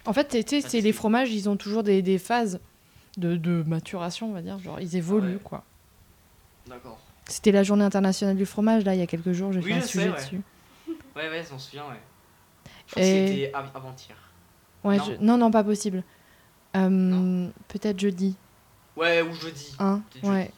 En 0.05 0.13
fait, 0.13 0.27
tu 0.29 0.37
sais, 0.37 0.43
Ah, 0.43 0.43
c'est 0.61 0.69
c'est- 0.69 0.81
les 0.81 0.93
fromages, 0.93 1.31
ils 1.31 1.49
ont 1.49 1.57
toujours 1.57 1.83
des, 1.83 2.01
des 2.01 2.17
phases 2.17 2.59
de, 3.17 3.35
de 3.35 3.63
maturation, 3.67 4.29
on 4.29 4.33
va 4.33 4.41
dire. 4.41 4.57
Genre, 4.59 4.79
ils 4.79 4.95
évoluent, 4.95 5.33
Ouais. 5.33 5.41
quoi. 5.43 5.63
D'accord. 6.67 6.99
C'était 7.29 7.51
la 7.51 7.63
journée 7.63 7.83
internationale 7.83 8.37
du 8.37 8.45
fromage, 8.45 8.85
là, 8.85 8.95
il 8.95 8.99
y 8.99 9.03
a 9.03 9.07
quelques 9.07 9.33
jours, 9.33 9.51
j'ai 9.51 9.59
Oui, 9.59 9.65
fait 9.65 9.73
un 9.73 9.79
je 9.81 9.81
sais, 9.85 9.87
sujet 9.91 10.09
ouais. 10.09 10.15
dessus. 10.15 10.41
Ouais, 11.15 11.29
ouais, 11.29 11.43
j'en 11.49 11.59
souviens, 11.59 11.83
ouais. 11.89 11.99
Je 12.87 12.91
crois 12.91 13.03
Et- 13.03 13.27
c'était 13.27 13.53
av- 13.53 13.71
avant-hier. 13.75 14.15
Ouais, 14.85 14.97
Non. 14.97 15.03
je- 15.03 15.25
non, 15.25 15.37
non, 15.37 15.51
pas 15.51 15.63
possible. 15.63 16.03
Euh, 16.75 17.47
Peut-être 17.67 17.99
jeudi, 17.99 18.35
Ouais, 18.95 19.21
ou 19.21 19.33
jeudi. 19.33 19.75
hein 19.79 20.01
jeudi. 20.13 20.27
Ouais, 20.27 20.51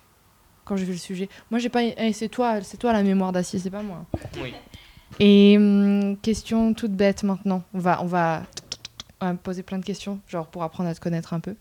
quand 0.65 0.75
j'ai 0.77 0.85
vu 0.85 0.93
le 0.93 0.97
sujet. 0.97 1.29
Moi, 1.51 1.59
j'ai 1.59 1.69
pas. 1.69 1.83
eh, 1.83 2.13
c'est 2.13 2.29
toi, 2.29 2.61
c'est 2.61 2.77
toi 2.77 2.93
la 2.93 3.03
mémoire 3.03 3.31
d'acier, 3.31 3.59
c'est 3.59 3.69
pas 3.69 3.81
moi. 3.83 4.05
Oui. 4.41 4.53
Et 5.19 5.57
hum, 5.57 6.17
question 6.21 6.73
toute 6.73 6.91
bête 6.91 7.23
maintenant. 7.23 7.63
On 7.73 7.79
va, 7.79 8.01
on 8.01 8.05
va, 8.05 8.43
on 9.21 9.25
va 9.27 9.33
me 9.33 9.37
poser 9.37 9.63
plein 9.63 9.77
de 9.77 9.85
questions, 9.85 10.19
genre 10.27 10.47
pour 10.47 10.63
apprendre 10.63 10.89
à 10.89 10.95
te 10.95 10.99
connaître 10.99 11.33
un 11.33 11.39
peu. 11.39 11.55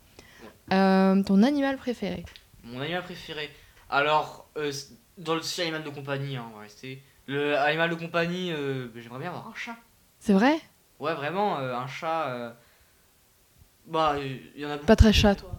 Euh, 0.72 1.22
ton 1.22 1.42
animal 1.42 1.76
préféré? 1.76 2.24
Mon 2.64 2.80
animal 2.80 3.02
préféré. 3.02 3.50
Alors, 3.90 4.48
euh, 4.56 4.70
dans 5.16 5.34
le 5.34 5.42
style 5.42 5.62
animal 5.64 5.82
de 5.82 5.90
compagnie, 5.90 6.36
hein, 6.36 6.44
on 6.52 6.56
va 6.56 6.62
rester. 6.62 7.02
Le 7.26 7.56
animal 7.56 7.90
de 7.90 7.94
compagnie, 7.94 8.52
j'aimerais 8.96 9.18
bien 9.18 9.28
avoir 9.30 9.48
un 9.48 9.54
chat. 9.54 9.76
C'est 10.20 10.32
vrai? 10.32 10.58
Ouais, 11.00 11.14
vraiment, 11.14 11.56
un 11.58 11.86
chat. 11.86 12.54
Bah, 13.88 14.16
il 14.18 14.60
y 14.60 14.64
en 14.66 14.70
a 14.70 14.74
beaucoup. 14.74 14.86
Pas 14.86 14.96
très 14.96 15.12
chat, 15.12 15.34
toi. 15.34 15.50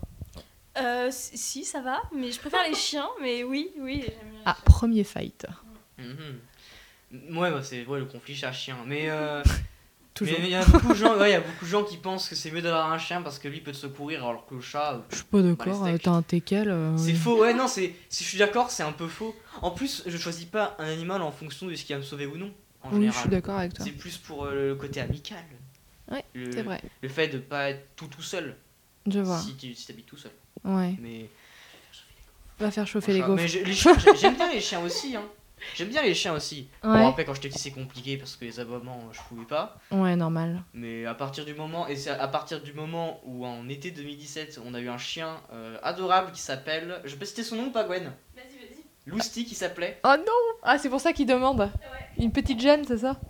Euh, 0.78 1.10
si, 1.12 1.66
ça 1.66 1.82
va, 1.82 2.02
mais 2.16 2.32
je 2.32 2.40
préfère 2.40 2.62
les 2.68 2.76
chiens, 2.88 3.10
mais 3.22 3.44
oui, 3.44 3.72
oui, 3.80 4.02
j'aime 4.06 4.30
bien 4.30 4.40
les 4.40 4.44
Ah, 4.46 4.54
chiens. 4.56 4.64
premier 4.66 5.04
fight. 5.04 5.46
Mhm. 5.98 7.38
Ouais, 7.38 7.52
bah, 7.52 7.62
c'est 7.64 7.86
ouais, 7.86 8.00
le 8.00 8.06
conflit 8.06 8.36
chat-chien. 8.36 8.78
Mais 8.86 9.10
euh, 9.10 9.42
Toujours. 10.14 10.38
mais 10.40 10.46
il 10.46 10.52
y 10.52 10.56
a 10.56 10.66
beaucoup 10.66 10.90
de 10.90 10.94
gens, 10.94 11.18
ouais, 11.18 11.30
il 11.30 11.34
y 11.34 11.36
a 11.36 11.40
beaucoup 11.42 11.66
de 11.66 11.70
gens 11.70 11.84
qui 11.84 11.98
pensent 11.98 12.30
que 12.30 12.36
c'est 12.36 12.52
mieux 12.52 12.62
d'avoir 12.62 12.92
un 12.92 12.98
chien 13.00 13.22
parce 13.22 13.40
que 13.40 13.48
lui 13.48 13.62
peut 13.62 13.72
te 13.72 13.78
secourir 13.78 14.24
alors 14.26 14.46
que 14.46 14.56
le 14.56 14.62
chat. 14.62 14.94
euh, 14.96 15.00
Je 15.10 15.16
suis 15.16 15.26
pas 15.26 15.42
d'accord, 15.42 15.58
Bah, 15.58 15.66
les 15.66 15.74
steaks. 15.74 15.94
euh, 15.96 15.98
t'as 16.04 16.12
un 16.12 16.22
teckel. 16.22 16.70
euh, 16.70 16.98
C'est 16.98 17.12
oui. 17.12 17.16
faux, 17.18 17.40
ouais, 17.42 17.54
non, 17.54 17.68
c'est, 17.68 17.96
si 18.10 18.24
je 18.24 18.30
suis 18.30 18.38
d'accord, 18.38 18.70
c'est 18.70 18.84
un 18.84 18.92
peu 18.92 19.08
faux. 19.08 19.36
En 19.62 19.72
plus, 19.72 20.04
je 20.06 20.18
choisis 20.18 20.46
pas 20.46 20.76
un 20.78 20.86
animal 20.88 21.22
en 21.24 21.32
fonction 21.32 21.66
de 21.68 21.74
ce 21.76 21.84
qui 21.84 21.94
va 21.94 22.00
me 22.00 22.04
sauver 22.04 22.26
ou 22.28 22.38
non, 22.38 22.54
en 22.84 22.90
Oui, 22.90 22.96
je 22.96 23.00
général. 23.00 23.20
suis 23.22 23.30
d'accord 23.30 23.58
avec 23.58 23.74
toi. 23.74 23.86
C'est 23.86 23.92
plus 23.92 24.18
pour 24.18 24.46
euh, 24.46 24.70
le 24.70 24.76
côté 24.76 25.02
amical. 25.02 25.44
Ouais, 26.12 26.24
C'est 26.51 26.64
vrai, 26.64 26.82
Le 27.01 27.10
fait 27.10 27.28
de 27.28 27.38
pas 27.38 27.70
être 27.70 27.95
tout 27.95 28.07
tout 28.07 28.22
seul, 28.22 28.55
je 29.10 29.20
vois. 29.20 29.39
si 29.39 29.55
tu 29.55 29.74
si 29.76 29.91
habites 29.91 30.05
tout 30.07 30.18
seul. 30.18 30.32
Ouais. 30.64 30.95
Mais, 30.99 31.30
Va 32.60 32.72
faire 32.72 32.86
chauffer 32.88 33.14
les 33.14 33.20
gaufres. 33.22 33.36
mais 33.36 33.47
les 33.47 33.74
chiens, 33.74 33.95
j'aime 34.20 34.36
bien 34.36 34.51
les 34.51 34.60
chiens 34.60 34.82
aussi. 34.82 35.16
Hein. 35.16 35.24
J'aime 35.76 35.89
bien 35.89 36.01
les 36.01 36.14
chiens 36.14 36.34
aussi. 36.34 36.68
Ouais. 36.84 36.89
Bon, 36.99 37.07
après, 37.10 37.24
quand 37.26 37.34
j'étais 37.34 37.49
petit, 37.49 37.60
c'est 37.60 37.72
compliqué 37.72 38.18
parce 38.18 38.36
que 38.36 38.43
les 38.45 38.60
aboiements, 38.60 39.10
je 39.14 39.20
pouvais 39.30 39.45
pas. 39.45 39.78
Ouais, 39.91 40.16
normal. 40.16 40.62
Mais 40.74 41.05
à 41.05 41.14
partir 41.14 41.45
du 41.45 41.53
moment, 41.53 41.88
et 41.88 41.95
c'est 41.95 42.10
à 42.10 42.28
partir 42.28 42.62
du 42.62 42.74
moment 42.74 43.22
où 43.26 43.45
en 43.45 43.68
été 43.70 43.91
2017, 43.91 44.60
on 44.66 44.74
a 44.74 44.80
eu 44.80 44.89
un 44.89 44.97
chien 44.97 45.39
euh, 45.53 45.78
adorable 45.84 46.32
qui 46.32 46.41
s'appelle. 46.41 47.01
Je 47.05 47.16
peux 47.16 47.26
citer 47.26 47.43
son 47.43 47.55
nom 47.55 47.68
ou 47.68 47.72
pas, 47.72 47.84
Gwen 47.86 48.03
Vas-y, 48.36 48.43
vas-y. 48.57 48.84
Lousti 49.05 49.45
qui 49.45 49.55
s'appelait. 49.55 49.99
Oh 50.03 50.16
non 50.18 50.57
Ah, 50.64 50.78
c'est 50.78 50.89
pour 50.89 51.01
ça 51.01 51.14
qu'il 51.14 51.28
demande. 51.28 51.72
Une 52.18 52.32
petite 52.32 52.60
gêne, 52.60 52.84
c'est 52.86 52.99
ça? 52.99 53.18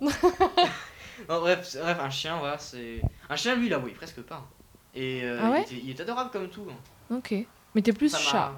Non, 1.28 1.40
bref, 1.40 1.76
bref, 1.80 1.98
un 2.00 2.10
chien, 2.10 2.38
voilà, 2.38 2.58
c'est. 2.58 3.00
Un 3.28 3.36
chien, 3.36 3.54
lui, 3.56 3.68
là, 3.68 3.78
oui, 3.78 3.92
presque 3.92 4.20
pas. 4.22 4.48
Et 4.94 5.22
euh, 5.24 5.38
Ah 5.42 5.50
ouais 5.52 5.64
il, 5.70 5.84
il 5.84 5.90
est 5.90 6.00
adorable 6.00 6.30
comme 6.30 6.48
tout. 6.48 6.66
hein. 6.70 7.14
Ok. 7.16 7.34
Mais 7.74 7.82
t'es 7.82 7.92
plus 7.92 8.08
Ça 8.08 8.18
chat. 8.18 8.52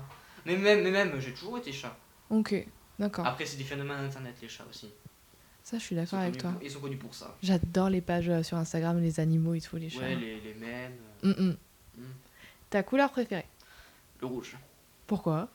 Mais 0.46 0.56
même, 0.56 0.82
mais 0.82 0.90
même 0.90 1.20
j'ai 1.20 1.32
toujours 1.32 1.58
été 1.58 1.72
chat. 1.72 1.94
Ok, 2.30 2.54
d'accord. 2.98 3.26
Après, 3.26 3.44
c'est 3.46 3.56
des 3.58 3.64
phénomènes 3.64 4.04
internet, 4.06 4.34
les 4.40 4.48
chats 4.48 4.64
aussi. 4.70 4.88
Ça, 5.62 5.78
je 5.78 5.82
suis 5.84 5.94
d'accord 5.94 6.18
avec 6.18 6.38
toi. 6.38 6.50
pour, 6.52 6.62
ils 6.62 6.70
sont 6.70 6.80
connus 6.80 6.96
pour 6.96 7.14
ça. 7.14 7.36
J'adore 7.42 7.88
les 7.90 8.00
pages 8.00 8.28
euh, 8.28 8.42
sur 8.42 8.56
Instagram, 8.56 9.00
les 9.00 9.20
animaux 9.20 9.54
et 9.54 9.60
tout, 9.60 9.76
les 9.76 9.90
chats. 9.90 10.00
Ouais, 10.00 10.16
les, 10.16 10.40
les 10.40 10.54
mèmes, 10.54 10.92
euh, 11.24 11.34
Mm, 11.38 11.50
mm. 11.50 11.56
Mm. 11.98 12.04
Ta 12.70 12.82
couleur 12.82 13.10
préférée? 13.10 13.44
Le 14.20 14.26
rouge. 14.26 14.56
Pourquoi? 15.06 15.48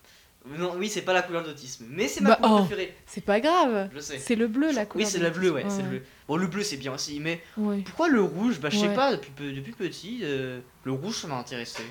Non, 0.58 0.74
oui, 0.78 0.88
c'est 0.89 1.02
pas 1.02 1.14
la 1.14 1.22
couleur 1.22 1.43
d'autisme, 1.43 1.86
mais 1.89 2.08
c'est 2.08 2.22
ma 2.22 2.30
Bah, 2.32 2.36
couleur 2.38 2.52
oh. 2.54 2.60
préférée. 2.66 2.95
C'est 3.06 3.24
pas 3.26 3.39
grave. 3.39 3.89
Je 3.93 4.00
sais. 4.00 4.20
C'est 4.20 4.36
le 4.36 4.48
bleu, 4.48 4.72
la 4.72 4.82
Oui, 4.84 4.88
couleur. 4.88 5.08
c'est 5.08 5.20
la 5.20 5.30
bleue, 5.30 5.52
ouais, 5.52 5.66
c'est 5.70 5.82
le 5.82 5.89
bleu. 5.89 6.04
Bon, 6.28 6.36
le 6.38 6.48
bleu, 6.48 6.64
c'est 6.64 6.78
bien 6.78 6.93
aussi, 6.93 7.20
mais 7.20 7.41
Ouais. 7.58 7.82
pourquoi 7.86 8.08
le 8.08 8.22
rouge? 8.22 8.60
Bah, 8.60 8.70
je 8.70 8.78
sais 8.78 8.88
Ouais. 8.89 8.95
pas, 8.95 9.12
depuis, 9.16 9.54
depuis 9.54 9.72
petit, 9.74 10.20
euh, 10.24 10.60
le 10.84 10.91
rouge, 10.91 11.18
ça 11.22 11.28
m'a 11.28 11.38
intéressé. 11.38 11.84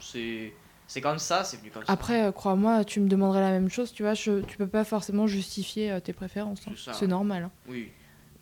C'est. 0.00 0.52
C'est 0.86 1.00
comme 1.00 1.18
ça, 1.18 1.44
c'est 1.44 1.56
venu 1.56 1.70
comme 1.70 1.84
ça. 1.84 1.90
Après, 1.90 2.24
euh, 2.24 2.30
crois-moi, 2.32 2.84
tu 2.84 3.00
me 3.00 3.08
demanderais 3.08 3.40
la 3.40 3.50
même 3.52 3.70
chose, 3.70 3.90
tu 3.92 4.02
vois, 4.02 4.12
je, 4.12 4.40
tu 4.42 4.58
peux 4.58 4.66
pas 4.66 4.84
forcément 4.84 5.26
justifier 5.26 5.90
euh, 5.90 5.98
tes 6.00 6.12
préférences. 6.12 6.60
hein. 6.68 6.92
C'est 6.92 7.06
normal. 7.06 7.44
hein. 7.44 7.50
Oui. 7.66 7.90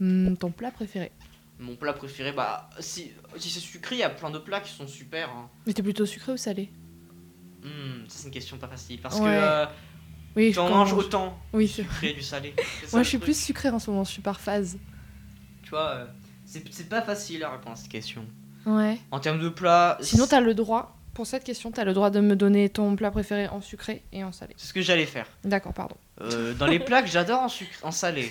Hmm, 0.00 0.34
ton 0.34 0.50
plat 0.50 0.72
préféré 0.72 1.12
Mon 1.60 1.76
plat 1.76 1.92
préféré, 1.92 2.32
bah, 2.32 2.68
si, 2.80 3.12
si 3.36 3.48
c'est 3.48 3.60
sucré, 3.60 3.94
il 3.94 3.98
y 4.00 4.02
a 4.02 4.10
plein 4.10 4.30
de 4.30 4.38
plats 4.38 4.60
qui 4.60 4.72
sont 4.72 4.88
super. 4.88 5.30
hein. 5.30 5.48
Mais 5.66 5.72
t'es 5.72 5.84
plutôt 5.84 6.04
sucré 6.04 6.32
ou 6.32 6.36
salé? 6.36 6.68
Ça, 7.62 7.68
c'est 8.18 8.24
une 8.26 8.30
question 8.32 8.56
pas 8.58 8.68
facile. 8.68 9.00
Parce 9.00 9.16
Ouais. 9.16 9.24
que 9.24 9.26
euh, 9.28 9.66
Oui, 10.36 10.50
tu 10.52 10.58
en 10.58 10.68
manges 10.68 10.92
autant. 10.92 11.38
Oui, 11.52 11.68
sucré 11.68 12.12
du 12.12 12.22
salé. 12.22 12.54
Ça, 12.86 12.88
Moi, 12.96 13.02
je 13.02 13.08
suis 13.08 13.18
truc. 13.18 13.24
plus 13.24 13.40
sucré 13.40 13.68
en 13.70 13.78
ce 13.78 13.90
moment, 13.90 14.04
je 14.04 14.10
suis 14.10 14.22
par 14.22 14.40
phase. 14.40 14.78
Tu 15.62 15.70
vois, 15.70 15.88
euh, 15.90 16.06
c'est 16.44 16.64
c'est 16.72 16.88
pas 16.88 17.02
facile 17.02 17.44
à 17.44 17.50
répondre 17.50 17.72
à 17.72 17.76
cette 17.76 17.90
question. 17.90 18.24
Ouais. 18.66 18.98
En 19.10 19.20
termes 19.20 19.40
de 19.40 19.48
plats. 19.48 19.98
Sinon, 20.00 20.26
t'as 20.26 20.40
le 20.40 20.54
droit, 20.54 20.96
pour 21.14 21.26
cette 21.26 21.44
question, 21.44 21.70
t'as 21.70 21.84
le 21.84 21.92
droit 21.92 22.10
de 22.10 22.20
me 22.20 22.34
donner 22.36 22.68
ton 22.68 22.94
plat 22.96 23.10
préféré 23.10 23.48
en 23.48 23.60
sucré 23.60 24.02
et 24.12 24.22
en 24.24 24.32
salé. 24.32 24.54
C'est 24.56 24.66
ce 24.68 24.72
que 24.72 24.80
j'allais 24.82 25.06
faire. 25.06 25.26
D'accord, 25.44 25.72
pardon. 25.74 25.96
Euh, 26.20 26.54
dans 26.54 26.66
les 26.66 26.78
plats 26.78 27.02
que 27.02 27.08
j'adore 27.08 27.40
en, 27.40 27.48
sucre, 27.48 27.72
en 27.82 27.90
salé, 27.90 28.30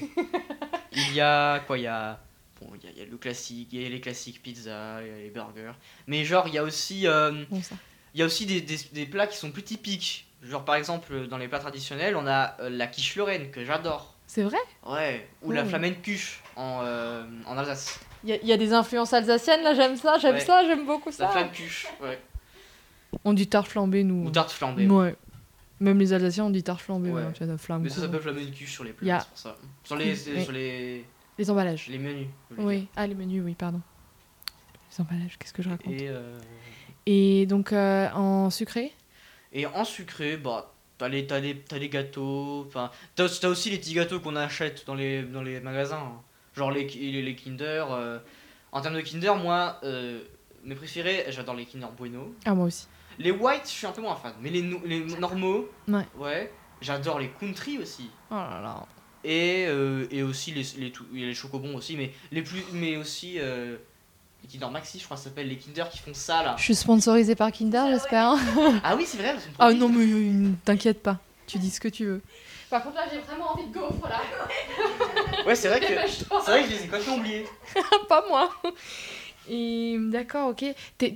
il 0.93 1.13
y 1.13 1.21
a 1.21 1.59
quoi 1.61 1.77
Il 1.77 1.83
y 1.83 1.87
a. 1.87 2.19
Bon, 2.61 2.67
il 2.75 2.83
y 2.83 2.87
a, 2.87 2.91
il 2.91 2.97
y 2.99 3.01
a 3.01 3.05
le 3.09 3.17
classique, 3.17 3.69
il 3.71 3.81
y 3.81 3.85
a 3.85 3.89
les 3.89 3.99
classiques 4.01 4.41
pizza, 4.41 4.99
il 5.01 5.07
y 5.07 5.11
a 5.11 5.17
les 5.17 5.29
burgers. 5.31 5.73
Mais 6.07 6.23
genre, 6.25 6.47
il 6.47 6.53
y 6.53 6.57
a 6.57 6.63
aussi. 6.63 7.07
euh, 7.07 7.43
Bon, 7.49 7.61
ça? 7.61 7.75
Il 8.13 8.19
y 8.19 8.23
a 8.23 8.25
aussi 8.25 8.45
des, 8.45 8.61
des, 8.61 8.77
des 8.93 9.05
plats 9.05 9.27
qui 9.27 9.37
sont 9.37 9.51
plus 9.51 9.63
typiques. 9.63 10.27
Genre 10.43 10.65
par 10.65 10.75
exemple 10.75 11.27
dans 11.27 11.37
les 11.37 11.47
plats 11.47 11.59
traditionnels, 11.59 12.15
on 12.15 12.25
a 12.27 12.55
euh, 12.59 12.69
la 12.69 12.87
quiche 12.87 13.15
lorraine 13.15 13.51
que 13.51 13.63
j'adore. 13.63 14.15
C'est 14.27 14.43
vrai? 14.43 14.57
Ouais. 14.87 15.27
Ou 15.43 15.51
la 15.51 15.65
flamencuche 15.65 16.41
en, 16.55 16.81
euh, 16.83 17.23
en 17.45 17.57
Alsace. 17.57 17.99
Il 18.23 18.29
y, 18.43 18.53
a 18.53 18.57
des 18.57 18.71
influences 18.71 19.13
alsaciennes, 19.13 19.63
là, 19.63 19.73
j'aime 19.73 19.97
ça, 19.97 20.17
j'aime 20.19 20.35
Ouais. 20.35 20.39
ça, 20.41 20.63
j'aime 20.65 20.85
beaucoup 20.85 21.09
La 21.09 21.15
ça. 21.15 21.27
flamecuche, 21.29 21.87
ouais. 22.01 22.19
On 23.25 23.33
dit 23.33 23.47
tarte 23.47 23.67
flambée, 23.67 24.03
nous. 24.03 24.27
Ou 24.27 24.29
tarte 24.29 24.51
flambée. 24.51 24.87
Ouais. 24.87 25.15
Même 25.79 25.97
les 25.97 26.13
Alsaciens, 26.13 26.45
on 26.45 26.49
dit 26.51 26.61
tarte 26.63 26.81
flambée. 26.81 27.09
Ouais. 27.09 27.23
Ouais. 27.23 27.45
Vois, 27.45 27.57
flamme 27.57 27.81
Mais 27.81 27.89
ça 27.89 28.01
s'appelle 28.01 28.21
flamencuche 28.21 28.71
sur 28.71 28.83
les 28.83 28.91
y 28.91 28.93
a- 28.93 28.95
plats, 28.95 29.19
c'est 29.21 29.27
pour 29.29 29.37
ça. 29.37 29.57
Sur 29.83 29.95
les, 29.95 30.11
Oui. 30.29 30.43
sur 30.43 30.51
les, 30.53 31.05
Les 31.39 31.49
emballages. 31.49 31.87
les 31.87 31.97
menus. 31.97 32.27
Oui. 32.57 32.87
Ah, 32.95 33.07
les 33.07 33.15
menus, 33.15 33.41
oui, 33.43 33.55
pardon. 33.55 33.81
Les 34.91 35.01
emballages, 35.01 35.37
qu'est-ce 35.39 35.53
que 35.53 35.63
je 35.63 35.69
raconte? 35.69 35.91
Et, 35.93 36.07
euh, 36.09 36.37
Et 37.05 37.45
donc, 37.45 37.73
euh, 37.73 38.09
en 38.11 38.49
sucré? 38.49 38.91
Et 39.53 39.65
en 39.65 39.83
sucré, 39.83 40.37
bah, 40.37 40.73
t'as 40.97 41.07
les, 41.09 41.25
t'as 41.27 41.39
les, 41.39 41.57
t'as 41.57 41.77
les 41.77 41.89
gâteaux. 41.89 42.65
Enfin, 42.67 42.91
t'as, 43.15 43.27
t'as 43.27 43.47
aussi 43.49 43.69
les 43.69 43.77
petits 43.77 43.93
gâteaux 43.93 44.19
qu'on 44.19 44.35
achète 44.35 44.85
dans 44.85 44.95
les, 44.95 45.23
dans 45.23 45.41
les 45.41 45.59
magasins. 45.59 45.97
hein. 45.97 46.21
Genre 46.55 46.71
les, 46.71 46.85
les, 46.87 47.21
les 47.21 47.35
Kinder. 47.35 47.85
euh. 47.91 48.19
En 48.71 48.81
termes 48.81 48.95
de 48.95 49.01
Kinder, 49.01 49.35
moi, 49.35 49.79
euh, 49.83 50.21
mes 50.63 50.75
préférés, 50.75 51.25
j'adore 51.29 51.55
les 51.55 51.65
Kinder 51.65 51.87
Bueno. 51.97 52.33
Ah, 52.45 52.53
moi 52.53 52.67
aussi. 52.67 52.87
Les 53.19 53.31
white, 53.31 53.63
je 53.65 53.69
suis 53.71 53.87
un 53.87 53.91
peu 53.91 54.01
moins 54.01 54.15
fan. 54.15 54.33
Mais 54.41 54.49
les, 54.49 54.61
no- 54.61 54.81
les 54.85 55.01
normaux, 55.17 55.69
Ouais. 55.87 56.05
ouais. 56.17 56.51
J'adore 56.81 57.19
les 57.19 57.29
country 57.29 57.77
aussi. 57.77 58.09
Oh 58.31 58.35
là 58.35 58.59
là. 58.61 58.85
Et, 59.23 59.67
et 60.09 60.23
aussi 60.23 60.51
les, 60.51 60.63
les, 60.79 60.93
les 61.13 61.33
chocobons 61.35 61.75
aussi. 61.75 61.95
Mais, 61.95 62.11
les 62.31 62.41
plus, 62.41 62.63
mais 62.73 62.97
aussi 62.97 63.37
les 64.43 64.47
Kinder 64.49 64.71
Maxi, 64.71 64.99
je 64.99 65.05
crois 65.05 65.17
que 65.17 65.23
ça 65.23 65.29
s'appelle 65.29 65.47
les 65.47 65.57
Kinder 65.57 65.85
qui 65.91 65.99
font 65.99 66.13
ça 66.13 66.43
là. 66.43 66.55
Je 66.57 66.63
suis 66.63 66.75
sponsorisée 66.75 67.35
par 67.35 67.51
Kinder, 67.51 67.85
j'espère. 67.89 68.31
hein. 68.31 68.39
Ah 68.83 68.95
oui, 68.95 69.03
c'est 69.05 69.17
vrai. 69.17 69.29
elles 69.35 69.39
sont 69.39 69.47
Ah 69.59 69.73
non, 69.73 69.89
mais 69.89 70.05
euh, 70.05 70.49
t'inquiète 70.65 71.01
pas. 71.03 71.19
Tu 71.47 71.57
dis 71.59 71.69
ce 71.69 71.79
que 71.79 71.87
tu 71.87 72.05
veux. 72.05 72.21
Par 72.69 72.83
contre, 72.83 72.95
là, 72.95 73.03
j'ai 73.11 73.19
vraiment 73.19 73.51
envie 73.51 73.67
de 73.67 73.73
gaufres, 73.73 74.07
là. 74.07 74.21
Ouais, 75.45 75.55
c'est 75.55 75.67
vrai 75.69 75.79
que. 75.79 75.87
C'est 75.87 76.25
vrai 76.51 76.61
que 76.63 76.69
je 76.69 76.73
les 76.75 76.77
ai 76.83 76.87
complètement 76.87 77.15
oubliés. 77.17 77.45
pas 78.09 78.23
moi. 78.29 78.49
Et 79.49 79.97
d'accord, 79.99 80.49
ok. 80.49 80.63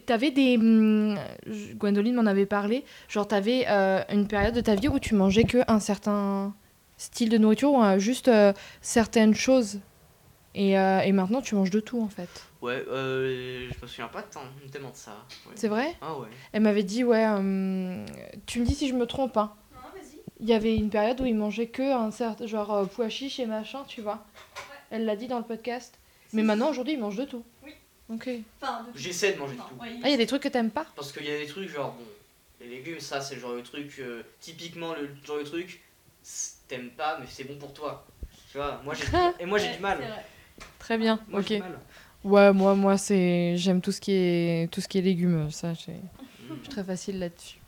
T'avais 0.05 0.32
des. 0.32 0.57
hum, 0.57 1.17
Gwendoline 1.78 2.15
m'en 2.15 2.26
avait 2.26 2.45
parlé. 2.47 2.84
Genre, 3.07 3.28
t'avais 3.28 3.65
euh, 3.69 4.01
une 4.11 4.28
période 4.28 4.53
de 4.55 4.61
ta 4.61 4.76
vie 4.76 4.88
où 4.88 4.99
tu 4.99 5.13
mangeais 5.15 5.43
que 5.43 5.59
un 5.67 5.80
certain 5.80 6.53
style 6.97 7.30
de 7.30 7.38
nourriture 7.38 7.71
ou 7.71 7.84
euh, 7.84 7.99
juste 7.99 8.28
euh, 8.28 8.51
certaines 8.82 9.36
choses. 9.36 9.80
Et, 10.55 10.78
euh, 10.80 11.01
et 11.01 11.11
maintenant, 11.11 11.41
tu 11.41 11.53
manges 11.55 11.69
de 11.69 11.80
tout 11.82 12.01
en 12.01 12.07
fait. 12.07 12.30
Ouais, 12.66 12.84
euh, 12.88 13.70
je 13.70 13.80
me 13.80 13.88
souviens 13.88 14.07
pas 14.07 14.24
tant, 14.24 14.41
tellement 14.72 14.89
de 14.89 14.95
ça. 14.95 15.24
Ouais. 15.45 15.53
C'est 15.55 15.68
vrai 15.68 15.95
Ah 16.01 16.18
ouais. 16.18 16.28
Elle 16.51 16.63
m'avait 16.63 16.82
dit, 16.82 17.03
ouais. 17.03 17.26
hum, 17.28 18.05
tu 18.47 18.59
me 18.59 18.66
dis 18.66 18.74
si 18.74 18.88
je 18.89 18.95
me 18.95 19.05
trompe, 19.05 19.38
hein. 19.38 19.53
Non, 19.72 19.80
vas-y. 19.93 20.20
Il 20.39 20.47
y 20.49 20.53
avait 20.53 20.76
une 20.76 20.89
période 20.89 21.22
où 21.22 21.26
il 21.26 21.36
mangeait 21.36 21.68
que 21.68 21.84
un 21.93 22.09
certain 22.09 22.47
genre 22.47 22.74
euh, 22.74 22.86
pois 22.86 23.07
chiche 23.09 23.39
et 23.39 23.45
machin, 23.45 23.84
tu 23.88 24.01
vois. 24.01 24.26
Elle 24.89 25.05
l'a 25.05 25.16
dit 25.16 25.28
dans 25.28 25.38
le 25.38 25.43
podcast. 25.45 25.99
Mais 26.34 26.41
maintenant, 26.41 26.70
aujourd'hui, 26.72 26.93
il 26.93 26.99
mange 26.99 27.16
de 27.18 27.26
tout. 27.26 27.43
Oui. 27.63 27.72
Ok. 28.09 28.30
Enfin, 28.61 28.84
de- 28.84 28.97
J'essaie 28.99 29.34
de 29.34 29.38
manger 29.39 29.55
de 29.57 29.61
tout. 29.61 29.76
ouais, 29.82 29.99
Ah, 30.01 30.07
il 30.07 30.11
y 30.11 30.16
a 30.16 30.18
des 30.18 30.26
trucs 30.26 30.41
que 30.41 30.47
t'aimes 30.47 30.72
pas? 30.72 30.88
Parce 30.95 31.11
qu'il 31.11 31.26
y 31.26 31.32
a 31.32 31.38
des 31.38 31.45
trucs 31.45 31.70
genre, 31.70 31.91
bon, 31.93 32.03
les 32.61 32.68
légumes, 32.68 32.99
ça 32.99 33.22
c'est 33.22 33.36
le 33.36 33.41
genre 33.41 33.53
de 33.55 33.61
truc, 33.61 33.95
euh, 33.99 34.24
typiquement 34.39 34.93
le 34.95 35.07
genre 35.24 35.38
de 35.38 35.43
truc, 35.43 35.84
t'aimes 36.68 36.89
pas, 36.89 37.20
mais 37.20 37.28
c'est 37.30 37.43
bon 37.43 37.57
pour 37.57 37.74
toi. 37.74 38.05
Tu 38.51 38.57
vois, 38.57 38.82
moi 38.84 38.95
j'ai 38.95 39.03
et 39.39 39.45
moi 39.45 39.59
j'ai 39.59 39.68
Ouais, 39.68 39.76
du 39.76 39.82
mal. 39.82 40.24
Très 40.80 40.97
bien. 40.97 41.20
Moi 41.30 41.41
ok. 41.41 41.53
Ouais, 42.26 42.51
moi, 42.53 42.76
moi, 42.76 42.97
c'est 42.97 43.55
j'aime 43.57 43.82
tout 43.82 43.91
ce 43.91 44.01
qui 44.01 44.11
est 44.11 44.71
tout 44.73 44.82
ce 44.82 44.88
qui 44.88 44.97
est 44.97 45.01
légumes. 45.01 45.49
Ça, 45.51 45.73
je 45.73 45.80
suis 45.82 45.93
très 46.69 46.84
facile 46.84 47.19
là-dessus. 47.19 47.59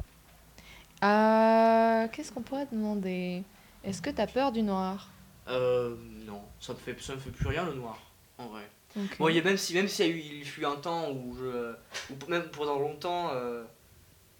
Euh, 1.04 2.08
Qu'est-ce 2.12 2.32
qu'on 2.32 2.42
pourrait 2.42 2.68
demander? 2.72 3.44
Est-ce 3.84 4.02
que 4.02 4.10
t'as 4.10 4.28
peur 4.28 4.52
du 4.52 4.64
noir? 4.64 5.10
Euh, 5.48 5.96
non, 6.26 6.42
ça 6.60 6.74
me 6.74 6.78
fait, 6.78 7.00
ça 7.00 7.14
me 7.16 7.20
fait 7.20 7.30
plus 7.30 7.48
rien 7.48 7.64
le 7.66 7.74
noir, 7.74 7.98
en 8.38 8.48
vrai. 8.48 8.64
Ok. 8.98 9.18
Bon, 9.20 9.30
y 9.30 9.40
a 9.40 9.44
même 9.44 9.58
si, 9.58 9.74
même 9.76 9.88
s'il 9.88 10.08
y 10.08 10.10
a 10.10 10.12
eu, 10.12 10.20
il 10.20 10.46
fut 10.46 10.66
un 10.66 10.76
temps 10.76 11.12
où 11.12 11.36
je, 11.38 11.74
ou 12.12 12.16
p- 12.16 12.26
même 12.28 12.50
pendant 12.50 12.80
longtemps, 12.80 13.30
euh, 13.34 13.64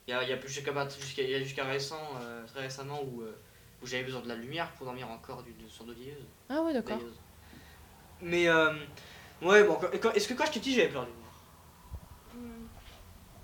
il 0.08 0.12
y 0.12 0.14
a, 0.14 0.24
il 0.24 0.30
y 0.30 0.34
a 0.34 0.38
plus 0.38 0.50
jusqu'à 0.50 0.74
jusqu'à 1.00 1.40
jusqu'à 1.40 1.66
récent, 1.66 2.02
euh, 2.22 2.46
très 2.48 2.62
récemment 2.62 3.02
où, 3.04 3.22
euh, 3.22 3.38
où 3.82 3.88
j'avais 3.88 4.04
besoin 4.04 4.22
de 4.22 4.28
la 4.28 4.36
lumière 4.36 4.72
pour 4.74 4.86
dormir 4.86 5.10
encore 5.10 5.44
d'une 5.44 5.70
sorte 5.70 5.90
de 5.90 5.94
veilleuse. 5.96 6.26
Ah 6.50 6.62
ouais, 6.64 6.74
d'accord. 6.74 7.02
Mais 8.22 8.48
euh, 8.48 8.72
ouais, 9.42 9.64
bon, 9.64 9.76
quand- 9.76 9.88
quand- 10.02 10.12
est-ce 10.14 10.28
que 10.28 10.34
quand 10.34 10.46
j'étais 10.46 10.60
petit 10.60 10.74
j'avais 10.76 10.90
peur 10.90 11.06
du 11.06 11.12
noir 11.12 11.24
Hmm. 12.34 12.66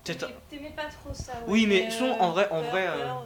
T'aimais- 0.03 0.33
T'aimais 0.49 0.73
pas 0.75 0.85
trop 0.85 1.13
ça. 1.13 1.31
ouais, 1.33 1.37
Oui, 1.47 1.65
mais 1.67 1.89
son, 1.89 2.05
en 2.05 2.31
vrai- 2.31 2.47
en 2.51 2.61
peur, 2.61 2.71
vrai, 2.71 2.87
euh, 2.87 3.03
peur, 3.03 3.25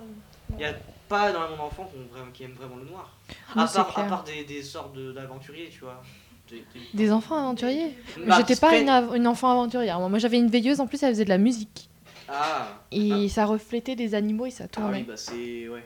y 0.60 0.66
a 0.66 0.74
pas 1.10 1.32
dans 1.32 1.50
mon 1.56 1.64
enfant 1.64 1.86
qui 1.92 1.98
aiment 1.98 2.08
vraiment, 2.12 2.32
qui 2.32 2.44
aiment 2.44 2.54
vraiment 2.54 2.76
le 2.78 2.86
noir. 2.86 3.12
Non, 3.56 3.64
à, 3.64 3.68
c'est 3.68 3.78
part, 3.78 3.90
à 3.90 3.94
clair. 3.94 4.08
part 4.08 4.24
des, 4.24 4.44
des 4.44 4.62
sortes 4.64 4.94
de- 4.94 5.12
d'aventuriers, 5.12 5.70
tu 5.72 5.80
vois. 5.82 6.02
Des- 6.50 6.64
des- 6.74 6.88
Des 6.94 7.12
enfants 7.12 7.36
aventuriers 7.38 7.94
Bah, 8.26 8.36
J'étais 8.38 8.56
pas 8.56 8.78
une, 8.78 8.86
prennent- 8.86 8.90
av- 9.10 9.16
une 9.18 9.28
enfant 9.28 9.52
aventurière. 9.52 10.00
Moi, 10.00 10.08
moi, 10.08 10.20
j'avais 10.20 10.38
une 10.38 10.50
veilleuse, 10.50 10.80
en 10.80 10.88
plus, 10.88 11.02
elle 11.04 11.14
faisait 11.14 11.26
de 11.26 11.30
la 11.30 11.38
musique. 11.38 11.90
Ah, 12.30 12.68
Et 12.92 13.28
ça 13.30 13.46
reflétait 13.46 13.96
des 13.96 14.14
animaux 14.16 14.46
et 14.46 14.52
ça 14.52 14.66
ah 14.66 14.68
tournait. 14.68 15.00
oui, 15.00 15.04
bah 15.04 15.16
c'est. 15.18 15.68
Ouais, 15.70 15.86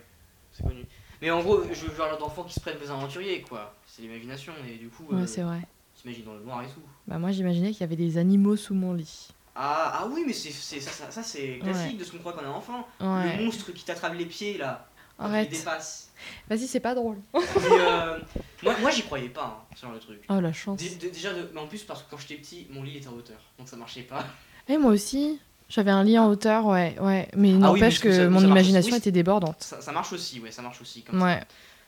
c'est 0.54 0.64
connu. 0.64 0.86
Mais 1.22 1.30
en 1.32 1.40
gros, 1.42 1.64
je 1.72 1.86
veux 1.86 1.96
genre 1.96 2.18
d'enfants 2.18 2.44
qui 2.44 2.54
se 2.54 2.60
prennent 2.60 2.80
des 2.80 2.90
aventuriers, 2.92 3.42
quoi. 3.42 3.74
C'est 3.88 4.02
l'imagination, 4.02 4.54
et 4.68 4.76
du 4.78 4.90
coup, 4.90 5.06
Ouais, 5.12 5.22
euh, 5.22 5.28
c'est 5.28 5.42
vrai. 5.44 5.62
S'imagine 6.02 6.26
dans 6.26 6.34
le 6.34 6.41
noir 6.43 6.62
et 6.64 6.68
tout. 6.68 6.82
Bah, 7.08 7.18
moi, 7.18 7.32
j'imaginais 7.32 7.72
qu'il 7.72 7.82
y 7.82 7.84
avait 7.84 7.95
des 7.95 8.18
animaux 8.18 8.56
sous 8.56 8.74
mon 8.74 8.93
lit. 8.93 9.30
Ah, 9.56 9.99
ah 10.04 10.08
oui, 10.12 10.24
mais 10.26 10.34
c'est 10.34 10.52
c'est- 10.52 10.80
ça, 10.80 10.91
ça, 10.91 11.12
ça, 11.12 11.24
c'est 11.24 11.60
classique 11.60 11.97
de 11.97 12.04
ce 12.04 12.12
qu'on 12.12 12.20
croit 12.20 12.34
quand 12.34 12.41
on 12.41 12.45
est 12.45 12.47
enfant. 12.47 12.88
Le 12.99 13.06
Ouais. 13.08 13.43
monstre 13.43 13.72
qui 13.74 13.84
t'attrape 13.84 14.14
les 14.16 14.26
pieds, 14.26 14.58
là, 14.58 14.88
Arrête. 15.20 15.49
dépasse. 15.49 16.10
Vas-y, 16.49 16.68
c'est 16.68 16.80
pas 16.80 16.95
drôle. 16.95 17.18
Euh, 17.36 18.20
moi, 18.64 18.76
moi 18.80 18.91
j'y 18.91 19.04
croyais 19.04 19.28
pas, 19.30 19.66
hein, 19.70 19.76
ce 19.76 19.82
genre 19.82 19.93
de 19.93 19.99
truc. 19.99 20.24
Oh, 20.30 20.39
la 20.39 20.54
chance. 20.54 20.80
Dé- 20.80 20.95
dé- 20.95 21.10
Déjà, 21.12 21.34
de- 21.34 21.49
mais 21.54 21.60
en 21.60 21.68
plus, 21.68 21.84
parce 21.84 22.04
que 22.04 22.10
quand 22.12 22.18
j'étais 22.18 22.36
petit, 22.36 22.68
mon 22.72 22.82
lit 22.84 22.97
était 22.97 23.08
en 23.10 23.14
hauteur, 23.14 23.39
donc 23.60 23.68
ça 23.68 23.76
marchait 23.76 24.04
pas. 24.04 24.24
Et 24.70 24.78
moi 24.78 24.91
aussi, 24.91 25.39
j'avais 25.68 25.91
un 25.91 26.04
lit 26.04 26.18
en 26.18 26.30
hauteur, 26.30 26.66
ouais, 26.68 26.95
ouais. 27.02 27.28
Mais 27.36 27.49
Ah 27.49 27.54
oui, 27.56 27.58
n'empêche 27.60 28.02
mais 28.04 28.10
que 28.10 28.16
ça- 28.16 28.30
mon 28.30 28.39
ça 28.39 28.45
imagination 28.47 28.95
était 28.95 29.12
débordante. 29.12 29.62
Ça, 29.64 29.91
marche 29.91 30.14
aussi, 30.14 30.39
ouais, 30.39 30.52
ça 30.52 30.62
marche 30.62 30.80
aussi 30.82 31.02
comme 31.04 31.20
ça. 31.20 31.26
Ouais. 31.26 31.43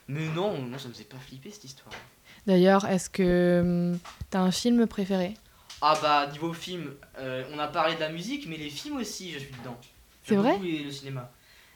Mais 0.10 0.28
non, 0.36 0.58
moi 0.60 0.78
ça 0.78 0.90
me 0.90 0.94
faisait 0.94 1.06
pas 1.06 1.16
flipper 1.18 1.50
cette 1.50 1.64
histoire. 1.64 1.96
D'ailleurs, 2.46 2.86
est-ce 2.86 3.10
que 3.10 3.62
hum, 3.94 4.00
t'as 4.30 4.40
un 4.40 4.52
film 4.52 4.86
préféré? 4.88 5.36
Ah 5.82 5.98
bah, 6.02 6.28
niveau 6.32 6.54
film, 6.54 6.94
euh, 7.18 7.44
on 7.52 7.60
a 7.60 7.68
parlé 7.68 7.96
de 7.96 8.00
la 8.00 8.10
musique, 8.10 8.48
mais 8.48 8.58
les 8.58 8.70
films 8.70 8.98
aussi, 8.98 9.32
je 9.32 9.40
suis 9.40 9.52
dedans. 9.52 9.78
C'est 10.24 10.36
vrai? 10.36 10.58
les- 10.60 10.84
le 10.84 10.92
cinéma. 10.92 11.30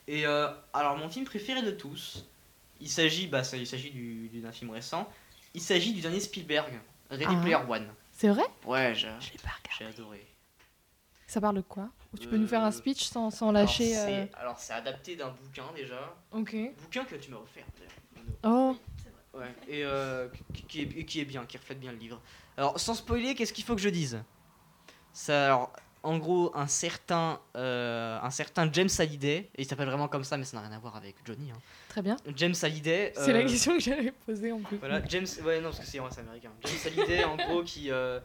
Et 0.07 0.25
euh, 0.25 0.47
alors, 0.73 0.97
mon 0.97 1.09
film 1.09 1.25
préféré 1.25 1.61
de 1.61 1.71
tous, 1.71 2.25
il 2.79 2.89
s'agit 2.89 3.27
bah, 3.27 3.43
ça, 3.43 3.57
il 3.57 3.67
s'agit 3.67 3.91
du- 3.91 4.29
du- 4.29 4.39
d'un 4.39 4.51
film 4.53 4.69
récent, 4.71 5.09
il 5.53 5.61
s'agit 5.61 5.93
du 5.93 5.99
dernier 6.01 6.21
Spielberg, 6.21 6.71
Ready 7.09 7.25
Ah. 7.27 7.41
Player 7.41 7.57
One. 7.67 7.87
C'est 8.13 8.29
vrai? 8.29 8.43
Ouais, 8.65 8.93
j'ai 8.95 9.09
j'ai 9.77 9.85
adoré. 9.85 10.25
Ça 11.27 11.41
parle 11.41 11.57
de 11.57 11.61
quoi? 11.61 11.89
Ou 12.13 12.17
tu 12.17 12.27
peux 12.27 12.37
nous 12.37 12.47
faire 12.47 12.63
un 12.63 12.69
Euh, 12.69 12.71
speech 12.71 13.03
sans, 13.03 13.29
sans 13.31 13.49
Alors, 13.49 13.63
lâcher 13.63 13.93
c'est- 13.93 14.21
euh, 14.21 14.25
Alors, 14.39 14.57
c'est 14.57 14.71
adapté 14.73 15.17
d'un 15.17 15.29
bouquin 15.29 15.65
déjà. 15.75 16.15
Ok. 16.31 16.55
Bouquin 16.81 17.03
que 17.03 17.15
tu 17.15 17.31
m'as 17.31 17.37
offert 17.37 17.65
d'ailleurs. 17.77 18.25
Oh, 18.43 18.77
Ouais, 19.37 19.53
et 19.67 19.83
euh, 19.85 20.27
qui, 20.53 20.63
qui 20.65 20.81
est, 20.81 21.05
qui 21.05 21.19
est 21.21 21.25
bien, 21.25 21.45
qui 21.45 21.57
reflète 21.57 21.79
bien 21.79 21.91
le 21.91 21.97
livre. 21.97 22.21
Alors, 22.57 22.79
sans 22.79 22.95
spoiler, 22.95 23.35
qu'est-ce 23.35 23.53
qu'il 23.53 23.63
faut 23.63 23.75
que 23.75 23.81
je 23.81 23.89
dise? 23.89 24.23
Ça, 25.13 25.45
alors, 25.45 25.73
en 26.03 26.17
gros, 26.17 26.51
un 26.55 26.67
certain, 26.67 27.39
euh, 27.55 28.19
un 28.21 28.31
certain 28.31 28.71
James 28.71 28.89
Hallyday, 28.97 29.49
et 29.55 29.61
il 29.61 29.65
s'appelle 29.65 29.87
vraiment 29.87 30.07
comme 30.07 30.23
ça, 30.23 30.37
mais 30.37 30.43
ça 30.43 30.57
n'a 30.57 30.67
rien 30.67 30.75
à 30.75 30.79
voir 30.79 30.95
avec 30.95 31.15
Johnny. 31.25 31.51
hein. 31.51 31.57
très 31.89 32.01
bien. 32.01 32.17
James 32.35 32.55
Hallyday. 32.61 33.13
C'est 33.15 33.33
la 33.33 33.39
euh, 33.39 33.47
question 33.47 33.73
que 33.73 33.79
j'allais 33.79 34.11
poser 34.11 34.51
en 34.51 34.59
plus. 34.59 34.77
Voilà, 34.77 35.01
James. 35.07 35.27
Ouais, 35.43 35.57
non, 35.57 35.69
parce 35.69 35.79
que 35.79 35.85
c'est 35.85 35.99
ouais, 35.99 36.19
américain. 36.19 36.51
James 36.63 36.77
Hallyday, 36.85 37.23
en 37.25 37.35
gros, 37.37 37.63
qui. 37.63 37.91
euh, 37.91 38.19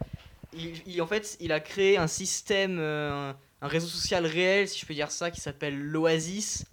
il, 0.52 0.82
il- 0.86 1.00
en 1.02 1.06
fait, 1.06 1.36
il 1.40 1.50
a 1.52 1.60
créé 1.60 1.96
un 1.96 2.06
système, 2.06 2.78
euh, 2.78 3.32
un 3.60 3.68
réseau 3.68 3.86
social 3.88 4.26
réel, 4.26 4.68
si 4.68 4.78
je 4.78 4.86
peux 4.86 4.94
dire 4.94 5.10
ça, 5.10 5.30
qui 5.30 5.40
s'appelle 5.40 5.78
l'Oasis. 5.78 6.64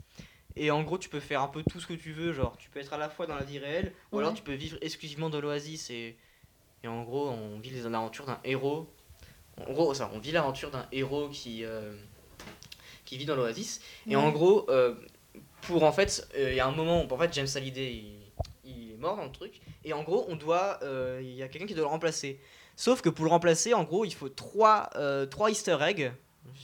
Et 0.62 0.72
en 0.72 0.84
gros, 0.84 0.98
tu 0.98 1.08
peux 1.10 1.22
faire 1.22 1.42
un 1.42 1.48
peu 1.48 1.64
tout 1.64 1.80
ce 1.80 1.88
que 1.88 1.94
tu 1.94 2.12
veux. 2.12 2.34
Genre, 2.34 2.56
tu 2.58 2.70
peux 2.70 2.80
être 2.80 2.92
à 2.94 2.98
la 2.98 3.10
fois 3.10 3.26
dans 3.28 3.36
la 3.36 3.44
vie 3.44 3.60
réelle, 3.60 3.94
ou 4.12 4.18
Ouais. 4.18 4.24
alors 4.24 4.34
tu 4.34 4.44
peux 4.44 4.54
vivre 4.54 4.78
exclusivement 4.82 5.30
de 5.30 5.38
l'Oasis. 5.38 5.90
Et, 5.90 6.18
et 6.84 6.88
en 6.88 7.02
gros, 7.04 7.30
on 7.30 7.60
vit 7.60 7.70
les 7.70 7.86
aventures 7.86 8.26
d'un 8.26 8.40
héros. 8.44 8.88
En 9.58 9.72
gros, 9.72 9.94
ça, 9.94 10.12
on 10.14 10.20
vit 10.20 10.32
l'aventure 10.32 10.70
d'un 10.72 10.86
héros 10.92 11.30
qui, 11.30 11.64
euh, 11.64 11.94
qui 13.06 13.18
vit 13.18 13.26
dans 13.26 13.36
l'Oasis. 13.36 13.82
Et 14.08 14.16
en 14.18 14.32
gros, 14.32 14.70
euh, 14.70 14.96
pour 15.62 15.84
en 15.84 15.92
fait, 15.94 16.28
euh, 16.36 16.52
il 16.52 16.56
y 16.58 16.60
a 16.60 16.68
un 16.68 16.72
moment 16.72 17.06
où 17.06 17.14
en 17.14 17.18
fait 17.18 17.34
James 17.34 17.48
Hallyday 17.56 17.94
il, 17.94 18.20
il 18.66 18.92
est 18.92 18.98
mort 18.98 19.16
dans 19.18 19.26
le 19.26 19.32
truc, 19.32 19.60
et 19.84 19.94
en 19.94 20.04
gros, 20.04 20.26
on 20.30 20.36
doit, 20.36 20.80
il 21.22 21.32
y 21.34 21.42
a 21.44 21.48
quelqu'un 21.48 21.68
qui 21.68 21.74
doit 21.74 21.84
le 21.86 21.90
remplacer. 21.90 22.40
Sauf 22.76 23.02
que 23.02 23.10
pour 23.10 23.26
le 23.26 23.32
remplacer, 23.32 23.74
en 23.74 23.84
gros, 23.84 24.06
il 24.06 24.14
faut 24.14 24.30
trois, 24.30 24.90
trois 25.32 25.50
Easter 25.50 25.78
eggs. 25.82 26.12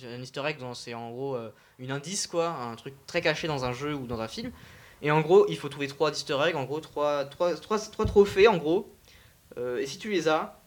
Un 0.06 0.22
Easter 0.22 0.44
egg, 0.46 0.58
c'est 0.74 0.94
en 0.94 1.12
gros 1.12 1.38
une 1.80 1.92
indice 1.92 2.28
quoi, 2.28 2.50
un 2.50 2.76
truc 2.76 2.94
très 3.08 3.22
caché 3.22 3.48
dans 3.48 3.66
un 3.66 3.74
jeu 3.74 3.94
ou 3.94 4.06
dans 4.08 4.22
un 4.22 4.28
film. 4.28 4.52
Et 5.02 5.12
en 5.12 5.22
gros, 5.22 5.46
il 5.50 5.58
faut 5.58 5.70
trouver 5.70 5.88
trois 5.88 6.12
Easter 6.12 6.38
eggs, 6.48 6.56
en 6.56 6.64
gros 6.64 6.80
trois, 6.80 7.26
trois, 7.26 7.54
trois, 7.56 7.78
trois 7.80 8.06
trophées 8.06 8.48
en 8.48 8.58
gros. 8.58 8.92
Euh, 9.58 9.78
et 9.80 9.86
si 9.86 9.98
tu 9.98 10.10
les 10.10 10.28
as, 10.28 10.60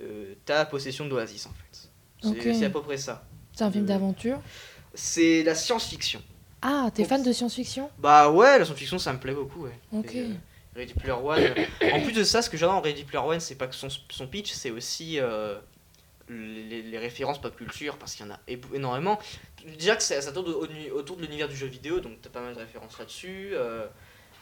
euh, 0.00 0.34
t'as 0.44 0.64
possession 0.66 1.04
de 1.04 1.10
l'Oasis 1.10 1.46
en 1.46 1.50
fait. 1.52 1.88
C'est 2.52 2.64
à 2.64 2.70
peu 2.70 2.82
près 2.82 2.96
ça. 2.96 3.24
C'est 3.52 3.64
un 3.64 3.70
film 3.70 3.84
Euh, 3.84 3.88
d'aventure. 3.88 4.40
C'est 4.94 5.42
la 5.42 5.54
science-fiction. 5.54 6.20
Ah, 6.62 6.90
t'es 6.92 7.04
fan 7.04 7.22
de 7.22 7.32
science-fiction? 7.32 7.90
Bah 7.98 8.30
ouais, 8.30 8.58
la 8.58 8.64
science-fiction 8.64 8.98
ça 8.98 9.12
me 9.12 9.18
plaît 9.18 9.34
beaucoup, 9.34 9.64
ouais. 9.64 9.78
Ok. 9.92 10.14
Et, 10.14 10.22
euh, 10.24 10.28
Ready 10.74 10.94
Player 10.94 11.12
One. 11.12 11.42
en 11.92 12.00
plus 12.02 12.12
de 12.12 12.24
ça, 12.24 12.42
ce 12.42 12.50
que 12.50 12.56
j'adore 12.56 12.76
en 12.76 12.80
Ready 12.80 13.04
Player 13.04 13.24
One, 13.24 13.40
c'est 13.40 13.54
pas 13.54 13.66
que 13.66 13.74
son, 13.74 13.88
son 14.10 14.26
pitch, 14.26 14.52
c'est 14.52 14.70
aussi 14.70 15.18
les, 16.28 16.82
les 16.82 16.98
références 16.98 17.40
pop 17.40 17.54
culture, 17.56 17.96
parce 17.98 18.14
qu'il 18.14 18.26
y 18.26 18.28
en 18.28 18.32
a 18.34 18.40
énormément. 18.74 19.18
Déjà 19.78 19.96
que 19.96 20.02
ça, 20.02 20.20
ça 20.20 20.32
tourne 20.32 20.48
au- 20.48 20.64
au- 20.66 20.98
autour 20.98 21.16
de 21.16 21.22
l'univers 21.22 21.48
du 21.48 21.56
jeu 21.56 21.66
vidéo, 21.66 22.00
donc 22.00 22.20
t'as 22.22 22.30
pas 22.30 22.40
mal 22.40 22.54
de 22.54 22.60
références 22.60 22.98
là-dessus. 22.98 23.50
euh, 23.52 23.86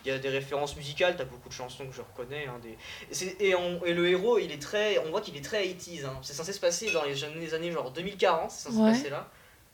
Il 0.07 0.09
y 0.09 0.11
a 0.11 0.19
des 0.19 0.29
références 0.29 0.77
musicales, 0.77 1.15
t'as 1.17 1.25
beaucoup 1.25 1.49
de 1.49 1.55
chansons 1.55 1.87
que 1.87 1.95
je 1.95 2.03
reconnais. 2.03 2.47
hein, 2.47 2.59
des... 2.63 2.71
et, 2.71 2.77
c'est- 3.13 3.37
et, 3.41 3.55
on- 3.55 3.83
et 3.87 3.95
le 3.95 4.07
héros, 4.07 4.39
il 4.39 4.53
est 4.53 4.61
très, 4.61 4.99
on 4.99 5.11
voit 5.11 5.23
qu'il 5.23 5.35
est 5.37 5.41
très 5.45 5.65
80s. 5.67 6.05
hein. 6.05 6.19
C'est 6.23 6.35
censé 6.35 6.53
se 6.53 6.61
passer 6.61 6.91
dans 6.91 7.05
les 7.05 7.25
années, 7.25 7.41
les 7.41 7.55
années 7.55 7.73
genre 7.73 7.91
2040, 7.91 8.51
c'est 8.51 8.65
censé 8.69 8.77
Ouais. 8.79 8.93
se 8.93 8.99
passer 8.99 9.11
là. 9.11 9.31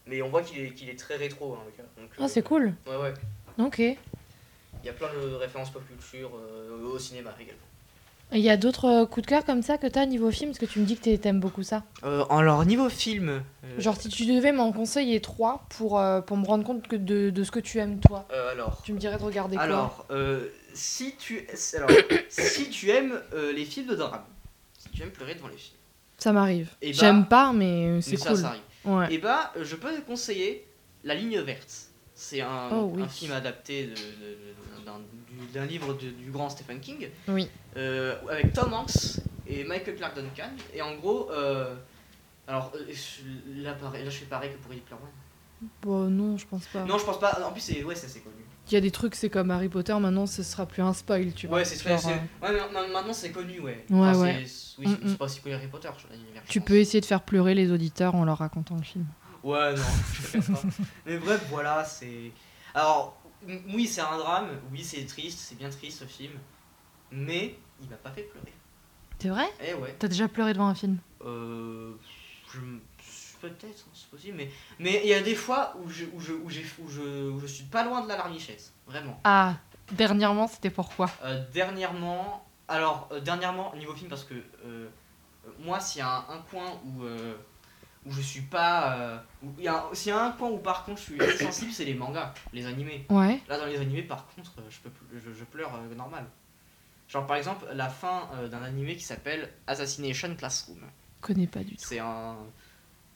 Mais 0.07 0.23
on 0.23 0.29
voit 0.29 0.43
qu'il 0.43 0.89
est, 0.89 0.99
très 0.99 1.17
rétro, 1.17 1.55
hein. 1.55 1.65
Donc, 1.99 2.11
Ah, 2.19 2.23
euh, 2.25 2.29
c'est 2.29 2.43
cool. 2.43 2.75
Ouais, 2.87 2.97
ouais. 2.97 3.15
Ok. 3.59 3.79
Il 3.81 3.97
y 4.85 4.89
a 4.89 4.93
plein 4.93 5.13
de 5.13 5.35
références 5.35 5.71
pop 5.71 5.85
culture 5.87 6.31
euh, 6.37 6.81
au 6.95 6.99
cinéma 6.99 7.35
également. 7.41 7.61
Il 8.33 8.41
y 8.41 8.51
a 8.51 8.57
d'autres 8.57 8.85
euh, 8.85 9.07
coups 9.07 9.27
de 9.27 9.31
cœur 9.31 9.45
comme 9.45 9.63
ça 9.63 9.79
que 9.79 9.87
t'as 9.87 10.07
niveau 10.07 10.31
film? 10.31 10.51
Parce 10.51 10.59
que 10.59 10.67
tu 10.67 10.79
me 10.81 10.85
dis 10.85 10.97
que 10.97 11.17
t'aimes 11.17 11.41
beaucoup 11.41 11.63
ça. 11.63 11.83
Euh, 12.05 12.25
alors, 12.31 12.65
niveau 12.65 12.89
film. 12.89 13.29
euh, 13.29 13.41
Genre, 13.79 13.97
si 14.01 14.09
tu 14.09 14.27
devais 14.27 14.53
m'en 14.53 14.73
conseiller 14.73 15.21
trois 15.21 15.67
pour, 15.71 15.99
euh, 15.99 16.21
pour 16.21 16.37
me 16.37 16.47
rendre 16.47 16.65
compte 16.65 16.87
que 16.89 16.97
de, 16.97 17.31
de 17.31 17.45
ce 17.45 17.51
que 17.51 17.61
tu 17.61 17.79
aimes 17.79 17.99
toi, 18.01 18.27
euh, 18.33 18.53
alors. 18.53 18.81
tu 18.85 18.93
me 18.93 18.99
dirais 18.99 19.19
de 19.19 19.23
regarder 19.25 19.57
quoi? 19.57 19.65
Alors, 19.65 20.07
euh, 20.11 20.47
si 20.75 21.15
tu, 21.17 21.47
alors, 21.77 21.91
si 22.29 22.69
tu 22.71 22.91
aimes 22.91 23.21
euh, 23.35 23.53
les 23.53 23.65
films 23.65 23.89
de 23.89 23.95
drame, 23.97 24.25
si 24.79 24.89
tu 24.91 25.03
aimes 25.03 25.11
pleurer 25.11 25.35
devant 25.35 25.49
les 25.49 25.57
films, 25.57 25.79
Ça 26.19 26.33
m'arrive. 26.33 26.71
Et 26.83 26.93
bah- 26.93 26.99
J'aime 27.01 27.27
pas, 27.27 27.53
mais 27.53 28.01
c'est 28.03 28.13
mais 28.13 28.17
ça, 28.19 28.31
cool. 28.31 28.39
ça 28.39 28.49
arrive. 28.49 28.63
Ouais. 28.85 29.13
Et 29.13 29.19
bah, 29.19 29.53
je 29.61 29.77
peux 29.77 29.93
te 29.95 30.01
conseiller 30.01 30.67
La 31.05 31.15
Ligne 31.15 31.39
Verte. 31.41 31.87
C'est 32.15 32.43
un, 32.43 32.69
Oh, 32.73 32.93
oui. 32.95 33.03
un 33.03 33.09
film 33.09 33.33
adapté 33.33 33.87
d'un 34.85 34.99
du- 34.99 35.30
d'un 35.53 35.65
livre 35.67 35.95
de- 35.95 36.11
du 36.11 36.31
grand 36.31 36.49
Stephen 36.51 36.81
King, 36.81 37.09
Oui. 37.29 37.49
euh, 37.77 38.17
avec 38.31 38.53
Tom 38.53 38.73
Hanks 38.73 39.21
et 39.47 39.65
Michael 39.65 39.97
Clark 39.97 40.15
Duncan. 40.17 40.51
Et 40.75 40.83
en 40.83 40.95
gros, 40.97 41.31
euh, 41.31 41.75
alors 42.47 42.73
euh, 42.75 42.85
là, 43.63 43.73
pareil, 43.75 44.05
là 44.05 44.11
je 44.11 44.19
fais 44.19 44.27
pareil 44.27 44.51
que 44.51 44.57
pour 44.59 44.69
Player 44.69 44.83
One. 44.93 45.69
Bon, 45.83 46.09
non, 46.09 46.37
je 46.39 46.47
pense 46.47 46.67
pas. 46.67 46.85
Non, 46.85 46.97
je 46.99 47.05
pense 47.05 47.19
pas. 47.21 47.39
En 47.47 47.53
plus, 47.53 47.61
c'est 47.61 47.85
ouais, 47.85 47.95
c'est 47.95 48.21
connu. 48.21 48.35
Il 48.69 48.75
y 48.75 48.77
a 48.77 48.81
des 48.81 48.91
trucs, 48.93 49.15
c'est 49.17 49.29
comme 49.31 49.51
Harry 49.51 49.69
Potter, 49.69 49.93
maintenant 49.99 50.27
ce 50.27 50.43
sera 50.43 50.65
plus 50.65 50.81
un 50.83 50.93
spoil, 50.95 51.33
tu 51.35 51.49
vois. 51.49 51.59
Ouais, 51.59 51.65
c'est. 51.65 51.83
Genre, 51.87 51.99
c'est- 51.99 52.09
Ouais, 52.43 52.59
maintenant 52.73 53.13
c'est 53.13 53.31
connu, 53.31 53.59
ouais. 53.61 53.85
Ouais, 53.91 53.99
Enfin, 54.09 54.19
ouais. 54.21 54.45
c'est- 54.47 54.79
Oui, 54.79 54.87
Mm, 54.89 54.97
c'est 55.03 55.09
mm. 55.11 55.17
pas 55.17 55.29
si 55.29 55.41
connu 55.41 55.55
Harry 55.57 55.67
Potter, 55.67 55.89
je 55.99 56.15
l'univers. 56.17 56.43
Tu 56.49 56.61
peux 56.63 56.77
essayer 56.77 57.01
de 57.01 57.07
faire 57.07 57.21
pleurer 57.23 57.55
les 57.55 57.71
auditeurs 57.73 58.15
en 58.15 58.25
leur 58.25 58.39
racontant 58.39 58.77
le 58.77 58.83
film. 58.85 59.05
Ouais, 59.43 59.75
non, 59.75 59.83
je. 60.13 60.39
Mais 61.07 61.19
bref, 61.19 61.45
voilà, 61.51 61.85
c'est. 61.85 62.31
Alors, 62.75 63.20
oui, 63.47 63.87
c'est 63.87 64.01
un 64.01 64.19
drame, 64.19 64.49
oui, 64.71 64.83
c'est 64.85 65.05
triste, 65.07 65.39
c'est 65.39 65.57
bien 65.57 65.71
triste 65.71 66.01
ce 66.01 66.05
film, 66.05 66.33
mais 67.11 67.57
il 67.83 67.89
m'a 67.89 67.97
pas 67.97 68.11
fait 68.11 68.23
pleurer. 68.23 68.53
C'est 69.19 69.29
vrai? 69.29 69.49
Eh 69.61 69.75
ouais. 69.75 69.95
T'as 69.99 70.09
déjà 70.09 70.29
pleuré 70.29 70.53
devant 70.53 70.69
un 70.69 70.75
film? 70.75 70.99
Euh, 71.25 71.93
je 72.53 72.61
peut-être, 73.41 73.87
c'est 73.95 74.11
possible, 74.11 74.37
mais 74.37 74.51
mais 74.79 75.01
il 75.03 75.09
y 75.09 75.15
a 75.15 75.23
des 75.23 75.35
fois 75.35 75.75
où 75.83 75.89
je 75.89 76.05
où 76.13 76.21
je 76.21 76.33
où 76.33 76.51
j'ai 76.51 76.65
où 76.79 76.89
je, 76.89 77.31
où 77.31 77.41
je 77.41 77.47
suis 77.47 77.65
pas 77.65 77.85
loin 77.85 78.03
de 78.03 78.09
la 78.09 78.17
larmichette, 78.17 78.73
vraiment. 78.87 79.19
Ah, 79.25 79.55
dernièrement, 79.93 80.47
c'était 80.47 80.71
pourquoi? 80.71 81.11
Euh, 81.25 81.43
dernièrement, 81.53 82.47
alors 82.69 83.09
euh, 83.13 83.21
dernièrement 83.21 83.75
niveau 83.77 83.95
film 83.95 84.11
parce 84.11 84.25
que 84.25 84.35
euh, 84.35 84.43
euh, 84.65 85.51
moi 85.61 85.81
s'il 85.81 86.01
y 86.01 86.03
a 86.03 86.17
un, 86.17 86.35
un 86.35 86.39
coin 86.51 86.81
où 86.85 87.03
euh, 87.05 87.35
où 88.07 88.13
je 88.13 88.21
suis 88.23 88.41
pas 88.43 88.97
euh, 88.97 89.19
où- 89.43 89.53
il 89.59 89.65
y 89.65 89.69
a 89.69 89.77
un- 89.85 89.95
s'il 89.95 90.09
y 90.09 90.13
a 90.13 90.25
un 90.25 90.33
coin 90.33 90.49
où 90.49 90.59
par 90.59 90.85
contre 90.85 91.01
je 91.01 91.05
suis 91.05 91.39
sensible 91.45 91.71
c'est 91.73 91.85
les 91.85 91.95
mangas, 91.95 92.33
les 92.53 92.65
animés. 92.67 93.05
Ouais. 93.11 93.41
Là 93.49 93.59
dans 93.59 93.67
les 93.67 93.79
animés 93.79 94.03
par 94.03 94.27
contre 94.29 94.53
je 94.71 94.79
peux 94.81 94.91
je, 95.15 95.33
je 95.33 95.45
pleure 95.45 95.75
euh, 95.75 95.95
normal. 95.95 96.25
Genre 97.09 97.27
par 97.27 97.37
exemple 97.37 97.67
la 97.75 97.89
fin 97.89 98.29
euh, 98.35 98.49
d'un 98.49 98.63
animé 98.63 98.97
qui 98.97 99.05
s'appelle 99.05 99.53
Assassination 99.67 100.35
Classroom. 100.35 100.79
Je 100.81 101.27
connais 101.27 101.47
pas 101.47 101.61
du 101.63 101.77
tout. 101.77 101.85
C'est 101.85 101.99
un 101.99 102.37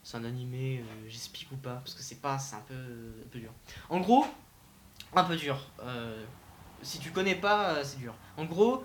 c'est 0.03 0.19
un 0.19 0.25
animé 0.25 0.81
euh, 0.81 1.09
j'explique 1.09 1.51
ou 1.53 1.57
pas 1.57 1.77
parce 1.77 1.95
que 1.95 2.03
c'est 2.03 2.21
pas 2.21 2.39
c'est 2.39 2.57
un 2.57 2.61
peu 2.69 2.75
un 2.75 3.29
peu 3.31 3.39
dur. 3.39 3.53
En 3.89 4.01
gros, 4.01 4.27
un 5.15 5.25
peu 5.25 5.37
dur. 5.37 5.59
si 6.83 6.99
tu 6.99 7.11
connais 7.11 7.37
pas, 7.37 7.83
c'est 7.85 7.99
dur. 7.99 8.15
En 8.37 8.45
gros, 8.45 8.85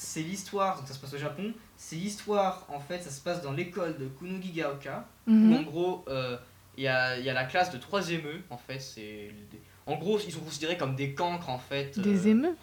c'est 0.00 0.20
l'histoire, 0.22 0.76
donc 0.78 0.86
ça 0.86 0.94
se 0.94 1.00
passe 1.00 1.12
au 1.14 1.18
Japon, 1.18 1.52
c'est 1.76 1.96
l'histoire, 1.96 2.64
en 2.68 2.78
fait, 2.78 3.00
ça 3.02 3.10
se 3.10 3.20
passe 3.20 3.42
dans 3.42 3.50
l'école 3.52 3.96
de 3.98 4.06
Kunugigaoka, 4.06 5.04
où 5.26 5.30
Mhm. 5.32 5.54
en 5.56 5.62
gros, 5.62 6.04
euh, 6.08 6.36
il 6.76 6.84
y, 6.84 6.88
a, 6.88 7.18
y 7.18 7.28
a 7.28 7.32
la 7.32 7.44
classe 7.44 7.72
de 7.72 7.78
3ème 7.78 8.24
E, 8.24 8.40
en 8.50 8.56
fait, 8.58 8.78
c'est... 8.78 9.32
des- 9.50 9.60
En 9.86 9.96
gros, 9.96 10.20
ils 10.20 10.30
sont 10.32 10.38
considérés 10.40 10.76
comme 10.76 10.94
des 10.94 11.14
cancres, 11.14 11.48
en 11.48 11.58
fait. 11.58 11.98
Des 11.98 12.28
émeux 12.28 12.54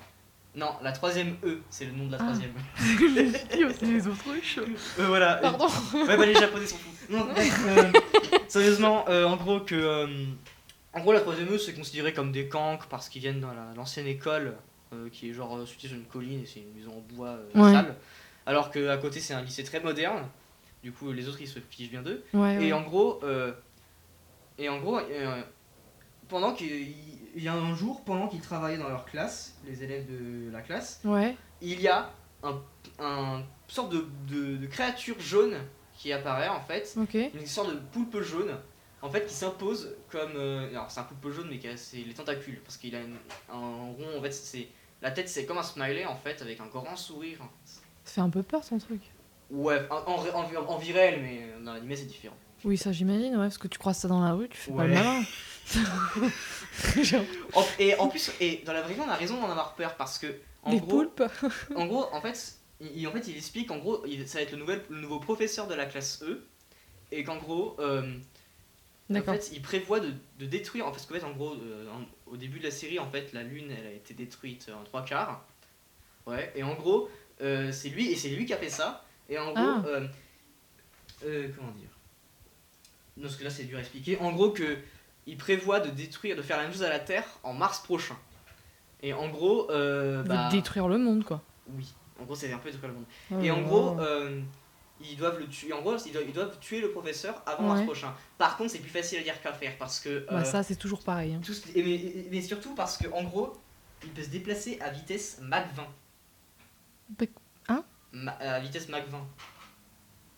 Non, 0.56 0.72
la 0.82 0.94
3ème 0.94 1.34
E, 1.44 1.60
c'est 1.70 1.84
le 1.86 1.92
nom 1.92 2.06
de 2.08 2.14
la 2.14 2.20
Ah. 2.22 2.32
3ème 2.32 2.54
C'est 3.80 3.86
les 3.86 4.08
autruches. 4.08 4.60
Euh, 5.00 5.08
voilà. 5.08 5.36
Pardon. 5.36 5.68
Ouais, 5.94 6.16
bah 6.16 6.26
les 6.26 6.34
japonais 6.36 6.66
sont 6.68 6.78
fous. 6.78 6.92
Non, 7.10 7.28
euh, 7.68 7.92
sérieusement, 8.48 9.04
euh, 9.10 9.26
en 9.26 9.36
gros, 9.36 9.60
que. 9.60 9.76
euh, 9.76 10.08
en 10.94 11.02
gros, 11.02 11.12
la 11.12 11.20
3ème 11.20 11.50
E, 11.52 11.58
c'est 11.58 11.74
considéré 11.74 12.14
comme 12.14 12.32
des 12.32 12.48
cancres 12.48 12.88
parce 12.88 13.10
qu'ils 13.10 13.22
viennent 13.22 13.42
dans 13.42 13.52
la- 13.54 13.74
l'ancienne 13.76 14.08
école, 14.08 14.56
qui 15.12 15.30
est 15.30 15.34
genre 15.34 15.58
euh, 15.58 15.66
située 15.66 15.88
sur 15.90 15.98
une 15.98 16.06
colline 16.06 16.42
et 16.42 16.46
c'est 16.46 16.60
une 16.62 16.74
maison 16.74 16.98
en 16.98 17.02
bois 17.16 17.30
euh, 17.30 17.50
Ouais. 17.56 17.72
sale. 17.72 17.96
Alors 18.46 18.70
qu'à 18.72 18.98
côté, 18.98 19.20
c'est 19.20 19.34
un 19.34 19.42
lycée 19.42 19.64
très 19.64 19.80
moderne. 19.80 20.24
Du 20.84 20.92
coup, 20.92 21.12
les 21.12 21.28
autres, 21.28 21.42
ils 21.42 21.48
se 21.48 21.60
fichent 21.60 21.90
bien 21.90 22.02
d'eux. 22.04 22.24
Ouais, 22.34 22.56
Et 22.56 22.58
ouais. 22.68 22.74
en 22.74 22.82
gros, 22.84 23.20
euh, 23.24 23.52
et 24.58 24.70
en 24.70 24.80
gros, 24.80 25.00
euh, 25.00 25.42
pendant 26.28 26.54
qu'il 26.54 26.94
il 27.38 27.44
y 27.44 27.48
a 27.50 27.54
un 27.54 27.76
jour, 27.76 28.02
pendant 28.06 28.28
qu'ils 28.30 28.40
travaillaient 28.42 28.78
dans 28.78 28.88
leur 28.90 29.06
classe, 29.06 29.56
les 29.66 29.84
élèves 29.84 30.06
de 30.10 30.50
la 30.52 30.62
classe, 30.62 31.02
Ouais. 31.04 31.36
il 31.62 31.82
y 31.82 31.88
a 31.90 32.10
un, 32.44 32.62
un 33.00 33.44
sorte 33.68 33.92
de, 33.92 34.06
de, 34.30 34.56
de 34.58 34.66
créature 34.68 35.20
jaune 35.20 35.56
qui 35.98 36.14
apparaît 36.14 36.48
en 36.48 36.62
fait, 36.62 36.96
une 37.34 37.46
sorte 37.48 37.72
de 37.74 37.80
poulpe 37.92 38.22
jaune 38.22 38.56
en 39.02 39.10
fait 39.10 39.26
qui 39.26 39.34
s'impose 39.34 39.96
comme 40.10 40.32
euh, 40.36 40.70
alors 40.70 40.90
c'est 40.92 41.00
un 41.00 41.04
poulpe 41.04 41.34
jaune 41.34 41.48
mais 41.50 41.58
qui 41.60 41.68
a 41.68 41.76
c'est 41.78 41.98
les 41.98 42.14
tentacules 42.14 42.60
parce 42.62 42.78
qu'il 42.78 42.96
a 42.96 43.00
une- 43.02 43.18
un 43.52 43.58
rond 43.58 44.18
en 44.18 44.22
fait 44.22 44.32
c'est 44.32 44.68
la 45.06 45.12
tête 45.12 45.30
c'est 45.30 45.46
comme 45.46 45.60
un 45.60 45.64
smiley 45.64 46.06
en 46.06 46.16
fait 46.16 46.42
avec 46.42 46.60
un 46.60 46.66
grand 46.66 46.96
sourire. 46.96 47.38
Ça 48.04 48.14
fait 48.16 48.22
un 48.22 48.30
peu 48.32 48.42
peur 48.42 48.66
ton 48.68 48.80
truc. 48.80 49.02
Ouais, 49.52 49.80
en, 49.92 49.98
en, 49.98 50.16
en, 50.68 50.78
réelle 50.78 51.22
mais 51.22 51.64
dans 51.64 51.74
l'animé 51.74 51.96
c'est 51.96 52.06
différent. 52.06 52.36
Oui, 52.64 52.76
ça 52.78 52.92
j'imagine, 52.92 53.34
ouais, 53.36 53.46
parce 53.46 53.60
que 53.60 53.68
tu 53.68 53.78
croises 53.78 54.00
ça 54.00 54.08
dans 54.08 54.24
la 54.24 54.34
rue, 54.34 54.50
tu 54.50 54.58
fais 54.58 54.72
pas 54.72 54.86
le 54.86 54.94
Ouais. 54.94 54.98
malin. 54.98 55.22
Genre, 57.04 57.24
et 57.80 57.96
en 57.98 58.08
plus 58.08 58.32
et 58.40 58.64
dans 58.66 58.74
la 58.74 58.82
vraie 58.82 58.94
vie 58.96 59.02
on 59.06 59.10
a 59.10 59.16
raison 59.16 59.40
d'en 59.40 59.50
avoir 59.50 59.76
peur 59.76 59.96
parce 59.96 60.18
que 60.18 60.28
en 60.64 60.76
gros 60.76 60.88
poulpes. 60.88 61.24
En 61.76 61.86
gros, 61.86 62.08
en 62.12 62.22
fait, 62.22 62.56
il, 62.82 63.08
en 63.08 63.12
fait, 63.12 63.28
il 63.28 63.38
explique 63.38 63.68
qu'en 63.68 63.78
gros, 63.78 64.04
ça 64.26 64.40
va 64.40 64.42
être 64.44 64.52
le, 64.54 64.58
nouvel, 64.58 64.82
le 64.90 65.00
nouveau 65.02 65.20
professeur 65.20 65.68
de 65.68 65.76
la 65.76 65.86
classe 65.86 66.24
E, 66.24 66.44
et 67.12 67.24
qu'en 67.24 67.38
gros, 67.38 67.76
euh, 67.80 68.02
en 69.12 69.22
fait, 69.22 69.52
il 69.54 69.62
prévoit 69.62 70.00
de, 70.00 70.12
de 70.40 70.46
détruire, 70.48 70.86
parce 70.86 71.06
qu'en 71.06 71.14
fait, 71.14 71.24
en 71.24 71.34
gros, 71.34 71.54
euh, 71.54 71.86
en- 71.92 72.06
au 72.28 72.38
début 72.38 72.60
de 72.60 72.64
la 72.66 72.72
série, 72.72 73.00
en 73.00 73.10
fait, 73.10 73.32
la 73.34 73.44
lune, 73.44 73.72
elle 73.78 73.88
a 73.88 73.92
été 73.92 74.14
détruite 74.14 74.70
en 74.78 74.84
trois 74.84 75.04
quarts. 75.06 75.44
Ouais, 76.26 76.52
et 76.56 76.64
en 76.64 76.74
gros, 76.74 77.10
euh, 77.42 77.72
c'est 77.72 77.90
lui, 77.90 78.12
et 78.12 78.16
c'est 78.16 78.30
lui 78.30 78.46
qui 78.46 78.54
a 78.54 78.58
fait 78.58 78.70
ça. 78.70 79.04
Et 79.30 79.38
en 79.38 79.52
gros, 79.54 79.56
Ah. 79.58 79.84
euh, 79.88 80.08
euh, 81.26 81.50
comment 81.56 81.72
dire? 81.72 81.90
Non, 83.18 83.24
parce 83.24 83.36
que 83.38 83.44
là, 83.44 83.50
c'est 83.50 83.64
dur 83.64 83.78
à 83.78 83.82
expliquer. 83.82 84.18
En 84.20 84.32
gros, 84.34 84.50
que 84.52 84.78
il 85.28 85.38
prévoit 85.38 85.80
de 85.80 85.90
détruire, 85.90 86.36
de 86.36 86.42
faire 86.42 86.58
la 86.58 86.64
même 86.64 86.72
chose 86.74 86.84
à 86.84 86.90
la 86.90 87.00
Terre 87.00 87.26
en 87.44 87.54
mars 87.54 87.80
prochain. 87.82 88.18
Et 89.02 89.14
en 89.14 89.30
gros, 89.30 89.70
euh, 89.72 90.24
bah, 90.24 90.44
veulent 90.44 90.52
détruire 90.52 90.88
le 90.88 90.98
monde, 90.98 91.24
quoi. 91.24 91.42
oui. 91.76 91.94
En 92.20 92.24
gros, 92.24 92.36
c'est 92.36 92.52
un 92.54 92.58
peu 92.60 92.72
détruire 92.72 92.90
le 92.92 92.96
monde. 92.96 93.06
Oh 93.32 93.40
Et 93.42 93.52
en 93.52 93.62
gros, 93.62 94.00
euh, 94.00 94.40
ils 95.12 95.18
doivent 95.18 95.40
le 95.40 95.48
tuer. 95.48 95.74
En 95.74 95.82
gros, 95.82 95.96
ils 95.98 96.12
doivent, 96.12 96.26
ils 96.28 96.34
doivent 96.34 96.58
tuer 96.60 96.80
le 96.82 96.92
professeur 96.92 97.42
avant 97.46 97.64
mars 97.64 97.80
Ouais. 97.80 97.86
prochain. 97.86 98.14
Par 98.38 98.58
contre, 98.58 98.72
c'est 98.72 98.80
plus 98.80 98.90
facile 98.90 99.20
à 99.20 99.24
dire 99.24 99.42
qu'à 99.42 99.54
faire 99.54 99.78
parce 99.78 100.00
que. 100.00 100.26
Bah, 100.30 100.40
euh, 100.40 100.44
ça, 100.44 100.64
c'est 100.64 100.76
toujours 100.76 101.02
pareil. 101.04 101.34
hein. 101.34 101.42
tout 101.46 101.54
et 101.76 101.84
mais, 101.84 101.94
et- 101.96 102.28
mais 102.32 102.42
surtout 102.42 102.76
parce 102.76 102.98
que 102.98 103.08
en 103.14 103.24
gros, 103.24 103.54
il 104.04 104.10
peut 104.12 104.24
se 104.24 104.30
déplacer 104.30 104.80
à 104.82 104.90
vitesse 104.90 105.40
Mach 105.42 105.66
20. 105.76 105.88
Bah, 107.10 107.26
hein? 107.70 107.84
Ma- 108.12 108.32
à 108.34 108.60
vitesse 108.60 108.90
Mach 108.90 109.04
20. 109.10 109.26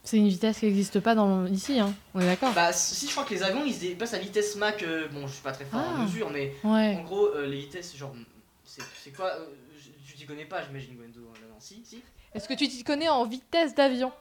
C'est 0.03 0.17
une 0.17 0.29
vitesse 0.29 0.59
qui 0.59 0.65
n'existe 0.67 1.01
pas 1.01 1.15
dans 1.15 1.41
le- 1.43 1.49
ici, 1.49 1.79
hein. 1.79 1.93
On 2.13 2.21
est 2.21 2.25
d'accord? 2.25 2.53
Bah, 2.53 2.71
si 2.71 3.07
je 3.07 3.11
crois 3.11 3.25
que 3.25 3.33
les 3.33 3.43
avions 3.43 3.65
ils 3.65 3.73
se 3.73 3.81
déplacent 3.81 4.13
à 4.13 4.19
vitesse 4.19 4.55
Mach. 4.55 4.81
euh, 4.83 5.07
bon, 5.09 5.27
je 5.27 5.33
suis 5.33 5.41
pas 5.43 5.51
très 5.51 5.65
fort 5.65 5.81
en 5.81 5.95
Ah. 5.97 6.03
mesure, 6.03 6.29
mais 6.29 6.53
Ouais. 6.63 6.95
en 6.97 7.03
gros, 7.03 7.27
euh, 7.35 7.45
les 7.45 7.59
vitesses, 7.59 7.95
genre. 7.95 8.15
C'est 8.63 9.11
quoi 9.11 9.27
euh, 9.27 9.45
Tu 10.05 10.13
t'y 10.13 10.25
connais 10.25 10.45
pas, 10.45 10.63
j'imagine, 10.63 10.95
Gwendo. 10.95 11.19
hein, 11.29 11.39
non, 11.49 11.55
si, 11.59 11.81
si. 11.85 12.01
Est-ce 12.33 12.47
que 12.47 12.53
tu 12.53 12.67
t'y 12.67 12.83
connais 12.83 13.09
en 13.09 13.25
vitesse 13.25 13.75
d'avion? 13.75 14.11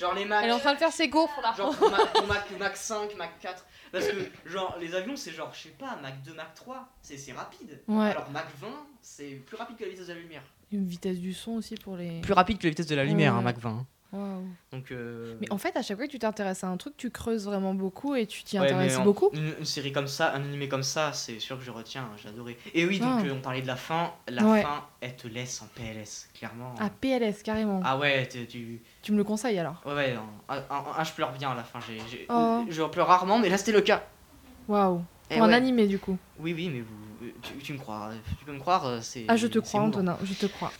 Genre 0.00 0.14
les 0.14 0.24
Mach. 0.24 0.42
Elle 0.42 0.50
est 0.50 0.54
en 0.54 0.58
train 0.58 0.72
de 0.72 0.78
faire 0.78 0.92
ses 0.92 1.08
gaufres 1.08 1.40
là. 1.42 1.54
Genre 1.56 1.76
pour 1.76 1.90
Mach, 1.90 2.12
pour 2.12 2.26
Mach, 2.26 2.50
Mach 2.58 2.76
5, 2.76 3.16
Mach 3.16 3.28
4. 3.40 3.66
Parce 3.92 4.06
que, 4.06 4.48
genre, 4.48 4.76
les 4.80 4.94
avions, 4.94 5.16
c'est 5.16 5.32
genre, 5.32 5.52
je 5.52 5.64
sais 5.64 5.74
pas, 5.78 5.96
Mach 6.00 6.14
2, 6.24 6.32
Mach 6.34 6.54
3. 6.54 6.88
C'est 7.02 7.18
c'est 7.18 7.32
rapide. 7.32 7.80
Ouais. 7.86 8.06
Alors, 8.06 8.30
Mach 8.30 8.46
20, 8.60 8.68
c'est 9.02 9.42
plus 9.46 9.56
rapide 9.56 9.76
que 9.76 9.84
la 9.84 9.90
vitesse 9.90 10.06
de 10.06 10.14
la 10.14 10.20
lumière. 10.20 10.42
Une 10.72 10.86
vitesse 10.86 11.18
du 11.18 11.34
son 11.34 11.52
aussi 11.52 11.74
pour 11.74 11.96
les. 11.96 12.20
Plus 12.20 12.32
rapide 12.32 12.58
que 12.58 12.64
la 12.64 12.70
vitesse 12.70 12.86
de 12.86 12.94
la 12.94 13.04
lumière, 13.04 13.34
hein, 13.34 13.42
Mach 13.42 13.58
20. 13.58 13.86
Waouh. 14.12 14.42
Donc, 14.72 14.90
euh... 14.90 15.36
Mais 15.40 15.52
en 15.52 15.58
fait, 15.58 15.76
à 15.76 15.82
chaque 15.82 15.96
fois 15.96 16.06
que 16.06 16.10
tu 16.12 16.18
t'intéresses 16.18 16.64
à 16.64 16.66
un 16.68 16.76
truc, 16.76 16.96
tu 16.96 17.10
creuses 17.10 17.44
vraiment 17.44 17.74
beaucoup 17.74 18.16
et 18.16 18.26
tu 18.26 18.42
t'y 18.42 18.58
ouais, 18.58 18.64
intéresses 18.66 18.96
en- 18.96 19.04
beaucoup. 19.04 19.30
Une, 19.32 19.52
une 19.60 19.64
série 19.64 19.92
comme 19.92 20.08
ça, 20.08 20.32
un 20.34 20.42
animé 20.42 20.68
comme 20.68 20.82
ça, 20.82 21.12
c'est 21.12 21.38
sûr 21.38 21.56
que 21.58 21.64
je 21.64 21.70
retiens, 21.70 22.02
hein, 22.02 22.16
j'ai 22.20 22.28
adoré. 22.28 22.58
Et 22.74 22.84
oui, 22.86 22.98
donc 22.98 23.20
Ah. 23.22 23.26
euh, 23.26 23.34
on 23.34 23.40
parlait 23.40 23.62
de 23.62 23.68
la 23.68 23.76
fin. 23.76 24.12
La 24.28 24.44
Ouais. 24.44 24.62
fin, 24.62 24.84
elle 25.00 25.14
te 25.14 25.28
laisse 25.28 25.62
en 25.62 25.66
PLS, 25.76 26.28
clairement. 26.34 26.74
Ah, 26.80 26.90
PLS, 26.90 27.42
carrément. 27.44 27.80
Ah 27.84 27.98
ouais, 27.98 28.28
tu. 28.28 28.80
Tu 29.02 29.12
me 29.12 29.16
le 29.16 29.24
conseilles 29.24 29.58
alors 29.60 29.80
Ouais, 29.86 29.94
ouais, 29.94 30.16
en- 30.16 30.54
en- 30.54 30.58
en- 30.58 30.84
ah, 30.96 31.04
je 31.04 31.12
pleure 31.12 31.32
bien 31.32 31.52
à 31.52 31.54
la 31.54 31.62
fin. 31.62 31.78
j'ai 31.86 31.98
j'ai- 32.10 32.26
Oh. 32.28 32.64
Je 32.68 32.82
pleure 32.82 33.06
rarement, 33.06 33.38
mais 33.38 33.48
là 33.48 33.58
c'était 33.58 33.72
le 33.72 33.80
cas. 33.82 34.02
Waouh. 34.66 35.02
Eh 35.30 35.34
Pour 35.36 35.44
un 35.44 35.48
ouais. 35.50 35.54
animé 35.54 35.86
du 35.86 36.00
coup. 36.00 36.18
Oui, 36.40 36.52
oui, 36.52 36.68
mais 36.68 36.80
vous, 36.80 37.30
tu, 37.42 37.54
tu 37.62 37.72
me 37.74 37.78
crois, 37.78 38.10
tu 38.40 38.44
peux 38.44 38.52
me 38.52 38.58
croire, 38.58 38.84
euh, 38.86 38.98
c'est. 39.00 39.24
Ah, 39.28 39.36
je 39.36 39.46
te 39.46 39.60
crois, 39.60 39.80
émouvant. 39.82 39.98
Antonin, 39.98 40.18
je 40.24 40.34
te 40.34 40.46
crois. 40.46 40.72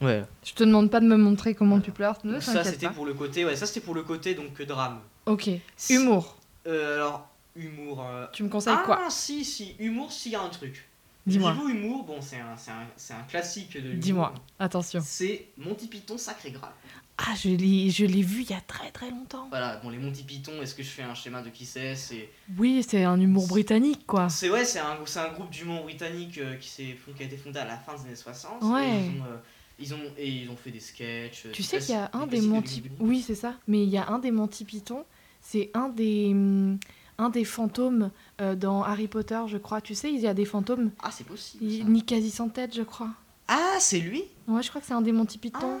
Ouais. 0.00 0.24
Je 0.44 0.52
te 0.52 0.62
demande 0.64 0.90
pas 0.90 1.00
de 1.00 1.06
me 1.06 1.16
montrer 1.16 1.54
comment 1.54 1.80
tu 1.80 1.90
pleures, 1.90 2.18
ne 2.24 2.38
ça 2.40 2.62
c'était 2.64 2.88
pour 2.90 3.04
le 3.06 3.14
côté, 3.14 3.44
ouais, 3.44 3.56
ça 3.56 3.66
c'était 3.66 3.80
pour 3.80 3.94
le 3.94 4.02
côté 4.02 4.34
donc 4.34 4.60
euh, 4.60 4.64
drame. 4.66 5.00
Ok. 5.26 5.50
Humour. 5.90 6.36
Euh, 6.66 6.96
alors 6.96 7.28
humour. 7.56 8.04
euh, 8.08 8.26
Tu 8.32 8.42
me 8.44 8.48
conseilles 8.48 8.74
ah 8.78 8.82
quoi 8.84 9.06
si 9.10 9.44
si 9.44 9.74
humour 9.78 10.12
s'il 10.12 10.32
y 10.32 10.36
a 10.36 10.40
un 10.42 10.48
truc. 10.48 10.88
Dis-moi. 11.26 11.52
Niveau 11.52 11.68
humour, 11.68 12.04
bon 12.04 12.18
c'est 12.20 12.36
un, 12.36 12.56
c'est 12.56 12.70
un, 12.70 12.86
c'est 12.96 13.12
un 13.14 13.22
classique 13.28 13.74
de 13.74 13.80
l'humour. 13.80 13.98
Dis-moi. 14.00 14.34
Attention. 14.58 15.00
C'est 15.04 15.46
Monty 15.58 15.88
Python 15.88 16.16
Sacré 16.16 16.52
Graal. 16.52 16.70
Ah, 17.18 17.34
je 17.34 17.48
l'ai, 17.48 17.90
je 17.90 18.06
l'ai 18.06 18.22
vu 18.22 18.42
il 18.42 18.50
y 18.50 18.54
a 18.54 18.60
très 18.60 18.92
très 18.92 19.10
longtemps. 19.10 19.48
Voilà, 19.50 19.76
bon 19.82 19.90
les 19.90 19.98
Monty 19.98 20.22
Python, 20.22 20.52
est-ce 20.62 20.74
que 20.76 20.84
je 20.84 20.88
fais 20.88 21.02
un 21.02 21.14
schéma 21.14 21.42
de 21.42 21.50
qui 21.50 21.66
c'est? 21.66 21.96
C'est 21.96 22.30
Oui, 22.56 22.84
c'est 22.88 23.02
un 23.02 23.20
humour 23.20 23.48
britannique 23.48 24.06
quoi. 24.06 24.28
c'est 24.28 24.48
ouais, 24.48 24.64
c'est 24.64 24.78
un 24.78 24.96
c'est 25.04 25.18
un 25.18 25.32
groupe 25.32 25.50
d'humour 25.50 25.82
britannique 25.82 26.38
euh, 26.38 26.54
qui 26.56 26.68
s'est 26.68 26.96
qui 27.16 27.22
a 27.24 27.26
été 27.26 27.36
fondé 27.36 27.58
à 27.58 27.64
la 27.64 27.76
fin 27.76 27.94
des 27.94 28.02
années 28.06 28.14
60 28.16 28.62
Ouais. 28.62 28.86
et 28.88 28.90
ils 29.06 29.20
ont 29.20 29.24
euh, 29.24 29.36
ils 29.78 29.94
ont 29.94 30.00
et 30.16 30.28
ils 30.28 30.48
ont 30.50 30.56
fait 30.56 30.70
des 30.70 30.80
sketchs. 30.80 31.46
Tu 31.52 31.62
sais 31.62 31.78
qu'il 31.78 31.94
y 31.94 31.98
a 31.98 32.10
un 32.12 32.26
des 32.26 32.40
des 32.40 32.48
classiques 32.48 32.84
de 32.84 32.88
Monty. 32.90 33.00
Oui, 33.00 33.22
c'est 33.26 33.34
ça. 33.34 33.54
Mais 33.66 33.82
il 33.82 33.88
y 33.90 33.98
a 33.98 34.08
un 34.08 34.18
des 34.18 34.30
Monty 34.30 34.64
Python. 34.64 35.04
C'est 35.40 35.70
un 35.74 35.88
des. 35.88 36.28
hum, 36.32 36.78
Un 37.18 37.30
des 37.30 37.44
fantômes 37.44 38.10
euh, 38.40 38.54
dans 38.54 38.82
Harry 38.82 39.08
Potter, 39.08 39.40
je 39.48 39.58
crois. 39.58 39.80
Tu 39.80 39.94
sais, 39.94 40.12
il 40.12 40.20
y 40.20 40.26
a 40.28 40.34
des 40.34 40.44
fantômes. 40.44 40.90
Ah, 41.02 41.10
c'est 41.10 41.26
possible. 41.26 41.64
Ça. 41.70 41.84
ni 41.84 42.02
quasi 42.04 42.30
sans 42.30 42.48
tête, 42.48 42.74
je 42.74 42.82
crois. 42.82 43.10
Ah, 43.48 43.76
c'est 43.80 43.98
lui? 44.00 44.22
Ouais, 44.46 44.62
je 44.62 44.68
crois 44.68 44.80
que 44.80 44.86
c'est 44.86 44.94
un 44.94 45.00
des 45.00 45.10
Monty 45.12 45.38
Python. 45.38 45.78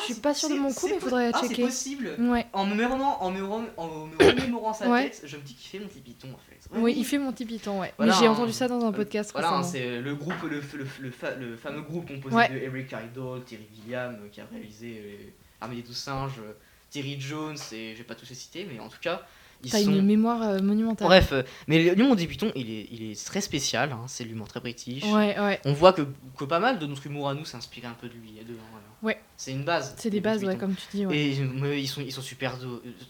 Je 0.00 0.12
suis 0.12 0.20
pas 0.20 0.34
sûre 0.34 0.48
de 0.50 0.54
mon 0.54 0.72
coup, 0.72 0.86
mais 0.88 0.94
po- 0.94 1.00
faudrait 1.06 1.30
ah, 1.34 1.40
checker. 1.40 1.54
c'est 1.56 1.62
possible. 1.62 2.14
Ouais. 2.18 2.46
En 2.52 2.64
me, 2.66 2.72
remémorant, 2.72 3.18
en 3.22 3.30
me, 3.30 3.42
rem- 3.44 3.68
en 3.76 3.86
me 4.06 4.16
remémorant 4.18 4.72
sa 4.72 4.88
Ouais. 4.88 5.10
tête, 5.10 5.22
je 5.24 5.36
me 5.36 5.42
dis 5.42 5.54
qu'il 5.54 5.68
fait 5.68 5.78
Monty 5.84 6.00
Python 6.00 6.28
en 6.34 6.38
fait. 6.38 6.58
Oui, 6.78 6.94
il 6.96 7.04
fait 7.04 7.18
Monty 7.18 7.44
Python, 7.46 7.80
ouais. 7.80 7.92
Voilà, 7.96 8.12
mais 8.12 8.18
j'ai 8.18 8.26
hein. 8.26 8.32
entendu 8.32 8.52
ça 8.52 8.68
dans 8.68 8.84
un 8.84 8.92
podcast 8.92 9.30
Voilà, 9.32 9.52
hein, 9.54 9.62
c'est 9.62 10.00
le 10.00 10.14
groupe, 10.14 10.34
le, 10.42 10.60
le, 10.60 10.86
le, 11.00 11.10
fa- 11.10 11.34
le 11.34 11.56
fameux 11.56 11.80
groupe 11.82 12.06
composé 12.08 12.36
Ouais. 12.36 12.48
de 12.48 12.56
Eric 12.58 12.92
Idle, 12.92 13.42
Terry 13.46 13.66
Gilliam 13.74 14.14
euh, 14.22 14.28
qui 14.30 14.40
a 14.40 14.46
réalisé 14.52 15.00
euh, 15.04 15.30
Armée 15.60 15.76
des 15.76 15.82
douze 15.82 15.96
singes, 15.96 16.38
euh, 16.40 16.52
Terry 16.90 17.18
Jones 17.20 17.56
et 17.72 17.92
je 17.92 17.98
vais 17.98 18.04
pas 18.04 18.14
tous 18.14 18.28
les 18.28 18.34
citer, 18.34 18.66
mais 18.70 18.78
en 18.80 18.88
tout 18.88 18.98
cas, 19.00 19.22
T'as 19.68 19.82
sont... 19.82 19.90
une 19.90 20.02
mémoire 20.06 20.42
euh, 20.42 20.58
monumentale. 20.60 21.06
Bref, 21.08 21.32
euh, 21.32 21.42
mais 21.66 21.94
l'humour 21.94 22.14
des 22.16 22.26
Pythons, 22.26 22.52
il 22.54 22.70
est, 22.70 22.88
il 22.92 23.02
est 23.10 23.24
très 23.26 23.40
spécial, 23.40 23.90
hein, 23.92 24.04
c'est 24.06 24.24
l'humour 24.24 24.48
très 24.48 24.60
british. 24.60 25.02
Ouais, 25.04 25.38
ouais. 25.38 25.60
On 25.64 25.72
voit 25.72 25.92
que, 25.92 26.02
que 26.36 26.44
pas 26.44 26.60
mal 26.60 26.78
de 26.78 26.86
notre 26.86 27.04
humour 27.06 27.28
à 27.28 27.34
nous 27.34 27.44
s'est 27.44 27.56
inspiré 27.56 27.86
un 27.88 27.94
peu 28.00 28.08
de 28.08 28.14
lui. 28.14 28.32
de- 28.32 28.54
voilà. 28.70 28.86
Ouais. 29.02 29.20
C'est 29.36 29.52
une 29.52 29.64
base. 29.64 29.94
C'est 29.98 30.10
des 30.10 30.16
les 30.16 30.20
bases, 30.20 30.44
ouais, 30.44 30.56
comme 30.56 30.74
tu 30.74 30.86
dis. 30.96 31.06
Ouais. 31.06 31.16
Et 31.16 31.40
mais 31.40 31.80
ils 31.82 31.86
sont, 31.88 32.00
ils 32.00 32.12
sont 32.12 32.22
super 32.22 32.56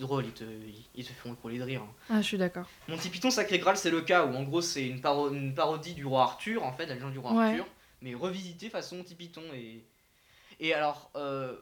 drôles, 0.00 0.24
ils 0.26 0.32
te, 0.32 0.44
ils 0.94 1.04
te 1.04 1.12
font 1.12 1.32
écouler 1.32 1.58
de 1.58 1.64
rire. 1.64 1.82
hein. 1.82 1.92
Ah, 2.10 2.20
je 2.22 2.26
suis 2.26 2.38
d'accord. 2.38 2.66
Monty 2.88 3.08
Python 3.10 3.30
Sacré 3.30 3.58
Graal, 3.58 3.76
c'est 3.76 3.90
le 3.90 4.00
cas 4.02 4.24
où 4.26 4.34
en 4.34 4.42
gros 4.42 4.60
c'est 4.62 4.86
une, 4.86 5.00
paro- 5.00 5.32
une 5.32 5.54
parodie 5.54 5.94
du 5.94 6.04
roi 6.06 6.22
Arthur, 6.24 6.62
en 6.64 6.72
fait, 6.72 6.86
la 6.86 6.94
légende 6.94 7.12
du 7.12 7.18
roi 7.18 7.32
Ouais. 7.32 7.44
Arthur, 7.50 7.66
mais 8.02 8.14
revisité 8.14 8.70
façon 8.70 8.96
Monty 8.96 9.14
Python. 9.14 9.42
Et, 9.54 9.82
et 10.60 10.74
alors, 10.74 11.10
euh, 11.16 11.54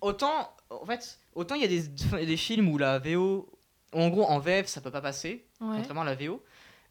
autant, 0.00 0.50
en 0.70 0.84
fait, 0.84 1.18
autant 1.34 1.54
il 1.54 1.62
y 1.62 1.64
a 1.64 1.68
des, 1.68 2.26
des 2.26 2.36
films 2.36 2.68
où 2.68 2.78
la 2.78 2.98
VO, 2.98 3.48
en 3.92 4.08
gros 4.08 4.24
en 4.24 4.38
VF 4.38 4.66
ça 4.66 4.80
peut 4.80 4.90
pas 4.90 5.00
passer, 5.00 5.46
Ouais. 5.60 5.76
contrairement 5.76 6.02
à 6.02 6.04
la 6.04 6.14
VO, 6.14 6.42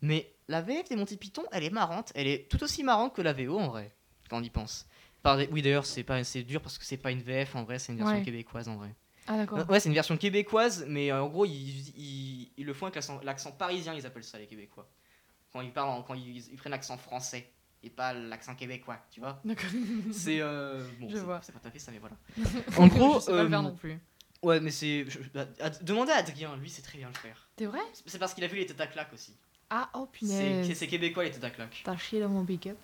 mais 0.01 0.31
la 0.47 0.61
VF 0.61 0.89
des 0.89 0.95
Monty 0.95 1.17
Python 1.17 1.43
elle 1.51 1.63
est 1.63 1.69
marrante, 1.69 2.11
elle 2.15 2.27
est 2.27 2.49
tout 2.49 2.61
aussi 2.63 2.83
marrante 2.83 3.15
que 3.15 3.21
la 3.21 3.33
VO 3.33 3.57
en 3.59 3.67
vrai, 3.69 3.91
quand 4.29 4.37
on 4.39 4.43
y 4.43 4.49
pense. 4.49 4.87
Par- 5.21 5.37
oui 5.51 5.61
d'ailleurs 5.61 5.85
c'est 5.85 6.03
pas 6.03 6.23
c'est 6.23 6.43
dur 6.43 6.61
parce 6.61 6.77
que 6.77 6.85
c'est 6.85 6.97
pas 6.97 7.11
une 7.11 7.21
VF 7.21 7.55
en 7.55 7.63
vrai, 7.63 7.79
c'est 7.79 7.91
une 7.91 7.97
version 7.99 8.17
Ouais. 8.17 8.23
québécoise 8.23 8.67
en 8.69 8.75
vrai. 8.77 8.93
Ah, 9.31 9.37
d'accord. 9.37 9.59
Ouais, 9.69 9.79
c'est 9.79 9.89
une 9.89 9.93
version 9.95 10.17
québécoise, 10.17 10.85
mais 10.87 11.11
euh, 11.11 11.21
en 11.21 11.27
gros, 11.27 11.45
ils, 11.45 11.89
ils, 11.95 12.51
ils 12.57 12.65
le 12.65 12.73
font 12.73 12.87
avec 12.87 12.95
l'accent- 13.23 13.51
parisien, 13.51 13.93
ils 13.93 14.03
appellent 14.07 14.23
ça 14.23 14.39
les 14.39 14.47
Québécois. 14.47 14.89
Quand 15.53 15.61
ils 15.61 15.71
parlent, 15.71 15.89
en- 15.89 16.01
quand 16.01 16.15
ils, 16.15 16.37
ils 16.51 16.55
prennent 16.57 16.71
l'accent 16.71 16.97
français 16.97 17.47
et 17.83 17.91
pas 17.91 18.11
l'accent 18.13 18.55
québécois, 18.55 18.97
tu 19.11 19.19
vois. 19.19 19.39
D'accord. 19.45 19.69
C'est 20.11 20.39
euh, 20.41 20.83
bon, 20.99 21.09
Je 21.09 21.17
vois. 21.17 21.41
c'est 21.43 21.51
pas 21.51 21.59
tout 21.59 21.67
à 21.67 21.69
fait 21.71 21.77
ça, 21.77 21.91
mais 21.91 21.99
voilà. 21.99 22.15
En 22.77 22.87
gros, 22.87 23.15
je 23.19 23.25
sais 23.25 23.31
pas 23.31 23.37
le 23.37 23.43
euh, 23.45 23.49
faire 23.49 23.61
non 23.61 23.75
plus. 23.75 23.99
Ouais, 24.43 24.59
mais 24.59 24.71
c'est 24.71 25.05
je- 25.09 25.19
Ad- 25.59 25.83
demandez 25.83 26.11
à 26.11 26.17
Adrien, 26.17 26.55
lui, 26.57 26.69
c'est 26.69 26.81
très 26.81 26.97
bien 26.97 27.07
le 27.07 27.13
faire. 27.19 27.47
T'es 27.55 27.65
vrai? 27.65 27.79
C'est- 28.05 28.17
parce 28.19 28.33
qu'il 28.33 28.43
a 28.43 28.47
vu 28.47 28.57
les 28.57 28.65
têtes 28.65 28.81
à 28.81 28.87
claque 28.87 29.13
aussi. 29.13 29.33
Ah, 29.69 29.89
oh 29.93 30.07
C'est 30.13 30.19
punaise. 30.19 30.73
c'est 30.75 30.87
québécois 30.87 31.23
les 31.23 31.31
têtes 31.31 31.43
à 31.43 31.49
claque. 31.49 31.81
T'as 31.83 31.97
chié 31.97 32.19
dans 32.19 32.29
mon 32.29 32.43
pick-up. 32.45 32.77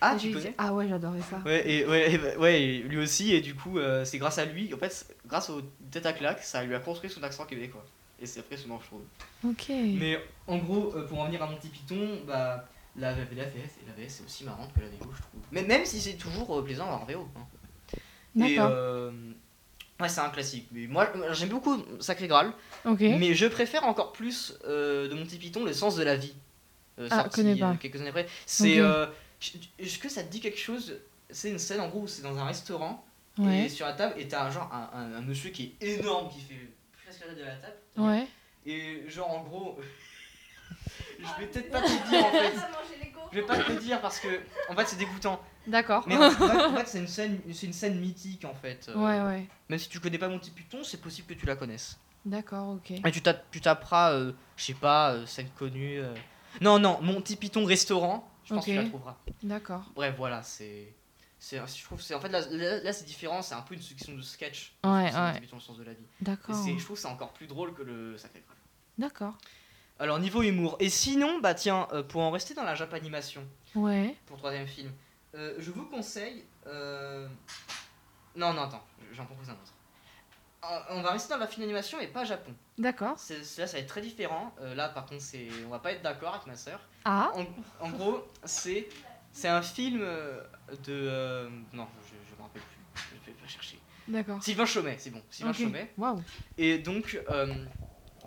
Ah, 0.00 0.16
tu 0.18 0.32
connais? 0.32 0.54
Ah 0.58 0.74
ouais, 0.74 0.88
j'adorais 0.88 1.20
ça. 1.22 1.38
Ouais, 1.44 1.70
et, 1.70 1.86
ouais, 1.86 2.12
et 2.12 2.18
bah, 2.18 2.36
ouais, 2.38 2.62
et 2.62 2.78
lui 2.82 2.98
aussi, 2.98 3.32
et 3.32 3.40
du 3.40 3.54
coup, 3.54 3.78
euh, 3.78 4.04
c'est 4.04 4.18
grâce 4.18 4.38
à 4.38 4.44
lui, 4.44 4.72
en 4.74 4.78
fait, 4.78 4.90
c'est- 4.90 5.16
grâce 5.26 5.50
aux 5.50 5.62
têtes 5.90 6.06
à 6.06 6.12
claque, 6.12 6.42
ça 6.42 6.64
lui 6.64 6.74
a 6.74 6.80
construit 6.80 7.10
son 7.10 7.22
accent 7.22 7.44
québécois. 7.46 7.84
Et 8.20 8.26
c'est 8.26 8.40
impressionnant, 8.40 8.80
je 8.82 8.86
trouve. 8.86 9.02
Ok. 9.44 9.68
Mais 9.68 10.18
en 10.46 10.58
gros, 10.58 10.94
euh, 10.96 11.06
pour 11.06 11.20
en 11.20 11.26
venir 11.26 11.42
à 11.42 11.46
Monty 11.46 11.68
Python, 11.68 12.20
bah, 12.26 12.68
la, 12.96 13.10
la, 13.12 13.24
VF 13.24 13.54
et 13.56 13.86
la 13.86 13.92
VS 13.92 14.08
c'est 14.08 14.24
aussi 14.24 14.44
marrante 14.44 14.72
que 14.72 14.80
la 14.80 14.86
VO, 14.88 15.10
je 15.14 15.20
trouve. 15.22 15.40
Mais 15.52 15.62
même 15.62 15.84
si 15.84 16.00
c'est 16.00 16.14
toujours 16.14 16.58
euh, 16.58 16.62
plaisant 16.64 16.88
en 16.88 17.04
VO. 17.04 17.28
hein. 17.36 17.46
Et 18.36 18.56
D'accord. 18.56 18.70
euh, 18.72 19.12
ouais, 20.04 20.08
c'est 20.08 20.20
un 20.20 20.28
classique. 20.30 20.66
Mais 20.72 20.86
moi, 20.86 21.10
j'aime 21.32 21.48
beaucoup 21.48 21.82
Sacré 22.00 22.28
Graal, 22.28 22.52
mais 22.84 23.34
je 23.34 23.46
préfère 23.46 23.84
encore 23.84 24.12
plus 24.12 24.54
euh, 24.66 25.08
de 25.08 25.14
Monty 25.14 25.38
Python 25.38 25.64
le 25.64 25.72
sens 25.72 25.96
de 25.96 26.02
la 26.04 26.16
vie. 26.16 26.34
Euh, 26.98 27.08
Ah, 27.10 27.22
sorti, 27.22 27.36
connais 27.42 27.56
pas. 27.56 27.70
euh, 27.70 27.74
quelques 27.74 28.00
années 28.00 28.10
après. 28.10 28.26
C'est. 28.46 28.80
Ok. 28.80 28.86
euh, 28.86 29.06
Est-ce 29.78 29.98
que 29.98 30.08
ça 30.08 30.22
te 30.22 30.30
dit 30.30 30.40
quelque 30.40 30.58
chose? 30.60 30.94
C'est 31.30 31.50
une 31.50 31.58
scène 31.58 31.80
en 31.80 31.88
gros 31.88 32.02
où 32.02 32.06
c'est 32.06 32.22
dans 32.22 32.36
un 32.38 32.44
restaurant 32.44 33.04
Ouais. 33.36 33.64
et 33.64 33.68
sur 33.68 33.84
la 33.84 33.94
table 33.94 34.14
et 34.16 34.28
t'as 34.28 34.44
un 34.46 34.50
genre 34.52 34.70
un, 34.72 34.96
un- 34.96 35.14
un 35.16 35.20
monsieur 35.22 35.50
qui 35.50 35.74
est 35.80 35.98
énorme 35.98 36.30
qui 36.32 36.38
fait 36.40 36.68
presque 37.04 37.22
la 37.22 37.26
tête 37.28 37.38
de 37.38 37.42
la 37.44 37.56
table. 37.56 37.74
Ouais. 37.96 38.26
Et 38.64 39.02
genre 39.08 39.28
en 39.30 39.42
gros, 39.42 39.76
je 41.18 41.40
vais 41.40 41.46
peut-être 41.46 41.70
pas 41.70 41.80
te 41.82 41.88
le 41.90 42.10
dire 42.10 42.24
en 42.26 42.30
fait. 42.30 42.52
Je 43.32 43.40
vais 43.40 43.46
pas 43.46 43.58
te 43.58 43.72
le 43.72 43.78
dire 43.80 44.00
parce 44.00 44.20
que 44.20 44.28
en 44.68 44.74
fait 44.74 44.86
c'est 44.86 44.96
dégoûtant. 44.96 45.40
D'accord. 45.66 46.04
Mais 46.06 46.16
en 46.16 46.30
fait, 46.30 46.44
en 46.44 46.72
fait, 46.76 46.86
c'est 46.86 46.98
une 46.98 47.08
scène, 47.08 47.40
c'est 47.52 47.66
une 47.66 47.72
scène 47.72 47.98
mythique 47.98 48.44
en 48.44 48.54
fait. 48.54 48.86
Euh, 48.88 48.94
Ouais, 48.96 49.20
ouais. 49.26 49.46
Même 49.68 49.78
si 49.78 49.88
tu 49.88 49.98
connais 49.98 50.18
pas 50.18 50.28
Monty 50.28 50.50
Python, 50.50 50.84
c'est 50.84 51.00
possible 51.00 51.28
que 51.34 51.40
tu 51.40 51.46
la 51.46 51.56
connaisses. 51.56 51.98
D'accord, 52.26 52.68
ok. 52.76 52.90
Et 52.90 53.10
tu, 53.10 53.20
tapes- 53.22 53.44
tu 53.50 53.60
taperas, 53.60 54.12
euh, 54.12 54.32
je 54.56 54.64
sais 54.64 54.74
pas, 54.74 55.12
euh, 55.12 55.26
scène 55.26 55.48
connue. 55.58 56.00
Non 56.60 56.78
non, 56.78 57.00
Monty 57.02 57.36
Python 57.36 57.64
restaurant. 57.64 58.28
Je 58.44 58.54
pense 58.54 58.62
Ok. 58.62 58.66
que 58.66 58.70
tu 58.72 58.76
la 58.76 58.88
trouveras. 58.88 59.16
D'accord. 59.42 59.84
Bref 59.94 60.14
voilà, 60.18 60.42
c'est. 60.42 60.92
C'est, 61.38 61.58
je 61.66 61.84
trouve 61.84 62.00
c'est 62.00 62.14
en 62.14 62.20
fait 62.20 62.30
là, 62.30 62.40
là, 62.50 62.82
là, 62.82 62.92
c'est 62.94 63.04
différent, 63.04 63.42
c'est 63.42 63.54
un 63.54 63.60
peu 63.60 63.74
une 63.74 63.82
succession 63.82 64.14
de 64.16 64.22
sketch. 64.22 64.72
Ouais, 64.84 65.12
ouais. 65.14 65.40
Python, 65.40 65.56
le 65.56 65.60
sens 65.62 65.76
de 65.76 65.82
la 65.84 65.92
vie. 65.92 66.06
D'accord. 66.22 66.54
je 66.66 66.82
trouve 66.84 66.98
c'est 66.98 67.08
encore 67.08 67.32
plus 67.34 67.46
drôle 67.46 67.74
que 67.74 67.82
le 67.82 68.16
Sacré 68.16 68.42
Graal. 68.46 68.56
D'accord. 68.98 69.34
Alors 69.98 70.18
niveau 70.18 70.42
humour. 70.42 70.76
Et 70.80 70.88
sinon, 70.90 71.40
bah 71.40 71.54
tiens, 71.54 71.86
euh, 71.92 72.02
pour 72.02 72.22
en 72.22 72.30
rester 72.30 72.54
dans 72.54 72.64
la 72.64 72.74
Japanimation, 72.74 73.42
Ouais. 73.74 74.14
pour 74.26 74.36
troisième 74.38 74.66
film, 74.66 74.90
euh, 75.34 75.54
je 75.58 75.70
vous 75.70 75.84
conseille. 75.86 76.44
euh, 76.66 77.28
Non, 78.36 78.52
non, 78.52 78.62
attends, 78.62 78.84
j'en 79.12 79.24
propose 79.26 79.48
un 79.50 79.52
autre. 79.52 79.72
On 80.90 81.02
va 81.02 81.10
rester 81.12 81.28
dans 81.32 81.38
la 81.38 81.46
film 81.46 81.60
d'animation 81.62 82.00
et 82.00 82.06
pas 82.06 82.24
Japon. 82.24 82.52
D'accord. 82.78 83.16
Là, 83.28 83.66
ça 83.66 83.66
va 83.66 83.78
être 83.78 83.86
très 83.86 84.00
différent. 84.00 84.54
Là, 84.74 84.88
par 84.88 85.04
contre, 85.04 85.20
c'est, 85.22 85.46
on 85.66 85.68
va 85.68 85.78
pas 85.78 85.92
être 85.92 86.02
d'accord 86.02 86.34
avec 86.34 86.46
ma 86.46 86.56
sœur. 86.56 86.80
Ah. 87.04 87.30
En, 87.34 87.44
en 87.86 87.90
gros, 87.90 88.26
c'est, 88.44 88.88
c'est 89.30 89.48
un 89.48 89.60
film 89.60 89.98
de. 90.00 91.48
Non, 91.74 91.86
je, 92.06 92.14
je 92.30 92.36
me 92.36 92.42
rappelle 92.42 92.62
plus. 92.62 93.02
Je 93.26 93.26
vais 93.30 93.36
pas 93.36 93.46
chercher. 93.46 93.78
D'accord. 94.08 94.42
Sylvain 94.42 94.64
Chomet, 94.64 94.96
c'est 94.98 95.10
bon. 95.10 95.22
Sylvain 95.30 95.50
Ok. 95.50 95.58
Chomet. 95.58 95.92
Waouh. 95.98 96.22
Et 96.56 96.78
donc, 96.78 97.20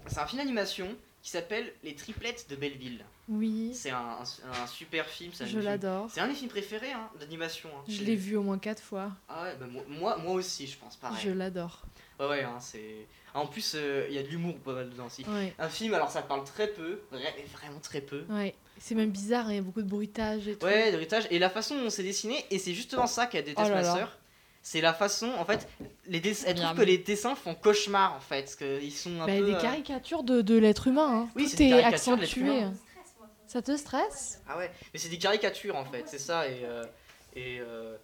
c'est 0.05 0.19
un 0.19 0.27
film 0.27 0.39
d'animation 0.41 0.95
qui 1.27 1.31
s'appelle 1.31 1.73
Les 1.83 1.93
Triplettes 1.93 2.45
de 2.49 2.55
Belleville. 2.55 3.03
Oui. 3.27 3.71
C'est 3.73 3.89
un, 3.89 3.97
un- 3.97 4.61
un 4.63 4.65
super 4.67 5.05
film. 5.05 5.33
Je 5.45 5.59
l'adore. 5.59 6.07
C'est 6.09 6.21
un 6.21 6.29
des 6.29 6.33
films 6.33 6.49
préférés 6.49 6.93
hein, 6.93 7.09
d'animation. 7.19 7.67
hein. 7.77 7.83
Je 7.89 8.01
l'ai 8.05 8.15
vu 8.15 8.37
au 8.37 8.43
moins 8.43 8.57
quatre 8.57 8.81
fois. 8.81 9.11
Ah 9.27 9.43
ouais, 9.43 9.55
bah 9.59 9.65
moi, 9.89 10.15
moi, 10.15 10.31
aussi, 10.35 10.67
je 10.67 10.77
pense, 10.77 10.95
pareil. 10.95 11.19
Je 11.21 11.31
l'adore. 11.31 11.81
Ouais, 12.17 12.27
ouais, 12.29 12.43
hein, 12.43 12.55
c'est. 12.61 13.05
Ah, 13.33 13.41
En 13.41 13.47
plus, 13.47 13.73
euh, 13.75 14.05
il 14.07 14.15
y 14.15 14.17
a 14.17 14.23
de 14.23 14.29
l'humour 14.29 14.57
pas 14.59 14.71
mal 14.71 14.89
dedans 14.89 15.07
aussi. 15.07 15.25
Ouais. 15.27 15.53
Un 15.59 15.67
film, 15.67 15.93
alors 15.95 16.09
ça 16.09 16.21
parle 16.21 16.45
très 16.45 16.67
peu, 16.69 17.01
vra- 17.11 17.45
vraiment 17.51 17.81
très 17.81 17.99
peu. 17.99 18.23
Ouais. 18.29 18.55
C'est 18.79 18.95
même 18.95 19.09
bizarre, 19.11 19.51
il 19.51 19.55
y 19.55 19.59
a 19.59 19.61
beaucoup 19.61 19.81
de 19.81 19.89
bruitage 19.89 20.47
et 20.47 20.55
tout. 20.55 20.65
Ouais, 20.65 20.91
l'héritage 20.91 21.27
et 21.29 21.39
la 21.39 21.49
façon 21.49 21.75
dont 21.75 21.89
c'est 21.89 22.03
dessiné, 22.03 22.45
et 22.51 22.57
c'est 22.57 22.73
justement 22.73 23.05
ça 23.05 23.25
déteste 23.25 23.57
Oh 23.59 23.63
là 23.63 23.69
ma 23.69 23.81
là. 23.81 23.93
sœur. 23.95 24.16
C'est 24.69 24.81
la 24.81 24.93
façon, 24.93 25.29
en 25.39 25.45
fait, 25.45 25.65
les 26.07 26.19
dess- 26.19 26.43
elle 26.45 26.55
trouve 26.55 26.75
que 26.79 26.81
les 26.81 26.97
dessins 26.97 27.35
font 27.35 27.55
cauchemar 27.55 28.13
en 28.15 28.19
fait, 28.19 28.41
parce 28.41 28.57
qu'ils 28.57 28.91
sont 28.91 29.21
un 29.21 29.25
Bah, 29.25 29.37
peu. 29.37 29.45
des 29.45 29.53
euh, 29.53 29.61
caricatures 29.61 30.23
de, 30.23 30.41
de 30.41 30.57
l'être 30.57 30.87
humain. 30.87 31.21
Hein. 31.21 31.29
Oui, 31.37 31.43
Tout 31.45 31.51
c'est 31.51 31.57
des 31.57 31.65
est 31.67 31.69
caricatures 31.81 32.17
de 32.17 32.21
l'être 32.21 32.31
accentué. 32.31 32.57
humain. 32.59 32.73
Ça 33.47 33.61
te 33.61 33.77
stresse? 33.77 34.41
Ah 34.45 34.57
ouais, 34.57 34.69
mais 34.93 34.99
c'est 34.99 35.07
des 35.07 35.17
caricatures 35.19 35.77
en 35.77 35.85
fait, 35.85 36.03
c'est 36.07 36.19
ça, 36.19 36.49
et, 36.49 36.65
euh, 36.65 36.83
et, 37.33 37.59
euh, 37.61 37.95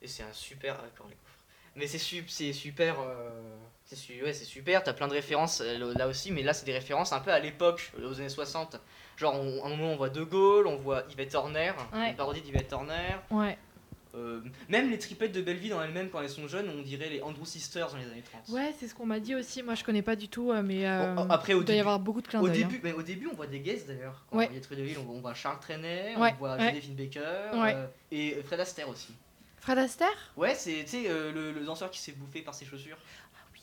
et 0.00 0.08
c'est 0.08 0.22
un 0.22 0.32
super. 0.32 0.76
ah, 0.80 0.84
d'accord, 0.84 1.04
les 1.10 1.16
coffres. 1.16 1.44
Mais 1.76 1.86
c'est 1.86 1.98
su- 1.98 2.24
c'est 2.28 2.54
super. 2.54 2.98
euh, 2.98 3.28
c'est 3.84 3.96
su- 3.96 4.22
ouais, 4.24 4.32
c'est 4.32 4.46
super, 4.46 4.82
t'as 4.82 4.94
plein 4.94 5.06
de 5.08 5.12
références 5.12 5.60
là 5.60 6.08
aussi, 6.08 6.32
mais 6.32 6.42
là 6.42 6.54
c'est 6.54 6.64
des 6.64 6.72
références 6.72 7.12
un 7.12 7.20
peu 7.20 7.30
à 7.30 7.40
l'époque, 7.40 7.92
aux 8.02 8.18
années 8.18 8.30
60. 8.30 8.80
Genre, 9.18 9.34
on- 9.34 9.62
à 9.64 9.66
un 9.66 9.76
moment 9.76 9.92
on 9.92 9.96
voit 9.96 10.08
De 10.08 10.22
Gaulle, 10.22 10.66
on 10.66 10.76
voit 10.76 11.02
Yvette 11.10 11.34
Horner, 11.34 11.72
Ouais. 11.92 12.08
une 12.08 12.16
parodie 12.16 12.40
d'Yvette 12.40 12.72
Horner. 12.72 13.16
Ouais. 13.30 13.58
Euh, 14.16 14.40
même 14.68 14.90
les 14.90 14.98
tripettes 14.98 15.30
de 15.32 15.40
Belleville 15.40 15.72
en 15.72 15.82
elles-mêmes, 15.82 16.10
quand 16.10 16.20
elles 16.20 16.28
sont 16.28 16.48
jeunes, 16.48 16.68
on 16.68 16.82
dirait 16.82 17.08
les 17.08 17.22
Andrew 17.22 17.44
Sisters 17.44 17.90
dans 17.92 17.96
les 17.96 18.06
années 18.06 18.22
30. 18.22 18.48
Ouais, 18.48 18.74
c'est 18.78 18.88
ce 18.88 18.94
qu'on 18.94 19.06
m'a 19.06 19.20
dit 19.20 19.34
aussi. 19.36 19.62
Moi, 19.62 19.76
je 19.76 19.84
connais 19.84 20.02
pas 20.02 20.16
du 20.16 20.26
tout, 20.28 20.50
euh, 20.50 20.62
mais 20.62 20.86
euh, 20.88 21.14
Bon, 21.14 21.28
après, 21.30 21.54
au 21.54 21.60
il 21.60 21.64
doit 21.64 21.76
y 21.76 21.78
avoir 21.80 22.00
beaucoup 22.00 22.20
de 22.20 22.26
clins 22.26 22.40
Au 22.40 22.48
d'œil. 22.48 22.64
hein. 22.64 22.66
début, 22.66 22.80
mais 22.82 22.92
au 22.92 23.02
début, 23.02 23.28
on 23.30 23.36
voit 23.36 23.46
des 23.46 23.60
guests 23.60 23.86
d'ailleurs. 23.86 24.24
Quand 24.30 24.38
Ouais. 24.38 24.48
Il 24.52 24.56
y 24.56 24.94
a 24.96 24.98
on 25.00 25.04
voit, 25.04 25.14
on 25.14 25.20
voit 25.20 25.34
Charles 25.34 25.60
Trenet, 25.60 26.16
Ouais, 26.16 26.32
on 26.34 26.38
voit 26.38 26.56
ouais. 26.56 26.68
Joséphine 26.70 26.94
Baker 26.96 27.20
euh, 27.54 27.86
et 28.10 28.42
Fred 28.44 28.58
Astaire 28.60 28.88
aussi. 28.88 29.12
Fred 29.60 29.78
Astaire? 29.78 30.32
Ouais, 30.36 30.54
c'est 30.56 30.84
le, 31.04 31.52
le 31.52 31.64
danseur 31.64 31.90
qui 31.90 32.00
s'est 32.00 32.12
bouffé 32.12 32.42
par 32.42 32.54
ses 32.54 32.64
chaussures. 32.64 32.96
Ah 33.36 33.38
oui. 33.54 33.60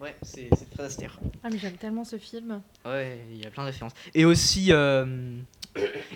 Ouais, 0.00 0.14
c'est 0.22 0.48
Fred 0.74 0.86
Astaire. 0.86 1.18
Ah, 1.42 1.48
mais 1.50 1.56
j'aime 1.58 1.76
tellement 1.76 2.04
ce 2.04 2.18
film. 2.18 2.60
Ouais, 2.84 3.18
il 3.30 3.42
y 3.42 3.46
a 3.46 3.50
plein 3.50 3.62
de 3.62 3.68
références. 3.68 3.92
Et 4.12 4.24
aussi. 4.26 4.72
euh, 4.72 5.38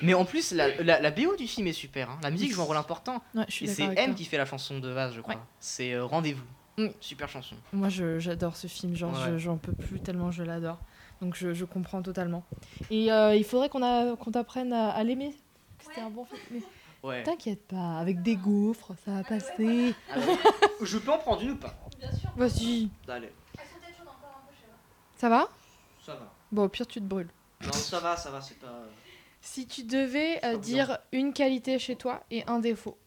Mais 0.03 0.15
en 0.15 0.25
plus, 0.25 0.53
la, 0.53 0.69
la, 0.83 1.01
la 1.01 1.11
BO 1.11 1.35
du 1.37 1.47
film 1.47 1.67
est 1.67 1.73
super. 1.73 2.11
hein. 2.11 2.19
La 2.23 2.31
musique 2.31 2.53
joue 2.53 2.63
un 2.63 2.65
rôle 2.65 2.77
important. 2.77 3.23
Ouais, 3.35 3.45
Et 3.61 3.67
c'est 3.67 3.83
M 3.83 3.95
toi. 3.95 4.15
qui 4.15 4.25
fait 4.25 4.39
la 4.39 4.47
chanson 4.47 4.79
de 4.79 4.93
base, 4.95 5.15
je 5.15 5.21
crois. 5.21 5.35
Ouais. 5.35 5.41
C'est 5.61 5.95
euh, 5.95 6.05
Rendez-vous. 6.05 6.45
Mm. 6.77 6.89
Super 7.01 7.29
chanson. 7.29 7.57
Moi, 7.73 7.89
j'adore 7.89 8.57
ce 8.57 8.67
film. 8.69 8.95
Genre, 8.95 9.13
Ouais. 9.13 9.33
je- 9.33 9.39
j'en 9.39 9.57
peux 9.57 9.73
plus 9.73 10.01
tellement 10.01 10.31
je 10.31 10.45
l'adore. 10.45 10.79
Donc, 11.21 11.35
je, 11.35 11.53
je 11.55 11.65
comprends 11.65 12.03
totalement. 12.03 12.45
Et 12.91 13.11
euh, 13.13 13.35
il 13.35 13.43
faudrait 13.45 13.69
qu'on 13.69 14.17
t'apprenne 14.33 14.73
à, 14.73 14.91
à 14.91 15.03
l'aimer. 15.03 15.35
C'était 15.81 16.01
un 16.03 16.11
bon 16.11 16.25
film. 16.25 16.41
Mais 16.53 16.61
Ouais. 17.03 17.23
t'inquiète 17.23 17.65
pas, 17.69 17.99
avec 17.99 18.23
des 18.23 18.35
gaufres, 18.35 18.91
ça 19.05 19.13
va 19.13 19.23
passer. 19.23 19.95
Ah 20.13 20.19
ouais. 20.19 20.37
je 20.83 20.99
peux 20.99 21.13
en 21.13 21.19
prendre 21.19 21.43
une 21.43 21.53
ou 21.53 21.57
pas? 21.57 21.73
Vas-y. 22.37 22.89
Allez, 23.09 23.33
Ça 25.17 25.29
va? 25.29 25.49
Ça 26.05 26.15
va. 26.15 26.33
Bon, 26.51 26.65
au 26.65 26.69
pire, 26.69 26.87
tu 26.87 27.01
te 27.01 27.05
brûles. 27.05 27.29
Non, 27.65 27.73
ça 27.73 28.01
va, 28.01 28.17
ça 28.17 28.31
va, 28.31 28.41
c'est 28.41 28.59
pas. 28.59 28.83
Si 29.51 29.67
tu 29.67 29.83
devais 29.85 30.45
euh, 30.45 30.59
dire 30.59 30.99
une 31.11 31.33
qualité 31.33 31.79
chez 31.79 31.97
toi 31.97 32.23
et 32.31 32.45
un 32.47 32.59
défaut. 32.59 32.99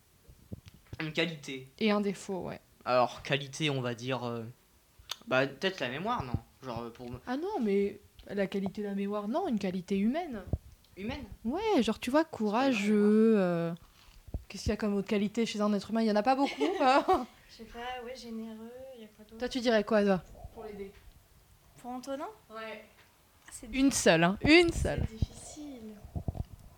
Une 0.99 1.13
qualité. 1.13 1.67
Et 1.79 1.91
un 1.91 2.01
défaut, 2.01 2.39
ouais. 2.47 2.59
Alors, 2.83 3.21
qualité, 3.21 3.69
on 3.69 3.79
va 3.79 3.93
dire. 3.93 4.23
euh, 4.23 4.43
Bah, 5.27 5.45
peut-être 5.45 5.79
la 5.79 5.89
mémoire, 5.89 6.23
non? 6.23 6.33
Genre, 6.63 6.81
euh, 6.81 6.89
pour. 6.89 7.07
Ah 7.27 7.37
non, 7.37 7.59
mais 7.61 7.99
la 8.27 8.47
qualité 8.47 8.81
de 8.81 8.87
la 8.87 8.95
mémoire, 8.95 9.27
non, 9.27 9.47
une 9.47 9.59
qualité 9.59 9.99
humaine. 9.99 10.41
Humaine? 10.97 11.23
Ouais, 11.45 11.83
genre 11.83 11.99
tu 11.99 12.09
vois, 12.09 12.25
courageux. 12.25 13.35
euh, 13.37 13.71
Qu'est-ce 14.47 14.63
qu'il 14.63 14.71
y 14.71 14.73
a 14.73 14.77
comme 14.77 14.95
autre 14.95 15.07
qualité 15.07 15.45
chez 15.45 15.61
un 15.61 15.71
être 15.73 15.91
humain? 15.91 16.01
Il 16.01 16.07
y 16.07 16.11
en 16.11 16.15
a 16.15 16.23
pas 16.23 16.35
beaucoup. 16.35 16.63
hein 16.81 17.27
Je 17.51 17.57
sais 17.57 17.63
pas, 17.65 18.03
ouais, 18.03 18.15
généreux, 18.15 18.71
il 18.95 19.01
y 19.01 19.05
a 19.05 19.07
quoi 19.15 19.25
d'autre? 19.25 19.37
Toi, 19.37 19.47
tu 19.47 19.59
dirais 19.59 19.83
quoi, 19.83 20.03
toi? 20.03 20.23
Pour 20.55 20.63
l'aider. 20.63 20.91
Pour 21.77 21.91
Antonin? 21.91 22.27
Ouais. 22.49 22.83
C'est 23.51 23.67
Une 23.71 23.91
seule, 23.91 24.23
hein. 24.23 24.37
Une 24.41 24.71
seule. 24.73 25.01
difficile. 25.01 25.37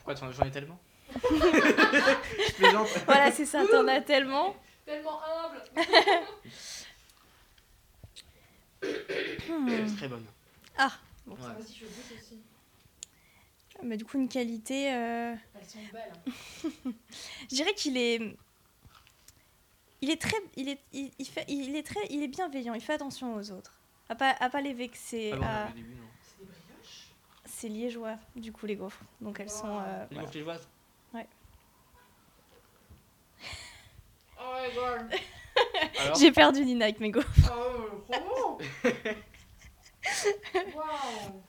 Pourquoi 0.03 0.15
t'en- 0.15 0.31
j'en 0.34 0.43
ai 0.45 0.51
tellement 0.51 0.80
Je 1.15 2.53
plaisante. 2.55 2.88
Voilà, 3.05 3.31
c'est 3.31 3.45
ça, 3.45 3.65
t'en 3.65 3.88
as 3.88 4.01
tellement. 4.01 4.55
Tellement 4.85 5.19
humble. 5.23 5.63
Hmm. 9.49 9.95
Très 9.95 10.07
bonne. 10.07 10.25
Ah, 10.77 10.91
Ouais. 11.25 11.35
Vas-y, 11.38 11.73
je 11.80 11.85
goûte 11.85 12.19
aussi. 12.19 12.41
Mais 13.81 13.95
du 13.95 14.03
coup, 14.03 14.17
une 14.17 14.27
qualité. 14.27 14.93
euh, 14.93 15.34
Elles 15.55 15.65
sont 15.65 15.80
belles. 15.93 16.11
Je 17.49 17.55
dirais 17.55 17.73
qu'il 17.73 17.95
est. 17.97 18.35
Il 20.01 20.09
est 20.09 20.21
très. 20.21 20.35
Il 20.57 20.67
est, 20.67 20.80
il, 20.91 21.11
il 21.17 21.25
fait, 21.27 21.45
il 21.47 21.75
est 21.77 21.84
très. 21.84 21.99
Il 22.09 22.21
est 22.23 22.27
bienveillant, 22.27 22.73
il 22.73 22.81
fait 22.81 22.93
attention 22.93 23.35
aux 23.35 23.51
autres. 23.51 23.80
À 24.09 24.15
pas, 24.15 24.35
à 24.39 24.49
pas 24.49 24.59
les 24.59 24.73
vexer. 24.73 25.31
Ah 25.34 25.38
bon, 25.38 25.45
à- 25.45 25.69
au 25.69 25.73
début, 25.75 25.95
non. 25.95 26.07
C'est 27.64 27.69
liégeois, 27.69 28.18
du 28.35 28.52
coup, 28.52 28.65
les 28.65 28.76
gaufres. 28.76 28.99
Donc 29.22 29.40
elles 29.40 29.49
sont. 29.49 29.80
euh, 29.80 30.02
Les 30.10 30.15
voilà. 30.15 30.22
gaufres 30.23 30.34
liégeoises 30.35 30.68
Oh 34.38 34.53
my 34.53 34.76
god. 34.76 35.10
Alors 36.02 36.15
J'ai 36.19 36.34
perdu 36.34 36.65
Nina 36.65 36.84
avec 36.84 36.99
mes 36.99 37.10
gaufres. 37.10 37.30
Oh, 38.11 38.57
Waouh. 40.76 41.44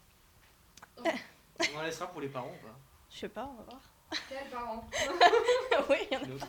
On 1.75 1.79
en 1.79 1.83
laissera 1.83 2.07
pour 2.07 2.21
les 2.21 2.29
parents 2.29 2.47
ou 2.53 2.65
pas 2.65 2.79
Je 3.11 3.19
sais 3.19 3.29
pas, 3.29 3.51
on 3.53 3.55
va 3.55 3.65
voir. 3.65 3.81
Quels 4.29 4.49
parents 4.51 4.89
oui, 5.91 5.97
il 6.09 6.15
y 6.15 6.17
en 6.17 6.23
a. 6.23 6.27
D'autres 6.27 6.47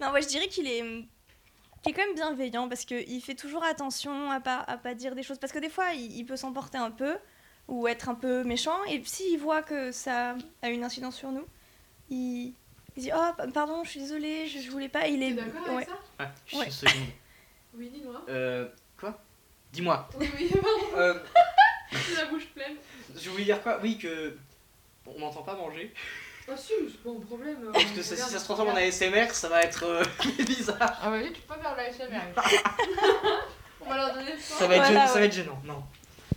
Non, 0.00 0.10
moi 0.10 0.20
je 0.20 0.26
dirais 0.26 0.48
qu'il 0.48 0.66
est, 0.66 0.80
qu'il 0.80 1.92
est 1.92 1.94
quand 1.94 2.04
même 2.06 2.16
bienveillant 2.16 2.68
parce 2.68 2.84
qu'il 2.84 3.22
fait 3.22 3.36
toujours 3.36 3.62
attention 3.62 4.32
à 4.32 4.40
pas, 4.40 4.58
à 4.66 4.76
pas 4.78 4.94
dire 4.96 5.14
des 5.14 5.22
choses. 5.22 5.38
Parce 5.38 5.52
que 5.52 5.60
des 5.60 5.70
fois, 5.70 5.92
il, 5.92 6.10
il 6.16 6.24
peut 6.24 6.34
s'emporter 6.36 6.78
un 6.78 6.90
peu 6.90 7.16
ou 7.68 7.86
être 7.88 8.08
un 8.08 8.14
peu 8.14 8.44
méchant. 8.44 8.82
Et 8.84 9.02
s'il 9.04 9.38
voit 9.38 9.62
que 9.62 9.92
ça 9.92 10.34
a 10.62 10.68
une 10.68 10.84
incidence 10.84 11.16
sur 11.16 11.30
nous, 11.30 11.46
il, 12.10 12.52
il 12.96 13.02
dit 13.02 13.10
Oh, 13.14 13.30
pa- 13.36 13.46
pardon, 13.48 13.82
je 13.84 13.90
suis 13.90 14.00
désolée, 14.00 14.46
je, 14.46 14.60
je 14.60 14.70
voulais 14.70 14.88
pas. 14.88 15.06
Il 15.08 15.22
est. 15.22 15.32
d'accord 15.32 15.62
avec 15.68 15.76
ouais. 15.78 15.84
ça? 15.86 15.98
Ah, 16.18 16.30
juste 16.46 16.60
Ouais. 16.60 16.66
une 16.66 16.72
seconde. 16.72 16.94
Oui, 17.76 17.90
dis-moi. 17.92 18.22
Euh. 18.28 18.68
Quoi? 19.00 19.18
Dis-moi. 19.72 20.08
Oui, 20.20 20.30
oui, 20.38 20.48
pardon, 20.52 20.96
Euh, 20.96 21.18
j'ai 21.92 22.14
la 22.14 22.26
bouche 22.26 22.46
pleine. 22.54 22.76
je 23.16 23.30
voulais 23.30 23.42
dire 23.44 23.60
quoi? 23.62 23.80
Oui, 23.82 23.98
que. 23.98 24.36
On 25.06 25.18
m'entend 25.18 25.42
pas 25.42 25.54
manger. 25.56 25.92
Ah 26.48 26.56
si, 26.56 26.72
c'est 26.88 27.02
pas 27.02 27.10
un 27.10 27.20
problème. 27.20 27.56
euh, 27.66 27.72
Parce 27.72 27.84
que 27.86 28.02
ça- 28.02 28.14
si 28.16 28.30
ça 28.32 28.38
se 28.38 28.44
transforme 28.44 28.68
en 28.68 28.76
ASMR, 28.76 29.26
ça 29.32 29.48
va 29.48 29.62
être 29.62 29.82
euh, 29.84 30.04
bizarre. 30.46 31.00
Ah 31.02 31.10
oui, 31.10 31.32
tu 31.32 31.40
peux 31.40 31.54
faire 31.54 31.72
de 31.72 31.76
la 31.78 31.90
SMR. 31.92 32.20
On 33.80 33.88
va 33.88 33.96
leur 33.96 34.14
donner 34.14 34.36
ça. 34.38 34.54
Ça 34.56 34.66
va 34.66 34.76
être, 34.76 34.82
Voilà, 34.84 35.00
gênant, 35.00 35.06
ça 35.08 35.18
va 35.18 35.24
être 35.24 35.32
gênant. 35.34 35.60
Non. 35.64 35.82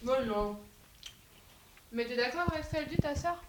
Non, 0.03 0.25
non. 0.25 0.59
Mais 1.91 2.05
t'es 2.05 2.15
d'accord 2.15 2.45
avec 2.51 2.63
ce 2.65 2.71
qu'elle 2.71 2.87
dit, 2.87 2.97
ta 2.97 3.15
sœur? 3.15 3.41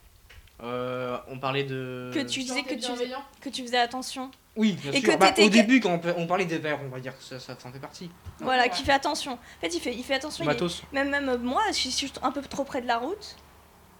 Euh, 0.62 1.16
on 1.28 1.38
parlait 1.38 1.64
de. 1.64 2.10
Que 2.12 2.20
tu 2.20 2.40
disais 2.40 2.62
que 2.62 2.74
tu, 2.74 2.82
faisais, 2.82 3.08
que 3.40 3.48
tu 3.48 3.62
faisais 3.62 3.78
attention. 3.78 4.30
Oui, 4.56 4.72
bien 4.72 4.90
Et 4.92 5.00
sûr. 5.00 5.12
que 5.12 5.16
Bah, 5.18 5.28
t'étais 5.28 5.44
au 5.44 5.48
début, 5.50 5.78
quand 5.80 5.90
on, 5.92 5.98
pa- 6.00 6.14
on 6.16 6.26
parlait 6.26 6.46
des 6.46 6.58
verres, 6.58 6.80
on 6.84 6.88
va 6.88 6.98
dire 6.98 7.16
que 7.16 7.22
ça, 7.22 7.38
ça, 7.38 7.56
ça 7.56 7.68
en 7.68 7.72
fait 7.72 7.78
partie. 7.78 8.10
Voilà, 8.40 8.64
ouais. 8.64 8.70
qui 8.70 8.82
fait 8.82 8.92
attention. 8.92 9.34
En 9.34 9.60
fait, 9.60 9.72
il 9.72 9.80
fait, 9.80 9.94
il 9.94 10.02
fait 10.02 10.14
attention. 10.14 10.44
il 10.44 10.50
est-. 10.50 10.92
Même, 10.92 11.10
même 11.10 11.28
euh, 11.28 11.38
moi, 11.38 11.62
si 11.70 11.90
je 11.92 11.96
suis 11.96 12.12
un 12.22 12.32
peu 12.32 12.42
trop 12.42 12.64
près 12.64 12.80
de 12.82 12.88
la 12.88 12.98
route, 12.98 13.36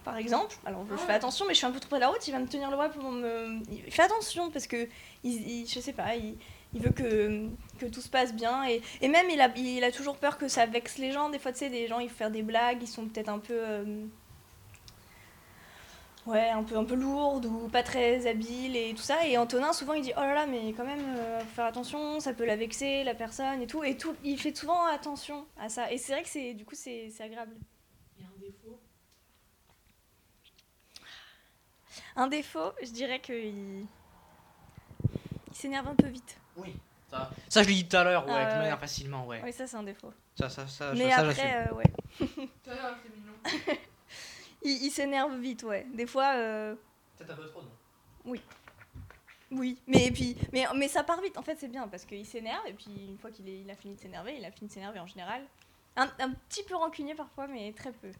par 0.03 0.17
exemple, 0.17 0.57
alors 0.65 0.85
je 0.89 0.93
Ouais. 0.95 0.99
fais 0.99 1.13
attention, 1.13 1.45
mais 1.47 1.53
je 1.53 1.59
suis 1.59 1.65
un 1.67 1.71
peu 1.71 1.79
trop 1.79 1.89
près 1.89 1.99
de 1.99 2.03
la 2.03 2.09
route, 2.09 2.27
il 2.27 2.31
va 2.31 2.39
me 2.39 2.47
tenir 2.47 2.69
le 2.69 2.75
bras 2.75 2.89
pour 2.89 3.09
me. 3.09 3.59
Il 3.71 3.89
fait 3.91 4.01
attention 4.03 4.51
parce 4.51 4.67
que, 4.67 4.87
il, 5.23 5.31
il- 5.61 5.65
je 5.69 5.79
sais 5.79 5.93
pas, 5.93 6.15
il, 6.17 6.35
il 6.73 6.81
veut 6.81 6.91
que, 6.91 7.47
que 7.79 7.85
tout 7.85 8.01
se 8.01 8.09
passe 8.09 8.33
bien. 8.33 8.67
Et, 8.67 8.81
et 8.99 9.07
même, 9.07 9.29
il 9.29 9.39
a, 9.39 9.49
il 9.55 9.81
a 9.85 9.93
toujours 9.93 10.17
peur 10.17 10.37
que 10.37 10.49
ça 10.49 10.65
vexe 10.65 10.97
les 10.97 11.13
gens. 11.13 11.29
Des 11.29 11.39
fois, 11.39 11.53
tu 11.53 11.59
sais, 11.59 11.69
des 11.69 11.87
gens, 11.87 11.99
ils 11.99 12.09
font 12.09 12.15
faire 12.17 12.31
des 12.31 12.43
blagues, 12.43 12.79
ils 12.81 12.87
sont 12.87 13.05
peut-être 13.05 13.29
un 13.29 13.39
peu. 13.39 13.53
euh, 13.55 14.03
Ouais, 16.29 16.49
un 16.49 16.63
peu, 16.63 16.77
un 16.77 16.83
peu 16.83 16.93
lourdes 16.93 17.47
ou 17.47 17.69
pas 17.69 17.81
très 17.81 18.27
habiles 18.27 18.75
et 18.75 18.93
tout 18.93 19.01
ça. 19.01 19.25
Et 19.25 19.35
Antonin, 19.35 19.73
souvent, 19.73 19.93
il 19.93 20.03
dit 20.03 20.13
Oh 20.15 20.19
là 20.19 20.35
là, 20.35 20.45
mais 20.45 20.73
quand 20.73 20.85
même, 20.85 21.15
euh, 21.17 21.39
faut 21.39 21.55
faire 21.55 21.65
attention, 21.65 22.19
ça 22.19 22.33
peut 22.33 22.45
la 22.45 22.55
vexer, 22.55 23.03
la 23.03 23.15
personne 23.15 23.63
et 23.63 23.65
tout. 23.65 23.83
Et 23.83 23.97
tout, 23.97 24.15
il 24.23 24.39
fait 24.39 24.55
souvent 24.55 24.85
attention 24.85 25.47
à 25.59 25.69
ça. 25.69 25.91
Et 25.91 25.97
c'est 25.97 26.11
vrai 26.11 26.21
que 26.21 26.29
c'est, 26.29 26.53
du 26.53 26.65
coup, 26.65 26.75
c'est 26.75 27.09
c'est 27.09 27.23
agréable. 27.23 27.55
Il 28.19 28.23
y 28.23 28.27
a 28.27 28.29
un 28.29 28.39
défaut? 28.39 28.79
Un 32.15 32.27
défaut, 32.27 32.73
je 32.83 32.91
dirais 32.91 33.19
qu'il 33.21 33.87
il 35.47 35.55
s'énerve 35.55 35.87
un 35.87 35.95
peu 35.95 36.09
vite. 36.09 36.37
Oui. 36.57 36.75
Ça, 37.09 37.31
ça, 37.47 37.63
je 37.63 37.69
l'ai 37.69 37.73
dit 37.73 37.87
tout 37.87 37.97
à 37.97 38.03
l'heure, 38.03 38.27
ouais, 38.27 38.45
de 38.45 38.71
ouais, 38.71 38.77
facilement, 38.77 39.25
ouais. 39.25 39.41
Oui, 39.43 39.51
ça, 39.51 39.65
c'est 39.65 39.77
un 39.77 39.81
défaut. 39.81 40.13
Ça, 40.35 40.47
ça, 40.47 40.67
ça, 40.67 40.93
Mais 40.93 41.09
ça, 41.09 41.21
après, 41.21 41.67
euh, 41.67 41.73
ouais. 41.73 41.91
Ça 42.63 42.75
va, 42.75 42.95
c'est 43.01 43.15
mignon. 43.15 43.79
Il, 44.63 44.71
il 44.83 44.91
s'énerve 44.91 45.35
vite, 45.39 45.63
ouais. 45.63 45.85
Des 45.93 46.05
fois, 46.05 46.33
euh, 46.35 46.75
Peut-être 47.17 47.31
un 47.31 47.35
peu 47.35 47.45
trop, 47.47 47.61
non? 47.61 47.71
Oui. 48.25 48.41
Mais, 49.87 50.05
et 50.05 50.11
puis, 50.11 50.37
mais, 50.53 50.65
mais 50.75 50.87
ça 50.87 51.03
part 51.03 51.21
vite. 51.21 51.35
En 51.37 51.41
fait, 51.41 51.57
c'est 51.59 51.67
bien 51.69 51.87
parce 51.87 52.05
qu'il 52.05 52.25
s'énerve 52.25 52.65
et 52.67 52.73
puis 52.73 52.91
une 53.07 53.17
fois 53.17 53.31
qu'il 53.31 53.47
il 53.49 53.69
a 53.71 53.75
fini 53.75 53.95
de 53.95 53.99
s'énerver, 53.99 54.35
il 54.37 54.45
a 54.45 54.51
fini 54.51 54.67
de 54.67 54.73
s'énerver 54.73 54.99
en 54.99 55.07
général. 55.07 55.41
Un, 55.95 56.07
un 56.19 56.31
petit 56.31 56.63
peu 56.63 56.75
rancunier 56.75 57.15
parfois, 57.15 57.47
mais 57.47 57.73
très 57.73 57.91
peu. 57.91 58.11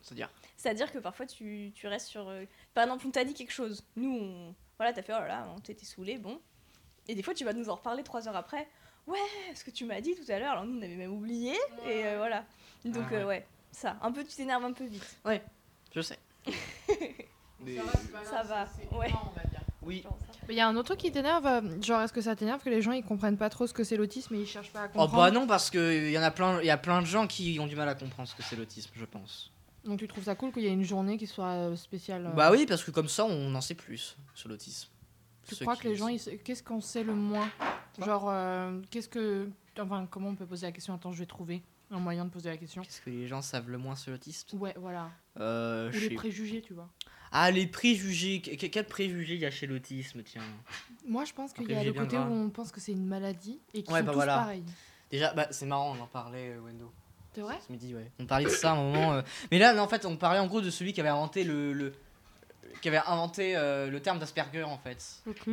C'est-à-dire? 0.00 0.28
C'est-à-dire 0.56 0.90
que 0.90 0.98
parfois 0.98 1.26
tu, 1.26 1.70
tu 1.74 1.86
restes 1.86 2.08
sur. 2.08 2.28
euh, 2.28 2.44
Par 2.74 2.82
exemple, 2.82 3.06
on 3.06 3.10
t'a 3.12 3.24
dit 3.24 3.32
quelque 3.34 3.52
chose. 3.52 3.84
Nous, 3.94 4.12
on... 4.12 4.54
voilà, 4.76 4.92
t'as 4.92 5.02
fait 5.02 5.12
oh 5.14 5.20
là 5.20 5.28
là, 5.28 5.48
on 5.56 5.60
t'était 5.60 5.84
saoulé, 5.84 6.18
bon. 6.18 6.40
Et 7.06 7.14
des 7.14 7.22
fois, 7.22 7.32
tu 7.34 7.44
vas 7.44 7.52
nous 7.52 7.68
en 7.70 7.76
reparler 7.76 8.02
trois 8.02 8.26
heures 8.26 8.36
après. 8.36 8.66
Ouais, 9.06 9.18
ce 9.54 9.62
que 9.64 9.70
tu 9.70 9.84
m'as 9.84 10.00
dit 10.00 10.16
tout 10.16 10.30
à 10.30 10.38
l'heure, 10.40 10.52
alors 10.52 10.64
nous, 10.64 10.78
on 10.78 10.82
avait 10.82 10.96
même 10.96 11.12
oublié. 11.12 11.52
Et 11.86 12.06
euh, 12.06 12.16
voilà. 12.18 12.44
Donc, 12.84 13.04
Ah 13.08 13.12
ouais. 13.12 13.16
euh, 13.20 13.26
ouais, 13.26 13.46
ça. 13.70 13.96
Un 14.02 14.10
peu, 14.10 14.24
tu 14.24 14.34
t'énerves 14.34 14.64
un 14.64 14.72
peu 14.72 14.84
vite. 14.84 15.20
Je 15.94 16.00
sais. 16.00 16.18
Mais- 17.60 17.76
Ça 18.24 18.42
va, 18.42 18.66
c'est 18.66 18.96
ouais. 18.96 19.12
Oui. 19.82 20.04
Mais 20.48 20.54
il 20.54 20.56
y 20.56 20.60
a 20.60 20.68
un 20.68 20.74
autre 20.76 20.86
truc 20.86 20.98
qui 20.98 21.12
t'énerve, 21.12 21.46
euh, 21.46 21.82
genre 21.82 22.00
est-ce 22.02 22.12
que 22.12 22.20
ça 22.20 22.34
t'énerve 22.34 22.62
que 22.62 22.70
les 22.70 22.82
gens 22.82 22.92
ils 22.92 23.04
comprennent 23.04 23.36
pas 23.36 23.48
trop 23.48 23.66
ce 23.66 23.72
que 23.72 23.84
c'est 23.84 23.96
l'autisme 23.96 24.34
et 24.34 24.40
ils 24.40 24.46
cherchent 24.46 24.72
pas 24.72 24.82
à 24.82 24.86
Oh 24.86 24.98
comprendre 24.98 25.16
bah 25.16 25.30
non, 25.30 25.46
parce 25.46 25.70
qu'il 25.70 26.10
y 26.10 26.18
en 26.18 26.22
a 26.22 26.30
plein, 26.30 26.60
il 26.60 26.66
y 26.66 26.70
a 26.70 26.76
plein 26.78 27.00
de 27.00 27.06
gens 27.06 27.26
qui 27.26 27.58
ont 27.60 27.66
du 27.66 27.76
mal 27.76 27.88
à 27.88 27.94
comprendre 27.94 28.28
ce 28.28 28.34
que 28.34 28.42
c'est 28.42 28.56
l'autisme, 28.56 28.90
je 28.94 29.04
pense. 29.04 29.52
Donc 29.84 29.98
tu 29.98 30.08
trouves 30.08 30.24
ça 30.24 30.34
cool 30.34 30.52
qu'il 30.52 30.62
y 30.62 30.66
ait 30.66 30.72
une 30.72 30.84
journée 30.84 31.16
qui 31.18 31.26
soit 31.26 31.46
euh, 31.52 31.76
spéciale 31.76 32.26
euh, 32.26 32.30
Bah 32.30 32.50
oui, 32.52 32.66
parce 32.66 32.82
que 32.84 32.90
comme 32.90 33.08
ça, 33.08 33.24
on 33.24 33.54
en 33.54 33.60
sait 33.60 33.74
plus 33.74 34.16
sur 34.34 34.48
l'autisme. 34.48 34.88
Tu 35.46 35.56
Ceux 35.56 35.64
crois 35.64 35.76
que 35.76 35.88
les 35.88 35.96
gens, 35.96 36.08
ils 36.08 36.20
qu'est-ce 36.44 36.62
qu'on 36.62 36.80
sait 36.80 37.02
le 37.02 37.14
moins? 37.14 37.48
Genre, 38.00 38.28
euh, 38.30 38.80
qu'est-ce 38.90 39.08
que. 39.08 39.48
Enfin, 39.78 40.06
comment 40.10 40.28
on 40.28 40.34
peut 40.36 40.46
poser 40.46 40.66
la 40.66 40.72
question? 40.72 40.94
Attends, 40.94 41.12
je 41.12 41.18
vais 41.18 41.26
trouver 41.26 41.62
un 41.92 42.00
moyen 42.00 42.24
de 42.24 42.30
poser 42.30 42.48
la 42.48 42.56
question. 42.56 42.82
Qu'est-ce 42.82 43.00
que 43.00 43.10
les 43.10 43.26
gens 43.28 43.42
savent 43.42 43.68
le 43.70 43.78
moins 43.78 43.94
sur 43.96 44.10
l'autisme 44.12 44.56
Ouais, 44.58 44.74
voilà. 44.76 45.10
euh, 45.40 45.88
Ou 45.90 45.92
les 45.92 46.08
sais- 46.08 46.14
préjugés, 46.14 46.62
tu 46.62 46.72
vois. 46.74 46.88
Ah, 47.30 47.50
les 47.50 47.66
préjugés. 47.66 48.40
Que- 48.42 48.56
que- 48.56 48.66
Quel 48.66 48.86
préjugé 48.86 49.34
il 49.34 49.40
y 49.40 49.46
a 49.46 49.50
chez 49.50 49.66
l'autisme, 49.66 50.22
tiens? 50.22 50.42
Moi, 51.06 51.24
je 51.24 51.32
pense 51.32 51.52
qu'il 51.52 51.70
y 51.70 51.74
a 51.74 51.82
le 51.84 51.92
côté 51.92 52.16
grave. 52.16 52.30
où 52.30 52.34
on 52.34 52.50
pense 52.50 52.70
que 52.72 52.80
c'est 52.80 52.92
une 52.92 53.06
maladie 53.06 53.60
et 53.72 53.82
qu'ils 53.82 53.92
Ouais, 53.92 54.00
sont 54.00 54.06
bah 54.06 54.12
tous 54.12 54.16
voilà. 54.16 54.34
pareils. 54.36 54.64
Déjà, 55.10 55.32
bah, 55.34 55.46
c'est 55.50 55.66
marrant, 55.66 55.96
on 55.98 56.00
en 56.02 56.06
parlait, 56.06 56.50
euh, 56.50 56.60
Wendo. 56.60 56.92
C'est 57.34 57.40
vrai? 57.40 57.58
Ce 57.66 57.72
midi, 57.72 57.94
ouais. 57.94 58.10
On 58.18 58.26
parlait 58.26 58.44
de 58.44 58.50
ça 58.50 58.70
à 58.72 58.74
un 58.74 58.76
moment. 58.76 59.12
euh. 59.14 59.22
Mais 59.50 59.58
là, 59.58 59.82
en 59.82 59.88
fait, 59.88 60.04
on 60.04 60.16
parlait 60.18 60.38
en 60.38 60.46
gros 60.46 60.60
de 60.60 60.68
celui 60.70 60.92
qui 60.92 61.00
avait 61.00 61.08
inventé 61.08 61.44
le. 61.44 61.72
le- 61.72 61.94
qui 62.82 62.88
avait 62.88 62.98
inventé 63.06 63.56
euh, 63.56 63.90
le 63.90 64.00
terme 64.00 64.18
d'Asperger, 64.18 64.62
en 64.64 64.78
fait. 64.78 65.22
Ok. 65.26 65.48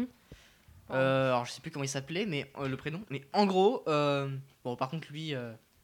Euh, 0.92 1.28
alors 1.30 1.46
je 1.46 1.52
sais 1.52 1.62
plus 1.62 1.70
comment 1.72 1.86
il 1.86 1.90
s'appelait, 1.90 2.26
mais 2.26 2.52
le 2.62 2.76
prénom. 2.76 3.02
Mais 3.10 3.22
en 3.34 3.46
gros, 3.46 3.84
bon 3.86 4.76
par 4.78 4.90
contre 4.90 5.08
lui, 5.12 5.34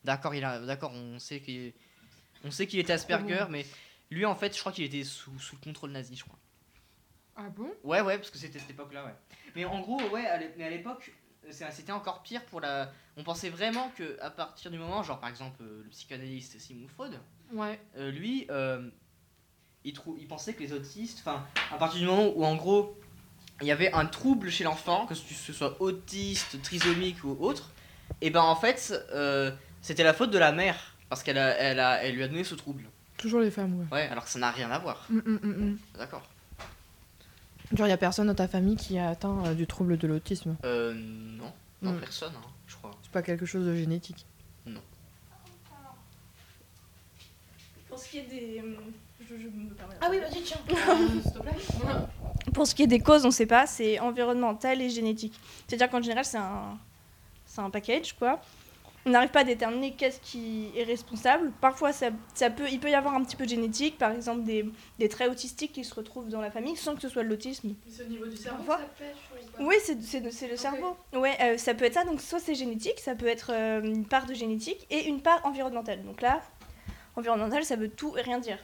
d'accord, 0.06 0.34
il 0.36 0.44
a, 0.46 0.60
d'accord, 0.60 0.92
on 0.94 1.20
sait 1.20 1.42
qu'il, 1.42 1.74
on 2.44 2.52
sait 2.52 2.68
qu'il 2.68 2.80
était 2.80 2.94
Asperger, 2.94 3.46
mais 3.50 3.66
lui 4.12 4.26
en 4.26 4.36
fait, 4.36 4.54
je 4.56 4.60
crois 4.60 4.72
qu'il 4.72 4.86
était 4.86 5.04
sous, 5.04 5.38
sous 5.40 5.56
le 5.56 5.62
contrôle 5.62 5.92
nazi, 5.92 6.16
je 6.16 6.24
crois. 6.24 6.40
Ah 7.36 7.50
bon? 7.50 7.70
Ouais, 7.84 8.00
ouais, 8.02 8.18
parce 8.18 8.30
que 8.30 8.38
c'était 8.38 8.60
cette 8.60 8.70
époque-là, 8.70 9.04
ouais. 9.06 9.16
Mais 9.56 9.66
en 9.66 9.82
gros, 9.82 10.02
ouais, 10.10 10.26
à 10.26 10.38
l'é- 10.38 10.54
mais 10.58 10.64
à 10.64 10.70
l'époque, 10.70 11.12
c'était 11.50 11.92
encore 11.92 12.22
pire 12.24 12.46
pour 12.46 12.62
la. 12.62 12.92
On 13.18 13.24
pensait 13.24 13.50
vraiment 13.50 13.90
que 13.98 14.18
à 14.22 14.30
partir 14.30 14.72
du 14.72 14.78
moment, 14.78 15.04
genre 15.04 15.20
par 15.20 15.30
exemple 15.30 15.62
euh, 15.62 15.82
le 15.84 15.90
psychanalyste 15.90 16.60
Sigmund 16.60 16.90
Freud, 16.90 17.20
Ouais. 17.52 17.80
euh, 17.98 18.10
lui, 18.12 18.48
euh, 18.50 18.90
il, 19.84 19.94
trou- 19.94 20.18
il 20.20 20.28
pensait 20.28 20.54
que 20.54 20.62
les 20.62 20.72
autistes, 20.74 21.20
enfin, 21.20 21.46
à 21.72 21.78
partir 21.78 22.00
du 22.00 22.06
moment 22.08 22.32
où 22.36 22.44
en 22.46 22.56
gros, 22.56 22.98
il 23.62 23.68
y 23.68 23.72
avait 23.72 23.92
un 23.94 24.06
trouble 24.06 24.50
chez 24.50 24.64
l'enfant, 24.64 25.06
que 25.06 25.14
ce 25.16 25.34
ce 25.34 25.54
soit 25.54 25.80
autiste, 25.82 26.62
trisomique 26.62 27.24
ou 27.24 27.38
autre, 27.40 27.72
et 28.22 28.30
ben 28.30 28.42
en 28.42 28.56
fait, 28.56 28.94
euh, 29.12 29.52
c'était 29.86 30.04
la 30.04 30.14
faute 30.14 30.32
de 30.32 30.40
la 30.40 30.52
mère, 30.52 30.76
parce 31.10 31.22
qu'elle 31.22 31.38
a, 31.38 31.50
elle 31.60 31.80
a, 31.80 32.04
elle 32.04 32.16
lui 32.16 32.24
a 32.24 32.28
donné 32.28 32.44
ce 32.44 32.56
trouble. 32.56 32.86
Toujours 33.18 33.40
les 33.40 33.52
femmes, 33.52 33.80
ouais. 33.80 33.86
Ouais, 33.92 34.08
alors 34.10 34.24
que 34.26 34.30
ça 34.32 34.40
n'a 34.40 34.50
rien 34.50 34.72
à 34.72 34.80
voir. 34.80 35.06
Mm, 35.12 35.18
mm, 35.20 35.40
mm, 35.44 35.48
mm. 35.48 35.78
D'accord. 36.00 36.24
Genre, 37.72 37.86
il 37.86 37.92
y 37.92 37.94
a 37.94 37.98
personne 37.98 38.26
dans 38.26 38.34
ta 38.36 38.48
famille 38.48 38.78
qui 38.78 38.98
a 38.98 39.10
atteint 39.10 39.46
euh, 39.46 39.54
du 39.54 39.68
trouble 39.68 39.98
de 39.98 40.08
l'autisme? 40.08 40.56
Euh, 40.66 40.94
non, 40.96 41.52
non, 41.84 41.92
Mm. 41.94 42.00
personne, 42.00 42.34
hein, 42.36 42.48
je 42.68 42.76
crois. 42.78 42.92
C'est 43.04 43.12
pas 43.12 43.22
quelque 43.22 43.46
chose 43.46 43.64
de 43.66 43.76
génétique? 43.76 44.26
Pour 47.88 48.00
ce 48.00 48.10
qui 48.10 48.18
est 48.18 48.24
des. 48.24 48.64
Je, 49.22 49.36
je 49.38 49.48
me 49.48 49.70
permets. 49.74 49.96
Ah 50.02 50.08
oui, 50.10 50.20
vas-y, 50.20 50.42
tiens. 50.42 50.58
S'il 51.24 51.32
te 51.32 51.40
plaît. 51.40 51.52
Pour 52.54 52.68
ce 52.68 52.76
qui 52.76 52.84
est 52.84 52.88
des 52.88 53.00
causes, 53.00 53.24
on 53.24 53.30
ne 53.30 53.34
sait 53.34 53.46
pas, 53.46 53.66
c'est 53.68 54.00
environnemental 54.00 54.82
et 54.82 54.90
génétique. 54.90 55.34
C'est-à-dire 55.68 55.90
qu'en 55.90 56.02
général, 56.02 56.26
c'est 56.26 56.38
un, 56.38 56.78
c'est 57.46 57.62
un 57.62 57.70
package, 57.70 58.14
quoi. 58.14 58.42
On 59.06 59.12
n'arrive 59.12 59.30
pas 59.30 59.42
à 59.42 59.44
déterminer 59.44 59.92
qu'est-ce 59.94 60.20
qui 60.20 60.72
est 60.76 60.84
responsable. 60.84 61.52
Parfois, 61.62 61.94
ça, 61.94 62.08
ça 62.34 62.50
peut, 62.50 62.66
il 62.72 62.80
peut 62.80 62.90
y 62.90 62.96
avoir 62.96 63.14
un 63.14 63.24
petit 63.24 63.36
peu 63.36 63.44
de 63.46 63.50
génétique, 63.50 63.98
par 63.98 64.12
exemple 64.12 64.44
des, 64.44 64.66
des 64.98 65.10
traits 65.10 65.30
autistiques 65.30 65.74
qui 65.74 65.84
se 65.84 65.94
retrouvent 65.94 66.28
dans 66.30 66.42
la 66.42 66.50
famille 66.50 66.76
sans 66.76 66.96
que 66.96 67.02
ce 67.02 67.10
soit 67.10 67.24
de 67.24 67.30
l'autisme. 67.30 67.76
C'est 67.88 68.04
au 68.04 68.08
niveau 68.08 68.26
du 68.26 68.36
cerveau, 68.36 68.64
Parfois. 68.64 68.78
ça 68.86 68.92
pêche 68.98 69.16
ou 69.32 69.58
pas 69.58 69.64
Oui, 69.64 69.76
c'est 69.84 70.02
c'est- 70.02 70.32
c'est 70.32 70.48
le 70.48 70.56
cerveau. 70.58 70.96
Ouais, 71.14 71.38
euh, 71.42 71.58
ça 71.58 71.74
peut 71.76 71.86
être 71.86 71.94
ça. 71.94 72.04
Donc, 72.04 72.20
soit 72.20 72.40
c'est 72.40 72.56
génétique, 72.56 73.00
ça 73.00 73.14
peut 73.16 73.28
être 73.28 73.52
euh, 73.54 73.82
une 73.84 74.06
part 74.06 74.26
de 74.26 74.34
génétique 74.34 74.88
et 74.90 75.08
une 75.08 75.22
part 75.22 75.40
environnementale. 75.46 76.04
Donc 76.04 76.22
là, 76.22 76.42
environnemental, 77.16 77.64
ça 77.64 77.76
veut 77.76 77.90
tout 77.90 78.18
et 78.18 78.22
rien 78.22 78.40
dire. 78.40 78.58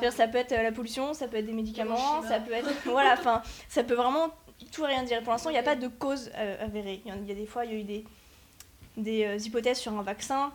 Ouais, 0.00 0.10
ça 0.10 0.28
peut 0.28 0.38
être 0.38 0.52
euh, 0.52 0.62
la 0.62 0.72
pollution, 0.72 1.14
ça 1.14 1.28
peut 1.28 1.36
être 1.36 1.46
des 1.46 1.52
médicaments, 1.52 2.22
ça 2.22 2.40
peut 2.40 2.52
être. 2.52 2.68
voilà, 2.84 3.14
enfin, 3.18 3.42
ça 3.68 3.82
peut 3.84 3.94
vraiment 3.94 4.28
tout 4.72 4.84
et 4.84 4.88
rien 4.88 5.02
dire. 5.02 5.22
Pour 5.22 5.32
l'instant, 5.32 5.50
il 5.50 5.54
n'y 5.54 5.58
a 5.58 5.62
pas 5.64 5.74
de 5.76 5.88
cause 5.88 6.30
euh, 6.36 6.64
avérée. 6.64 7.02
Il 7.04 7.10
y, 7.10 7.12
en- 7.12 7.18
il 7.22 7.28
y 7.28 7.32
a 7.32 7.34
des 7.34 7.46
fois, 7.46 7.64
il 7.64 7.72
y 7.72 7.74
a 7.74 7.78
eu 7.78 7.84
des, 7.84 8.04
des 9.00 9.24
euh, 9.24 9.36
hypothèses 9.36 9.78
sur 9.78 9.92
un 9.98 10.02
vaccin, 10.02 10.52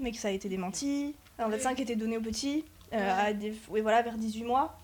mais 0.00 0.12
que 0.12 0.18
ça 0.18 0.28
a 0.28 0.30
été 0.30 0.48
démenti. 0.48 1.14
Un 1.38 1.48
vaccin 1.48 1.74
qui 1.74 1.82
était 1.82 1.96
donné 1.96 2.16
aux 2.18 2.22
petits, 2.22 2.64
euh, 2.92 2.96
Ouais. 2.96 3.22
à 3.28 3.32
des, 3.32 3.54
oui, 3.68 3.80
voilà, 3.80 4.02
vers 4.02 4.16
18 4.16 4.44
mois, 4.44 4.78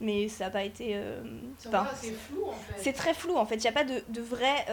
mais 0.00 0.28
ça 0.28 0.44
n'a 0.44 0.50
pas 0.50 0.64
été. 0.64 0.92
euh, 0.96 1.22
c'est 1.58 2.12
flou 2.12 2.44
en 2.46 2.52
fait. 2.52 2.74
c'est 2.78 2.92
très 2.92 3.14
flou 3.14 3.36
en 3.36 3.46
fait, 3.46 3.56
il 3.56 3.62
n'y 3.62 3.68
a 3.68 3.72
pas 3.72 3.84
de, 3.84 4.02
de 4.08 4.20
vraie 4.20 4.66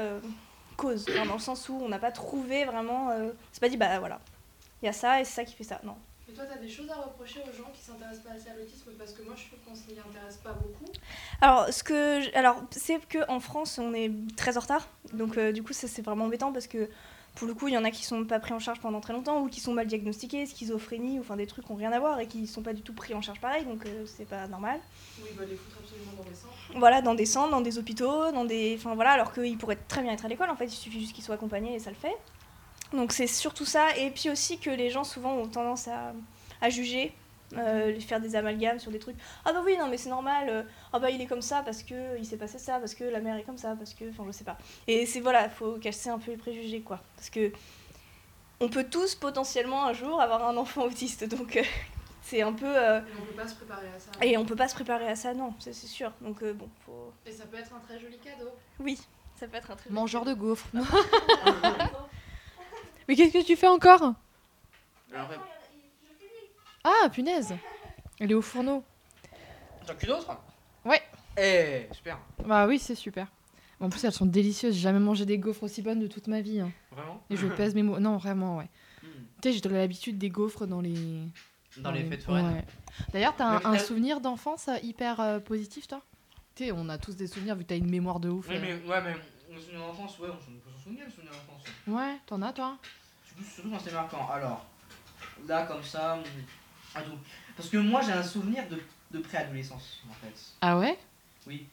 cause, 0.77 1.05
Enfin, 1.09 1.25
dans 1.25 1.33
le 1.33 1.39
sens 1.39 1.67
où 1.69 1.73
on 1.81 1.89
n'a 1.89 1.99
pas 1.99 2.11
trouvé 2.11 2.65
vraiment. 2.65 3.09
c'est 3.51 3.59
pas 3.59 3.69
dit, 3.69 3.77
bah 3.77 3.99
voilà, 3.99 4.19
il 4.81 4.85
y 4.85 4.89
a 4.89 4.93
ça 4.93 5.21
et 5.21 5.25
c'est 5.25 5.35
ça 5.35 5.43
qui 5.45 5.53
fait 5.55 5.63
ça. 5.63 5.79
Non. 5.83 5.95
Et 6.27 6.31
toi, 6.33 6.43
t'as 6.47 6.57
des 6.59 6.69
choses 6.69 6.89
à 6.91 6.95
reprocher 6.95 7.39
aux 7.41 7.57
gens 7.57 7.69
qui 7.73 7.81
s'intéressent 7.81 8.23
pas 8.23 8.31
assez 8.35 8.49
à 8.49 8.53
l'autisme 8.53 8.91
Parce 8.99 9.13
que 9.13 9.23
moi, 9.23 9.33
je 9.35 9.45
trouve 9.47 9.59
qu'on 9.67 9.73
s'y 9.75 9.97
intéresse 9.99 10.37
pas 10.37 10.53
beaucoup. 10.53 10.91
Alors, 11.41 11.73
ce 11.73 11.83
que 11.83 12.21
je- 12.21 12.29
alors 12.37 12.61
c'est 12.71 12.99
qu'en 13.11 13.39
France, 13.39 13.79
on 13.79 13.93
est 13.95 14.11
très 14.37 14.55
en 14.57 14.59
retard, 14.61 14.87
donc 15.13 15.37
euh, 15.37 15.51
du 15.51 15.63
coup, 15.63 15.73
ça 15.73 15.87
c'est 15.87 16.01
vraiment 16.03 16.25
embêtant 16.25 16.53
parce 16.53 16.67
que 16.67 16.87
pour 17.35 17.47
le 17.47 17.53
coup, 17.53 17.67
il 17.67 17.73
y 17.73 17.77
en 17.77 17.83
a 17.83 17.91
qui 17.91 18.03
sont 18.03 18.25
pas 18.25 18.39
pris 18.39 18.53
en 18.53 18.59
charge 18.59 18.79
pendant 18.79 18.99
très 18.99 19.13
longtemps 19.13 19.41
ou 19.41 19.47
qui 19.47 19.59
sont 19.59 19.73
mal 19.73 19.87
diagnostiqués, 19.87 20.45
schizophrénie, 20.45 21.19
ou 21.19 21.21
enfin 21.21 21.35
des 21.35 21.47
trucs 21.47 21.65
qui 21.65 21.71
n'ont 21.71 21.77
rien 21.77 21.91
à 21.91 21.99
voir 21.99 22.19
et 22.19 22.27
qui 22.27 22.47
sont 22.47 22.61
pas 22.61 22.73
du 22.73 22.81
tout 22.81 22.93
pris 22.93 23.13
en 23.13 23.21
charge 23.21 23.39
pareil, 23.39 23.65
donc 23.65 23.85
euh, 23.85 24.05
c'est 24.05 24.27
pas 24.27 24.47
normal. 24.47 24.79
Ils 25.19 25.37
veulent 25.37 25.49
les 25.49 25.55
foutre 25.55 25.77
absolument 25.81 26.11
dans 26.17 26.29
les 26.29 26.35
centres. 26.35 26.53
Voilà, 26.75 27.01
dans 27.01 27.15
des 27.15 27.25
centres, 27.25 27.51
dans 27.51 27.61
des 27.61 27.77
hôpitaux, 27.77 28.31
dans 28.31 28.45
des. 28.45 28.75
Enfin 28.77 28.95
voilà, 28.95 29.11
alors 29.11 29.33
qu'ils 29.33 29.57
pourraient 29.57 29.79
très 29.87 30.01
bien 30.01 30.11
être 30.11 30.25
à 30.25 30.27
l'école, 30.27 30.49
en 30.49 30.55
fait, 30.55 30.65
il 30.65 30.71
suffit 30.71 30.99
juste 30.99 31.13
qu'ils 31.13 31.23
soient 31.23 31.35
accompagnés 31.35 31.75
et 31.75 31.79
ça 31.79 31.89
le 31.89 31.95
fait. 31.95 32.15
Donc 32.93 33.11
c'est 33.11 33.27
surtout 33.27 33.65
ça, 33.65 33.95
et 33.97 34.09
puis 34.09 34.29
aussi 34.29 34.57
que 34.57 34.69
les 34.69 34.89
gens 34.89 35.03
souvent 35.03 35.35
ont 35.35 35.47
tendance 35.47 35.87
à, 35.87 36.13
à 36.59 36.69
juger, 36.69 37.13
euh, 37.57 37.91
les 37.91 37.99
faire 37.99 38.19
des 38.19 38.35
amalgames 38.35 38.79
sur 38.79 38.91
des 38.91 38.99
trucs. 38.99 39.15
Ah 39.45 39.53
bah 39.53 39.61
oui, 39.65 39.75
non 39.77 39.87
mais 39.87 39.97
c'est 39.97 40.09
normal, 40.09 40.47
euh, 40.49 40.63
ah 40.93 40.99
bah 40.99 41.09
il 41.09 41.19
est 41.21 41.25
comme 41.25 41.41
ça 41.41 41.61
parce 41.63 41.83
que 41.83 42.17
il 42.17 42.25
s'est 42.25 42.37
passé 42.37 42.59
ça, 42.59 42.79
parce 42.79 42.93
que 42.95 43.03
la 43.03 43.19
mère 43.19 43.35
est 43.37 43.43
comme 43.43 43.57
ça, 43.57 43.75
parce 43.77 43.93
que. 43.93 44.09
Enfin 44.09 44.23
je 44.27 44.31
sais 44.31 44.43
pas. 44.43 44.57
Et 44.87 45.05
c'est 45.05 45.19
voilà, 45.19 45.49
faut 45.49 45.77
casser 45.77 46.09
un 46.09 46.19
peu 46.19 46.31
les 46.31 46.37
préjugés 46.37 46.81
quoi. 46.81 46.99
Parce 47.15 47.29
que 47.29 47.51
on 48.59 48.67
peut 48.69 48.83
tous 48.83 49.15
potentiellement 49.15 49.85
un 49.85 49.93
jour 49.93 50.19
avoir 50.21 50.45
un 50.47 50.57
enfant 50.57 50.83
autiste, 50.83 51.23
donc 51.23 51.55
euh, 51.57 51.63
c'est 52.21 52.41
un 52.41 52.53
peu. 52.53 52.65
euh, 52.67 52.99
Et 52.99 53.03
on 53.21 53.25
peut 53.25 53.33
pas 53.33 53.47
se 53.47 53.55
préparer 53.55 53.87
à 53.87 53.99
ça. 53.99 54.11
et 54.21 54.37
on 54.37 54.45
peut 54.45 54.55
pas 54.55 54.67
se 54.67 54.75
préparer 54.75 55.07
à 55.07 55.15
ça, 55.15 55.33
non, 55.33 55.53
c'est 55.59 55.73
sûr. 55.73 56.11
Donc 56.21 56.43
euh, 56.43 56.53
bon, 56.53 56.67
faut. 56.85 57.13
Et 57.25 57.31
ça 57.31 57.45
peut 57.45 57.57
être 57.57 57.73
un 57.73 57.79
très 57.79 57.99
joli 57.99 58.17
cadeau. 58.19 58.49
Oui, 58.79 58.99
ça 59.39 59.47
peut 59.47 59.55
être 59.57 59.71
un 59.71 59.75
truc. 59.75 59.91
Mangeur 59.91 60.25
de 60.25 60.33
gaufres. 60.33 60.67
Mais 63.07 63.15
qu'est-ce 63.15 63.33
que 63.33 63.43
tu 63.43 63.55
fais 63.55 63.67
encore? 63.67 64.13
Alors, 65.11 65.25
après, 65.25 65.37
Ah, 66.83 67.09
punaise 67.11 67.55
Elle 68.19 68.31
est 68.31 68.35
au 68.35 68.41
fourneau. 68.41 68.83
t'en 69.85 69.93
as 69.93 69.95
que 69.95 70.05
d'autres 70.05 70.37
Ouais. 70.85 71.01
Eh, 71.37 71.87
super. 71.93 72.17
Bah 72.45 72.67
oui, 72.67 72.79
c'est 72.79 72.95
super. 72.95 73.27
En 73.79 73.89
plus, 73.89 74.03
elles 74.03 74.11
sont 74.13 74.25
délicieuses. 74.25 74.73
J'ai 74.75 74.81
jamais 74.81 74.99
mangé 74.99 75.25
des 75.25 75.37
gaufres 75.37 75.63
aussi 75.63 75.81
bonnes 75.81 75.99
de 75.99 76.07
toute 76.07 76.27
ma 76.27 76.41
vie. 76.41 76.59
hein. 76.59 76.71
Vraiment? 76.91 77.21
Et 77.29 77.35
je 77.37 77.47
pèse 77.47 77.75
mes 77.75 77.83
mots. 77.83 77.99
Non, 77.99 78.17
vraiment, 78.17 78.57
ouais. 78.57 78.67
Hmm. 79.03 79.07
Tu 79.41 79.49
sais, 79.49 79.53
j'ai 79.53 79.61
de 79.61 79.69
l'habitude 79.69 80.17
des 80.17 80.29
gaufres 80.29 80.67
dans 80.67 80.81
les. 80.81 81.21
Dans 81.77 81.91
les 81.91 82.03
fêtes 82.03 82.23
foraines. 82.23 82.53
Ouais. 82.55 82.65
D'ailleurs, 83.13 83.35
t'as 83.37 83.45
un, 83.45 83.59
Mais- 83.59 83.65
un 83.65 83.77
souvenir 83.77 84.19
d'enfance 84.19 84.67
euh, 84.67 84.75
hyper 84.83 85.19
euh, 85.21 85.39
positif, 85.39 85.87
toi? 85.87 86.01
Tu 86.55 86.65
sais, 86.65 86.71
on 86.73 86.89
a 86.89 86.97
tous 86.97 87.15
des 87.15 87.27
souvenirs 87.27 87.55
vu 87.55 87.63
que 87.63 87.69
t'as 87.69 87.77
une 87.77 87.89
mémoire 87.89 88.19
de 88.19 88.27
ouf. 88.29 88.47
Oui, 88.49 88.55
euh. 88.57 88.59
mais, 88.61 88.89
ouais, 88.89 89.01
mais 89.01 89.13
mon 89.53 89.59
souvenir 89.61 89.79
d'enfance, 89.81 90.19
ouais, 90.19 90.27
on 90.29 90.39
s'en- 90.39 90.51
peut 90.51 90.71
s'en 90.75 90.83
souvenir, 90.83 91.05
le 91.05 91.11
souvenir 91.11 91.31
d'enfance. 91.31 91.63
Ouais, 91.87 92.17
t'en 92.25 92.41
as, 92.41 92.51
toi? 92.51 92.77
Surtout, 93.25 93.43
surtout 93.43 93.69
quand 93.69 93.79
c'était 93.79 93.93
marquant. 93.95 94.27
Alors, 94.33 94.65
là, 95.47 95.63
comme 95.67 95.83
ça, 95.83 96.19
Parce 97.55 97.69
que 97.69 97.77
moi, 97.77 98.01
j'ai 98.01 98.11
un 98.13 98.23
souvenir 98.23 98.63
de, 98.69 98.81
de 99.17 99.21
préadolescence, 99.23 99.99
en 100.09 100.13
fait. 100.13 100.33
Ah 100.61 100.77
ouais 100.77 100.97
Oui. 101.47 101.67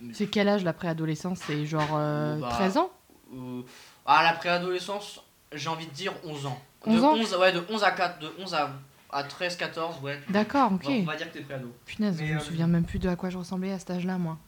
Mais- 0.00 0.14
C'est 0.14 0.26
quel 0.28 0.48
âge 0.48 0.64
la 0.64 0.72
préadolescence 0.72 1.40
C'est 1.46 1.66
genre 1.66 1.90
euh, 1.94 2.36
Bah, 2.40 2.48
13 2.50 2.76
ans 2.78 2.90
Euh, 3.34 3.62
à 4.06 4.22
la 4.24 4.32
préadolescence, 4.32 5.20
j'ai 5.52 5.68
envie 5.68 5.86
de 5.86 5.92
dire 5.92 6.12
11 6.24 6.46
ans. 6.46 6.60
11 6.86 6.96
de 7.00 7.04
ans 7.04 7.12
11, 7.14 7.34
Ouais, 7.36 7.52
de 7.52 7.62
11 7.68 7.84
à 7.84 7.90
4, 7.92 8.18
de 8.18 8.32
11 8.38 8.54
à, 8.54 8.72
à 9.12 9.22
13, 9.24 9.56
14, 9.56 10.00
ouais. 10.02 10.18
D'accord, 10.30 10.72
ok. 10.72 10.84
On 10.88 11.02
va- 11.04 11.16
dire 11.16 11.30
que 11.30 11.38
t'es 11.38 11.44
préado. 11.44 11.72
Punaise, 11.84 12.16
Mais, 12.18 12.26
je 12.28 12.32
me 12.34 12.38
euh, 12.38 12.42
souviens 12.42 12.66
même 12.66 12.84
plus 12.84 12.98
de 12.98 13.08
à 13.08 13.16
quoi 13.16 13.28
je 13.30 13.38
ressemblais 13.38 13.72
à 13.72 13.78
cet 13.78 13.90
âge-là, 13.90 14.16
moi. 14.18 14.38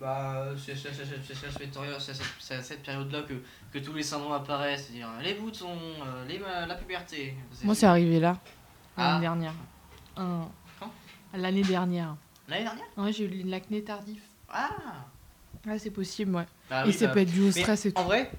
Bah, 0.00 0.48
c'est 0.58 0.74
c'est- 0.76 0.92
c'est- 0.92 1.04
c'est- 1.06 1.22
c'est- 1.26 1.34
c'est 1.34 1.46
à 1.46 1.50
cette 1.52 1.70
période- 1.72 1.98
c'est 2.00 2.10
à 2.10 2.14
cette- 2.14 2.26
c'est 2.38 2.54
à 2.54 2.62
cette 2.62 2.82
période-là 2.82 3.22
que, 3.22 3.34
que 3.72 3.78
tous 3.82 3.94
les 3.94 4.02
syndromes 4.02 4.32
apparaissent, 4.32 4.86
c'est-à-dire 4.88 5.08
les 5.22 5.34
boutons, 5.34 5.68
euh, 5.74 6.24
les, 6.26 6.38
ma- 6.38 6.66
la 6.66 6.74
puberté. 6.74 7.34
Moi, 7.64 7.74
c'est 7.74 7.86
arrivé 7.86 8.20
là, 8.20 8.38
Ah. 8.96 9.08
l'année 9.08 9.20
dernière. 9.20 9.54
Un- 10.16 10.48
Quand? 10.80 10.90
L'année 11.34 11.62
dernière. 11.62 12.16
L'année 12.48 12.64
dernière? 12.64 12.86
Ouais, 12.96 13.12
j'ai 13.12 13.24
eu 13.24 13.42
l'acné 13.44 13.82
tardif. 13.82 14.22
Ah 14.48 14.70
Ouais, 15.66 15.78
c'est 15.78 15.90
possible, 15.90 16.34
ouais. 16.36 16.46
Bah 16.70 16.84
et 16.84 16.88
oui, 16.88 16.92
ça 16.92 17.06
bah, 17.08 17.14
peut 17.14 17.20
être 17.20 17.30
dû 17.32 17.42
au 17.42 17.46
mais 17.46 17.50
stress 17.50 17.86
et 17.86 17.92
tout. 17.92 18.00
En 18.00 18.04
vrai, 18.04 18.30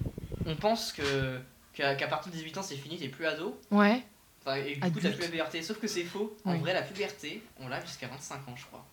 on 0.46 0.56
pense 0.56 0.92
que 0.92 1.38
qu'à 1.74 2.08
partir 2.08 2.32
de 2.32 2.36
18 2.36 2.58
ans, 2.58 2.62
c'est 2.62 2.76
fini, 2.76 2.98
t'es 2.98 3.08
plus 3.08 3.26
ado. 3.26 3.58
Ouais. 3.70 4.02
Enfin, 4.40 4.56
et 4.56 4.76
du 4.76 4.92
coup, 4.92 5.00
t'as 5.00 5.10
plus 5.10 5.20
la 5.22 5.28
puberté. 5.28 5.62
Sauf 5.62 5.78
que 5.78 5.86
c'est 5.86 6.04
faux. 6.04 6.36
En 6.44 6.56
vrai, 6.56 6.72
la 6.72 6.82
puberté, 6.82 7.42
on 7.60 7.68
l'a 7.68 7.84
jusqu'à 7.84 8.08
25 8.08 8.48
ans, 8.48 8.56
je 8.56 8.64
crois. 8.66 8.84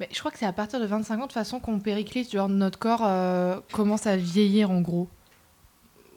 Mais 0.00 0.08
je 0.10 0.18
crois 0.18 0.30
que 0.30 0.38
c'est 0.38 0.46
à 0.46 0.52
partir 0.52 0.80
de 0.80 0.86
25 0.86 1.14
ans, 1.14 1.16
de 1.18 1.22
toute 1.22 1.32
façon, 1.32 1.60
qu'on 1.60 1.80
périclite, 1.80 2.32
genre 2.32 2.48
notre 2.48 2.78
corps 2.78 3.04
euh, 3.04 3.60
commence 3.72 4.06
à 4.06 4.16
vieillir 4.16 4.70
en 4.70 4.80
gros. 4.80 5.08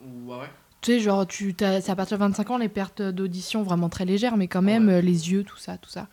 Ou 0.05 0.31
ah 0.33 0.39
ouais. 0.39 0.49
Tu 0.85 0.91
sais, 0.91 0.99
genre, 0.99 1.25
tu, 1.25 1.55
t'as- 1.55 1.81
c'est 1.81 1.91
à 1.91 1.95
partir 1.95 2.19
de 2.19 2.23
25 2.23 2.51
ans 2.51 2.57
les 2.59 2.69
pertes 2.69 3.01
d'audition 3.01 3.63
vraiment 3.63 3.89
très 3.89 4.05
légères, 4.05 4.37
mais 4.37 4.47
quand 4.47 4.61
même, 4.61 4.87
Ouais. 4.87 4.93
euh, 4.95 5.01
les 5.01 5.31
yeux, 5.31 5.43
tout 5.43 5.57
ça, 5.57 5.79
tout 5.79 5.89
ça. 5.89 6.07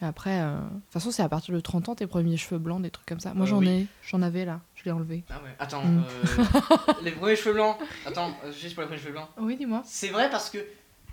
Et 0.00 0.06
après, 0.06 0.40
euh, 0.40 0.56
de 0.56 0.62
toute 0.62 0.92
façon, 0.92 1.10
c'est 1.10 1.22
à 1.22 1.28
partir 1.28 1.54
de 1.54 1.60
30 1.60 1.90
ans 1.90 1.94
tes 1.94 2.06
premiers 2.06 2.38
cheveux 2.38 2.58
blancs, 2.58 2.80
des 2.80 2.88
trucs 2.90 3.04
comme 3.04 3.20
ça. 3.20 3.34
Moi, 3.34 3.44
Euh, 3.44 3.48
j'en 3.50 3.58
oui. 3.58 3.68
ai, 3.68 3.86
j'en 4.02 4.22
avais 4.22 4.46
là, 4.46 4.60
je 4.74 4.84
l'ai 4.84 4.90
enlevé. 4.90 5.22
Ah 5.28 5.34
ouais. 5.44 5.54
Attends, 5.58 5.84
Mm. 5.84 6.02
euh, 6.02 6.24
les 7.04 7.10
premiers 7.10 7.36
cheveux 7.36 7.52
blancs. 7.52 7.76
Attends, 8.06 8.34
euh, 8.46 8.52
juste 8.52 8.74
pour 8.74 8.80
les 8.80 8.86
premiers 8.86 9.00
cheveux 9.02 9.12
blancs. 9.12 9.28
Oui, 9.38 9.54
dis-moi. 9.56 9.82
C'est 9.84 10.08
vrai 10.08 10.30
parce 10.30 10.48
que 10.48 10.58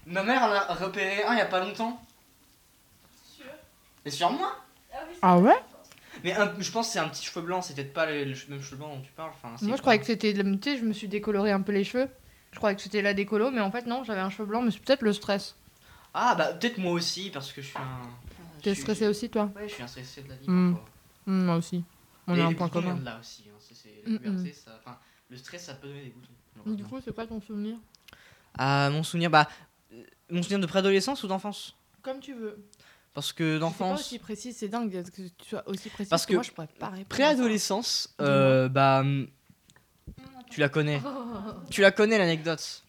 ma 0.06 0.24
mère 0.24 0.42
en 0.42 0.52
a 0.52 0.74
repéré 0.74 1.26
un 1.26 1.34
il 1.34 1.40
y 1.40 1.42
a 1.42 1.46
pas 1.48 1.60
longtemps. 1.60 2.02
Et 4.06 4.10
sur 4.12 4.32
moi 4.32 4.56
Ah 5.22 5.38
ouais? 5.40 5.60
Mais 6.24 6.32
un- 6.34 6.54
je 6.58 6.72
pense 6.72 6.88
que 6.88 6.94
c'est 6.94 7.00
un 7.00 7.10
petit 7.10 7.26
cheveu 7.26 7.46
blanc, 7.46 7.62
c'est 7.62 7.76
peut-être 7.76 7.94
pas 7.94 8.06
le, 8.06 8.24
le 8.24 8.36
même 8.48 8.62
cheveu 8.62 8.78
blanc 8.78 8.96
dont 8.96 9.02
tu 9.02 9.12
parles. 9.12 9.32
Enfin, 9.34 9.56
c'est 9.60 9.66
Moi, 9.66 9.76
je 9.76 9.82
croyais 9.82 10.00
que 10.00 10.06
c'était. 10.06 10.34
Tu 10.34 10.42
sais, 10.64 10.78
je 10.78 10.86
me 10.86 10.94
suis 10.94 11.10
décoloré 11.10 11.52
un 11.52 11.62
peu 11.62 11.74
les 11.74 11.84
cheveux. 11.84 12.08
Je 12.52 12.58
croyais 12.58 12.76
que 12.76 12.82
c'était 12.82 13.02
la 13.02 13.14
décolo, 13.14 13.50
mais 13.52 13.62
en 13.62 13.72
fait, 13.72 13.86
non, 13.86 14.04
j'avais 14.04 14.20
un 14.20 14.30
cheveu 14.30 14.46
blanc, 14.46 14.62
mais 14.62 14.72
c'est 14.72 14.82
peut-être 14.82 15.02
le 15.04 15.14
stress. 15.14 15.56
Ah 16.14 16.36
bah 16.36 16.54
peut-être 16.54 16.78
moi 16.78 16.92
aussi 16.92 17.30
parce 17.30 17.54
que 17.54 17.62
je 17.62 17.68
suis 17.68 17.78
un. 17.78 18.02
T'es 18.62 18.76
je 18.76 18.82
stressé 18.82 19.08
aussi, 19.08 19.30
toi 19.30 19.50
Ouais, 19.56 19.68
je 19.70 19.74
suis 19.74 19.84
un 19.84 19.88
stressé 19.88 20.22
de 20.24 20.30
la 20.30 20.36
vie. 20.36 20.50
Mm. 20.50 20.74
parfois. 20.74 20.90
Mm, 21.28 21.44
Moi 21.46 21.56
aussi. 21.56 21.84
On 22.28 22.36
Et 22.36 22.42
a 22.42 22.46
un 22.46 22.50
les 22.50 22.56
point 22.56 22.68
boutons 22.68 22.82
commun. 22.82 23.20
aussi. 23.20 23.44
hein, 23.48 23.58
c'est- 23.60 23.74
c'est- 23.76 24.02
la 24.06 24.12
Mm, 24.12 24.18
puberté, 24.20 24.54
ça- 24.54 24.78
enfin, 24.86 24.98
le 25.30 25.38
stress, 25.38 25.66
ça 25.66 25.74
peut 25.76 25.88
donner 25.88 26.04
des 26.04 26.10
boutons. 26.10 26.76
Du 26.76 26.84
coup, 26.84 27.00
c'est 27.04 27.16
quoi 27.16 27.26
ton 27.26 27.40
souvenir 27.42 27.78
Ah, 28.58 28.90
mon 28.92 29.04
souvenir, 29.04 29.30
bah. 29.30 29.48
euh, 29.94 30.04
Mon 30.30 30.42
souvenir 30.44 30.60
de 30.60 30.66
préadolescence 30.68 31.24
ou 31.24 31.28
d'enfance 31.28 31.76
Comme 32.02 32.20
tu 32.20 32.34
veux. 32.34 32.62
Parce 33.14 33.34
que 33.34 33.54
C'est 33.56 33.60
pas 33.60 33.66
d'enfance. 33.66 34.00
aussi 34.02 34.20
précis, 34.20 34.54
c'est 34.54 34.68
dingue 34.70 34.92
que 35.12 35.22
tu 35.22 35.50
sois 35.50 35.64
aussi 35.68 35.90
précis. 35.90 36.10
Parce 36.10 36.26
que 36.26 36.34
moi, 36.34 36.44
je 36.44 36.52
pourrais 36.52 36.68
pas 36.68 36.88
répondre. 36.90 37.08
Préadolescence, 37.08 38.14
euh, 38.22 38.68
bah. 38.70 39.00
hum, 39.02 39.28
Tu 40.52 40.60
la 40.60 40.70
connais. 40.70 41.02
Tu 41.72 41.82
la 41.82 41.92
connais 41.92 42.18
l'anecdote. 42.18 42.84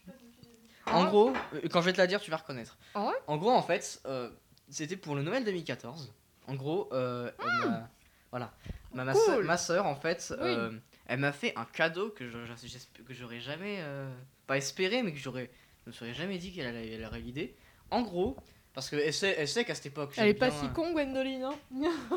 En 0.85 1.05
Ah. 1.05 1.07
gros, 1.09 1.33
euh, 1.55 1.61
quand 1.71 1.79
je 1.81 1.85
vais 1.85 1.93
te 1.93 1.97
la 1.97 2.07
dire, 2.07 2.19
tu 2.21 2.29
vas 2.29 2.37
reconnaître. 2.37 2.77
Ah 2.93 3.11
En 3.27 3.37
gros, 3.37 3.51
en 3.51 3.61
fait, 3.63 4.01
euh, 4.05 4.29
c'était 4.69 4.97
pour 4.97 5.15
le 5.15 5.23
Noël 5.23 5.43
2014. 5.45 6.11
En 6.47 6.55
gros, 6.55 6.89
euh, 6.91 7.31
elle 7.39 7.69
m'a- 7.69 7.89
voilà. 8.31 8.51
Ma, 8.93 9.05
ma, 9.05 9.13
Cool. 9.13 9.57
soeur, 9.57 9.85
en 9.85 9.95
fait, 9.95 10.33
euh, 10.37 10.71
elle 11.07 11.19
m'a 11.19 11.31
fait 11.31 11.53
un 11.55 11.63
cadeau 11.65 12.09
que 12.09 12.27
je- 12.29 12.45
je- 12.45 12.67
j'esp- 12.67 13.03
que 13.07 13.13
j'aurais 13.13 13.39
jamais. 13.39 13.77
euh, 13.79 14.13
pas 14.45 14.57
espéré, 14.57 15.01
mais 15.03 15.13
que 15.13 15.17
j'aurais. 15.19 15.49
Je 15.85 15.89
me 15.91 15.93
serais 15.95 16.13
jamais 16.13 16.37
dit 16.37 16.53
qu'elle 16.53 16.67
allait, 16.67 16.91
elle 16.91 17.05
aurait 17.05 17.21
l'idée. 17.21 17.55
En 17.91 18.01
gros, 18.01 18.35
parce 18.73 18.89
qu'elle 18.89 19.13
sait, 19.13 19.35
elle 19.37 19.47
sait 19.47 19.63
qu'à 19.63 19.73
cette 19.73 19.85
époque. 19.85 20.11
Elle 20.17 20.25
est 20.25 20.27
j'aime 20.31 20.37
pas 20.37 20.49
bien- 20.49 20.59
si 20.59 20.67
con, 20.69 20.91
Gwendoline. 20.91 21.43
Hein 21.45 21.53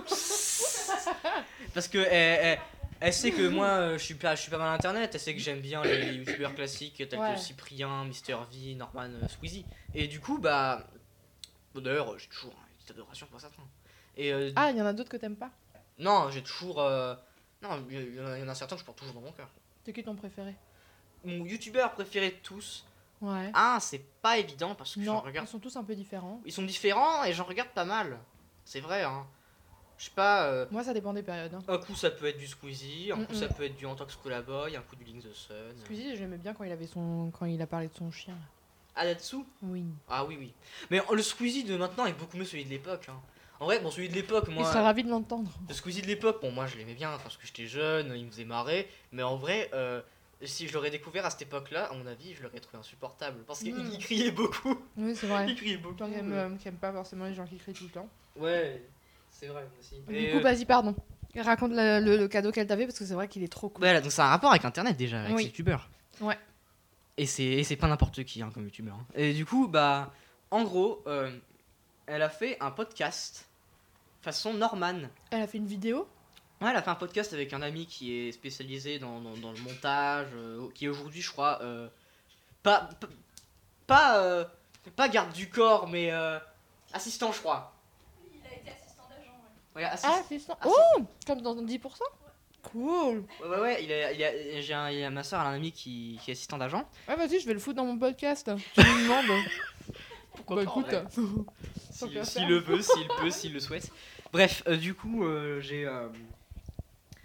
Parce 1.75 1.89
que 1.89 1.99
elle, 1.99 2.39
elle- 2.43 2.59
elle 3.01 3.13
sait 3.13 3.31
que 3.31 3.47
moi 3.49 3.67
euh, 3.67 3.99
je 3.99 4.05
suis 4.05 4.15
pas, 4.15 4.35
je 4.35 4.43
suis 4.43 4.51
pas 4.51 4.59
mal 4.59 4.75
internet, 4.75 5.11
elle 5.15 5.21
sait 5.21 5.35
que 5.35 5.41
j'aime 5.41 5.61
bien 5.61 5.83
les, 5.83 6.15
youtubeurs 6.15 6.55
classiques 6.55 6.97
tels 7.09 7.19
Ouais. 7.19 7.35
que 7.35 7.41
Cyprien, 7.41 8.05
Mister 8.05 8.37
V, 8.51 8.75
Norman, 8.75 9.09
euh, 9.23 9.29
Squeezie. 9.29 9.65
Et 9.95 10.07
du 10.09 10.21
coup, 10.21 10.39
bah. 10.39 10.87
bon, 11.75 11.81
D'ailleurs, 11.81 12.19
j'ai 12.19 12.29
toujours 12.29 12.53
une 12.53 12.77
petite 12.77 12.91
adoration 12.93 13.27
pour 13.31 13.41
certains. 13.41 13.63
Et 14.17 14.33
euh, 14.33 14.51
Ah, 14.57 14.71
il 14.71 14.77
y 14.77 14.83
en 14.83 14.87
a 14.87 14.93
d'autres 14.93 15.11
que 15.11 15.17
t'aimes 15.17 15.37
pas? 15.37 15.51
Non, 15.99 16.31
j'ai 16.31 16.43
toujours. 16.43 16.81
euh, 16.81 17.15
Non, 17.63 17.85
il 17.91 18.15
y, 18.17 18.21
en 18.21 18.27
a- 18.27 18.39
il 18.39 18.41
y 18.43 18.45
en 18.45 18.49
a 18.49 18.55
certains 18.55 18.77
que 18.77 18.81
je 18.81 18.87
porte 18.87 18.99
toujours 18.99 19.15
dans 19.15 19.21
mon 19.21 19.33
cœur. 19.33 19.49
C'est 19.85 19.93
qui 19.93 20.03
ton 20.03 20.15
préféré? 20.15 20.55
Mon 21.25 21.45
youtubeur 21.45 21.93
préféré 21.93 22.31
de 22.31 22.37
tous, 22.43 22.85
Ouais. 23.23 23.51
Un, 23.55 23.81
c'est 23.81 24.05
pas 24.21 24.37
évident 24.37 24.75
parce 24.75 24.95
que 24.95 25.03
j'en 25.03 25.15
non, 25.15 25.21
regarde. 25.21 25.49
ils 25.49 25.51
sont 25.51 25.59
tous 25.59 25.75
un 25.77 25.85
peu 25.85 25.95
différents. 25.95 26.43
Ils 26.45 26.53
sont 26.53 26.63
différents 26.65 27.25
et 27.25 27.33
j'en 27.33 27.45
regarde 27.45 27.71
pas 27.71 27.87
mal. 27.87 28.19
C'est 28.67 28.81
vrai, 28.81 29.05
hein. 29.05 29.27
Je 29.99 30.05
sais 30.05 30.11
pas. 30.15 30.47
euh, 30.49 30.67
Moi, 30.71 30.85
ça 30.85 30.93
dépend 30.93 31.13
des 31.13 31.23
périodes. 31.23 31.55
Hein. 31.55 31.63
Un 31.69 31.79
coup 31.79 31.95
ça 31.95 32.11
peut 32.11 32.27
être 32.27 32.37
du 32.39 32.47
Squeezie, 32.47 33.11
un 33.13 33.25
coup 33.25 33.33
Mm, 33.33 33.37
ça 33.37 33.49
peut 33.49 33.65
être 33.65 33.77
du 33.77 33.87
Antox 33.87 34.19
Boy, 34.47 34.77
un 34.77 34.83
coup 34.83 34.97
du 34.97 35.05
Link 35.05 35.23
the 35.23 35.33
Sun. 35.35 35.57
Squeezie, 35.85 36.17
j'aimais 36.17 36.37
bien 36.39 36.53
quand 36.55 36.65
il 36.65 36.73
avait 36.73 36.87
son, 36.87 37.31
quand 37.39 37.47
il 37.47 37.61
a 37.63 37.67
parlé 37.67 37.89
de 37.89 37.95
son 37.95 38.11
chien. 38.11 38.35
là. 38.35 39.01
Adatsu? 39.03 39.37
Oui. 39.63 39.85
Ah 40.09 40.25
oui, 40.25 40.37
oui. 40.39 40.53
Mais 40.91 41.01
le 41.13 41.23
Squeezie 41.23 41.65
de 41.65 41.77
maintenant 41.77 42.07
est 42.07 42.13
beaucoup 42.15 42.37
mieux 42.37 42.45
celui 42.45 42.65
de 42.65 42.71
l'époque. 42.71 43.07
hein. 43.11 43.21
En 43.61 43.65
vrai, 43.67 43.79
bon, 43.81 43.91
celui 43.91 44.09
de 44.11 44.15
l'époque, 44.15 44.45
Il 44.49 44.55
moi. 44.55 44.65
serait 44.65 44.83
ravi 44.83 45.03
de 45.03 45.09
l'entendre. 45.09 45.51
Le 45.69 45.75
Squeezie 45.75 46.03
de 46.03 46.07
l'époque, 46.07 46.41
bon, 46.43 46.51
moi 46.51 46.67
je 46.67 46.77
l'aimais 46.77 46.95
bien 46.95 47.17
parce 47.23 47.37
que 47.39 47.47
j'étais 47.47 47.67
jeune, 47.67 48.13
il 48.15 48.25
me 48.27 48.31
faisait 48.31 48.45
marrer. 48.45 48.87
Mais 49.13 49.23
en 49.23 49.37
vrai, 49.37 49.71
euh, 49.73 50.03
si 50.43 50.69
je 50.69 50.75
l'aurais 50.75 50.91
découvert 50.91 51.25
à 51.25 51.31
cette 51.31 51.43
époque-là, 51.43 51.87
à 51.91 51.95
mon 51.95 52.07
avis, 52.07 52.35
je 52.35 52.43
l'aurais 52.43 52.61
trouvé 52.61 52.79
insupportable. 52.79 53.39
Parce 53.47 53.61
qu'il 53.61 53.75
Mm. 53.75 53.91
il 53.93 53.99
criait 53.99 54.31
beaucoup. 54.31 54.79
Oui, 54.99 55.17
c'est 55.17 55.27
vrai. 55.27 55.47
Il 55.49 55.55
criait 55.57 55.79
beaucoup. 55.79 55.95
Toi 55.97 56.09
qui 56.09 56.15
aime, 56.15 56.33
euh, 56.33 56.51
qui 56.57 56.69
aime 56.69 56.77
pas 56.77 56.93
forcément 56.93 57.25
les 57.25 57.35
gens 57.35 57.47
qui 57.47 57.57
crient 57.57 57.73
tout 57.75 57.85
le 57.85 57.91
temps. 57.91 58.09
Ouais, 58.37 58.83
c'est 59.39 59.47
vrai, 59.47 59.67
aussi. 59.79 59.97
Du 60.01 60.31
coup, 60.33 60.39
euh, 60.39 60.41
vas-y, 60.41 60.65
pardon. 60.65 60.95
Raconte 61.37 61.73
le, 61.73 62.01
le- 62.01 62.17
le 62.17 62.29
cadeau 62.29 62.51
qu'elle 62.51 62.67
t'avait 62.67 62.87
parce 62.87 62.99
que 62.99 63.05
c'est 63.05 63.13
vrai 63.15 63.29
qu'il 63.29 63.43
est 63.43 63.53
trop 63.53 63.69
cool. 63.69 63.85
Voilà, 63.85 64.01
donc 64.01 64.11
c'est 64.11 64.23
un 64.23 64.29
rapport 64.29 64.51
avec 64.51 64.65
internet 64.65 64.97
déjà, 64.97 65.21
avec 65.21 65.37
Oui. 65.37 65.43
les 65.43 65.49
youtubeurs. 65.51 65.91
Ouais. 66.23 66.39
Et 67.19 67.27
c'est, 67.27 67.45
et 67.45 67.63
c'est 67.65 67.77
pas 67.77 67.89
n'importe 67.89 68.25
qui 68.25 68.41
hein, 68.43 68.51
comme 68.55 68.65
youtubeur. 68.65 68.95
hein. 68.95 69.07
Et 69.15 69.35
du 69.35 69.45
coup, 69.45 69.69
bah, 69.69 70.13
en 70.51 70.65
gros, 70.65 71.03
euh, 71.07 71.31
elle 72.07 72.23
a 72.23 72.31
fait 72.31 72.57
un 72.61 72.71
podcast 72.71 73.47
façon 74.23 74.55
Norman. 74.55 75.01
Elle 75.31 75.43
a 75.43 75.47
fait 75.47 75.59
une 75.59 75.67
vidéo? 75.67 76.09
Ouais, 76.63 76.71
elle 76.71 76.77
a 76.77 76.83
fait 76.83 76.89
un 76.91 76.95
podcast 76.95 77.35
avec 77.35 77.53
un 77.53 77.61
ami 77.61 77.87
qui 77.87 78.15
est 78.15 78.33
spécialisé 78.33 78.99
dans, 78.99 79.21
dans, 79.21 79.37
dans 79.37 79.53
le 79.53 79.59
montage, 79.61 80.29
euh, 80.35 80.69
qui 80.75 80.87
est 80.87 80.89
aujourd'hui, 80.89 81.21
je 81.21 81.31
crois, 81.31 81.59
euh, 81.61 81.87
pas, 82.63 82.89
pas, 82.99 83.09
pas, 83.87 84.19
euh, 84.23 84.45
pas 84.97 85.09
garde 85.11 85.33
du 85.35 85.51
corps, 85.51 85.87
mais 85.87 86.11
euh, 86.13 86.39
assistant, 86.95 87.31
je 87.33 87.41
crois. 87.41 87.75
Il 88.35 88.41
a 88.51 88.55
été 88.57 88.71
assistant 88.71 89.03
ouais. 89.77 89.83
Ouais, 89.85 89.89
Ah, 90.03 90.23
c'est 90.29 90.39
ça. 90.39 90.57
Ah, 90.61 90.67
Oh 90.67 91.03
Comme 91.27 91.41
dans 91.43 91.55
10% 91.55 91.79
Cool 92.63 93.25
ouais, 93.43 93.49
ouais, 93.49 93.61
ouais, 93.61 93.85
il 93.85 93.93
a, 93.93 94.13
il 94.13 94.25
a- 94.25 94.61
j'ai 94.61 94.75
un, 94.75 94.91
il 94.91 95.05
a 95.05 95.11
ma 95.11 95.23
soeur, 95.23 95.41
elle 95.41 95.47
a 95.47 95.51
un 95.51 95.55
ami 95.55 95.71
qui, 95.71 96.19
qui 96.25 96.31
est 96.31 96.35
assistant 96.35 96.59
d'agent. 96.59 96.89
Ah, 97.07 97.15
vas-y, 97.15 97.39
je 97.39 97.47
vais 97.47 97.53
le 97.53 97.61
foutre 97.61 97.77
dans 97.77 97.85
mon 97.85 97.97
podcast. 97.97 98.51
Tu 98.75 98.81
me 98.81 99.03
demandes 99.05 99.45
Pourquoi 100.35 100.65
Bah 100.65 100.73
pas, 100.75 101.03
écoute. 101.03 101.47
S'il 102.25 102.49
le 102.49 102.59
veut, 102.59 102.83
s'il 102.83 103.07
peut, 103.21 103.31
s'il 103.31 103.53
le 103.55 103.61
souhaite. 103.61 103.91
Bref, 104.33 104.63
euh, 104.67 104.77
du 104.77 104.95
coup, 104.95 105.25
euh, 105.25 105.61
j'ai. 105.61 105.87
euh, 105.87 106.09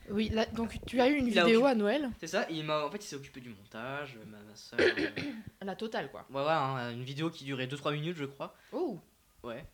Oui, 0.10 0.30
là, 0.30 0.45
donc 0.45 0.78
tu 0.86 1.02
as 1.02 1.10
eu 1.10 1.15
une 1.15 1.26
Il 1.28 1.34
vidéo 1.34 1.60
occupé- 1.61 1.68
à 1.72 1.76
Noël 1.76 2.10
c'est 2.19 2.28
ça, 2.28 2.45
il 2.49 2.64
m'a, 2.64 2.86
en 2.86 2.90
fait, 2.91 2.98
il 3.03 3.07
s'est 3.07 3.15
occupé 3.18 3.41
du 3.41 3.49
montage, 3.49 4.18
ma, 4.28 4.38
ma 4.38 4.56
soeur. 4.56 4.80
euh, 4.80 5.10
La 5.61 5.76
totale, 5.76 6.10
quoi. 6.11 6.26
ouais, 6.30 6.41
ouais, 6.41 6.49
hein, 6.52 6.91
une 6.91 7.03
vidéo 7.03 7.30
qui 7.30 7.44
durait 7.44 7.68
2-3 7.68 7.94
minutes, 7.94 8.15
je 8.18 8.26
crois. 8.26 8.53
Oh 8.72 8.99
Ouais. 9.44 9.65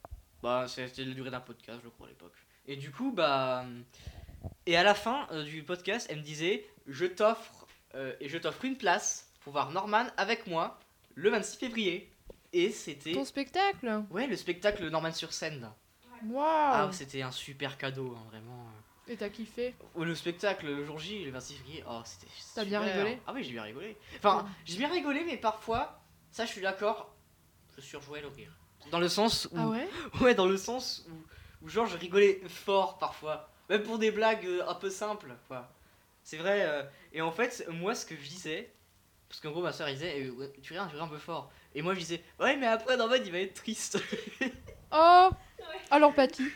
Bah, 0.41 0.65
c'était 0.67 1.03
la 1.03 1.13
durée 1.13 1.29
d'un 1.29 1.41
podcast, 1.41 1.79
je 1.83 1.89
crois, 1.89 2.07
à 2.07 2.09
l'époque. 2.09 2.33
Et 2.67 2.75
du 2.75 2.91
coup, 2.91 3.11
bah. 3.11 3.65
Et 4.65 4.75
à 4.77 4.83
la 4.83 4.93
fin 4.93 5.27
euh, 5.31 5.43
du 5.43 5.63
podcast, 5.63 6.07
elle 6.09 6.17
me 6.17 6.23
disait 6.23 6.67
Je 6.87 7.05
t'offre. 7.05 7.67
euh, 7.95 8.13
et 8.19 8.29
je 8.29 8.37
t'offre 8.37 8.65
une 8.65 8.77
place 8.77 9.29
pour 9.41 9.53
voir 9.53 9.71
Norman 9.71 10.05
avec 10.17 10.47
moi 10.47 10.79
le 11.15 11.29
26 11.29 11.57
février. 11.57 12.11
Et 12.53 12.71
c'était. 12.71 13.11
Ton 13.13 13.25
spectacle? 13.25 14.03
Ouais, 14.09 14.27
le 14.27 14.35
spectacle 14.35 14.87
Norman 14.89 15.11
sur 15.11 15.33
scène. 15.33 15.61
là. 15.61 15.75
Waouh 16.25 16.43
Ah, 16.45 16.89
c'était 16.91 17.21
un 17.21 17.31
super 17.31 17.77
cadeau, 17.77 18.15
hein, 18.17 18.23
vraiment. 18.29 18.65
Et 19.07 19.15
t'as 19.15 19.29
kiffé? 19.29 19.73
Oh, 19.95 20.03
Le 20.03 20.15
spectacle, 20.15 20.65
le 20.65 20.83
jour 20.85 20.99
J, 20.99 21.23
le 21.23 21.31
26 21.31 21.53
février, 21.57 21.83
oh, 21.89 22.01
c'était. 22.03 22.27
T'as 22.55 22.65
bien 22.65 22.81
rigolé? 22.81 23.19
Ah 23.27 23.31
oui, 23.33 23.43
j'ai 23.43 23.51
bien 23.53 23.63
rigolé. 23.63 23.95
Enfin, 24.17 24.45
Oh. 24.45 24.49
j'ai 24.65 24.77
bien 24.77 24.89
rigolé, 24.91 25.23
mais 25.25 25.37
parfois, 25.37 26.01
ça, 26.31 26.45
je 26.45 26.51
suis 26.51 26.61
d'accord, 26.61 27.15
je 27.77 27.81
surjouais 27.81 28.19
le 28.21 28.27
rire. 28.27 28.51
Dans 28.91 28.99
le 28.99 29.07
sens 29.07 29.47
où. 29.51 29.55
Ah 29.57 29.67
ouais? 29.69 29.87
Ouais, 30.21 30.35
dans 30.35 30.45
le 30.47 30.57
sens 30.57 31.05
où, 31.09 31.13
où 31.61 31.69
genre 31.69 31.85
je 31.87 31.97
rigolais 31.97 32.41
fort 32.47 32.97
parfois, 32.97 33.49
même 33.69 33.83
pour 33.83 33.97
des 33.99 34.11
blagues 34.11 34.45
euh, 34.45 34.67
un 34.67 34.75
peu 34.75 34.89
simples, 34.89 35.33
quoi. 35.47 35.69
C'est 36.23 36.37
vrai. 36.37 36.63
euh, 36.65 36.83
et 37.13 37.21
en 37.21 37.31
fait, 37.31 37.65
moi, 37.69 37.95
ce 37.95 38.05
que 38.05 38.15
je 38.15 38.27
disais, 38.27 38.71
parce 39.29 39.39
qu'en 39.41 39.51
gros, 39.51 39.61
ma 39.61 39.71
soeur 39.73 39.87
disait, 39.87 40.25
euh, 40.25 40.31
ouais, 40.31 40.51
tu 40.61 40.73
ris, 40.73 40.79
tu 40.89 40.95
ris 40.95 41.01
un 41.01 41.07
peu 41.07 41.17
fort. 41.17 41.51
Et 41.75 41.81
moi, 41.81 41.93
je 41.93 41.99
disais, 41.99 42.23
ouais, 42.39 42.55
mais 42.57 42.67
après, 42.67 42.97
Norman, 42.97 43.15
il 43.15 43.31
va 43.31 43.39
être 43.39 43.53
triste. 43.53 43.97
Oh 44.91 45.29
Oh 45.91 45.97
l'empathie 45.99 46.47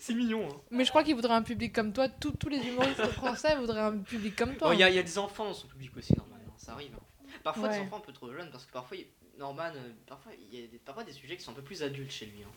c'est 0.00 0.12
mignon. 0.12 0.48
Hein. 0.50 0.60
Mais 0.72 0.84
je 0.84 0.90
crois 0.90 1.04
qu'il 1.04 1.14
voudrait 1.14 1.34
un 1.34 1.42
public 1.42 1.72
comme 1.72 1.92
toi. 1.92 2.08
Tous- 2.08 2.32
tous 2.32 2.48
les 2.48 2.58
humoristes 2.58 3.06
français 3.12 3.54
voudraient 3.56 3.80
un 3.80 3.98
public 3.98 4.34
comme 4.36 4.56
toi. 4.56 4.74
Il 4.74 4.80
y, 4.80 4.82
a- 4.82 4.90
il 4.90 4.96
y 4.96 4.98
a 4.98 5.02
des 5.04 5.18
enfants 5.18 5.44
dans 5.44 5.54
son 5.54 5.68
public 5.68 5.96
aussi, 5.96 6.12
Norman, 6.16 6.34
hein, 6.44 6.50
ça 6.56 6.72
arrive. 6.72 6.90
hein. 6.96 7.26
Parfois, 7.44 7.68
des 7.68 7.78
enfants 7.78 7.98
un 7.98 8.00
peu 8.00 8.12
trop 8.12 8.32
jeunes, 8.32 8.50
parce 8.50 8.66
que 8.66 8.72
parfois, 8.72 8.96
il- 8.96 9.06
Norman, 9.38 9.70
euh, 9.76 9.90
parfois, 10.06 10.32
il 10.52 10.58
y 10.60 10.64
a 10.64 10.66
des, 10.66 10.78
parfois 10.78 11.04
des 11.04 11.12
sujets 11.12 11.36
qui 11.36 11.44
sont 11.44 11.52
un 11.52 11.54
peu 11.54 11.62
plus 11.62 11.82
adultes 11.84 12.10
chez 12.10 12.26
lui. 12.26 12.42
hein. 12.42 12.50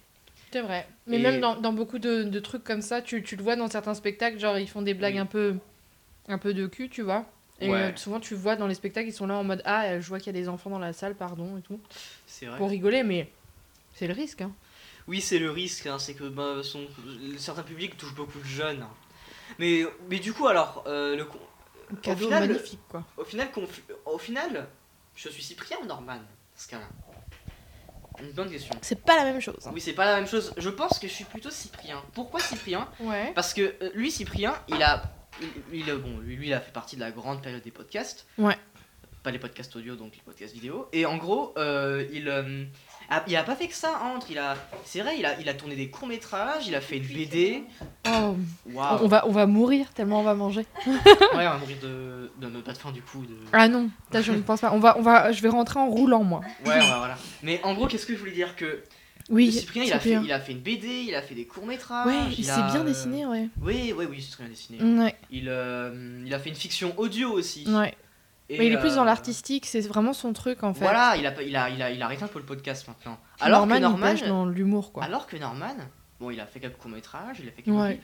C'est 0.51 0.61
vrai. 0.61 0.88
Mais 1.07 1.17
Et- 1.17 1.21
même 1.21 1.39
dans, 1.41 1.55
dans 1.55 1.73
beaucoup 1.73 1.99
de, 1.99 2.23
de 2.23 2.39
trucs 2.39 2.63
comme 2.63 2.81
ça, 2.81 3.01
tu, 3.01 3.21
tu 3.23 3.35
le 3.35 3.43
vois 3.43 3.55
dans 3.55 3.67
certains 3.67 3.93
spectacles, 3.93 4.39
genre 4.39 4.57
ils 4.57 4.67
font 4.69 4.81
des 4.81 4.93
blagues 4.93 5.13
Oui. 5.15 5.19
un 5.19 5.26
peu 5.26 5.55
un 6.27 6.38
peu 6.38 6.53
de 6.53 6.67
cul, 6.67 6.89
tu 6.89 7.01
vois. 7.01 7.26
Et 7.61 7.69
Ouais. 7.69 7.77
euh, 7.91 7.95
souvent 7.95 8.19
tu 8.19 8.35
vois 8.35 8.55
dans 8.55 8.67
les 8.67 8.76
spectacles, 8.76 9.09
ils 9.09 9.13
sont 9.13 9.27
là 9.27 9.35
en 9.35 9.43
mode 9.43 9.61
Ah, 9.65 9.99
je 9.99 10.07
vois 10.07 10.19
qu'il 10.19 10.27
y 10.27 10.38
a 10.38 10.41
des 10.41 10.47
enfants 10.49 10.69
dans 10.69 10.80
la 10.80 10.93
salle, 10.93 11.15
pardon, 11.15 11.57
et 11.57 11.61
tout. 11.61 11.80
C'est 12.27 12.45
vrai. 12.45 12.57
Pour 12.57 12.69
rigoler, 12.69 13.03
mais 13.03 13.31
c'est 13.93 14.07
le 14.07 14.13
risque. 14.13 14.41
Hein. 14.41 14.51
Oui, 15.07 15.21
c'est 15.21 15.39
le 15.39 15.49
risque, 15.51 15.88
hein, 15.88 15.97
c'est 15.99 16.13
que 16.13 16.23
bah, 16.26 16.57
son, 16.63 16.81
certains 17.38 17.63
publics 17.63 17.97
touchent 17.97 18.13
beaucoup 18.15 18.38
de 18.39 18.45
jeunes. 18.45 18.85
Mais, 19.57 19.84
mais 20.09 20.19
du 20.19 20.31
coup, 20.34 20.47
alors, 20.47 20.84
euh, 20.88 21.15
le, 21.15 21.23
Un 21.91 21.95
cadeau 21.95 22.26
final, 22.26 22.47
magnifique, 22.47 22.80
quoi. 22.88 23.03
au, 23.17 23.23
final, 23.23 23.47
conf- 23.49 23.81
au 24.05 24.17
final, 24.19 24.67
je 25.15 25.30
suis 25.30 25.41
Cyprien 25.41 25.77
ou 25.81 25.85
Norman 25.88 26.19
ce 26.55 26.67
cas-là 26.67 26.88
Une 28.21 28.31
bonne 28.31 28.49
question. 28.49 28.75
C'est 28.81 29.01
pas 29.03 29.15
la 29.17 29.23
même 29.23 29.39
chose. 29.41 29.69
Oui, 29.73 29.79
c'est 29.81 29.93
pas 29.93 30.05
la 30.05 30.15
même 30.17 30.27
chose. 30.27 30.53
Je 30.57 30.69
pense 30.69 30.99
que 30.99 31.07
je 31.07 31.13
suis 31.13 31.23
plutôt 31.25 31.49
Cyprien. 31.49 32.01
Pourquoi 32.13 32.39
Cyprien? 32.39 32.87
Ouais. 32.99 33.31
Parce 33.33 33.53
que 33.53 33.73
euh, 33.81 33.89
lui, 33.95 34.11
Cyprien, 34.11 34.55
il 34.67 34.81
a, 34.83 35.03
il, 35.41 35.79
il 35.81 35.89
a- 35.89 35.95
bon, 35.95 36.17
lui, 36.19 36.47
il 36.47 36.53
a 36.53 36.59
fait 36.59 36.71
partie 36.71 36.95
de 36.95 37.01
la 37.01 37.11
grande 37.11 37.41
période 37.41 37.61
des 37.63 37.71
podcasts. 37.71 38.25
Ouais. 38.37 38.57
Pas 39.23 39.31
les 39.31 39.39
podcasts 39.39 39.75
audio, 39.75 39.95
donc 39.95 40.15
les 40.15 40.21
podcasts 40.21 40.53
vidéo. 40.53 40.87
Et 40.93 41.05
en 41.05 41.17
gros, 41.17 41.53
euh, 41.57 42.05
il, 42.13 42.27
euh, 42.29 42.63
a, 43.10 43.23
il 43.27 43.36
a 43.36 43.44
pas 43.44 43.56
fait 43.56 43.68
que 43.68 43.73
ça, 43.73 43.99
entre. 44.15 44.31
Il 44.31 44.38
a, 44.38 44.56
c'est 44.86 45.02
vrai, 45.02 45.15
il 45.18 45.26
a, 45.26 45.40
il 45.40 45.48
a 45.49 45.53
tourné 45.53 45.76
des 45.76 45.90
courts 45.90 46.07
métrages, 46.07 46.68
il 46.68 46.76
a 46.76 46.81
fait 46.81 46.98
une 46.98 47.03
BD. 47.03 47.64
Oh, 48.07 48.36
on, 48.76 49.07
va, 49.07 49.26
on 49.27 49.31
va 49.31 49.45
mourir 49.45 49.91
tellement 49.94 50.19
on 50.19 50.23
va 50.23 50.34
manger. 50.36 50.65
Ouais, 50.86 50.95
on 51.34 51.52
va 51.52 51.57
mourir 51.57 51.77
de, 51.81 52.31
de, 52.40 52.49
de- 52.49 52.61
pas 52.61 52.73
de 52.73 52.77
faim 52.77 52.91
du 52.91 53.02
coup. 53.02 53.26
De... 53.26 53.36
Ah 53.53 53.68
non, 53.68 53.90
ça, 54.11 54.22
je 54.22 54.31
ne 54.31 54.41
pense 54.41 54.61
pas. 54.61 54.72
On 54.73 54.80
va, 54.80 54.98
on 54.98 55.02
va, 55.02 55.31
je 55.31 55.41
vais 55.41 55.49
rentrer 55.49 55.80
en 55.80 55.90
roulant, 55.90 56.23
moi. 56.23 56.41
Ouais, 56.65 56.72
ouais, 56.72 56.80
voilà. 56.80 57.18
Mais 57.44 57.60
en 57.64 57.73
gros, 57.73 57.88
qu'est-ce 57.88 58.06
que 58.06 58.14
je 58.14 58.19
voulais 58.19 58.31
dire 58.31 58.56
que 58.56 58.84
Oui, 59.30 59.52
Cyprien, 59.52 59.84
il 59.84 59.94
a, 59.94 59.99
fait, 59.99 60.18
il 60.23 60.31
a 60.31 60.40
fait 60.40 60.52
une 60.53 60.60
BD, 60.60 61.06
il 61.07 61.15
a 61.15 61.22
fait 61.22 61.36
des 61.36 61.45
courts 61.45 61.65
métrages. 61.65 62.07
Ouais, 62.07 62.34
il 62.38 62.44
s'est 62.45 62.52
bien 62.64 62.81
euh, 62.81 62.84
dessiné, 62.84 63.26
ouais. 63.26 63.48
Oui, 63.61 63.94
oui, 63.95 64.06
oui, 64.10 64.22
c'est 64.22 64.31
très 64.31 64.44
bien 64.44 64.52
dessiné. 64.52 64.81
Ouais, 65.03 65.15
Il, 65.31 65.45
euh, 65.49 66.23
il 66.26 66.34
a 66.34 66.40
fait 66.40 66.49
une 66.49 66.56
fiction 66.56 66.94
audio 66.98 67.31
aussi. 67.31 67.65
ouais. 67.68 67.95
Et, 68.51 68.57
Mais 68.57 68.65
il 68.67 68.73
est 68.73 68.80
plus 68.80 68.95
dans 68.95 69.03
euh, 69.03 69.05
l'artistique, 69.05 69.65
c'est 69.67 69.81
vraiment 69.81 70.11
son 70.13 70.34
truc 70.34 70.63
en 70.63 70.73
fait. 70.73 70.80
Voilà, 70.84 71.15
il 71.17 71.26
a, 71.27 71.41
il, 71.43 71.55
a, 71.55 71.69
il, 71.69 71.81
a, 71.84 71.91
il 71.91 72.01
a 72.01 72.05
arrêté 72.05 72.23
un 72.23 72.27
peu 72.27 72.39
le 72.39 72.45
podcast 72.45 72.88
maintenant. 72.88 73.19
Alors 73.39 73.59
Norman, 73.59 73.73
que 73.76 73.80
il 73.80 73.81
Norman, 73.84 74.07
pêche 74.11 74.23
dans 74.23 74.45
l'humour, 74.45 74.91
quoi. 74.91 75.03
alors 75.03 75.27
que 75.27 75.38
Norman, 75.38 75.76
bon, 76.19 76.31
il 76.31 76.39
a 76.39 76.45
fait 76.47 76.59
quelques 76.59 76.77
courts 76.77 76.89
métrages, 76.91 77.38
il 77.41 77.47
a 77.47 77.51
fait 77.51 77.61
quelques 77.61 77.77
Ouais. 77.77 77.91
livres, 77.91 78.03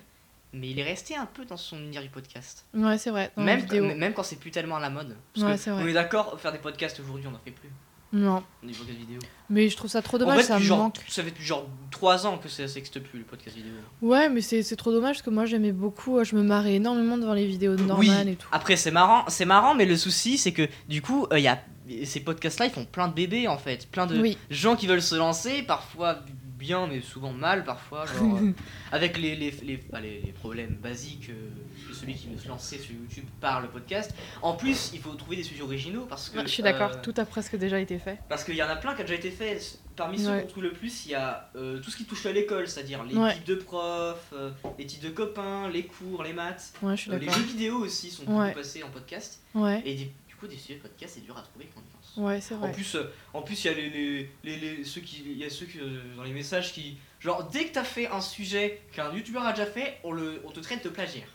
mais 0.53 0.69
il 0.69 0.79
est 0.79 0.83
resté 0.83 1.15
un 1.15 1.25
peu 1.25 1.45
dans 1.45 1.57
son 1.57 1.77
univers 1.77 2.03
du 2.03 2.09
podcast. 2.09 2.65
Ouais, 2.75 2.97
c'est 2.99 3.09
vrai. 3.09 3.31
Même, 3.37 4.13
quand 4.13 4.23
c'est 4.23 4.35
plus 4.35 4.51
tellement 4.51 4.75
à 4.75 4.79
la 4.79 4.91
mode. 4.91 5.17
Parce 5.33 5.45
Ouais, 5.47 5.53
que 5.53 5.57
c'est 5.59 5.71
vrai. 5.71 5.83
on 5.83 5.87
est 5.87 5.93
d'accord, 5.93 6.39
faire 6.39 6.51
des 6.51 6.59
podcasts 6.59 6.99
aujourd'hui, 6.99 7.25
on 7.27 7.31
n'en 7.31 7.39
fait 7.39 7.51
plus. 7.51 7.69
Non, 8.13 8.43
vidéo. 8.63 9.19
mais 9.49 9.67
je 9.67 9.75
trouve 9.75 9.89
ça 9.91 10.01
trop 10.01 10.15
en 10.15 10.19
dommage, 10.21 10.35
vrai, 10.35 10.43
ça 10.43 10.53
depuis 10.53 10.63
me 10.63 10.67
genre, 10.69 10.77
manque. 10.77 10.97
ça 11.09 11.21
fait 11.23 11.31
depuis 11.31 11.43
genre 11.43 11.67
3 11.91 12.27
ans 12.27 12.37
que 12.37 12.47
ça 12.47 12.63
n'existe 12.63 12.99
plus, 13.01 13.19
le 13.19 13.25
podcast 13.25 13.55
vidéo. 13.57 13.71
Ouais, 14.01 14.29
mais 14.29 14.41
c'est 14.41 14.63
trop 14.77 14.91
dommage 14.91 15.15
parce 15.17 15.21
que 15.23 15.29
moi 15.31 15.45
j'aimais 15.45 15.73
beaucoup, 15.73 16.17
euh, 16.19 16.23
je 16.23 16.35
me 16.35 16.43
marrais 16.43 16.75
énormément 16.75 17.17
devant 17.17 17.33
les 17.33 17.45
vidéos 17.45 17.75
de 17.75 17.83
Norman 17.83 17.99
Oui. 18.23 18.29
et 18.31 18.35
tout. 18.35 18.47
Après, 18.51 18.77
c'est 18.77 18.91
marrant, 18.91 19.25
c'est 19.27 19.45
marrant, 19.45 19.75
mais 19.75 19.85
le 19.85 19.97
souci, 19.97 20.37
c'est 20.37 20.53
que 20.53 20.67
du 20.87 21.01
coup, 21.01 21.27
il 21.33 21.39
y 21.39 21.47
a 21.47 21.59
ces 22.05 22.19
podcasts-là, 22.21 22.65
ils 22.67 22.71
font 22.71 22.85
plein 22.85 23.07
de 23.09 23.13
bébés 23.13 23.47
en 23.47 23.57
fait, 23.57 23.87
plein 23.91 24.05
de 24.07 24.19
Oui, 24.19 24.37
gens 24.49 24.75
qui 24.75 24.87
veulent 24.87 25.01
se 25.01 25.15
lancer, 25.15 25.61
parfois 25.63 26.19
bien, 26.57 26.87
mais 26.87 27.01
souvent 27.01 27.31
mal, 27.31 27.63
parfois, 27.63 28.05
genre, 28.05 28.37
euh, 28.41 28.51
avec 28.91 29.17
les, 29.17 29.35
les, 29.35 29.51
les, 29.51 29.77
bah, 29.77 29.99
les- 29.99 30.21
les 30.21 30.31
problèmes 30.31 30.75
basiques 30.75 31.29
euh, 31.29 31.49
de 31.89 31.93
celui 31.93 32.15
qui 32.15 32.27
veut 32.27 32.37
se 32.37 32.47
lancer 32.47 32.77
sur 32.79 32.93
YouTube 32.93 33.25
par 33.41 33.61
le 33.61 33.67
podcast. 33.67 34.13
En 34.41 34.53
plus, 34.53 34.91
il 34.93 34.99
faut 34.99 35.13
trouver 35.13 35.35
des 35.37 35.43
sujets 35.43 35.61
originaux 35.61 36.05
parce 36.07 36.29
que. 36.29 36.41
je 36.41 36.47
suis 36.47 36.63
d'accord, 36.63 36.91
euh, 36.91 37.01
tout 37.01 37.13
a 37.17 37.25
presque 37.25 37.55
déjà 37.57 37.79
été 37.79 37.99
fait. 37.99 38.19
Parce 38.29 38.43
qu'il 38.43 38.55
y 38.55 38.63
en 38.63 38.67
a 38.69 38.75
plein 38.75 38.93
qui 38.95 39.01
ont 39.01 39.05
déjà 39.05 39.15
été 39.15 39.31
faits. 39.31 39.79
Parmi 39.95 40.19
ceux 40.19 40.29
Ouais. 40.29 40.41
qu'on 40.41 40.47
trouve 40.47 40.63
le 40.63 40.73
plus, 40.73 41.05
il 41.05 41.11
y 41.11 41.15
a 41.15 41.49
euh, 41.55 41.79
tout 41.79 41.89
ce 41.89 41.95
qui 41.95 42.03
touche 42.03 42.25
à 42.25 42.31
l'école, 42.33 42.67
c'est-à-dire 42.67 43.03
les 43.05 43.15
Ouais. 43.15 43.33
types 43.33 43.45
de 43.45 43.55
profs, 43.55 44.33
les 44.77 44.85
types 44.85 45.01
de 45.03 45.09
copains, 45.09 45.69
les 45.69 45.85
cours, 45.85 46.21
les 46.23 46.33
maths. 46.33 46.73
Je 46.83 46.95
suis 46.95 47.11
les 47.11 47.29
jeux 47.29 47.41
vidéo 47.43 47.77
aussi 47.77 48.09
sont 48.11 48.23
beaucoup 48.25 48.53
passés 48.53 48.83
en 48.83 48.89
podcast. 48.89 49.41
Et 49.85 49.95
des- 49.95 50.11
du 50.27 50.35
coup, 50.35 50.47
des 50.47 50.57
sujets 50.57 50.75
de 50.75 50.81
podcast, 50.81 51.13
c'est 51.15 51.23
dur 51.25 51.37
à 51.37 51.41
trouver 51.41 51.69
quand 51.73 51.79
on. 51.81 51.94
Ouais, 52.17 52.41
c'est 52.41 52.55
En 52.55 52.59
vrai. 52.59 52.71
plus, 52.71 52.95
euh, 52.95 53.11
en 53.33 53.41
plus, 53.41 53.63
il 53.63 53.67
y 53.67 53.69
a 53.69 53.73
les, 53.73 53.89
les, 53.89 54.29
les, 54.43 54.57
les- 54.57 54.83
ceux 54.83 55.01
qui, 55.01 55.21
il 55.25 55.37
y 55.37 55.43
a 55.45 55.49
ceux 55.49 55.65
qui, 55.65 55.79
euh, 55.79 56.15
dans 56.15 56.23
les 56.23 56.33
messages 56.33 56.73
qui, 56.73 56.97
genre, 57.19 57.43
dès 57.49 57.65
que 57.65 57.73
t'as 57.73 57.83
fait 57.83 58.07
un 58.07 58.21
sujet 58.21 58.81
qu'un 58.93 59.13
youtubeur 59.13 59.45
a 59.45 59.51
déjà 59.53 59.65
fait, 59.65 59.99
on 60.03 60.11
le, 60.11 60.41
on 60.45 60.51
te 60.51 60.59
traite 60.59 60.83
de 60.83 60.89
plagiaire. 60.89 61.27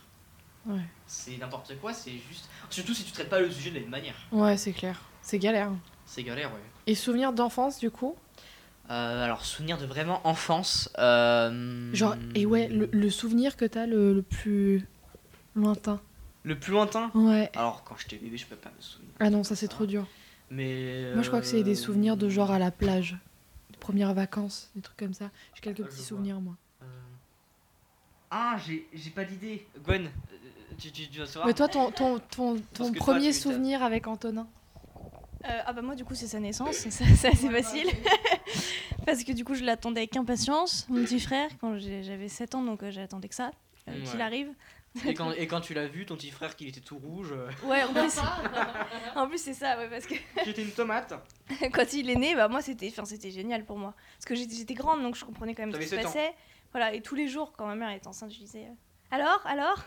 Ouais. 0.65 0.81
C'est 1.07 1.37
n'importe 1.37 1.75
quoi, 1.79 1.93
c'est 1.93 2.11
juste. 2.29 2.47
Surtout 2.69 2.93
si 2.93 3.03
tu 3.03 3.11
traites 3.11 3.29
pas 3.29 3.39
le 3.39 3.49
sujet 3.51 3.69
de 3.71 3.75
la 3.75 3.81
même 3.81 3.89
manière. 3.89 4.15
Ouais, 4.31 4.57
c'est 4.57 4.73
clair. 4.73 4.99
C'est 5.21 5.39
galère. 5.39 5.71
C'est 6.05 6.23
galère, 6.23 6.51
ouais. 6.53 6.59
Et 6.87 6.95
souvenirs 6.95 7.33
d'enfance, 7.33 7.79
du 7.79 7.89
coup? 7.91 8.15
Euh, 8.89 9.23
alors, 9.23 9.45
souvenir 9.45 9.77
de 9.77 9.85
vraiment 9.85 10.25
enfance. 10.27 10.89
euh, 10.99 11.93
Genre, 11.93 12.15
et 12.35 12.45
ouais, 12.45 12.67
le, 12.67 12.89
le 12.91 13.09
souvenir 13.09 13.55
que 13.55 13.65
t'as 13.65 13.85
le, 13.85 14.13
le 14.13 14.21
plus 14.21 14.85
lointain? 15.55 16.01
Le 16.43 16.57
plus 16.59 16.71
lointain? 16.71 17.11
Ouais. 17.13 17.49
Alors, 17.55 17.83
quand 17.83 17.95
j'étais 17.97 18.17
bébé, 18.17 18.37
je 18.37 18.45
peux 18.47 18.55
pas 18.55 18.71
me 18.75 18.81
souvenir. 18.81 19.11
Ah 19.19 19.29
non, 19.29 19.43
ça 19.43 19.55
c'est 19.55 19.67
trop 19.67 19.85
dur. 19.85 20.07
Mais. 20.51 21.11
Moi, 21.13 21.23
je 21.23 21.27
crois 21.29 21.39
que 21.41 21.47
c'est 21.47 21.63
des 21.63 21.71
euh, 21.71 21.81
souvenirs 21.81 22.17
de 22.17 22.29
genre 22.29 22.51
à 22.51 22.59
la 22.59 22.69
plage, 22.71 23.17
de 23.71 23.77
premières 23.77 24.13
vacances, 24.13 24.69
des 24.75 24.81
trucs 24.81 24.97
comme 24.97 25.13
ça. 25.13 25.31
J'ai 25.55 25.61
quelques 25.61 25.81
Ah, 25.83 25.87
petits 25.87 26.03
souvenirs, 26.03 26.39
moi. 26.41 26.55
euh, 26.83 26.85
Ah, 28.29 28.57
j'ai 28.65 28.87
j'ai 28.93 29.09
pas 29.09 29.23
d'idée. 29.23 29.65
Gwen, 29.83 30.05
euh, 30.05 30.37
tu, 30.77 30.91
tu, 30.91 31.07
tu 31.07 31.19
vas 31.19 31.25
savoir 31.25 31.47
Mais 31.47 31.53
toi, 31.53 31.67
ton, 31.67 31.91
ton, 31.91 32.19
ton, 32.19 32.57
ton 32.73 32.91
toi, 32.91 32.99
premier 32.99 33.33
souvenir 33.33 33.81
avec 33.81 34.07
Antonin 34.07 34.47
Euh, 35.45 35.59
ah 35.65 35.73
bah 35.73 35.81
moi 35.81 35.95
du 35.95 36.05
coup 36.05 36.13
c'est 36.15 36.27
sa 36.27 36.39
naissance, 36.39 36.75
ça, 36.89 37.03
c'est 37.15 37.27
assez 37.29 37.49
facile. 37.49 37.87
Parce 39.05 39.23
que 39.23 39.31
du 39.31 39.43
coup 39.43 39.55
je 39.55 39.63
l'attendais 39.63 40.01
avec 40.01 40.15
impatience, 40.15 40.85
mon 40.89 41.03
petit 41.03 41.19
frère, 41.19 41.49
quand 41.59 41.77
j'avais 41.79 42.27
7 42.29 42.55
ans 42.55 42.61
donc 42.63 42.83
euh, 42.83 42.91
j'attendais 42.91 43.27
que 43.27 43.35
ça, 43.35 43.51
euh, 43.87 44.03
qu'il 44.03 44.21
arrive. 44.21 44.49
et, 45.05 45.13
quand, 45.13 45.31
et 45.31 45.47
quand 45.47 45.61
tu 45.61 45.73
l'as 45.73 45.87
vu, 45.87 46.05
ton 46.05 46.15
petit 46.15 46.31
frère, 46.31 46.55
qu'il 46.55 46.67
était 46.67 46.81
tout 46.81 46.97
rouge, 46.97 47.31
euh, 47.31 47.49
Ouais 47.63 47.83
en 47.83 47.93
plus, 47.93 48.19
en 49.15 49.27
plus 49.27 49.37
c'est 49.37 49.53
ça, 49.53 49.77
ouais, 49.77 49.89
parce 49.89 50.05
que 50.05 50.15
j'étais 50.43 50.63
une 50.63 50.71
tomate. 50.71 51.13
quand 51.71 51.93
il 51.93 52.09
est 52.09 52.15
né, 52.15 52.35
bah 52.35 52.47
moi 52.49 52.61
c'était, 52.61 52.89
enfin 52.89 53.05
c'était 53.05 53.31
génial 53.31 53.65
pour 53.65 53.77
moi. 53.77 53.93
Parce 54.17 54.25
que 54.25 54.35
j'étais, 54.35 54.55
j'étais 54.55 54.73
grande 54.73 55.01
donc 55.01 55.15
je 55.15 55.23
comprenais 55.23 55.55
quand 55.55 55.63
même 55.63 55.73
ce 55.73 55.77
qui 55.77 55.85
se 55.85 55.95
7 55.95 55.99
ans. 55.99 56.03
passait. 56.09 56.33
Voilà, 56.71 56.93
et 56.93 57.01
tous 57.01 57.15
les 57.15 57.27
jours 57.27 57.53
quand 57.57 57.67
ma 57.67 57.75
mère 57.75 57.91
était 57.91 58.07
enceinte 58.07 58.31
je 58.31 58.39
disais... 58.39 58.65
euh, 58.65 58.73
alors, 59.13 59.41
alors, 59.45 59.77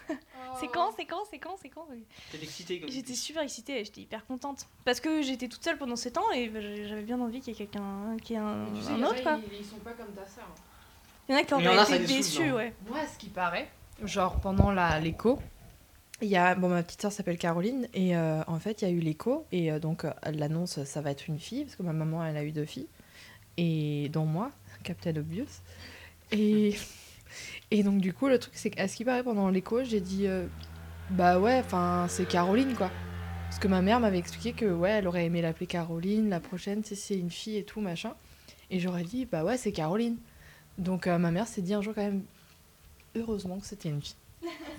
c'est 0.60 0.68
quand, 0.68 0.92
c'est 0.96 1.06
quand, 1.06 1.24
c'est 1.30 1.38
quand, 1.38 1.56
c'est 1.60 1.70
quand? 1.70 1.88
T'étais 2.30 2.44
excitée 2.44 2.80
comme 2.80 2.90
J'étais 2.90 3.14
super 3.14 3.42
excitée, 3.42 3.82
j'étais 3.82 4.02
hyper 4.02 4.26
contente. 4.26 4.68
Parce 4.84 5.00
que 5.00 5.22
j'étais 5.22 5.48
toute 5.48 5.64
seule 5.64 5.78
pendant 5.78 5.96
7 5.96 6.18
ans 6.18 6.30
et 6.34 6.48
bah, 6.48 6.60
j'avais 6.60 7.02
bien 7.02 7.18
envie 7.18 7.40
qu'il 7.40 7.54
y 7.54 7.56
ait 7.56 7.66
quelqu'un, 7.66 7.80
ait 8.12 8.36
un, 8.36 8.66
Tu 8.74 8.82
sais, 8.82 8.90
un 8.90 8.96
il 8.96 9.00
y 9.00 9.02
en 9.02 9.06
a, 9.06 9.10
autre 9.10 9.22
quoi. 9.22 9.38
Ils, 9.50 9.60
ils 9.60 9.64
sont 9.64 9.78
pas 9.78 9.92
comme 9.92 10.12
ta 10.14 10.26
sœur. 10.26 10.44
Il 11.28 11.32
y 11.32 11.38
en 11.38 11.40
a 11.40 11.44
qui 11.44 11.90
ça 11.90 11.96
été 11.96 12.06
déçus, 12.06 12.48
non 12.48 12.56
ouais. 12.56 12.74
Moi, 12.86 12.98
ce 13.06 13.18
qui 13.18 13.30
paraît, 13.30 13.70
Genre 14.02 14.40
pendant 14.40 14.72
l'écho, 15.00 15.38
il 16.20 16.28
y 16.28 16.36
a 16.36 16.54
bon 16.54 16.68
ma 16.68 16.82
petite 16.82 17.02
sœur 17.02 17.12
s'appelle 17.12 17.38
Caroline 17.38 17.88
et 17.92 18.16
euh, 18.16 18.42
en 18.46 18.58
fait 18.58 18.82
il 18.82 18.88
y 18.88 18.90
a 18.90 18.90
eu 18.90 18.98
l'écho 18.98 19.46
et 19.52 19.70
euh, 19.70 19.78
donc 19.78 20.04
euh, 20.04 20.12
l'annonce 20.32 20.82
ça 20.84 21.00
va 21.00 21.10
être 21.10 21.28
une 21.28 21.38
fille 21.38 21.64
parce 21.64 21.76
que 21.76 21.82
ma 21.82 21.92
maman 21.92 22.24
elle 22.24 22.36
a 22.36 22.44
eu 22.44 22.52
deux 22.52 22.64
filles 22.64 22.88
et 23.56 24.08
dont 24.12 24.24
moi 24.24 24.50
Captain 24.84 25.14
Obvious. 25.16 25.60
Et 26.32 26.76
et 27.70 27.82
donc 27.82 28.00
du 28.00 28.12
coup 28.12 28.28
le 28.28 28.38
truc 28.38 28.54
c'est 28.56 28.70
qu'à 28.70 28.88
ce 28.88 28.96
qui 28.96 29.04
paraît 29.04 29.22
pendant 29.22 29.48
l'écho 29.48 29.84
j'ai 29.84 30.00
dit 30.00 30.26
euh, 30.26 30.46
bah 31.10 31.38
ouais 31.38 31.60
enfin 31.64 32.06
c'est 32.08 32.26
Caroline 32.26 32.74
quoi. 32.74 32.90
Parce 33.44 33.58
que 33.58 33.68
ma 33.68 33.82
mère 33.82 34.00
m'avait 34.00 34.18
expliqué 34.18 34.52
que 34.52 34.66
ouais 34.66 34.90
elle 34.90 35.06
aurait 35.06 35.26
aimé 35.26 35.40
l'appeler 35.42 35.66
Caroline 35.66 36.28
la 36.30 36.40
prochaine 36.40 36.82
c'est 36.84 37.18
une 37.18 37.30
fille 37.30 37.58
et 37.58 37.64
tout 37.64 37.80
machin. 37.80 38.14
Et 38.70 38.80
j'aurais 38.80 39.04
dit 39.04 39.26
bah 39.26 39.44
ouais 39.44 39.56
c'est 39.56 39.72
Caroline. 39.72 40.16
Donc 40.78 41.06
ma 41.06 41.30
mère 41.30 41.46
s'est 41.46 41.62
dit 41.62 41.74
un 41.74 41.82
jour 41.82 41.94
quand 41.94 42.02
même 42.02 42.22
heureusement 43.16 43.58
que 43.58 43.66
c'était 43.66 43.88
une 43.88 44.02
fille. 44.02 44.16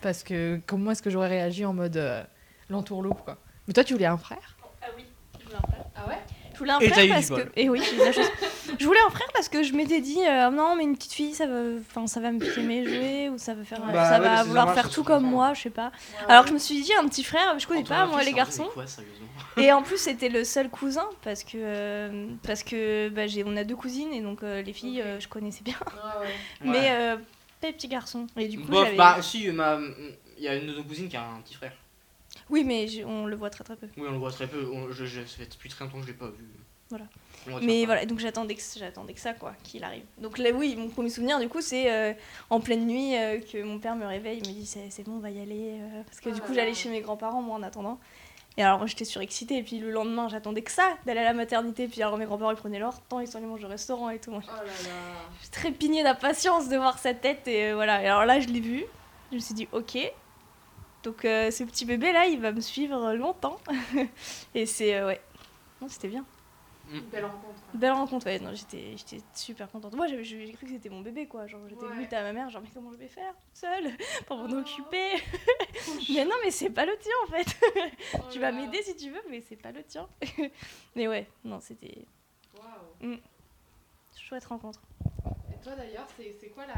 Parce 0.02 0.24
que 0.24 0.60
comment 0.68 0.92
est-ce 0.92 1.02
que 1.02 1.10
j'aurais 1.10 1.28
réagi 1.30 1.66
en 1.66 1.74
mode 1.74 1.98
euh, 1.98 2.24
l'entourloupe 2.70 3.24
quoi. 3.24 3.38
Mais 3.68 3.74
toi 3.74 3.84
tu 3.84 3.94
voulais 3.94 4.06
un 4.06 4.18
frère? 4.18 4.58
Ah 4.82 4.88
oui, 4.96 5.06
je 5.40 5.46
voulais 5.46 5.58
un 5.58 5.68
frère. 5.68 5.86
Ah 5.96 6.08
ouais? 6.08 6.18
Je 6.54 6.60
voulais 6.60 6.72
un 6.72 6.80
Et 6.80 6.90
frère 6.90 7.08
parce 7.10 7.30
que. 7.30 7.52
Et 7.56 7.70
oui, 7.70 7.82
la 7.98 8.12
chance. 8.12 8.28
Je 8.80 8.86
voulais 8.86 9.00
un 9.08 9.10
frère 9.10 9.28
parce 9.34 9.48
que 9.48 9.64
je 9.64 9.72
m'étais 9.74 10.02
dit 10.02 10.20
euh, 10.28 10.50
non 10.50 10.76
mais 10.76 10.84
une 10.84 10.98
petite 10.98 11.14
fille 11.14 11.34
ça 11.34 11.46
va, 11.48 11.60
enfin 11.80 12.08
ça 12.08 12.20
va 12.20 12.32
me 12.32 12.40
piquer 12.40 12.62
mes 12.62 12.84
jouets 12.86 13.30
ou 13.30 13.38
ça 13.38 13.54
va 13.54 13.64
faire, 13.64 13.80
Bah 13.80 14.10
ça 14.10 14.20
ouais, 14.20 14.26
va 14.28 14.44
vouloir 14.44 14.74
faire 14.74 14.90
tout 14.90 15.04
comme 15.04 15.24
moi, 15.24 15.54
je 15.54 15.62
sais 15.62 15.70
pas. 15.70 15.92
Alors 16.28 16.46
je 16.48 16.52
me 16.54 16.58
suis 16.58 16.82
dit 16.82 16.92
un 17.00 17.08
petit 17.08 17.24
frère, 17.24 17.58
je 17.58 17.68
connais 17.68 17.84
pas 17.86 18.06
moi 18.06 18.22
les 18.24 18.34
garçons. 18.34 18.68
quoi, 18.74 18.84
Et 19.58 19.72
en 19.72 19.82
plus 19.82 19.98
c'était 19.98 20.28
le 20.28 20.44
seul 20.44 20.70
cousin 20.70 21.08
parce 21.24 21.44
que 21.46 21.52
euh, 21.56 22.28
parce 22.46 22.64
que 22.64 23.08
bah, 23.10 23.28
j'ai 23.28 23.44
on 23.46 23.56
a 23.56 23.64
deux 23.64 23.76
cousines 23.78 24.12
et 24.12 24.20
donc 24.22 24.44
euh, 24.44 24.62
les 24.62 24.74
filles 24.74 25.02
euh, 25.02 25.20
je 25.22 25.28
connaissais 25.30 25.64
bien. 25.64 25.76
Ouais, 25.86 26.28
ouais. 26.28 26.34
Mais 26.72 27.18
Petits 27.74 27.88
garçons. 27.88 28.28
Et 28.38 28.48
du 28.48 28.60
coup 28.60 28.68
Bof, 28.68 28.96
bah 28.96 29.22
si, 29.22 29.48
ma... 29.52 29.80
il 30.38 30.44
y 30.44 30.48
a 30.48 30.56
une 30.56 30.68
de 30.68 30.74
nos 30.76 30.84
cousines 30.84 31.08
qui 31.10 31.18
a 31.18 31.24
un 31.26 31.42
petit 31.42 31.56
frère. 31.56 31.74
Oui 32.50 32.64
mais 32.64 32.88
on 33.06 33.26
le 33.26 33.36
voit 33.36 33.50
très 33.50 33.64
très 33.64 33.76
peu. 33.76 33.88
Oui, 33.98 34.04
on 34.08 34.12
le 34.12 34.18
voit 34.18 34.32
très 34.32 34.48
peu. 34.48 34.68
On- 34.72 34.92
je, 34.92 35.06
je, 35.06 35.22
ça 35.22 35.38
fait 35.38 35.50
depuis 35.52 35.70
très 35.70 35.86
longtemps 35.86 35.98
que 35.98 36.04
je 36.04 36.08
l'ai 36.12 36.18
pas 36.18 36.28
vu. 36.28 36.46
Voilà. 36.90 37.06
On 37.46 37.50
le 37.50 37.56
retient 37.56 37.68
Mais 37.68 37.80
pas. 37.82 37.86
voilà, 37.88 38.06
donc 38.06 38.20
j'attendais 38.20 38.54
que, 38.54 38.62
j'attendais 38.78 39.14
que 39.14 39.20
ça, 39.20 39.34
quoi, 39.34 39.56
qu'il 39.64 39.84
arrive. 39.84 40.04
Donc 40.20 40.38
là, 40.38 40.52
oui, 40.52 40.76
mon 40.76 40.88
premier 40.90 41.10
souvenir, 41.10 41.40
du 41.40 41.50
coup, 41.50 41.62
c'est 41.62 41.92
euh, 41.92 42.14
en 42.52 42.60
pleine 42.60 42.86
nuit 42.86 43.16
euh, 43.18 43.40
que 43.40 43.64
mon 43.64 43.80
père 43.80 43.96
me 43.96 44.06
réveille, 44.06 44.40
il 44.44 44.48
me 44.48 44.54
dit 44.54 44.66
c'est, 44.68 44.90
c'est 44.92 45.02
bon, 45.04 45.14
on 45.14 45.20
va 45.20 45.32
y 45.32 45.40
aller. 45.42 45.80
euh, 45.82 46.04
parce 46.06 46.20
que 46.20 46.30
Oh 46.30 46.34
du 46.34 46.40
là 46.42 46.46
coup, 46.46 46.54
j'allais 46.54 46.74
chez 46.76 46.90
mes 46.90 47.02
grands-parents, 47.02 47.42
moi, 47.42 47.56
en 47.56 47.64
attendant. 47.64 48.00
Et 48.58 48.64
alors, 48.64 48.78
moi, 48.78 48.88
j'étais 48.88 49.06
surexcitée. 49.06 49.58
Et 49.58 49.64
puis 49.64 49.80
le 49.80 49.92
lendemain, 49.92 50.30
j'attendais 50.30 50.62
que 50.62 50.72
ça, 50.72 50.94
d'aller 51.06 51.20
à 51.20 51.26
la 51.26 51.34
maternité. 51.34 51.88
Puis 51.88 52.02
alors, 52.02 52.18
mes 52.18 52.26
grands-parents, 52.26 52.52
ils 52.52 52.58
prenaient 52.58 52.80
leur 52.80 53.02
temps, 53.02 53.20
ils 53.20 53.28
sont 53.28 53.38
allés 53.38 53.48
manger 53.48 53.66
au 53.66 53.70
restaurant 53.70 54.10
et 54.10 54.20
tout. 54.20 54.32
Moi, 54.32 54.42
Oh 54.48 54.52
là 54.56 54.64
là. 54.64 54.72
je 55.44 55.50
trépignais 55.50 56.04
d'impatience 56.04 56.70
de 56.70 56.78
voir 56.78 56.98
sa 57.00 57.14
tête. 57.14 57.48
Et 57.48 57.72
euh, 57.72 57.76
voilà. 57.76 58.02
Et 58.02 58.08
alors 58.08 58.26
là, 58.26 58.40
je 58.40 58.48
l'ai 58.48 58.62
vu. 58.62 58.84
Je 59.32 59.36
me 59.36 59.40
suis 59.42 59.54
dit, 59.56 59.68
ok. 59.72 59.98
Donc, 61.04 61.26
euh, 61.26 61.52
ce 61.52 61.64
petit 61.64 61.86
bébé, 61.86 62.12
là, 62.14 62.26
il 62.28 62.40
va 62.40 62.52
me 62.52 62.62
suivre 62.62 63.14
longtemps. 63.14 63.60
et 64.56 64.66
c'est, 64.66 64.96
euh, 64.96 65.08
ouais. 65.08 65.22
Non, 65.82 65.88
c'était 65.90 66.08
bien. 66.08 66.24
Belle 67.12 67.26
rencontre. 67.26 67.62
Belle 67.74 67.92
rencontre, 67.94 68.26
ouais, 68.28 68.40
non, 68.40 68.52
j'étais, 68.54 68.96
super 69.34 69.70
contente. 69.72 69.96
Moi, 69.96 70.08
j'ai 70.08 70.52
cru 70.54 70.66
que 70.68 70.72
c'était 70.72 70.90
mon 70.90 71.02
bébé, 71.02 71.28
quoi. 71.28 71.48
Genre, 71.48 71.62
j'étais 71.68 71.86
Ouais. 71.86 72.14
à 72.16 72.22
ma 72.24 72.34
mère, 72.34 72.50
genre, 72.50 72.62
mais 72.62 72.70
comment 72.74 72.92
je 72.92 72.98
vais 72.98 73.08
faire 73.08 73.34
toute 73.34 73.56
seule 73.56 73.92
pour 74.28 74.38
m'en 74.38 74.48
Oh. 74.50 74.60
occuper 74.60 75.14
Mais 76.14 76.26
non, 76.26 76.36
mais 76.44 76.52
c'est 76.52 76.70
pas 76.70 76.86
le 76.86 76.96
tien, 76.98 77.14
en 77.28 77.32
fait. 77.32 77.58
Oh 78.16 78.18
tu 78.32 78.40
vas 78.40 78.52
m'aider 78.52 78.82
si 78.84 78.96
tu 78.96 79.10
veux, 79.10 79.22
mais 79.30 79.42
c'est 79.42 79.56
pas 79.56 79.72
le 79.72 79.84
tien. 79.84 80.08
mais 80.96 81.08
ouais, 81.08 81.28
non, 81.44 81.60
c'était 81.60 82.06
Waouh. 82.58 83.18
chouette 84.16 84.46
rencontre. 84.46 84.82
Et 85.54 85.62
toi 85.64 85.74
d'ailleurs, 85.76 86.08
c'est, 86.18 86.36
c'est 86.40 86.50
quoi 86.50 86.66
la. 86.66 86.76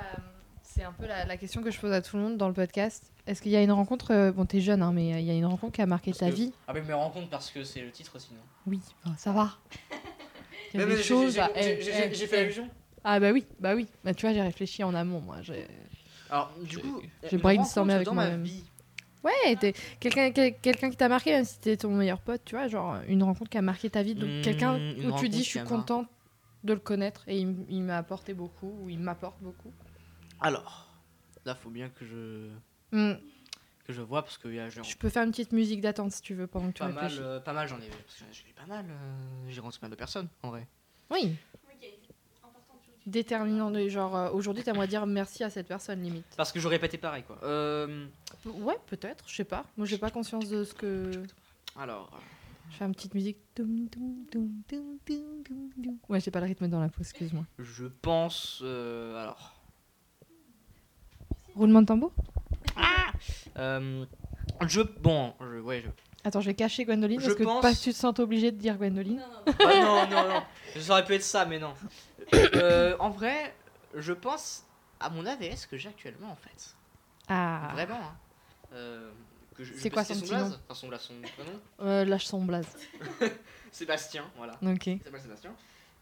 C'est 0.63 0.83
un 0.83 0.91
peu 0.91 1.05
la, 1.05 1.25
la 1.25 1.37
question 1.37 1.61
que 1.63 1.71
je 1.71 1.79
pose 1.79 1.91
à 1.93 2.01
tout 2.01 2.17
le 2.17 2.23
monde 2.23 2.37
dans 2.37 2.47
le 2.47 2.53
podcast? 2.53 3.11
Est-ce 3.27 3.41
qu'il 3.41 3.51
y 3.51 3.55
a 3.55 3.61
une 3.61 3.71
rencontre. 3.71 4.11
euh, 4.11 4.31
Bon, 4.31 4.45
t'es 4.45 4.61
jeune, 4.61 4.81
hein, 4.81 4.91
mais 4.93 5.13
euh, 5.13 5.19
il 5.19 5.25
y 5.25 5.29
a 5.31 5.33
une 5.33 5.45
rencontre 5.45 5.73
qui 5.73 5.81
a 5.81 5.85
marqué 5.85 6.11
Parce 6.11 6.19
ta 6.19 6.29
que- 6.29 6.35
vie? 6.35 6.53
Ah, 6.67 6.73
mais 6.73 6.81
me 6.81 6.95
rencontre 6.95 7.29
parce 7.29 7.51
que 7.51 7.63
c'est 7.63 7.81
le 7.81 7.91
titre 7.91 8.17
sinon. 8.19 8.39
Oui, 8.65 8.79
bah, 9.05 9.11
ça 9.17 9.31
va. 9.33 9.51
Il 10.73 10.79
y 10.79 10.83
a 10.83 10.85
Mais- 10.85 10.91
des 10.91 10.97
mais 10.97 10.97
j'ai- 10.97 11.03
choses. 11.03 11.33
j'ai- 11.35 11.39
à- 11.41 11.51
j'ai- 11.55 11.77
eh, 11.79 11.81
j'ai- 11.81 11.91
eh, 12.11 12.13
J'ai 12.13 12.27
fait 12.27 12.37
eh. 12.37 12.41
allusion. 12.41 12.69
Ah 13.03 13.19
bah 13.21 13.31
oui, 13.31 13.45
bah 13.59 13.73
oui. 13.75 13.87
Bah 14.03 14.13
tu 14.13 14.25
vois, 14.25 14.33
j'ai 14.33 14.41
réfléchi 14.41 14.83
en 14.83 14.93
amont, 14.93 15.21
moi. 15.21 15.41
J'ai... 15.41 15.65
Alors, 16.29 16.51
du 16.61 16.75
J'ai- 16.75 16.81
coup, 16.81 17.01
j'ai 17.23 17.35
une 17.35 17.41
brainstormé 17.41 17.93
rencontre 17.93 17.95
avec 17.95 18.05
dans 18.07 18.13
ma 18.13 18.21
moi-même. 18.23 18.43
vie. 18.43 18.63
Ouais, 19.23 19.55
t'es 19.57 19.73
quelqu'un, 19.99 20.31
quel- 20.31 20.57
quelqu'un 20.59 20.89
qui 20.89 20.97
t'a 20.97 21.07
marqué, 21.09 21.31
même 21.31 21.45
si 21.45 21.53
c'était 21.55 21.77
ton 21.77 21.89
meilleur 21.95 22.19
pote, 22.19 22.41
tu 22.45 22.55
vois, 22.55 22.67
genre 22.67 22.97
une 23.07 23.23
rencontre 23.23 23.49
qui 23.49 23.57
a 23.57 23.61
marqué 23.61 23.89
ta 23.89 24.03
vie, 24.03 24.13
donc 24.15 24.29
Mmh, 24.29 24.41
quelqu'un 24.41 24.75
une 24.77 24.91
où 24.91 24.93
tu 24.99 25.05
rencontre 25.07 25.29
dis 25.29 25.37
je 25.39 25.43
qui 25.43 25.49
suis 25.51 25.59
a 25.59 25.63
contente 25.63 26.07
de 26.65 26.73
le 26.73 26.79
connaître 26.79 27.23
et 27.27 27.37
il, 27.39 27.47
m- 27.47 27.65
il 27.69 27.81
m'a 27.83 27.97
apporté 27.97 28.33
beaucoup, 28.33 28.73
ou 28.81 28.89
il 28.89 28.99
m'apporte 28.99 29.37
beaucoup. 29.41 29.71
Alors, 30.41 30.87
là, 31.45 31.55
faut 31.55 31.69
bien 31.69 31.89
que 31.89 32.05
je 32.05 32.49
Hmm, 32.91 33.13
que 33.85 33.93
je 33.93 34.01
vois 34.01 34.21
parce 34.23 34.37
que 34.37 34.47
y 34.49 34.59
a 34.59 34.69
genre, 34.69 34.83
Je 34.83 34.95
peux 34.97 35.09
faire 35.09 35.23
une 35.23 35.31
petite 35.31 35.51
musique 35.51 35.81
d'attente 35.81 36.11
si 36.11 36.21
tu 36.21 36.33
veux 36.33 36.47
pendant 36.47 36.67
que 36.67 36.73
tu 36.73 36.79
pas 36.79 36.87
mal, 36.89 37.03
réfléchis. 37.05 37.21
euh, 37.23 37.39
pas 37.39 37.53
mal, 37.53 37.67
j'en 37.67 37.77
ai, 37.77 37.87
parce 37.89 38.15
que 38.19 38.23
j'ai 38.31 38.53
pas 38.53 38.65
mal, 38.65 38.85
euh, 38.89 39.49
j'ai 39.49 39.59
rencontré 39.59 39.79
pas 39.79 39.85
mal 39.87 39.91
de 39.91 39.95
personnes 39.97 40.27
en 40.43 40.49
vrai. 40.49 40.67
Oui, 41.11 41.35
déterminant 43.05 43.71
de 43.71 43.87
genre 43.87 44.15
euh, 44.17 44.29
aujourd'hui 44.31 44.63
t'aimerais 44.63 44.87
dire 44.87 45.05
merci 45.05 45.43
à 45.43 45.49
cette 45.49 45.67
personne 45.67 46.01
limite. 46.03 46.25
Parce 46.35 46.51
que 46.51 46.59
j'aurais 46.59 46.79
pas 46.79 46.87
été 46.87 46.97
pareil 46.97 47.23
quoi. 47.23 47.39
Euh, 47.43 48.05
Ouais, 48.45 48.77
peut-être, 48.87 49.23
je 49.27 49.35
sais 49.35 49.43
pas. 49.45 49.65
Moi 49.77 49.85
j'ai 49.87 49.97
pas 49.97 50.11
conscience 50.11 50.49
de 50.49 50.63
ce 50.65 50.73
que. 50.73 51.23
alors, 51.77 52.09
Je 52.69 52.75
fais 52.77 52.85
une 52.85 52.93
petite 52.93 53.13
musique. 53.13 53.37
Ouais, 56.09 56.19
j'ai 56.19 56.31
pas 56.31 56.39
le 56.41 56.45
rythme 56.47 56.67
dans 56.67 56.81
la 56.81 56.89
pause, 56.89 57.07
excuse-moi. 57.07 57.45
je 57.59 57.85
pense, 57.85 58.59
euh, 58.63 59.15
alors, 59.21 59.53
Roulement 61.55 61.81
de 61.81 61.87
tambour? 61.87 62.11
euh, 63.57 64.05
je, 64.67 64.81
bon, 64.81 65.33
je, 65.41 65.59
ouais, 65.59 65.81
je, 65.83 65.89
Attends, 66.23 66.41
je 66.41 66.47
vais 66.47 66.55
cacher 66.55 66.83
Gwendoline 66.85 67.19
Je 67.21 67.25
parce 67.27 67.37
que 67.37 67.43
pense- 67.43 67.61
pas 67.61 67.73
que 67.73 67.77
tu 67.79 67.91
te 67.91 67.95
sens 67.95 68.17
obligé 68.19 68.51
de 68.51 68.57
dire 68.57 68.75
Gwendoline. 68.77 69.21
Ah, 69.47 69.81
non, 69.81 70.07
non, 70.09 70.27
non, 70.29 70.43
ça 70.79 70.91
aurait 70.93 71.05
pu 71.05 71.13
être 71.15 71.23
ça, 71.23 71.45
mais 71.45 71.59
non. 71.59 71.73
Euh, 72.55 72.97
en 72.99 73.09
vrai, 73.09 73.55
je 73.95 74.11
pense 74.11 74.65
à 74.99 75.09
mon 75.09 75.25
AVS 75.25 75.65
que 75.71 75.77
j'ai 75.77 75.87
actuellement 75.87 76.29
en 76.31 76.35
fait. 76.35 76.75
Ah, 77.29 77.69
Vraiment. 77.73 77.95
hein. 77.95 78.15
Euh, 78.73 79.09
C'est 79.77 79.89
quoi 79.89 80.03
son 80.03 80.13
son 80.15 80.19
petit 80.21 80.29
blaze? 80.31 80.49
Nom 80.49 80.57
Enfin, 80.67 80.73
son, 80.75 80.87
blaze, 80.89 81.01
son 81.01 81.13
prénom? 81.21 81.59
Euh, 81.81 82.03
lâche 82.03 82.25
son 82.25 82.43
blaze. 82.43 82.67
Sébastien, 83.71 84.25
voilà. 84.35 84.57
Ok. 84.61 84.87
Il 84.87 85.01
s'appelle 85.03 85.21
Sébastien. 85.21 85.51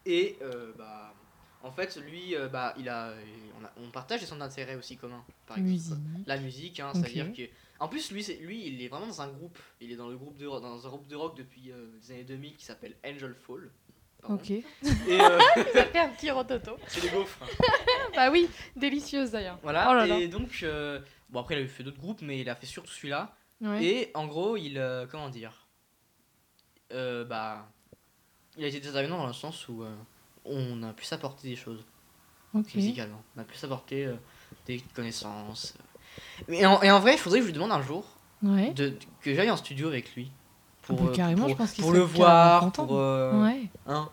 Et 0.04 0.36
euh, 0.42 0.72
bah, 0.76 1.14
en 1.66 1.72
fait, 1.72 1.96
lui, 1.96 2.36
euh, 2.36 2.48
bah, 2.48 2.74
il 2.78 2.88
a, 2.88 3.12
on, 3.60 3.64
a- 3.64 3.72
on 3.84 3.90
partage 3.90 4.20
des 4.20 4.26
centres 4.26 4.38
d'intérêt 4.40 4.76
aussi 4.76 4.96
communs. 4.96 5.24
Par 5.46 5.58
exemple. 5.58 6.00
La 6.26 6.38
musique, 6.38 6.78
hein, 6.80 6.92
c'est-à-dire 6.94 7.32
que. 7.32 7.42
En 7.78 7.88
plus, 7.88 8.10
lui, 8.12 8.24
lui, 8.40 8.66
il 8.68 8.80
est 8.82 8.88
vraiment 8.88 9.08
dans 9.08 9.20
un 9.20 9.28
groupe. 9.28 9.58
Il 9.80 9.90
est 9.92 9.96
dans 9.96 10.08
le 10.08 10.16
groupe 10.16 10.38
de, 10.38 10.46
dans 10.46 10.86
un 10.86 10.88
groupe 10.88 11.06
de 11.08 11.16
rock 11.16 11.36
depuis 11.36 11.72
euh, 11.72 11.88
les 12.00 12.12
années 12.12 12.24
2000 12.24 12.56
qui 12.56 12.64
s'appelle 12.64 12.94
Angel 13.04 13.34
Fall. 13.34 13.70
Pardon. 14.22 14.36
Ok. 14.36 14.50
Et 14.50 14.62
euh, 15.10 15.38
Ça 15.74 15.84
fait 15.84 15.98
un 15.98 16.08
petit 16.10 16.30
rototo. 16.30 16.76
c'est 16.86 17.02
les 17.02 17.10
gaufres. 17.10 17.38
bah 18.14 18.30
oui, 18.30 18.48
délicieuse 18.76 19.32
d'ailleurs. 19.32 19.58
Voilà. 19.62 19.88
Oh 19.90 19.94
là 19.94 20.06
là. 20.06 20.18
et 20.18 20.28
donc, 20.28 20.60
euh, 20.62 21.00
bon 21.28 21.40
après, 21.40 21.60
il 21.60 21.64
a 21.64 21.68
fait 21.68 21.82
d'autres 21.82 21.98
groupes, 22.00 22.22
mais 22.22 22.40
il 22.40 22.48
a 22.48 22.54
fait 22.54 22.66
surtout 22.66 22.92
celui-là. 22.92 23.36
Ouais. 23.60 23.84
Et 23.84 24.10
en 24.14 24.26
gros, 24.26 24.56
il, 24.56 24.80
comment 25.10 25.28
dire, 25.28 25.66
bah, 26.90 27.68
Il 28.56 28.64
a 28.64 28.68
été 28.68 28.80
déterminant 28.80 29.18
dans 29.18 29.26
le 29.26 29.32
sens 29.34 29.68
où 29.68 29.84
on 30.48 30.82
a 30.82 30.92
pu 30.92 31.04
s'apporter 31.04 31.48
des 31.48 31.56
choses 31.56 31.84
Ok. 32.54 32.74
musicalement. 32.74 33.22
On 33.36 33.40
a 33.40 33.44
pu 33.44 33.56
s'apporter 33.56 34.06
euh, 34.06 34.14
des 34.66 34.80
connaissances. 34.94 35.74
Mais 36.48 36.64
en, 36.66 36.80
et 36.82 36.90
en 36.90 37.00
vrai, 37.00 37.14
il 37.14 37.18
faudrait 37.18 37.38
que 37.40 37.44
je 37.46 37.50
lui 37.50 37.54
demande 37.54 37.72
un 37.72 37.82
jour 37.82 38.04
Ouais. 38.42 38.72
de, 38.72 38.96
que 39.22 39.34
j'aille 39.34 39.50
en 39.50 39.56
studio 39.56 39.88
avec 39.88 40.14
lui. 40.14 40.30
Pour, 40.82 41.02
Mais 41.02 41.08
euh, 41.08 41.12
carrément, 41.12 41.40
pour, 41.42 41.50
je 41.50 41.54
pense 41.54 41.72
qu'il 41.72 41.82
pour 41.82 41.92
le 41.92 42.00
voir, 42.00 42.60
carrément 42.60 42.70
content. 42.70 42.86
pour. 42.86 42.96
euh, 42.98 43.42
Ouais. 43.44 43.62
hein. 43.86 44.08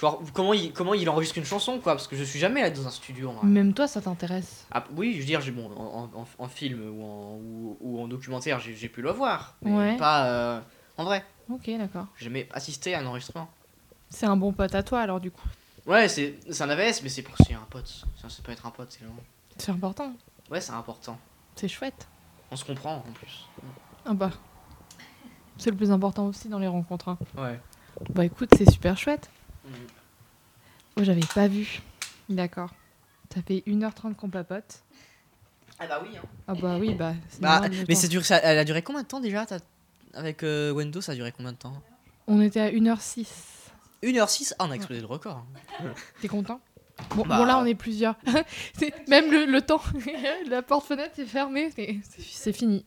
Genre, 0.00 0.22
comment 0.32 0.54
il, 0.54 0.72
comment 0.72 0.94
il 0.94 1.08
enregistre 1.10 1.36
une 1.36 1.44
chanson, 1.44 1.78
quoi, 1.78 1.92
parce 1.92 2.08
que 2.08 2.16
je 2.16 2.24
suis 2.24 2.38
jamais 2.38 2.62
allé 2.62 2.74
dans 2.74 2.86
un 2.86 2.90
studio. 2.90 3.32
Même 3.42 3.74
toi, 3.74 3.86
ça 3.86 4.00
t'intéresse. 4.00 4.66
Ah, 4.70 4.82
oui, 4.96 5.12
je 5.14 5.18
veux 5.20 5.26
dire, 5.26 5.40
bon, 5.52 5.70
en, 5.76 6.04
en- 6.14 6.26
en 6.38 6.48
film 6.48 6.80
ou 6.98 7.04
en, 7.04 7.34
ou, 7.36 7.76
ou 7.80 8.02
en 8.02 8.08
documentaire, 8.08 8.58
j'ai 8.60 8.88
pu 8.88 9.02
le 9.02 9.10
voir. 9.10 9.56
Mais 9.60 9.76
Ouais. 9.76 9.96
pas 9.98 10.26
euh, 10.26 10.60
en 10.96 11.04
vrai. 11.04 11.22
Ok, 11.50 11.70
d'accord. 11.78 12.06
J'ai 12.16 12.24
jamais 12.24 12.48
assisté 12.52 12.94
à 12.94 13.00
un 13.00 13.06
enregistrement. 13.06 13.50
C'est 14.08 14.24
un 14.26 14.36
bon 14.36 14.52
pote 14.54 14.74
à 14.74 14.82
toi 14.82 15.00
alors 15.00 15.20
du 15.20 15.30
coup. 15.30 15.46
Ouais, 15.86 16.08
c'est 16.08 16.38
un 16.60 16.68
AVS, 16.70 17.02
mais 17.02 17.08
c'est 17.08 17.22
pour 17.22 17.34
c'est 17.46 17.54
un 17.54 17.66
pote. 17.70 17.86
Ça, 18.20 18.28
c'est 18.28 18.44
pas 18.44 18.52
être 18.52 18.66
un 18.66 18.70
pote, 18.70 18.88
c'est 18.90 19.04
long. 19.04 19.14
C'est 19.56 19.70
important. 19.72 20.12
Ouais, 20.50 20.60
c'est 20.60 20.72
important. 20.72 21.18
C'est 21.56 21.68
chouette. 21.68 22.06
On 22.50 22.56
se 22.56 22.64
comprend 22.64 22.96
en 22.96 23.12
plus. 23.12 23.46
Ah 24.04 24.14
bah. 24.14 24.30
C'est 25.58 25.70
le 25.70 25.76
plus 25.76 25.90
important 25.90 26.26
aussi 26.26 26.48
dans 26.48 26.58
les 26.58 26.66
rencontres. 26.66 27.08
hein. 27.08 27.18
Ouais. 27.36 27.60
Bah 28.10 28.24
écoute, 28.24 28.50
c'est 28.56 28.70
super 28.70 28.96
chouette. 28.96 29.30
Oh, 30.96 31.04
j'avais 31.04 31.20
pas 31.34 31.48
vu. 31.48 31.80
D'accord. 32.28 32.70
Ça 33.34 33.42
fait 33.42 33.62
1h30 33.66 34.14
qu'on 34.14 34.28
papote. 34.30 34.80
Ah 35.78 35.86
bah 35.86 36.00
oui. 36.02 36.16
Hein. 36.16 36.22
Ah 36.48 36.54
bah 36.54 36.76
oui, 36.78 36.94
bah. 36.94 37.14
c'est 37.28 37.40
Bah, 37.40 37.52
normal, 37.52 37.70
le 37.72 37.78
mais 37.88 37.94
temps. 37.94 38.00
c'est 38.00 38.08
dur, 38.08 38.24
ça, 38.24 38.38
elle 38.38 38.58
a 38.58 38.64
duré 38.64 38.82
combien 38.82 39.02
de 39.02 39.06
temps 39.06 39.20
déjà 39.20 39.46
t'as- 39.46 39.58
Avec 40.14 40.42
euh, 40.42 40.72
Wendo, 40.72 41.00
ça 41.00 41.12
a 41.12 41.14
duré 41.14 41.32
combien 41.32 41.52
de 41.52 41.56
temps? 41.58 41.74
On 42.26 42.40
était 42.40 42.60
à 42.60 42.70
1h06. 42.70 43.26
1h06 44.02 44.54
Ah, 44.58 44.66
on 44.66 44.70
a 44.70 44.74
explosé 44.74 45.00
le 45.00 45.06
record. 45.06 45.44
T'es 46.20 46.28
content? 46.28 46.60
Bon, 47.16 47.24
Bah. 47.24 47.38
bon, 47.38 47.44
là, 47.44 47.58
on 47.58 47.64
est 47.64 47.74
plusieurs. 47.74 48.16
C'est- 48.74 49.08
Même 49.08 49.30
le, 49.30 49.46
le 49.46 49.62
temps, 49.62 49.80
la 50.48 50.62
porte-fenêtre 50.62 51.18
est 51.18 51.24
fermée. 51.26 51.70
C'est 52.18 52.52
fini. 52.52 52.84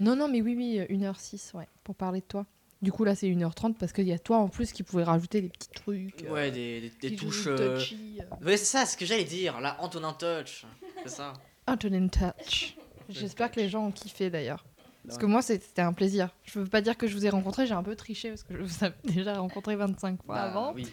Non, 0.00 0.16
non, 0.16 0.28
mais 0.28 0.40
oui, 0.42 0.54
oui, 0.56 0.78
1h06, 0.96 1.54
ouais, 1.56 1.68
pour 1.84 1.94
parler 1.94 2.20
de 2.20 2.24
toi. 2.26 2.46
Du 2.82 2.90
coup, 2.92 3.04
là, 3.04 3.14
c'est 3.14 3.28
1h30 3.28 3.74
parce 3.74 3.92
qu'il 3.92 4.08
y 4.08 4.12
a 4.12 4.18
toi 4.18 4.38
en 4.38 4.48
plus 4.48 4.72
qui 4.72 4.82
pouvait 4.82 5.04
rajouter 5.04 5.42
des 5.42 5.48
petits 5.50 5.68
trucs. 5.68 6.24
euh, 6.24 6.32
Ouais, 6.32 6.50
des, 6.50 6.80
des- 6.80 6.88
des 6.88 6.96
petits 7.10 7.16
touches. 7.16 7.46
euh, 7.46 7.78
euh. 7.78 8.44
Ouais, 8.44 8.56
c'est 8.56 8.64
ça, 8.64 8.86
ce 8.86 8.96
que 8.96 9.04
j'allais 9.04 9.24
dire. 9.24 9.60
Là, 9.60 9.76
Antonin 9.80 10.14
Touch. 10.14 10.64
C'est 11.02 11.10
ça. 11.10 11.34
Antonin 11.66 12.08
Touch. 12.08 12.74
J'espère 13.10 13.50
que 13.50 13.60
les 13.60 13.68
gens 13.68 13.86
ont 13.86 13.90
kiffé 13.92 14.30
d'ailleurs. 14.30 14.64
Parce 15.06 15.18
que 15.18 15.26
moi, 15.26 15.42
c'était 15.42 15.82
un 15.82 15.92
plaisir. 15.92 16.28
Je 16.44 16.58
veux 16.58 16.66
pas 16.66 16.80
dire 16.82 16.96
que 16.96 17.06
je 17.06 17.14
vous 17.14 17.24
ai 17.26 17.30
rencontré, 17.30 17.66
j'ai 17.66 17.74
un 17.74 17.82
peu 17.82 17.96
triché 17.96 18.28
parce 18.28 18.42
que 18.42 18.54
je 18.56 18.62
vous 18.62 18.84
avais 18.84 18.94
déjà 19.04 19.38
rencontré 19.38 19.74
25 19.76 20.22
fois 20.22 20.34
Bah, 20.34 20.42
avant. 20.42 20.72
Oui. 20.74 20.86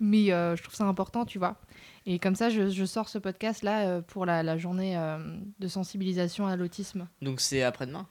Mais 0.00 0.32
euh, 0.32 0.54
je 0.54 0.62
trouve 0.62 0.74
ça 0.74 0.84
important, 0.84 1.24
tu 1.24 1.38
vois. 1.38 1.56
Et 2.06 2.18
comme 2.18 2.36
ça, 2.36 2.50
je, 2.50 2.68
je 2.68 2.84
sors 2.84 3.08
ce 3.08 3.18
podcast 3.18 3.62
là 3.62 3.86
euh, 3.88 4.00
pour 4.00 4.26
la, 4.26 4.42
la 4.42 4.56
journée 4.56 4.96
euh, 4.96 5.18
de 5.58 5.68
sensibilisation 5.68 6.46
à 6.46 6.56
l'autisme. 6.56 7.08
Donc 7.20 7.40
c'est 7.40 7.62
après-demain? 7.62 8.06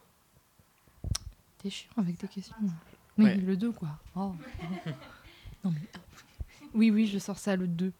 T'es 1.60 1.70
chiant 1.70 1.90
avec 1.98 2.18
tes 2.18 2.28
questions. 2.28 2.56
Ouais. 3.18 3.36
le 3.36 3.56
2, 3.58 3.72
quoi. 3.72 3.90
Oh. 4.16 4.34
non, 5.64 5.72
mais... 5.72 5.82
Oui, 6.74 6.92
oui, 6.92 7.08
je 7.08 7.18
sors 7.20 7.38
ça 7.40 7.56
le 7.56 7.68
2. 7.68 7.92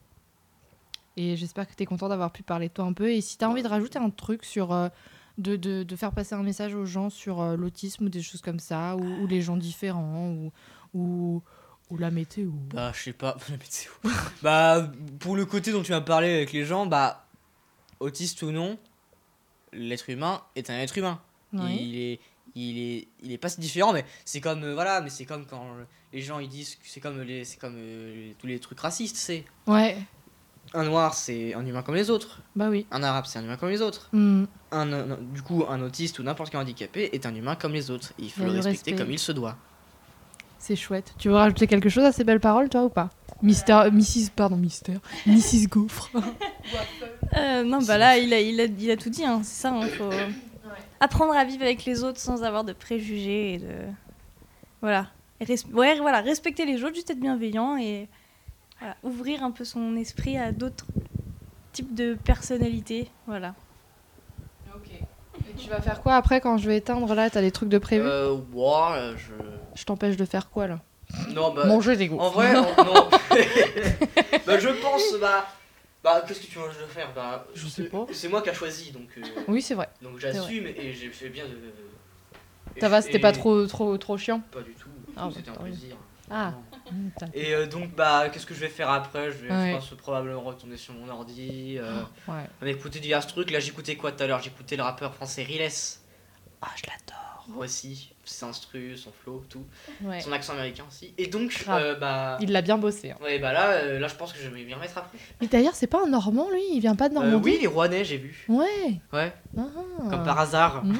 Et 1.16 1.36
j'espère 1.36 1.66
que 1.66 1.74
tu 1.74 1.82
es 1.82 1.86
content 1.86 2.08
d'avoir 2.08 2.30
pu 2.30 2.42
parler 2.42 2.68
de 2.68 2.74
toi 2.74 2.84
un 2.84 2.92
peu. 2.92 3.10
Et 3.10 3.20
si 3.20 3.38
tu 3.38 3.44
as 3.44 3.50
envie 3.50 3.62
de 3.62 3.68
rajouter 3.68 3.98
un 3.98 4.10
truc 4.10 4.44
sur. 4.44 4.72
De, 5.38 5.56
de, 5.56 5.82
de 5.82 5.96
faire 5.96 6.12
passer 6.12 6.34
un 6.34 6.42
message 6.42 6.74
aux 6.74 6.84
gens 6.84 7.10
sur 7.10 7.40
euh, 7.40 7.56
l'autisme 7.56 8.06
ou 8.06 8.08
des 8.08 8.22
choses 8.22 8.42
comme 8.42 8.58
ça, 8.58 8.96
ou, 8.96 9.22
ou 9.22 9.26
les 9.26 9.40
gens 9.40 9.56
différents, 9.56 10.28
ou, 10.30 10.52
ou, 10.94 11.42
ou 11.90 11.96
la 11.96 12.10
météo. 12.10 12.50
Bah, 12.74 12.92
je 12.94 13.04
sais 13.04 13.12
pas. 13.12 13.36
La 13.48 13.56
météo. 13.56 13.92
bah, 14.42 14.90
pour 15.20 15.36
le 15.36 15.46
côté 15.46 15.72
dont 15.72 15.82
tu 15.82 15.92
m'as 15.92 16.00
parlé 16.00 16.32
avec 16.34 16.52
les 16.52 16.64
gens, 16.64 16.86
bah, 16.86 17.26
autiste 18.00 18.42
ou 18.42 18.50
non, 18.50 18.78
l'être 19.72 20.10
humain 20.10 20.42
est 20.56 20.70
un 20.70 20.78
être 20.78 20.98
humain. 20.98 21.20
Il 21.52 21.96
est. 21.96 22.20
Il 22.54 22.78
est, 22.78 23.08
il 23.22 23.30
est 23.30 23.38
pas 23.38 23.50
si 23.50 23.60
différent, 23.60 23.92
mais 23.92 24.04
c'est 24.24 24.40
comme 24.40 24.64
euh, 24.64 24.74
voilà, 24.74 25.00
mais 25.00 25.10
c'est 25.10 25.26
comme 25.26 25.46
quand 25.46 25.64
les 26.12 26.22
gens 26.22 26.40
ils 26.40 26.48
disent 26.48 26.74
que 26.76 26.82
c'est 26.86 26.98
comme 26.98 27.20
les, 27.20 27.44
c'est 27.44 27.58
comme 27.58 27.76
euh, 27.76 28.32
tous 28.38 28.46
les 28.48 28.58
trucs 28.58 28.80
racistes, 28.80 29.16
c'est 29.16 29.44
Ouais, 29.66 29.96
un 30.74 30.84
noir 30.84 31.14
c'est 31.14 31.54
un 31.54 31.64
humain 31.66 31.82
comme 31.82 31.94
les 31.94 32.10
autres, 32.10 32.40
bah 32.56 32.68
oui. 32.70 32.86
un 32.90 33.02
arabe 33.02 33.24
c'est 33.26 33.38
un 33.38 33.44
humain 33.44 33.56
comme 33.56 33.70
les 33.70 33.80
autres, 33.82 34.08
Hmm. 34.12 34.44
un, 34.72 34.92
un- 34.92 35.18
du 35.32 35.42
coup 35.42 35.64
un 35.68 35.80
autiste 35.82 36.18
ou 36.18 36.22
n'importe 36.22 36.50
quel 36.50 36.60
handicapé 36.60 37.10
est 37.12 37.26
un 37.26 37.34
humain 37.34 37.54
comme 37.56 37.72
les 37.72 37.90
autres. 37.90 38.12
Il 38.18 38.30
faut 38.30 38.42
a 38.42 38.46
le 38.46 38.52
respecter 38.52 38.90
respect. 38.90 39.04
comme 39.04 39.12
il 39.12 39.18
se 39.18 39.32
doit. 39.32 39.56
C'est 40.58 40.74
chouette. 40.76 41.14
Tu 41.18 41.28
veux 41.28 41.34
rajouter 41.36 41.66
quelque 41.68 41.88
chose 41.88 42.04
à 42.04 42.10
ces 42.12 42.24
belles 42.24 42.40
paroles, 42.40 42.68
toi, 42.68 42.82
ou 42.84 42.88
pas? 42.88 43.10
Mister, 43.42 43.72
euh, 43.74 43.90
Mrs. 43.92 44.30
Pardon, 44.34 44.56
Mister. 44.56 44.94
Mrs. 45.26 45.68
Gaufre. 45.68 46.10
Euh, 47.36 47.62
non, 47.62 47.80
bah 47.82 47.98
là, 47.98 48.16
il 48.18 48.32
a, 48.32 48.40
il 48.40 48.58
a, 48.60 48.64
il 48.64 48.90
a 48.90 48.96
tout 48.96 49.10
dit, 49.10 49.24
hein, 49.24 49.40
c'est 49.44 49.62
ça. 49.62 49.70
hein, 49.74 49.86
faut 49.86 50.10
apprendre 51.00 51.34
à 51.36 51.44
vivre 51.44 51.62
avec 51.62 51.84
les 51.84 52.02
autres 52.02 52.18
sans 52.18 52.42
avoir 52.42 52.64
de 52.64 52.72
préjugés 52.72 53.54
et 53.54 53.58
de. 53.58 53.74
Voilà. 54.80 55.08
Et 55.40 55.44
res- 55.44 55.70
Ouais, 55.72 55.98
voilà, 56.00 56.20
respecter 56.20 56.64
les 56.64 56.82
autres, 56.82 56.94
juste 56.94 57.10
être 57.10 57.20
bienveillant 57.20 57.76
et 57.76 58.08
voilà, 58.78 58.96
ouvrir 59.02 59.42
un 59.42 59.50
peu 59.50 59.64
son 59.64 59.96
esprit 59.96 60.36
à 60.38 60.52
d'autres 60.52 60.86
types 61.72 61.94
de 61.94 62.14
personnalités. 62.14 63.10
Voilà. 63.26 63.54
Ok. 64.74 64.90
Et 64.92 65.54
tu 65.56 65.68
vas 65.68 65.80
faire 65.80 66.00
quoi 66.00 66.14
après 66.16 66.40
quand 66.40 66.58
je 66.58 66.68
vais 66.68 66.76
éteindre 66.78 67.14
là 67.14 67.30
T'as 67.30 67.40
des 67.40 67.50
trucs 67.52 67.68
de 67.68 67.78
prévu? 67.78 68.04
Euh, 68.06 68.34
ouais, 68.52 69.14
je. 69.16 69.32
Je 69.74 69.84
t'empêche 69.84 70.16
de 70.16 70.24
faire 70.24 70.50
quoi 70.50 70.66
là? 70.66 70.80
Non, 71.34 71.52
bah. 71.54 71.64
Manger 71.66 71.96
des 71.96 72.08
gaufres. 72.08 72.22
En 72.24 72.30
vrai, 72.30 72.54
en- 72.56 72.84
non. 72.84 73.08
bah, 74.46 74.58
je 74.58 74.68
pense, 74.82 75.14
bah. 75.20 75.46
Bah, 76.04 76.22
qu'est-ce 76.26 76.40
que 76.40 76.46
tu 76.46 76.52
je 76.52 76.78
dois 76.78 76.88
faire 76.88 77.12
Bah, 77.14 77.46
Je 77.54 77.66
sais 77.66 77.84
pas. 77.84 78.06
C'est 78.12 78.28
moi 78.28 78.40
qui 78.42 78.50
a 78.50 78.54
choisi, 78.54 78.90
donc. 78.92 79.08
euh, 79.18 79.22
Oui, 79.48 79.62
c'est 79.62 79.74
vrai. 79.74 79.88
donc 80.02 80.18
j'assume 80.18 80.66
et 80.66 80.92
j'ai 80.92 81.10
fait 81.10 81.28
bien 81.28 81.44
de. 81.46 81.58
Ça 82.80 82.88
va, 82.88 83.02
c'était 83.02 83.18
et- 83.18 83.20
pas 83.20 83.32
trop, 83.32 83.66
trop, 83.66 83.96
trop 83.98 84.16
chiant? 84.16 84.40
Pas 84.52 84.60
du 84.62 84.72
tout. 84.74 84.88
Ah, 85.16 85.28
c'était 85.34 85.50
un 85.50 85.52
bah, 85.54 85.60
plaisir. 85.64 85.96
Ah. 86.30 86.50
Non. 86.52 86.77
Et 87.34 87.54
euh, 87.54 87.66
donc, 87.66 87.94
bah, 87.94 88.28
qu'est-ce 88.32 88.46
que 88.46 88.54
je 88.54 88.60
vais 88.60 88.68
faire 88.68 88.90
après? 88.90 89.30
Je 89.32 89.38
vais, 89.38 89.50
Ouais. 89.50 89.70
je 89.70 89.76
pense, 89.76 89.90
probablement 89.98 90.40
retourner 90.42 90.76
sur 90.76 90.94
mon 90.94 91.08
ordi. 91.08 91.76
Euh, 91.78 92.02
Ouais. 92.28 92.70
écouter 92.70 93.00
divers 93.00 93.26
trucs. 93.26 93.50
Là, 93.50 93.60
j'écoutais 93.60 93.96
quoi 93.96 94.12
tout 94.12 94.22
à 94.22 94.26
l'heure? 94.26 94.42
J'écoutais 94.42 94.76
le 94.76 94.82
rappeur 94.82 95.14
français 95.14 95.42
Riles. 95.42 95.68
Ah, 96.62 96.68
je 96.76 96.82
l'adore. 96.86 97.44
Moi 97.48 97.64
aussi. 97.64 98.12
Ses 98.24 98.44
instrus, 98.44 99.04
son 99.04 99.10
flow, 99.22 99.42
tout. 99.48 99.64
ouais. 100.02 100.20
Son 100.20 100.32
accent 100.32 100.52
américain 100.52 100.84
aussi. 100.86 101.14
Et 101.16 101.28
donc, 101.28 101.64
euh, 101.70 101.94
bah. 101.94 102.36
Il 102.42 102.52
l'a 102.52 102.60
bien 102.60 102.76
bossé. 102.76 103.12
hein. 103.12 103.16
Ouais, 103.22 103.38
bah 103.38 103.54
là, 103.54 103.70
euh, 103.70 103.98
là, 103.98 104.06
je 104.06 104.14
pense 104.16 104.34
que 104.34 104.38
je 104.38 104.48
vais 104.50 104.64
m'y 104.64 104.74
remettre 104.74 104.98
après. 104.98 105.16
Mais 105.40 105.46
d'ailleurs, 105.46 105.74
c'est 105.74 105.86
pas 105.86 106.02
un 106.04 106.08
Normand 106.08 106.50
lui? 106.50 106.60
Il 106.74 106.80
vient 106.80 106.94
pas 106.94 107.08
de 107.08 107.14
Normandie? 107.14 107.42
oui, 107.52 107.58
les 107.58 107.66
Rouennais, 107.66 108.04
j'ai 108.04 108.18
vu. 108.18 108.44
Ouais. 108.48 109.00
Ouais, 109.14 109.32
Ah. 109.56 109.62
comme 110.10 110.24
par 110.24 110.38
hasard. 110.40 110.84
Mm. 110.84 110.98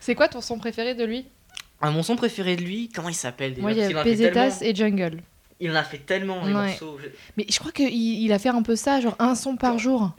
C'est 0.00 0.16
quoi 0.16 0.26
ton 0.26 0.40
son 0.40 0.58
préféré 0.58 0.96
de 0.96 1.04
lui? 1.04 1.28
Ah, 1.80 1.90
mon 1.90 2.02
son 2.02 2.16
préféré 2.16 2.56
de 2.56 2.62
lui, 2.62 2.88
comment 2.88 3.08
il 3.08 3.14
s'appelle 3.14 3.50
déjà? 3.54 3.62
Moi, 3.62 3.72
il 3.72 3.78
y 3.78 3.82
a 3.82 4.02
Pesetas 4.02 4.30
tellement. 4.32 4.56
et 4.62 4.74
Jungle. 4.74 5.22
Il 5.60 5.70
en 5.70 5.74
a 5.76 5.84
fait 5.84 5.98
tellement, 5.98 6.44
les 6.44 6.52
Ouais. 6.54 6.68
morceaux. 6.70 6.98
Mais 7.36 7.46
je 7.48 7.58
crois 7.58 7.72
qu'il 7.72 7.92
il 7.92 8.32
a 8.32 8.38
fait 8.38 8.48
un 8.48 8.62
peu 8.62 8.76
ça, 8.76 9.00
genre 9.00 9.16
un 9.18 9.34
son 9.34 9.56
par 9.56 9.78
jour. 9.78 10.10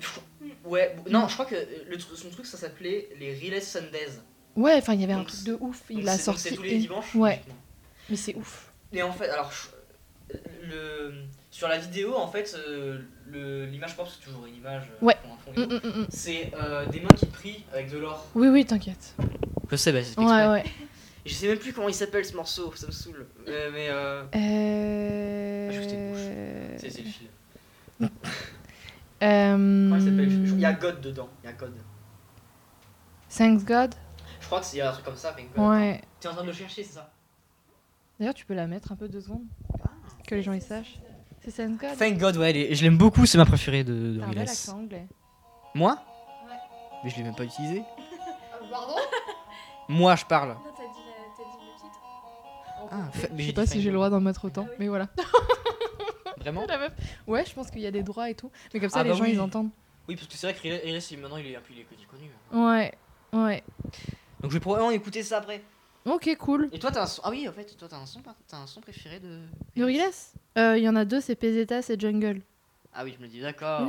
Ouais, 0.66 0.96
non, 1.10 1.28
je 1.28 1.34
crois 1.34 1.46
que 1.46 1.56
le, 1.90 1.98
tru- 1.98 2.16
son 2.16 2.30
truc, 2.30 2.46
ça 2.46 2.58
s'appelait 2.58 3.10
les 3.20 3.34
Riles 3.34 3.62
Sundays. 3.62 4.20
Ouais, 4.56 4.76
enfin, 4.76 4.94
il 4.94 5.02
y 5.02 5.04
avait 5.04 5.14
un 5.14 5.24
truc 5.24 5.44
de 5.44 5.58
ouf. 5.60 5.82
Il 5.90 6.08
a 6.08 6.18
c'est- 6.18 6.26
donc 6.28 6.36
sorti. 6.38 6.50
C'est 6.50 6.56
tous 6.56 6.64
les 6.64 6.78
dimanches 6.78 7.16
Ouais, 7.16 7.42
mais 8.10 8.16
c'est 8.16 8.36
ouf. 8.36 8.72
Et 8.94 9.02
en 9.02 9.12
fait, 9.12 9.30
alors, 9.30 9.52
le, 10.64 11.14
sur 11.52 11.68
la 11.68 11.78
vidéo, 11.78 12.16
en 12.16 12.28
fait, 12.28 12.56
euh, 12.58 13.00
l'image 13.72 13.96
pop, 13.96 14.08
c'est 14.10 14.24
toujours 14.26 14.46
une 14.46 14.56
image. 14.56 14.84
euh, 15.02 15.06
Ouais. 15.06 15.16
un 15.58 15.62
Mm, 15.62 15.64
mm, 15.66 15.74
mm, 15.84 16.02
mm. 16.02 16.08
C'est 16.10 16.52
euh, 16.56 16.86
des 16.88 17.00
mains 17.00 17.10
qui 17.18 17.26
prient 17.26 17.64
avec 17.74 17.90
de 17.90 17.98
l'or. 17.98 18.28
Oui, 18.36 18.48
oui, 18.50 18.66
t'inquiète. 18.66 19.16
Je 19.72 19.76
sais, 19.76 19.92
bah, 19.92 20.00
c'est 20.04 20.20
Ouais, 20.20 20.48
ouais. 20.48 20.64
Je 21.26 21.34
sais 21.34 21.48
même 21.48 21.58
plus 21.60 21.74
comment 21.74 21.90
il 21.90 21.94
s'appelle 21.94 22.26
ce 22.26 22.36
morceau, 22.36 22.74
ça 22.76 22.88
me 22.88 22.92
saoule. 22.92 23.28
Euh, 23.48 23.70
mais 23.74 23.88
euh, 23.90 24.24
Euh... 24.36 25.70
Ah, 25.70 26.80
c'est 26.80 26.90
c'est 26.90 27.02
le 27.04 27.10
film. 27.10 27.30
Euh... 29.22 29.90
Comment 29.90 29.98
il 29.98 30.02
s'appelle 30.02 30.32
Il 30.32 30.60
y 30.62 30.66
a 30.66 30.72
God 30.72 31.02
dedans. 31.02 31.28
Il 31.44 31.48
y 31.48 31.50
a 31.50 31.54
God. 31.54 31.74
Thanks 33.30 33.66
God? 33.66 33.94
Je 34.40 34.46
crois 34.46 34.62
qu'il 34.62 34.80
y 34.80 34.82
a 34.82 34.90
un 34.90 34.94
truc 34.94 35.04
comme 35.04 35.18
ça. 35.18 35.32
avec 35.32 35.54
God. 35.54 35.70
Ouais. 35.72 36.02
Tu 36.22 36.28
es 36.28 36.30
en 36.30 36.34
train 36.34 36.44
de 36.44 36.48
le 36.48 36.54
chercher, 36.54 36.84
c'est 36.86 36.94
ça? 36.94 37.12
D'ailleurs, 38.18 38.34
tu 38.34 38.46
peux 38.46 38.54
la 38.54 38.66
mettre 38.66 38.94
un 38.94 38.96
peu 38.96 39.10
deux 39.10 39.20
secondes 39.20 39.44
Que 40.26 40.36
les 40.36 40.42
gens 40.42 40.54
y 40.54 40.62
sachent. 40.62 41.00
C'est 41.42 41.52
Thanks 41.52 41.78
God 41.82 41.98
Thank 41.98 42.18
God, 42.18 42.38
ouais, 42.38 42.70
je 42.74 42.82
l'aime 42.84 42.98
beaucoup, 42.98 43.26
c'est 43.26 43.38
ma 43.38 43.46
préférée 43.46 43.84
de, 43.84 44.14
de 44.14 44.22
T'as 44.34 44.42
accent 44.42 44.78
anglais. 44.80 45.06
Moi? 45.76 45.98
Ouais. 46.48 46.54
Mais 47.04 47.10
je 47.10 47.18
l'ai 47.18 47.24
même 47.24 47.36
pas 47.36 47.44
utilisé. 47.44 47.84
Pardon? 48.72 48.96
Moi, 49.90 50.16
je 50.16 50.24
parle. 50.26 50.56
Ah, 52.92 53.10
fa- 53.12 53.28
mais 53.34 53.44
Je 53.44 53.48
sais 53.48 53.54
pas 53.54 53.66
si 53.66 53.82
j'ai 53.82 53.90
le 53.90 53.96
droit 53.96 54.10
d'en 54.10 54.20
mettre 54.20 54.46
autant, 54.46 54.68
mais 54.80 54.88
voilà. 54.88 55.08
Vraiment 56.40 56.66
La 56.68 56.78
meuf. 56.78 56.94
Ouais, 57.28 57.46
je 57.46 57.54
pense 57.54 57.70
qu'il 57.70 57.82
y 57.82 57.88
a 57.88 57.92
des 57.92 58.04
droits 58.04 58.30
et 58.30 58.36
tout. 58.36 58.50
Mais 58.74 58.80
comme 58.80 58.90
ça, 58.90 59.00
Ah 59.00 59.04
les 59.04 59.10
bah 59.10 59.16
gens, 59.18 59.24
oui. 59.26 59.32
ils 59.34 59.40
entendent. 59.42 59.70
Oui, 60.08 60.16
parce 60.16 60.28
que 60.28 60.34
c'est 60.36 60.48
vrai 60.52 60.56
que 60.56 60.68
il- 61.14 61.20
maintenant, 61.20 61.38
il 61.38 61.48
est 61.48 61.56
un 61.56 61.60
peu 61.62 61.74
il 61.74 61.80
est 61.82 61.86
connu. 62.10 62.32
Ouais, 62.66 62.94
ouais. 63.34 63.64
Donc 64.42 64.52
je 64.52 64.56
vais 64.56 64.60
probablement 64.60 64.92
écouter 64.92 65.22
ça 65.24 65.38
après. 65.40 65.62
Ok, 66.06 66.34
cool. 66.40 66.70
Et 66.72 66.80
toi, 66.80 66.92
t'as 66.92 67.04
un 67.04 67.08
son. 67.08 67.22
Ah 67.26 67.30
oui, 67.30 67.48
en 67.48 67.52
fait, 67.52 67.66
toi, 67.78 67.88
t'as 67.90 67.98
un 67.98 68.06
son, 68.06 68.22
t'as 68.48 68.58
un 68.58 68.66
son 68.68 68.80
préféré 68.82 69.20
de. 69.20 69.42
Gorillaz 69.78 70.34
Euh, 70.58 70.78
Il 70.78 70.84
y 70.84 70.90
en 70.90 70.96
a 70.96 71.04
deux, 71.06 71.20
c'est 71.22 71.36
Pesetas 71.36 71.88
et 71.90 72.00
Jungle. 72.00 72.42
Ah 73.02 73.06
oui, 73.06 73.14
je 73.18 73.24
me 73.24 73.30
dis, 73.30 73.40
d'accord. 73.40 73.88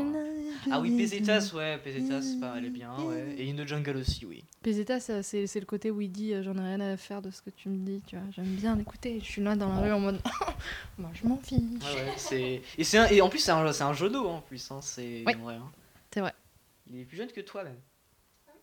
Ah 0.71 0.79
oui, 0.79 0.97
Pesetas, 0.97 1.51
ouais, 1.55 1.79
Pesetas, 1.79 2.37
pas, 2.41 2.55
elle 2.57 2.67
est 2.67 2.71
bien, 2.71 2.93
ouais. 2.97 3.35
Et 3.39 3.51
In 3.51 3.57
the 3.57 3.67
Jungle 3.67 3.97
aussi, 3.97 4.25
oui. 4.25 4.45
Pesetas, 4.63 5.07
euh, 5.11 5.21
c'est 5.25 5.49
c'est 5.49 5.59
le 5.59 5.67
côté 5.67 5.91
où 5.91 6.01
il 6.01 6.13
dit 6.13 6.33
euh, 6.33 6.45
j'en 6.45 6.55
ai 6.55 6.61
rien 6.61 6.81
à 6.81 6.97
faire 6.97 7.21
de 7.21 7.33
ce 7.33 7.43
que 7.43 7.51
tu 7.51 7.69
me 7.71 7.85
dis, 7.85 8.01
tu 8.07 8.15
vois. 8.15 8.25
J'aime 8.37 8.45
bien 8.55 8.77
l'écouter. 8.77 9.19
Je 9.21 9.25
suis 9.25 9.43
là 9.43 9.57
dans 9.57 9.69
la 9.69 9.81
rue 9.81 9.91
en 9.91 9.99
mode 9.99 10.21
moi 10.99 11.11
je 11.13 11.27
m'en 11.27 11.39
fiche. 11.39 11.59
Ouais, 11.59 11.95
ouais, 12.05 12.13
c'est. 12.17 12.63
Et, 12.79 12.85
c'est 12.85 12.99
un- 12.99 13.09
et 13.09 13.21
en 13.21 13.29
plus, 13.29 13.41
c'est 13.41 13.51
un, 13.51 13.73
c'est 13.73 13.83
un 13.83 13.95
jeuneau, 13.95 14.29
hein, 14.29 14.35
en 14.35 14.41
plus, 14.43 14.71
hein, 14.71 14.79
c'est. 14.81 15.25
Oui. 15.27 15.35
vrai, 15.43 15.55
hein. 15.57 15.71
C'est 16.15 16.21
vrai. 16.21 16.33
Il 16.89 17.01
est 17.01 17.05
plus 17.05 17.17
jeune 17.17 17.33
que 17.33 17.41
toi, 17.41 17.65
même. 17.65 17.79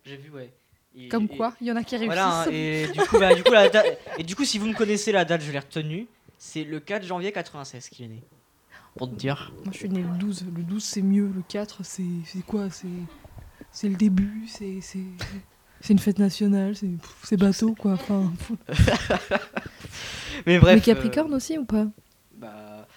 J'ai 0.06 0.16
vu, 0.16 0.30
ouais. 0.30 0.54
Et- 0.96 1.10
Comme 1.10 1.28
quoi, 1.28 1.56
il 1.60 1.68
y 1.68 1.72
en 1.74 1.76
a 1.76 1.84
qui 1.84 1.96
réussissent. 1.98 2.08
Voilà, 2.08 2.44
hein, 2.44 2.50
et 2.52 2.88
du 2.94 3.00
coup, 3.02 3.20
bah, 3.20 3.36
du 3.36 3.44
coup, 3.44 3.52
la 3.52 3.68
date- 3.68 4.00
et 4.18 4.24
du 4.24 4.34
coup, 4.36 4.46
si 4.46 4.58
vous 4.60 4.68
me 4.68 4.74
connaissez 4.74 5.12
la 5.12 5.26
date, 5.26 5.42
je 5.42 5.52
l'ai 5.52 5.60
retenue. 5.60 6.08
C'est 6.38 6.64
le 6.64 6.80
4 6.80 7.04
janvier 7.04 7.32
96 7.34 7.90
qu'il 7.90 8.06
est 8.06 8.10
né. 8.10 8.24
Pour 8.98 9.10
te 9.10 9.16
dire. 9.16 9.52
Moi 9.64 9.72
je 9.74 9.78
suis 9.78 9.90
née 9.90 10.02
le 10.02 10.18
12. 10.18 10.46
Le 10.56 10.64
12 10.64 10.84
c'est 10.84 11.02
mieux. 11.02 11.32
Le 11.34 11.42
4 11.48 11.84
c'est 11.84 12.04
c'est 12.26 12.46
quoi? 12.46 12.70
C'est 12.70 12.88
c'est 13.72 13.90
le 13.90 13.96
début. 13.96 14.46
C'est 14.48 14.80
c'est 14.82 15.00
c'est 15.82 15.94
une 15.94 16.00
fête 16.00 16.20
nationale. 16.20 16.74
C'est 17.24 17.38
bateau 17.38 17.76
quoi. 17.76 17.94
Enfin, 17.94 18.32
Mais 20.46 20.60
bref. 20.60 20.76
Mais 20.76 20.82
Capricorne 20.82 21.34
aussi 21.34 21.58
ou 21.58 21.66
pas? 21.66 21.82
Euh, 21.82 21.90
bah. 22.36 22.88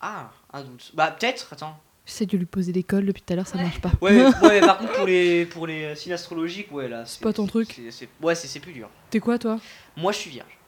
Ah, 0.00 0.30
un 0.52 0.64
doute. 0.64 0.92
Bah, 0.94 1.10
peut-être, 1.18 1.52
attends. 1.52 1.78
J'essaie 2.04 2.26
de 2.26 2.36
lui 2.36 2.44
poser 2.44 2.72
l'école 2.72 3.06
depuis 3.06 3.22
tout 3.22 3.32
à 3.32 3.36
l'heure, 3.36 3.46
ça 3.46 3.56
marche 3.56 3.80
pas. 3.80 3.92
Ouais, 4.02 4.26
ouais, 4.26 4.32
mais 4.42 4.60
par 4.60 4.76
contre, 4.78 4.92
pour 4.92 5.06
les, 5.06 5.46
pour 5.46 5.66
les 5.66 5.84
euh, 5.84 5.94
signes 5.94 6.12
astrologiques, 6.12 6.70
ouais, 6.70 6.88
là. 6.88 7.06
C'est 7.06 7.22
pas 7.22 7.32
ton 7.32 7.46
truc? 7.46 7.80
ouais, 8.20 8.34
c'est 8.34 8.46
c'est 8.46 8.60
plus 8.60 8.74
dur. 8.74 8.90
T'es 9.08 9.20
quoi 9.20 9.38
toi? 9.38 9.58
Moi, 9.96 10.12
je 10.12 10.18
suis 10.18 10.30
vierge. 10.30 10.58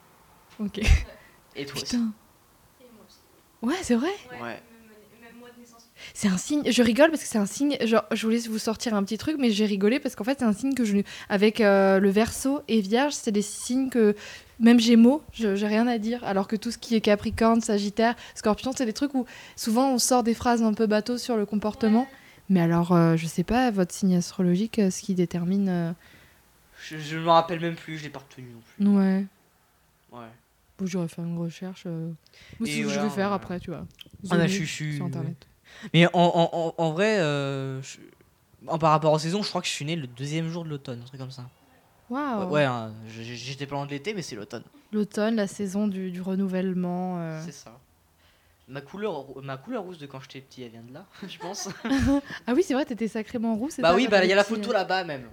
Ok. 0.59 0.80
Et 1.55 1.66
toi 1.66 1.78
Putain. 1.82 2.12
Ouais, 3.62 3.74
c'est 3.83 3.95
vrai. 3.97 4.11
Ouais. 4.43 4.61
C'est 6.15 6.28
un 6.28 6.37
signe. 6.39 6.62
Je 6.70 6.83
rigole 6.83 7.11
parce 7.11 7.23
que 7.23 7.28
c'est 7.28 7.39
un 7.39 7.47
signe. 7.47 7.77
Genre, 7.85 8.05
je 8.12 8.23
voulais 8.27 8.39
vous 8.49 8.59
sortir 8.59 8.95
un 8.95 9.03
petit 9.03 9.19
truc, 9.19 9.37
mais 9.39 9.51
j'ai 9.51 9.66
rigolé 9.66 9.99
parce 9.99 10.15
qu'en 10.15 10.24
fait, 10.24 10.39
c'est 10.39 10.45
un 10.45 10.53
signe 10.53 10.74
que 10.74 10.85
je. 10.85 10.99
Avec 11.28 11.61
euh, 11.61 11.99
le 11.99 12.11
verso 12.11 12.61
et 12.69 12.81
vierge, 12.81 13.12
c'est 13.15 13.33
des 13.33 13.43
signes 13.43 13.91
que. 13.91 14.15
Même 14.59 14.81
Gémeaux, 14.81 15.23
je- 15.35 15.55
j'ai 15.55 15.66
rien 15.66 15.87
à 15.87 15.99
dire. 15.99 16.24
Alors 16.24 16.49
que 16.49 16.57
tout 16.57 16.70
ce 16.70 16.78
qui 16.78 16.95
est 16.95 17.03
Capricorne, 17.03 17.61
Sagittaire, 17.61 18.15
Scorpion, 18.35 18.73
c'est 18.74 18.87
des 18.87 18.95
trucs 18.95 19.15
où 19.15 19.27
souvent 19.55 19.91
on 19.93 19.99
sort 19.99 20.23
des 20.23 20.33
phrases 20.33 20.62
un 20.62 20.73
peu 20.73 20.87
bateau 20.87 21.19
sur 21.19 21.37
le 21.37 21.45
comportement. 21.45 22.09
Mais 22.49 22.61
alors, 22.62 22.93
euh, 22.93 23.16
je 23.16 23.27
sais 23.27 23.43
pas, 23.45 23.70
votre 23.70 23.93
signe 23.93 24.16
astrologique, 24.16 24.78
euh, 24.78 24.91
ce 24.91 25.03
qui 25.03 25.15
détermine. 25.15 25.69
euh, 25.69 25.93
Je, 26.81 26.97
je 26.99 27.19
me 27.19 27.28
rappelle 27.28 27.61
même 27.61 27.74
plus, 27.74 27.99
je 27.99 28.05
l'ai 28.05 28.09
pas 28.11 28.20
retenu 28.20 28.47
non 28.51 28.61
plus. 28.62 28.97
Ouais. 28.97 29.24
Ouais. 30.12 30.27
Bon, 30.78 30.86
j'aurais 30.86 31.09
fait 31.09 31.23
une 31.23 31.39
recherche. 31.39 31.85
euh, 31.86 32.11
ce 32.61 32.65
que 32.65 32.89
je 32.89 33.01
vais 33.01 33.11
faire 33.11 33.32
après, 33.32 33.59
tu 33.61 33.70
vois. 33.70 33.86
Ah, 34.31 34.36
bah, 34.36 34.48
suis- 34.48 34.65
je 34.66 34.73
suis- 34.73 34.97
Sur 34.97 35.07
internet. 35.07 35.47
Mais 35.94 36.07
en, 36.09 36.11
en, 36.15 36.51
en, 36.53 36.74
en 36.77 36.93
vrai, 36.93 37.19
euh, 37.19 37.81
je- 37.82 37.98
en, 38.66 38.78
par 38.78 38.90
rapport 38.90 39.12
aux 39.12 39.19
saisons, 39.19 39.43
je 39.43 39.48
crois 39.48 39.61
que 39.62 39.66
je 39.66 39.73
suis 39.73 39.85
né 39.85 39.97
le 39.97 40.07
deuxième 40.07 40.48
jour 40.48 40.65
de 40.65 40.69
l'automne, 40.70 41.01
un 41.03 41.07
truc 41.07 41.20
comme 41.20 41.31
ça. 41.31 41.44
Waouh! 42.11 42.40
Ouais, 42.47 42.47
ouais, 42.53 42.65
hein, 42.65 42.93
j'étais 43.09 43.66
pas 43.66 43.74
loin 43.74 43.86
de 43.86 43.90
l'été, 43.90 44.15
mais 44.15 44.23
c'est 44.23 44.36
l'automne. 44.36 44.62
L'automne, 44.93 45.35
la 45.35 45.47
saison 45.47 45.89
du, 45.89 46.11
du 46.11 46.20
renouvellement. 46.23 47.19
euh. 47.20 47.43
C'est 47.44 47.53
ça. 47.53 47.78
Ma 48.69 48.81
couleur, 48.81 49.24
ma 49.43 49.57
couleur 49.57 49.85
rousse 49.85 49.98
de 49.98 50.07
quand 50.07 50.20
j'étais 50.20 50.40
petit, 50.40 50.62
elle 50.62 50.70
vient 50.73 50.82
de 50.82 50.93
là, 50.93 51.07
je 51.28 51.39
pense. 51.39 51.69
Ah 52.47 52.53
oui, 52.55 52.62
c'est 52.62 52.74
vrai, 52.74 52.85
t'étais 52.85 53.09
sacrément 53.09 53.55
roux. 53.57 53.69
c'est 53.70 53.82
bah 53.82 53.94
oui, 53.94 54.09
bah 54.09 54.24
il 54.24 54.28
y 54.28 54.32
a 54.32 54.36
la 54.36 54.44
photo 54.44 54.61
petit, 54.62 54.73
là-bas 54.73 55.05
même. 55.05 55.28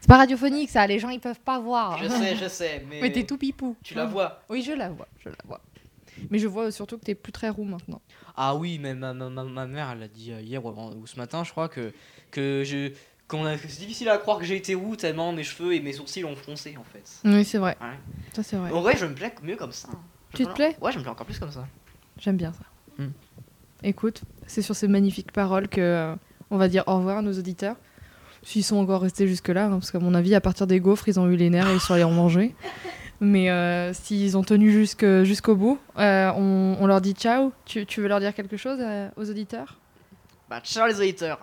C'est 0.00 0.08
pas 0.08 0.16
radiophonique, 0.18 0.70
ça, 0.70 0.86
les 0.86 0.98
gens 0.98 1.08
ils 1.08 1.20
peuvent 1.20 1.40
pas 1.40 1.58
voir. 1.58 1.98
Je 2.02 2.08
sais, 2.08 2.36
je 2.36 2.48
sais, 2.48 2.84
mais. 2.90 3.00
Mais 3.02 3.12
t'es 3.12 3.24
tout 3.24 3.36
pipou. 3.38 3.76
Tu 3.82 3.94
la 3.94 4.06
vois 4.06 4.42
Oui, 4.48 4.62
je 4.62 4.72
la 4.72 4.88
vois, 4.90 5.08
je 5.24 5.28
la 5.28 5.36
vois. 5.44 5.60
Mais 6.30 6.38
je 6.38 6.48
vois 6.48 6.70
surtout 6.72 6.98
que 6.98 7.04
t'es 7.04 7.14
plus 7.14 7.32
très 7.32 7.48
roux 7.48 7.64
maintenant. 7.64 8.00
Ah 8.36 8.54
oui, 8.56 8.78
mais 8.80 8.94
ma, 8.94 9.12
ma, 9.14 9.28
ma, 9.28 9.44
ma 9.44 9.66
mère, 9.66 9.90
elle 9.92 10.02
a 10.02 10.08
dit 10.08 10.32
euh, 10.32 10.40
hier 10.40 10.64
ou, 10.64 11.06
ce 11.06 11.16
matin, 11.16 11.44
je 11.44 11.50
crois, 11.52 11.68
que, 11.68 11.92
que 12.32 12.62
je. 12.64 12.92
qu'on 13.28 13.44
a- 13.44 13.56
c'est 13.56 13.78
difficile 13.80 14.08
à 14.08 14.18
croire 14.18 14.38
que 14.38 14.44
j'ai 14.44 14.56
été 14.56 14.74
roux 14.74 14.96
tellement 14.96 15.32
mes 15.32 15.44
cheveux 15.44 15.74
et 15.74 15.80
mes 15.80 15.92
sourcils 15.92 16.24
ont 16.24 16.34
foncé 16.36 16.76
en 16.76 16.82
fait. 16.84 17.04
Oui, 17.24 17.44
c'est 17.44 17.58
vrai. 17.58 17.76
Ouais. 17.80 17.96
Ça, 18.34 18.42
c'est 18.42 18.56
vrai. 18.56 18.70
En 18.72 18.80
vrai, 18.80 18.96
je 18.96 19.06
me 19.06 19.14
plais 19.14 19.32
mieux 19.42 19.56
comme 19.56 19.72
ça. 19.72 19.88
hein. 19.92 19.98
Tu 20.34 20.44
te 20.44 20.52
plais 20.52 20.76
Ouais, 20.80 20.90
je 20.92 20.98
me 20.98 21.02
plais 21.02 21.10
encore 21.12 21.26
plus 21.26 21.38
comme 21.38 21.52
ça. 21.52 21.66
J'aime 22.18 22.36
bien 22.36 22.52
ça. 22.52 22.64
Hmm. 23.02 23.10
Écoute, 23.84 24.22
c'est 24.46 24.62
sur 24.62 24.74
ces 24.74 24.88
magnifiques 24.88 25.30
paroles 25.32 25.68
que 25.68 25.80
euh, 25.80 26.14
on 26.50 26.58
va 26.58 26.68
dire 26.68 26.82
au 26.88 26.96
revoir 26.96 27.18
à 27.18 27.22
nos 27.22 27.32
auditeurs. 27.38 27.76
S'ils 28.48 28.64
sont 28.64 28.76
encore 28.76 29.02
restés 29.02 29.26
jusque-là, 29.28 29.66
hein, 29.66 29.70
parce 29.72 29.90
qu'à 29.90 29.98
mon 29.98 30.14
avis, 30.14 30.34
à 30.34 30.40
partir 30.40 30.66
des 30.66 30.80
gaufres, 30.80 31.06
ils 31.06 31.20
ont 31.20 31.28
eu 31.28 31.36
les 31.36 31.50
nerfs 31.50 31.68
et 31.68 31.74
ils 31.74 31.80
sont 31.80 31.92
allés 31.92 32.02
en 32.04 32.10
manger. 32.10 32.54
Mais 33.20 33.50
euh, 33.50 33.92
s'ils 33.92 34.38
ont 34.38 34.42
tenu 34.42 34.70
jusqu'au 34.70 35.54
bout, 35.54 35.78
euh, 35.98 36.32
on, 36.34 36.78
on 36.80 36.86
leur 36.86 37.02
dit 37.02 37.12
ciao. 37.12 37.52
Tu, 37.66 37.84
tu 37.84 38.00
veux 38.00 38.08
leur 38.08 38.20
dire 38.20 38.32
quelque 38.32 38.56
chose 38.56 38.78
euh, 38.80 39.10
aux 39.18 39.28
auditeurs? 39.28 39.76
Bah, 40.48 40.60
ciao 40.64 40.86
les 40.86 40.98
auditeurs. 40.98 41.40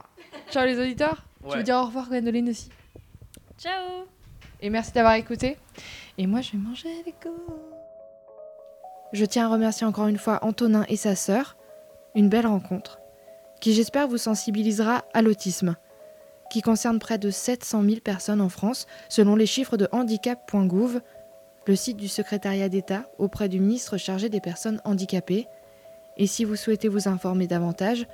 Ciao 0.49 0.65
les 0.65 0.79
auditeurs? 0.79 1.23
Tu 1.43 1.51
Ouais. 1.51 1.57
veux 1.57 1.63
dire 1.63 1.75
au 1.75 1.85
revoir 1.85 2.07
Gwendoline 2.09 2.49
aussi? 2.49 2.69
Ciao 3.59 4.07
Et 4.61 4.71
merci 4.71 4.91
d'avoir 4.93 5.13
écouté. 5.13 5.57
Et 6.17 6.25
moi, 6.25 6.41
je 6.41 6.53
vais 6.53 6.57
manger 6.57 6.89
avec 7.01 7.13
vous. 7.23 7.53
Je 9.13 9.25
tiens 9.25 9.45
à 9.45 9.49
remercier 9.51 9.85
encore 9.85 10.07
une 10.07 10.17
fois 10.17 10.39
Antonin 10.43 10.85
et 10.89 10.95
sa 10.97 11.15
sœur. 11.15 11.55
Une 12.15 12.29
belle 12.29 12.47
rencontre, 12.47 12.97
qui 13.61 13.73
j'espère 13.73 14.07
vous 14.07 14.17
sensibilisera 14.17 15.03
à 15.13 15.21
l'autisme, 15.21 15.75
qui 16.49 16.61
concerne 16.61 16.99
près 16.99 17.17
de 17.17 17.29
700 17.29 17.83
000 17.83 17.95
personnes 18.01 18.41
en 18.41 18.49
France, 18.49 18.85
selon 19.09 19.35
les 19.35 19.45
chiffres 19.45 19.77
de 19.77 19.87
handicap.gouv, 19.91 21.01
le 21.67 21.75
site 21.75 21.97
du 21.97 22.07
secrétariat 22.07 22.69
d'État 22.69 23.09
auprès 23.17 23.49
du 23.49 23.59
ministre 23.59 23.97
chargé 23.97 24.29
des 24.29 24.41
personnes 24.41 24.81
handicapées. 24.85 25.47
Et 26.17 26.27
si 26.27 26.45
vous 26.45 26.55
souhaitez 26.55 26.87
vous 26.87 27.07
informer 27.07 27.47
davantage, 27.47 28.07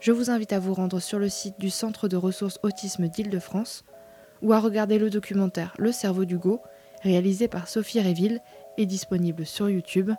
je 0.00 0.12
vous 0.12 0.30
invite 0.30 0.52
à 0.52 0.60
vous 0.60 0.74
rendre 0.74 1.00
sur 1.00 1.18
le 1.18 1.28
site 1.28 1.58
du 1.58 1.70
Centre 1.70 2.06
de 2.06 2.16
ressources 2.16 2.60
autisme 2.62 3.08
d'Île-de-France 3.08 3.84
ou 4.42 4.52
à 4.52 4.60
regarder 4.60 4.98
le 4.98 5.10
documentaire 5.10 5.74
Le 5.78 5.90
cerveau 5.90 6.24
d'Hugo, 6.24 6.62
réalisé 7.02 7.48
par 7.48 7.66
Sophie 7.66 8.00
Réville 8.00 8.40
et 8.76 8.86
disponible 8.86 9.44
sur 9.44 9.68
YouTube. 9.68 10.12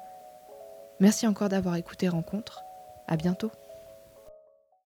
Merci 1.00 1.28
encore 1.28 1.50
d'avoir 1.50 1.76
écouté 1.76 2.10
Rencontre. 2.10 2.64
À 3.08 3.16
bientôt. 3.16 3.52